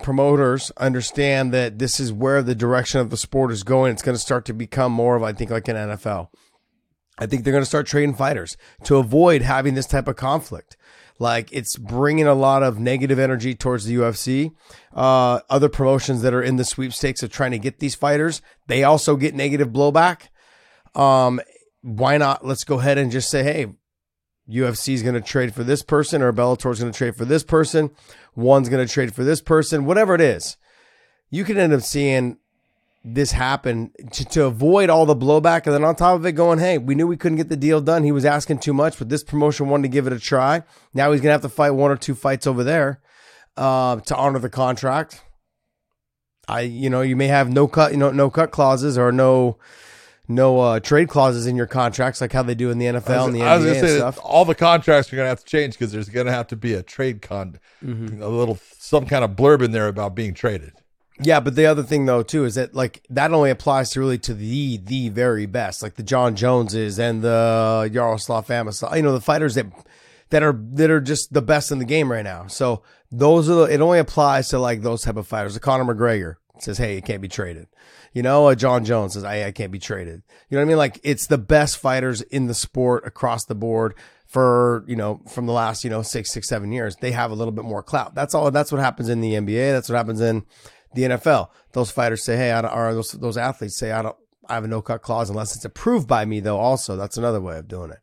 promoters 0.00 0.72
understand 0.76 1.52
that 1.52 1.78
this 1.78 2.00
is 2.00 2.12
where 2.12 2.42
the 2.42 2.54
direction 2.54 3.00
of 3.00 3.10
the 3.10 3.16
sport 3.16 3.52
is 3.52 3.62
going. 3.62 3.92
It's 3.92 4.02
going 4.02 4.16
to 4.16 4.20
start 4.20 4.44
to 4.46 4.52
become 4.52 4.92
more 4.92 5.16
of, 5.16 5.22
I 5.22 5.32
think, 5.32 5.50
like 5.50 5.68
an 5.68 5.76
NFL. 5.76 6.28
I 7.20 7.26
think 7.26 7.44
they're 7.44 7.52
going 7.52 7.62
to 7.62 7.66
start 7.66 7.86
trading 7.86 8.14
fighters 8.14 8.56
to 8.84 8.96
avoid 8.96 9.42
having 9.42 9.74
this 9.74 9.86
type 9.86 10.08
of 10.08 10.16
conflict. 10.16 10.76
Like 11.18 11.52
it's 11.52 11.76
bringing 11.76 12.26
a 12.26 12.34
lot 12.34 12.62
of 12.62 12.80
negative 12.80 13.18
energy 13.18 13.54
towards 13.54 13.84
the 13.84 13.96
UFC. 13.96 14.52
Uh, 14.92 15.40
other 15.50 15.68
promotions 15.68 16.22
that 16.22 16.32
are 16.32 16.42
in 16.42 16.56
the 16.56 16.64
sweepstakes 16.64 17.22
of 17.22 17.30
trying 17.30 17.50
to 17.50 17.58
get 17.58 17.78
these 17.78 17.94
fighters, 17.94 18.40
they 18.68 18.82
also 18.82 19.16
get 19.16 19.34
negative 19.34 19.68
blowback. 19.68 20.28
Um, 20.94 21.40
why 21.82 22.16
not? 22.16 22.44
Let's 22.44 22.64
go 22.64 22.78
ahead 22.80 22.96
and 22.96 23.12
just 23.12 23.30
say, 23.30 23.42
hey, 23.42 23.66
UFC 24.50 24.94
is 24.94 25.02
going 25.02 25.14
to 25.14 25.20
trade 25.20 25.54
for 25.54 25.62
this 25.62 25.82
person, 25.82 26.22
or 26.22 26.32
Bellator 26.32 26.72
is 26.72 26.80
going 26.80 26.90
to 26.90 26.96
trade 26.96 27.16
for 27.16 27.26
this 27.26 27.44
person. 27.44 27.90
One's 28.34 28.68
going 28.68 28.84
to 28.84 28.92
trade 28.92 29.14
for 29.14 29.22
this 29.22 29.40
person, 29.40 29.84
whatever 29.84 30.14
it 30.14 30.20
is. 30.20 30.56
You 31.28 31.44
can 31.44 31.58
end 31.58 31.72
up 31.72 31.82
seeing 31.82 32.38
this 33.02 33.32
happen 33.32 33.90
to, 34.12 34.24
to 34.26 34.44
avoid 34.44 34.90
all 34.90 35.06
the 35.06 35.16
blowback. 35.16 35.64
And 35.66 35.74
then 35.74 35.84
on 35.84 35.96
top 35.96 36.16
of 36.16 36.26
it, 36.26 36.32
going, 36.32 36.58
hey, 36.58 36.76
we 36.78 36.94
knew 36.94 37.06
we 37.06 37.16
couldn't 37.16 37.36
get 37.38 37.48
the 37.48 37.56
deal 37.56 37.80
done. 37.80 38.04
He 38.04 38.12
was 38.12 38.24
asking 38.26 38.58
too 38.58 38.74
much, 38.74 38.98
but 38.98 39.08
this 39.08 39.24
promotion 39.24 39.68
wanted 39.68 39.82
to 39.84 39.88
give 39.88 40.06
it 40.06 40.12
a 40.12 40.18
try. 40.18 40.62
Now 40.92 41.10
he's 41.12 41.20
going 41.20 41.28
to 41.30 41.32
have 41.32 41.42
to 41.42 41.48
fight 41.48 41.70
one 41.70 41.90
or 41.90 41.96
two 41.96 42.14
fights 42.14 42.46
over 42.46 42.62
there 42.62 43.00
uh, 43.56 43.96
to 44.00 44.16
honor 44.16 44.38
the 44.38 44.50
contract. 44.50 45.22
I, 46.48 46.60
you 46.62 46.90
know, 46.90 47.00
you 47.00 47.16
may 47.16 47.28
have 47.28 47.48
no 47.50 47.68
cut, 47.68 47.92
you 47.92 47.98
know, 47.98 48.10
no 48.10 48.28
cut 48.28 48.50
clauses 48.50 48.98
or 48.98 49.12
no, 49.12 49.56
no 50.28 50.60
uh, 50.60 50.80
trade 50.80 51.08
clauses 51.08 51.46
in 51.46 51.56
your 51.56 51.66
contracts, 51.66 52.20
like 52.20 52.32
how 52.32 52.42
they 52.42 52.54
do 52.54 52.70
in 52.70 52.78
the 52.78 52.86
NFL 52.86 53.26
and 53.26 53.34
the 53.34 53.42
I 53.42 53.56
was 53.56 53.64
NBA 53.66 53.74
gonna 53.74 53.86
and 53.86 53.96
stuff. 53.96 54.18
all 54.22 54.44
the 54.44 54.54
contracts 54.54 55.12
are 55.12 55.16
gonna 55.16 55.28
have 55.28 55.40
to 55.40 55.44
change 55.44 55.74
because 55.74 55.90
there's 55.92 56.08
gonna 56.08 56.32
have 56.32 56.48
to 56.48 56.56
be 56.56 56.74
a 56.74 56.82
trade 56.82 57.22
con, 57.22 57.58
Mm-hmm. 57.84 58.20
a 58.22 58.28
little 58.28 58.58
some 58.78 59.06
kind 59.06 59.24
of 59.24 59.30
blurb 59.32 59.62
in 59.62 59.70
there 59.72 59.88
about 59.88 60.14
being 60.14 60.34
traded. 60.34 60.72
Yeah, 61.22 61.40
but 61.40 61.54
the 61.54 61.66
other 61.66 61.82
thing 61.82 62.06
though 62.06 62.22
too 62.22 62.44
is 62.44 62.54
that 62.54 62.74
like 62.74 63.04
that 63.10 63.32
only 63.32 63.50
applies 63.50 63.90
to 63.90 64.00
really 64.00 64.18
to 64.18 64.34
the 64.34 64.78
the 64.78 65.10
very 65.10 65.46
best, 65.46 65.82
like 65.82 65.96
the 65.96 66.02
Jon 66.02 66.34
Joneses 66.34 66.98
and 66.98 67.22
the 67.22 67.90
Yaroslav 67.92 68.46
Amosov, 68.46 68.96
you 68.96 69.02
know, 69.02 69.12
the 69.12 69.20
fighters 69.20 69.54
that 69.54 69.66
that 70.30 70.42
are 70.42 70.58
that 70.72 70.90
are 70.90 71.00
just 71.00 71.32
the 71.32 71.42
best 71.42 71.70
in 71.70 71.78
the 71.78 71.84
game 71.84 72.10
right 72.10 72.24
now. 72.24 72.46
So 72.46 72.82
those 73.12 73.50
are 73.50 73.54
the, 73.54 73.62
it 73.64 73.80
only 73.80 73.98
applies 73.98 74.48
to 74.48 74.58
like 74.58 74.82
those 74.82 75.02
type 75.02 75.16
of 75.16 75.26
fighters. 75.26 75.54
The 75.54 75.60
Conor 75.60 75.94
McGregor 75.94 76.36
says, 76.58 76.78
"Hey, 76.78 76.96
it 76.96 77.04
can't 77.04 77.20
be 77.20 77.28
traded." 77.28 77.68
You 78.14 78.22
know, 78.22 78.48
uh, 78.48 78.54
Jon 78.54 78.84
Jones 78.84 79.12
says, 79.14 79.24
"I 79.24 79.46
I 79.46 79.52
can't 79.52 79.72
be 79.72 79.78
traded." 79.78 80.22
You 80.48 80.56
know 80.56 80.62
what 80.62 80.66
I 80.66 80.68
mean? 80.68 80.78
Like 80.78 81.00
it's 81.02 81.26
the 81.26 81.38
best 81.38 81.76
fighters 81.76 82.22
in 82.22 82.46
the 82.46 82.54
sport 82.54 83.06
across 83.06 83.44
the 83.44 83.54
board 83.54 83.94
for 84.26 84.84
you 84.86 84.96
know 84.96 85.20
from 85.28 85.46
the 85.46 85.52
last 85.52 85.84
you 85.84 85.90
know 85.90 86.02
six 86.02 86.32
six 86.32 86.48
seven 86.48 86.72
years. 86.72 86.96
They 86.96 87.12
have 87.12 87.30
a 87.30 87.34
little 87.34 87.52
bit 87.52 87.64
more 87.64 87.82
clout. 87.82 88.14
That's 88.14 88.34
all. 88.34 88.50
That's 88.50 88.72
what 88.72 88.80
happens 88.80 89.08
in 89.08 89.20
the 89.20 89.34
NBA. 89.34 89.72
That's 89.72 89.88
what 89.88 89.96
happens 89.96 90.20
in 90.20 90.44
the 90.94 91.02
NFL. 91.02 91.48
Those 91.72 91.90
fighters 91.90 92.24
say, 92.24 92.36
"Hey, 92.36 92.52
I 92.52 92.62
don't," 92.62 92.72
or 92.72 92.94
those 92.94 93.12
those 93.12 93.36
athletes 93.36 93.76
say, 93.76 93.92
"I 93.92 94.02
don't." 94.02 94.16
I 94.48 94.54
have 94.54 94.64
a 94.64 94.68
no 94.68 94.82
cut 94.82 95.02
clause 95.02 95.30
unless 95.30 95.54
it's 95.54 95.64
approved 95.64 96.08
by 96.08 96.24
me, 96.24 96.40
though. 96.40 96.58
Also, 96.58 96.96
that's 96.96 97.16
another 97.16 97.40
way 97.40 97.56
of 97.58 97.68
doing 97.68 97.92
it. 97.92 98.00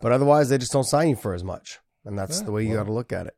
But 0.00 0.12
otherwise, 0.12 0.48
they 0.48 0.58
just 0.58 0.72
don't 0.72 0.84
sign 0.84 1.08
you 1.08 1.16
for 1.16 1.34
as 1.34 1.42
much, 1.42 1.80
and 2.04 2.16
that's 2.16 2.42
the 2.42 2.52
way 2.52 2.64
you 2.64 2.74
got 2.74 2.84
to 2.84 2.92
look 2.92 3.12
at 3.12 3.26
it. 3.26 3.34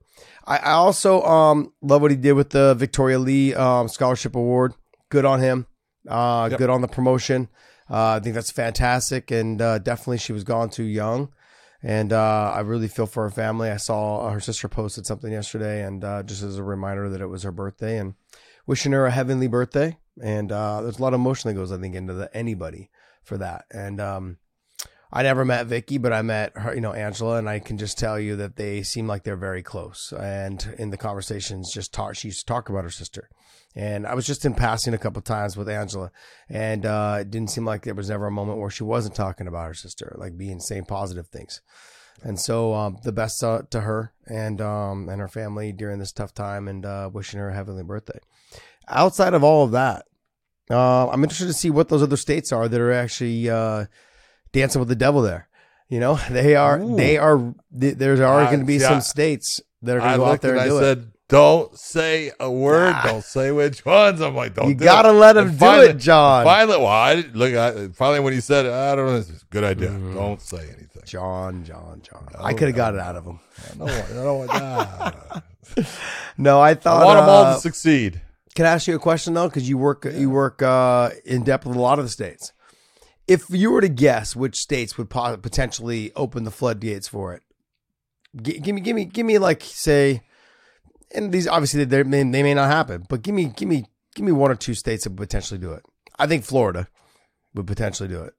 I, 0.47 0.59
I 0.59 0.73
also 0.73 1.23
um, 1.23 1.73
love 1.81 2.03
what 2.03 2.11
he 2.11 2.17
did 2.17 2.35
with 2.35 2.51
the 2.51 2.75
Victoria 2.75 3.19
Lee 3.19 3.55
um, 3.55 3.89
Scholarship 3.89 4.37
Award. 4.37 4.75
Good 5.09 5.25
on 5.25 5.41
him. 5.41 5.67
Uh, 6.09 6.49
Good 6.49 6.71
on 6.71 6.83
the 6.83 6.89
promotion. 6.89 7.49
Uh, 7.91 8.17
I 8.17 8.21
think 8.21 8.35
that's 8.35 8.51
fantastic, 8.51 9.31
and 9.31 9.61
uh, 9.61 9.79
definitely 9.79 10.19
she 10.19 10.33
was 10.33 10.45
gone 10.45 10.71
too 10.71 10.85
young. 10.85 11.33
And 11.83 12.13
uh, 12.13 12.53
I 12.55 12.61
really 12.61 12.89
feel 12.89 13.07
for 13.07 13.25
her 13.25 13.31
family. 13.31 13.71
I 13.71 13.77
saw 13.77 14.31
her 14.31 14.41
sister 14.41 14.69
posted 14.69 15.07
something 15.07 15.33
yesterday, 15.33 15.85
and 15.85 16.03
uh, 16.03 16.23
just 16.23 16.43
as 16.43 16.59
a 16.59 16.65
reminder 16.65 17.09
that 17.11 17.21
it 17.21 17.27
was 17.27 17.45
her 17.45 17.53
birthday, 17.53 17.99
and 17.99 18.15
wishing 18.67 18.93
her 18.93 19.07
a 19.07 19.11
heavenly 19.11 19.49
birthday. 19.49 19.97
And 20.23 20.51
uh, 20.51 20.83
there's 20.83 20.99
a 20.99 21.03
lot 21.03 21.15
of 21.15 21.21
emotion 21.21 21.49
that 21.49 21.55
goes, 21.55 21.73
I 21.73 21.79
think, 21.79 21.95
into 21.95 22.15
the, 22.15 22.35
anybody 22.37 22.91
for 23.23 23.39
that. 23.39 23.67
And 23.71 24.01
um, 24.01 24.39
I 25.13 25.23
never 25.23 25.45
met 25.45 25.67
Vicky, 25.67 25.99
but 25.99 26.13
I 26.13 26.23
met 26.23 26.57
her, 26.57 26.75
you 26.75 26.81
know, 26.81 26.93
Angela, 26.93 27.39
and 27.39 27.49
I 27.49 27.59
can 27.59 27.79
just 27.79 27.99
tell 27.99 28.19
you 28.19 28.37
that 28.37 28.57
they 28.57 28.83
seem 28.83 29.07
like 29.07 29.25
they're 29.25 29.37
very 29.37 29.63
close. 29.63 30.13
And 30.13 30.75
in 30.79 30.91
the 30.91 30.97
conversations, 30.97 31.73
just 31.73 31.93
talk, 31.93 32.17
she 32.17 32.29
used 32.29 32.41
to 32.41 32.47
talk 32.47 32.69
about 32.69 32.85
her 32.85 32.91
sister. 32.91 33.29
And 33.75 34.07
I 34.07 34.15
was 34.15 34.27
just 34.27 34.45
in 34.47 34.55
passing 34.55 34.95
a 34.95 34.99
couple 34.99 35.21
times 35.21 35.55
with 35.55 35.69
Angela, 35.69 36.11
and 36.49 36.87
uh, 36.87 37.19
it 37.21 37.31
didn't 37.31 37.51
seem 37.51 37.67
like 37.67 37.83
there 37.83 37.95
was 37.95 38.11
ever 38.11 38.27
a 38.27 38.31
moment 38.31 38.59
where 38.59 38.71
she 38.71 38.85
wasn't 38.85 39.15
talking 39.15 39.47
about 39.47 39.67
her 39.67 39.75
sister, 39.75 40.17
like 40.19 40.39
being 40.39 40.61
saying 40.61 40.87
positive 40.87 41.29
things. 41.29 41.61
And 42.23 42.41
so, 42.41 42.75
um, 42.75 42.99
the 43.05 43.13
best 43.13 43.43
uh, 43.45 43.63
to 43.71 43.83
her 43.83 44.13
and 44.27 44.61
um, 44.61 45.09
and 45.09 45.21
her 45.21 45.29
family 45.29 45.73
during 45.73 45.99
this 45.99 46.13
tough 46.13 46.33
time, 46.35 46.67
and 46.69 46.85
uh, 46.85 47.11
wishing 47.13 47.39
her 47.39 47.51
a 47.51 47.55
heavenly 47.55 47.83
birthday. 47.85 48.19
Outside 48.89 49.35
of 49.35 49.45
all 49.45 49.65
of 49.65 49.73
that, 49.73 50.07
uh, 50.71 51.09
I'm 51.09 51.23
interested 51.23 51.47
to 51.47 51.53
see 51.53 51.71
what 51.71 51.89
those 51.89 52.03
other 52.03 52.17
states 52.17 52.53
are 52.53 52.69
that 52.69 52.81
are 52.81 52.93
actually 52.93 53.49
uh, 53.51 53.87
dancing 54.53 54.79
with 54.81 54.89
the 54.89 54.97
devil 54.97 55.23
there. 55.23 55.49
You 55.89 56.01
know, 56.01 56.15
they 56.31 56.57
are. 56.57 56.81
Ooh. 56.81 56.97
They 56.97 57.19
are. 57.19 57.55
th- 57.79 57.97
There 57.97 58.25
are 58.27 58.41
I- 58.43 58.47
going 58.47 58.61
to 58.61 58.67
be 58.67 58.79
see, 58.79 58.85
some 58.87 59.01
states 59.03 59.61
that 59.83 59.97
are 59.97 60.01
going 60.01 60.13
to 60.13 60.19
go 60.19 60.25
out 60.25 60.41
there 60.41 60.53
and 60.57 60.61
and 60.63 60.71
I 60.71 60.73
do 60.75 60.81
said, 60.81 60.99
it. 60.99 61.05
"Don't 61.29 61.77
say 61.79 62.31
a 62.39 62.51
word. 62.51 62.93
Ah. 62.97 63.03
Don't 63.07 63.25
say 63.25 63.51
which 63.51 63.85
ones." 63.85 64.21
I'm 64.21 64.35
like, 64.35 64.55
"Don't." 64.55 64.69
You 64.69 64.75
do 64.75 64.85
gotta 64.85 65.09
it. 65.11 65.13
let 65.13 65.37
him 65.37 65.49
And 65.49 65.53
do 65.53 65.59
finally- 65.59 65.87
it, 65.89 65.99
John. 65.99 66.45
Finally, 66.45 66.79
well, 66.79 66.87
I 66.87 67.15
look. 67.35 67.55
I, 67.55 67.89
finally, 67.89 68.21
when 68.21 68.33
he 68.33 68.41
said, 68.41 68.67
it, 68.67 68.73
"I 68.73 68.95
don't 68.95 69.07
know," 69.07 69.17
it's 69.17 69.31
a 69.31 69.45
good 69.51 69.65
idea. 69.65 69.89
Mm-hmm. 69.91 70.15
Don't 70.15 70.41
say 70.41 70.59
anything. 70.59 71.03
John, 71.05 71.65
John, 71.65 72.01
John. 72.03 72.29
Oh, 72.37 72.45
I 72.45 72.53
could 72.53 72.69
have 72.69 72.77
got 72.77 72.95
it 72.95 73.01
out 73.01 73.17
of 73.17 73.25
him. 73.25 73.39
I. 73.81 73.85
I 73.85 74.13
don't 74.15 74.39
want 74.39 74.51
that. 74.51 75.43
No, 76.39 76.61
I 76.61 76.71
I 76.71 76.75
thought. 76.75 77.05
want 77.05 77.19
them 77.21 77.29
all 77.29 77.45
uh, 77.45 77.55
to 77.55 77.61
succeed. 77.61 78.21
Can 78.55 78.65
I 78.67 78.71
ask 78.71 78.87
you 78.87 78.95
a 78.97 78.99
question 78.99 79.35
though? 79.35 79.49
Because 79.49 79.69
you 79.69 79.77
work 79.79 80.07
you 80.11 80.31
work 80.31 80.63
uh, 80.63 81.11
in 81.25 81.43
depth 81.45 81.67
with 81.67 81.77
a 81.77 81.81
lot 81.81 81.99
of 81.99 82.05
the 82.05 82.09
states. 82.11 82.53
If 83.29 83.45
you 83.51 83.73
were 83.73 83.81
to 83.81 83.89
guess 83.89 84.37
which 84.37 84.57
states 84.57 84.97
would 84.97 85.11
po- 85.11 85.37
potentially 85.37 86.13
open 86.15 86.45
the 86.45 86.51
floodgates 86.53 87.09
for 87.09 87.35
it, 87.35 87.43
give 88.41 88.73
me, 88.75 88.81
give 88.81 88.95
me, 88.95 89.05
give 89.05 89.27
me, 89.27 89.39
like 89.39 89.63
say, 89.65 90.23
and 91.15 91.33
these 91.33 91.47
obviously 91.47 91.85
they 91.85 92.03
may 92.03 92.23
they 92.23 92.43
may 92.43 92.55
not 92.55 92.69
happen, 92.69 93.07
but 93.09 93.23
give 93.23 93.35
me, 93.35 93.53
give 93.57 93.69
me, 93.69 93.87
give 94.15 94.25
me 94.25 94.33
one 94.33 94.51
or 94.51 94.57
two 94.57 94.75
states 94.75 95.05
that 95.05 95.17
potentially 95.17 95.59
do 95.59 95.73
it. 95.73 95.85
I 96.19 96.27
think 96.27 96.45
Florida 96.45 96.89
would 97.55 97.67
potentially 97.67 98.09
do 98.09 98.23
it. 98.23 98.35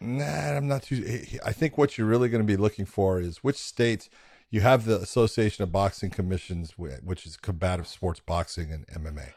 Nah, 0.00 0.24
I'm 0.24 0.68
not 0.68 0.82
too. 0.82 1.02
Eh, 1.06 1.24
eh, 1.32 1.38
I 1.44 1.52
think 1.52 1.78
what 1.78 1.96
you're 1.96 2.06
really 2.06 2.28
going 2.28 2.42
to 2.42 2.46
be 2.46 2.56
looking 2.56 2.84
for 2.84 3.20
is 3.20 3.38
which 3.38 3.56
states 3.56 4.10
you 4.50 4.60
have 4.60 4.84
the 4.84 5.00
Association 5.00 5.62
of 5.62 5.72
Boxing 5.72 6.10
Commissions, 6.10 6.78
which 6.78 7.26
is 7.26 7.36
combative 7.36 7.88
sports 7.88 8.20
boxing 8.20 8.70
and 8.70 8.86
MMA, 8.88 9.32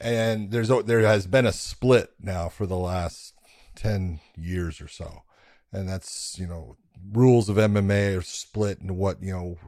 and 0.00 0.50
there's 0.50 0.68
there 0.84 1.00
has 1.00 1.26
been 1.26 1.46
a 1.46 1.52
split 1.52 2.10
now 2.20 2.48
for 2.48 2.66
the 2.66 2.76
last 2.76 3.34
ten 3.74 4.20
years 4.36 4.80
or 4.80 4.88
so, 4.88 5.22
and 5.72 5.88
that's 5.88 6.38
you 6.38 6.46
know 6.46 6.76
rules 7.12 7.48
of 7.48 7.56
MMA 7.56 8.18
are 8.18 8.22
split 8.22 8.80
and 8.80 8.96
what 8.96 9.22
you 9.22 9.32
know 9.32 9.58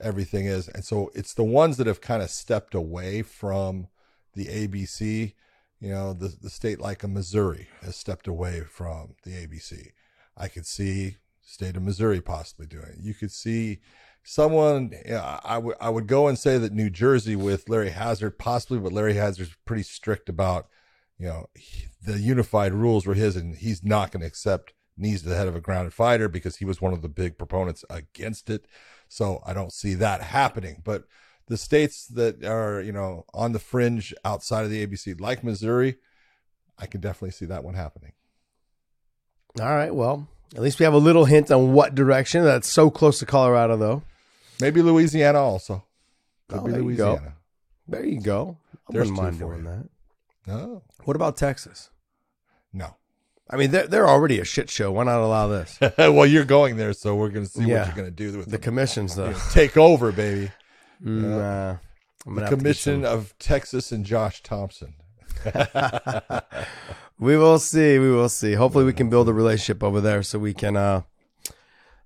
everything 0.00 0.46
is, 0.46 0.68
and 0.68 0.84
so 0.84 1.10
it's 1.14 1.34
the 1.34 1.44
ones 1.44 1.76
that 1.76 1.86
have 1.86 2.00
kind 2.00 2.22
of 2.22 2.30
stepped 2.30 2.74
away 2.74 3.22
from 3.22 3.88
the 4.34 4.46
ABC 4.46 5.34
you 5.80 5.90
know, 5.90 6.12
the, 6.12 6.34
the 6.40 6.50
state 6.50 6.80
like 6.80 7.02
a 7.02 7.08
Missouri 7.08 7.68
has 7.82 7.96
stepped 7.96 8.26
away 8.26 8.60
from 8.60 9.14
the 9.24 9.32
ABC. 9.32 9.92
I 10.36 10.48
could 10.48 10.66
see 10.66 11.16
state 11.42 11.76
of 11.76 11.82
Missouri 11.82 12.20
possibly 12.20 12.66
doing 12.66 12.86
it. 12.94 13.00
You 13.00 13.14
could 13.14 13.30
see 13.30 13.80
someone, 14.24 14.92
yeah, 15.04 15.38
I 15.44 15.58
would, 15.58 15.76
I 15.80 15.90
would 15.90 16.06
go 16.06 16.28
and 16.28 16.38
say 16.38 16.58
that 16.58 16.72
New 16.72 16.90
Jersey 16.90 17.36
with 17.36 17.68
Larry 17.68 17.90
Hazzard 17.90 18.38
possibly, 18.38 18.78
but 18.78 18.92
Larry 18.92 19.14
Hazzard's 19.14 19.54
pretty 19.64 19.82
strict 19.82 20.28
about, 20.28 20.66
you 21.18 21.26
know, 21.26 21.46
he- 21.54 21.88
the 22.02 22.18
unified 22.18 22.72
rules 22.72 23.06
were 23.06 23.14
his 23.14 23.36
and 23.36 23.56
he's 23.56 23.84
not 23.84 24.10
going 24.10 24.22
to 24.22 24.26
accept 24.26 24.72
knees 24.96 25.22
to 25.22 25.28
the 25.28 25.36
head 25.36 25.48
of 25.48 25.56
a 25.56 25.60
grounded 25.60 25.92
fighter 25.92 26.28
because 26.28 26.56
he 26.56 26.64
was 26.64 26.80
one 26.80 26.94
of 26.94 27.02
the 27.02 27.08
big 27.08 27.36
proponents 27.36 27.84
against 27.90 28.48
it. 28.48 28.66
So 29.08 29.42
I 29.46 29.52
don't 29.52 29.72
see 29.72 29.94
that 29.94 30.20
happening, 30.22 30.82
but 30.84 31.04
the 31.46 31.56
states 31.56 32.06
that 32.08 32.44
are 32.44 32.80
you 32.80 32.92
know 32.92 33.24
on 33.32 33.52
the 33.52 33.58
fringe 33.58 34.12
outside 34.24 34.64
of 34.64 34.70
the 34.70 34.84
ABC, 34.86 35.20
like 35.20 35.44
Missouri, 35.44 35.96
I 36.78 36.86
can 36.86 37.00
definitely 37.00 37.30
see 37.30 37.46
that 37.46 37.64
one 37.64 37.74
happening. 37.74 38.12
All 39.60 39.66
right, 39.74 39.94
well, 39.94 40.28
at 40.54 40.60
least 40.60 40.78
we 40.78 40.84
have 40.84 40.92
a 40.92 40.98
little 40.98 41.24
hint 41.24 41.50
on 41.50 41.72
what 41.72 41.94
direction. 41.94 42.44
That's 42.44 42.68
so 42.68 42.90
close 42.90 43.18
to 43.20 43.26
Colorado, 43.26 43.76
though. 43.76 44.02
Maybe 44.60 44.82
Louisiana 44.82 45.40
also. 45.40 45.84
Could 46.48 46.58
Oh, 46.60 46.64
be 46.64 46.72
there 46.72 46.80
you 46.82 46.94
go. 46.96 47.10
Louisiana. 47.12 47.34
There 47.88 48.04
you 48.04 48.20
go. 48.20 48.58
I 48.88 48.92
There's 48.92 49.10
wouldn't 49.10 49.16
two 49.16 49.22
mind 49.22 49.38
doing 49.38 49.64
you. 49.64 49.70
that. 49.70 49.88
No, 50.52 50.82
What 51.04 51.16
about 51.16 51.36
Texas? 51.36 51.90
no. 52.72 52.96
I 53.48 53.56
mean, 53.56 53.70
they're 53.70 53.86
they're 53.86 54.08
already 54.08 54.40
a 54.40 54.44
shit 54.44 54.68
show. 54.70 54.90
Why 54.92 55.04
not 55.04 55.20
allow 55.20 55.46
this? 55.48 55.78
well, 55.98 56.26
you're 56.26 56.44
going 56.44 56.76
there, 56.76 56.92
so 56.92 57.14
we're 57.14 57.28
going 57.28 57.46
to 57.46 57.50
see 57.50 57.64
Yeah. 57.64 57.78
what 57.80 57.86
you're 57.88 57.96
going 57.96 58.08
to 58.08 58.30
do 58.32 58.36
with 58.38 58.46
The 58.46 58.52
the 58.52 58.58
commissions, 58.58 59.14
though. 59.14 59.34
take 59.52 59.76
over, 59.76 60.10
baby. 60.12 60.50
Mm, 61.04 61.24
uh, 61.24 61.76
The 62.24 62.24
gonna 62.24 62.40
have 62.40 62.50
to 62.50 62.56
get 62.56 62.58
commission 62.58 63.04
of 63.04 63.34
Texas 63.38 63.92
and 63.92 64.04
Josh 64.04 64.42
Thomson. 64.42 64.94
we 67.18 67.36
will 67.36 67.58
see. 67.58 67.98
We 67.98 68.10
will 68.10 68.28
see. 68.28 68.54
Hopefully, 68.54 68.84
we 68.84 68.92
can 68.92 69.08
build 69.10 69.28
a 69.28 69.32
relationship 69.32 69.82
over 69.82 70.00
there 70.00 70.22
so 70.22 70.38
we 70.38 70.54
can 70.54 70.76
uh, 70.76 71.02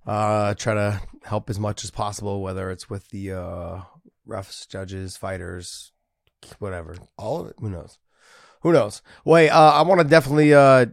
uh, 0.07 0.55
try 0.55 0.75
to 0.75 1.01
help 1.25 1.49
as 1.51 1.59
much 1.59 1.85
as 1.85 1.91
possible, 1.91 2.43
whether 2.43 2.71
it's 2.71 2.91
with 2.91 3.09
the 3.11 3.33
uh, 3.33 3.81
refs, 4.29 4.69
judges, 4.69 5.17
fighters, 5.17 5.93
whatever. 6.59 6.97
All 7.17 7.41
of 7.41 7.47
it. 7.49 7.57
Who 7.61 7.71
knows? 7.71 7.99
Who 8.63 8.73
knows? 8.73 9.01
Wait, 9.25 9.49
uh, 9.49 9.73
I 9.73 9.83
want 9.83 10.01
to 10.01 10.07
definitely 10.07 10.53
uh, 10.53 10.87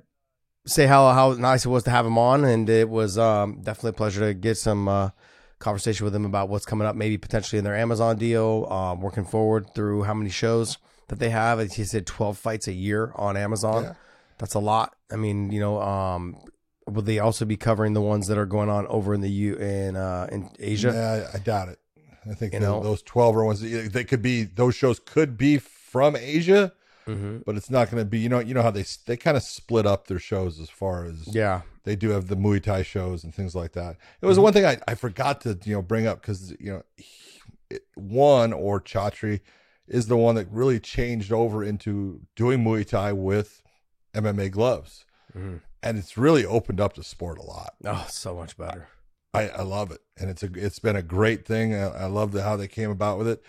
say 0.68 0.85
how 0.85 1.11
how 1.14 1.34
nice 1.34 1.65
it 1.65 1.69
was 1.69 1.84
to 1.84 1.89
have 1.89 2.06
him 2.06 2.18
on, 2.18 2.45
and 2.45 2.69
it 2.69 2.89
was 2.89 3.18
um, 3.18 3.61
definitely 3.61 3.91
a 3.91 3.94
pleasure 3.94 4.27
to 4.27 4.34
get 4.34 4.57
some 4.57 4.88
uh, 4.88 5.10
conversation 5.60 6.06
with 6.06 6.15
him 6.15 6.26
about 6.26 6.49
what's 6.49 6.65
coming 6.65 6.88
up, 6.88 6.95
maybe 6.95 7.18
potentially 7.18 7.57
in 7.57 7.65
their 7.65 7.76
Amazon 7.76 8.18
deal. 8.18 8.68
Um, 8.69 9.02
working 9.02 9.26
forward 9.26 9.73
through 9.73 10.03
how 10.03 10.14
many 10.14 10.30
shows 10.30 10.77
that 11.07 11.19
they 11.19 11.30
have. 11.30 11.60
He 11.72 11.84
said 11.84 12.06
twelve 12.06 12.38
fights 12.38 12.68
a 12.68 12.73
year 12.73 13.11
on 13.15 13.35
Amazon. 13.38 13.84
Yeah. 13.84 13.94
That's 14.38 14.53
a 14.53 14.60
lot. 14.60 14.95
I 15.11 15.15
mean, 15.15 15.52
you 15.52 15.60
know, 15.60 15.81
um, 15.81 16.35
will 16.85 17.02
they 17.02 17.19
also 17.19 17.45
be 17.45 17.57
covering 17.57 17.94
the 17.94 18.02
ones 18.02 18.27
that 18.27 18.38
are 18.38 18.45
going 18.45 18.69
on 18.69 18.88
over 18.88 19.14
in 19.14 19.22
the 19.22 19.30
U 19.30 19.56
in 19.56 19.95
uh, 19.95 20.27
in 20.31 20.49
Asia? 20.60 20.91
Yeah, 20.94 21.38
I, 21.38 21.39
doubt 21.39 21.69
it. 21.69 21.80
I 22.30 22.34
think 22.34 22.53
know? 22.53 22.81
those 22.81 23.02
12 23.03 23.38
are 23.38 23.45
ones 23.45 23.61
they 23.61 24.03
could 24.03 24.22
be, 24.22 24.44
those 24.44 24.76
shows 24.76 24.99
could 24.99 25.38
be 25.38 25.57
from 25.57 26.15
Asia, 26.15 26.73
Mm-hmm. 27.08 27.38
but 27.46 27.56
it's 27.56 27.70
not 27.70 27.90
going 27.90 28.02
to 28.04 28.06
be, 28.10 28.20
you 28.20 28.30
know, 28.30 28.40
you 28.40 28.54
know 28.54 28.62
how 28.62 28.72
they, 28.72 28.86
they 29.06 29.18
kind 29.18 29.38
of 29.38 29.44
split 29.44 29.86
up 29.86 30.08
their 30.08 30.20
shows 30.20 30.60
as 30.60 30.70
far 30.70 31.06
as 31.06 31.28
Yeah. 31.34 31.62
they 31.84 31.96
do 31.96 32.10
have 32.10 32.28
the 32.28 32.36
Muay 32.38 32.62
Thai 32.62 32.84
shows 32.84 33.24
and 33.24 33.34
things 33.34 33.56
like 33.56 33.72
that. 33.74 33.92
It 33.92 33.98
Mm-hmm. 33.98 34.28
was 34.28 34.36
the 34.38 34.42
one 34.44 34.54
thing 34.54 34.66
I, 34.66 34.78
I 34.88 34.96
forgot 34.96 35.42
to, 35.42 35.58
you 35.64 35.74
know, 35.76 35.82
bring 35.82 36.06
up 36.06 36.22
because, 36.22 36.52
you 36.60 36.72
know, 36.74 36.84
he- 36.98 37.06
it, 37.70 37.84
one 37.96 38.54
or 38.54 38.80
Chatri 38.80 39.42
is 39.88 40.08
the 40.08 40.16
one 40.18 40.36
that 40.36 40.48
really 40.52 40.80
changed 40.80 41.32
over 41.34 41.64
into 41.64 42.22
doing 42.36 42.64
Muay 42.64 42.86
Thai 42.88 43.12
with 43.14 43.62
MMA 44.14 44.50
gloves. 44.52 45.06
Mhm. 45.38 45.62
And 45.84 45.98
it's 45.98 46.18
really 46.18 46.46
opened 46.46 46.80
up 46.82 46.96
the 46.96 47.04
sport 47.04 47.38
a 47.38 47.44
lot. 47.44 47.76
Oh, 47.86 48.06
so 48.10 48.36
much 48.36 48.58
better. 48.58 48.88
I, 49.34 49.50
I 49.50 49.62
love 49.62 49.92
it, 49.92 50.00
and 50.18 50.30
it's 50.30 50.42
a 50.44 50.50
it's 50.56 50.80
been 50.80 50.96
a 50.96 51.02
great 51.04 51.46
thing. 51.46 51.76
I, 51.76 51.88
I 51.90 52.06
love 52.06 52.32
the, 52.32 52.42
how 52.42 52.56
they 52.56 52.68
came 52.68 52.90
about 52.90 53.18
with 53.20 53.28
it, 53.28 53.44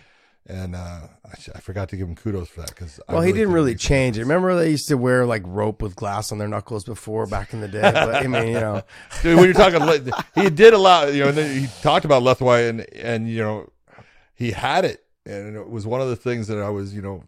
and 0.49 0.75
uh, 0.75 1.01
I, 1.25 1.35
I 1.55 1.59
forgot 1.59 1.89
to 1.89 1.97
give 1.97 2.07
him 2.07 2.15
kudos 2.15 2.49
for 2.49 2.61
that 2.61 2.69
because 2.69 2.99
Well, 3.07 3.21
he 3.21 3.31
didn't 3.31 3.53
really 3.53 3.75
change 3.75 4.17
it. 4.17 4.21
Remember 4.21 4.55
they 4.55 4.71
used 4.71 4.87
to 4.87 4.97
wear 4.97 5.25
like 5.25 5.43
rope 5.45 5.81
with 5.81 5.95
glass 5.95 6.31
on 6.31 6.39
their 6.39 6.47
knuckles 6.47 6.83
before 6.83 7.27
back 7.27 7.53
in 7.53 7.61
the 7.61 7.67
day. 7.67 7.81
But 7.81 8.15
I 8.15 8.27
mean, 8.27 8.47
you 8.47 8.53
know, 8.53 8.81
Dude, 9.21 9.37
when 9.37 9.45
you're 9.45 9.53
talking, 9.53 10.11
he 10.35 10.49
did 10.49 10.73
allow 10.73 11.05
you 11.05 11.21
know. 11.21 11.29
And 11.29 11.37
then 11.37 11.59
he 11.59 11.67
talked 11.81 12.03
about 12.03 12.23
Lethwei, 12.23 12.67
and 12.67 12.81
and 12.93 13.29
you 13.29 13.37
know, 13.37 13.69
he 14.33 14.51
had 14.51 14.85
it, 14.85 15.05
and 15.25 15.55
it 15.55 15.69
was 15.69 15.85
one 15.85 16.01
of 16.01 16.09
the 16.09 16.15
things 16.15 16.47
that 16.47 16.57
I 16.57 16.69
was 16.69 16.95
you 16.95 17.01
know, 17.01 17.23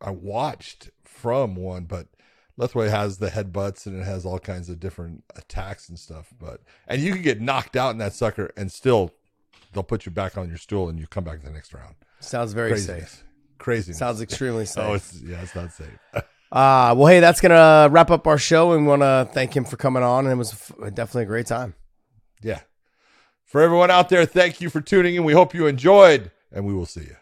I 0.00 0.10
watched 0.10 0.90
from 1.04 1.54
one, 1.54 1.84
but. 1.84 2.08
Lethwei 2.56 2.88
has 2.88 3.18
the 3.18 3.30
headbutts 3.30 3.84
and 3.84 4.00
it 4.00 4.04
has 4.04 4.24
all 4.24 4.38
kinds 4.38 4.70
of 4.70 4.78
different 4.78 5.24
attacks 5.34 5.88
and 5.88 5.98
stuff. 5.98 6.32
But 6.38 6.60
and 6.86 7.02
you 7.02 7.12
can 7.12 7.22
get 7.22 7.40
knocked 7.40 7.74
out 7.74 7.90
in 7.90 7.98
that 7.98 8.12
sucker 8.12 8.52
and 8.56 8.70
still 8.70 9.10
they'll 9.72 9.82
put 9.82 10.06
you 10.06 10.12
back 10.12 10.38
on 10.38 10.48
your 10.48 10.56
stool 10.56 10.88
and 10.88 11.00
you 11.00 11.08
come 11.08 11.24
back 11.24 11.42
the 11.42 11.50
next 11.50 11.74
round. 11.74 11.96
Sounds 12.24 12.52
very 12.52 12.78
safe. 12.78 13.22
Crazy. 13.58 13.92
Sounds 13.92 14.20
extremely 14.20 14.66
safe. 14.66 14.84
Oh, 14.88 14.94
it's 14.94 15.20
yeah, 15.22 15.40
it's 15.42 15.54
not 15.54 15.72
safe. 15.72 15.88
Uh, 16.52 16.94
well, 16.96 17.08
hey, 17.08 17.18
that's 17.18 17.40
gonna 17.40 17.88
wrap 17.90 18.12
up 18.12 18.28
our 18.28 18.38
show, 18.38 18.74
and 18.74 18.82
we 18.82 18.88
want 18.88 19.02
to 19.02 19.28
thank 19.32 19.56
him 19.56 19.64
for 19.64 19.76
coming 19.76 20.04
on. 20.04 20.24
And 20.24 20.32
it 20.32 20.36
was 20.36 20.52
f- 20.52 20.94
definitely 20.94 21.24
a 21.24 21.26
great 21.26 21.46
time. 21.46 21.74
yeah. 22.42 22.60
For 23.44 23.60
everyone 23.60 23.90
out 23.90 24.08
there, 24.08 24.24
thank 24.24 24.60
you 24.60 24.70
for 24.70 24.80
tuning 24.80 25.16
in. 25.16 25.24
We 25.24 25.32
hope 25.32 25.52
you 25.52 25.66
enjoyed, 25.66 26.30
and 26.52 26.64
we 26.64 26.72
will 26.72 26.86
see 26.86 27.00
you. 27.00 27.16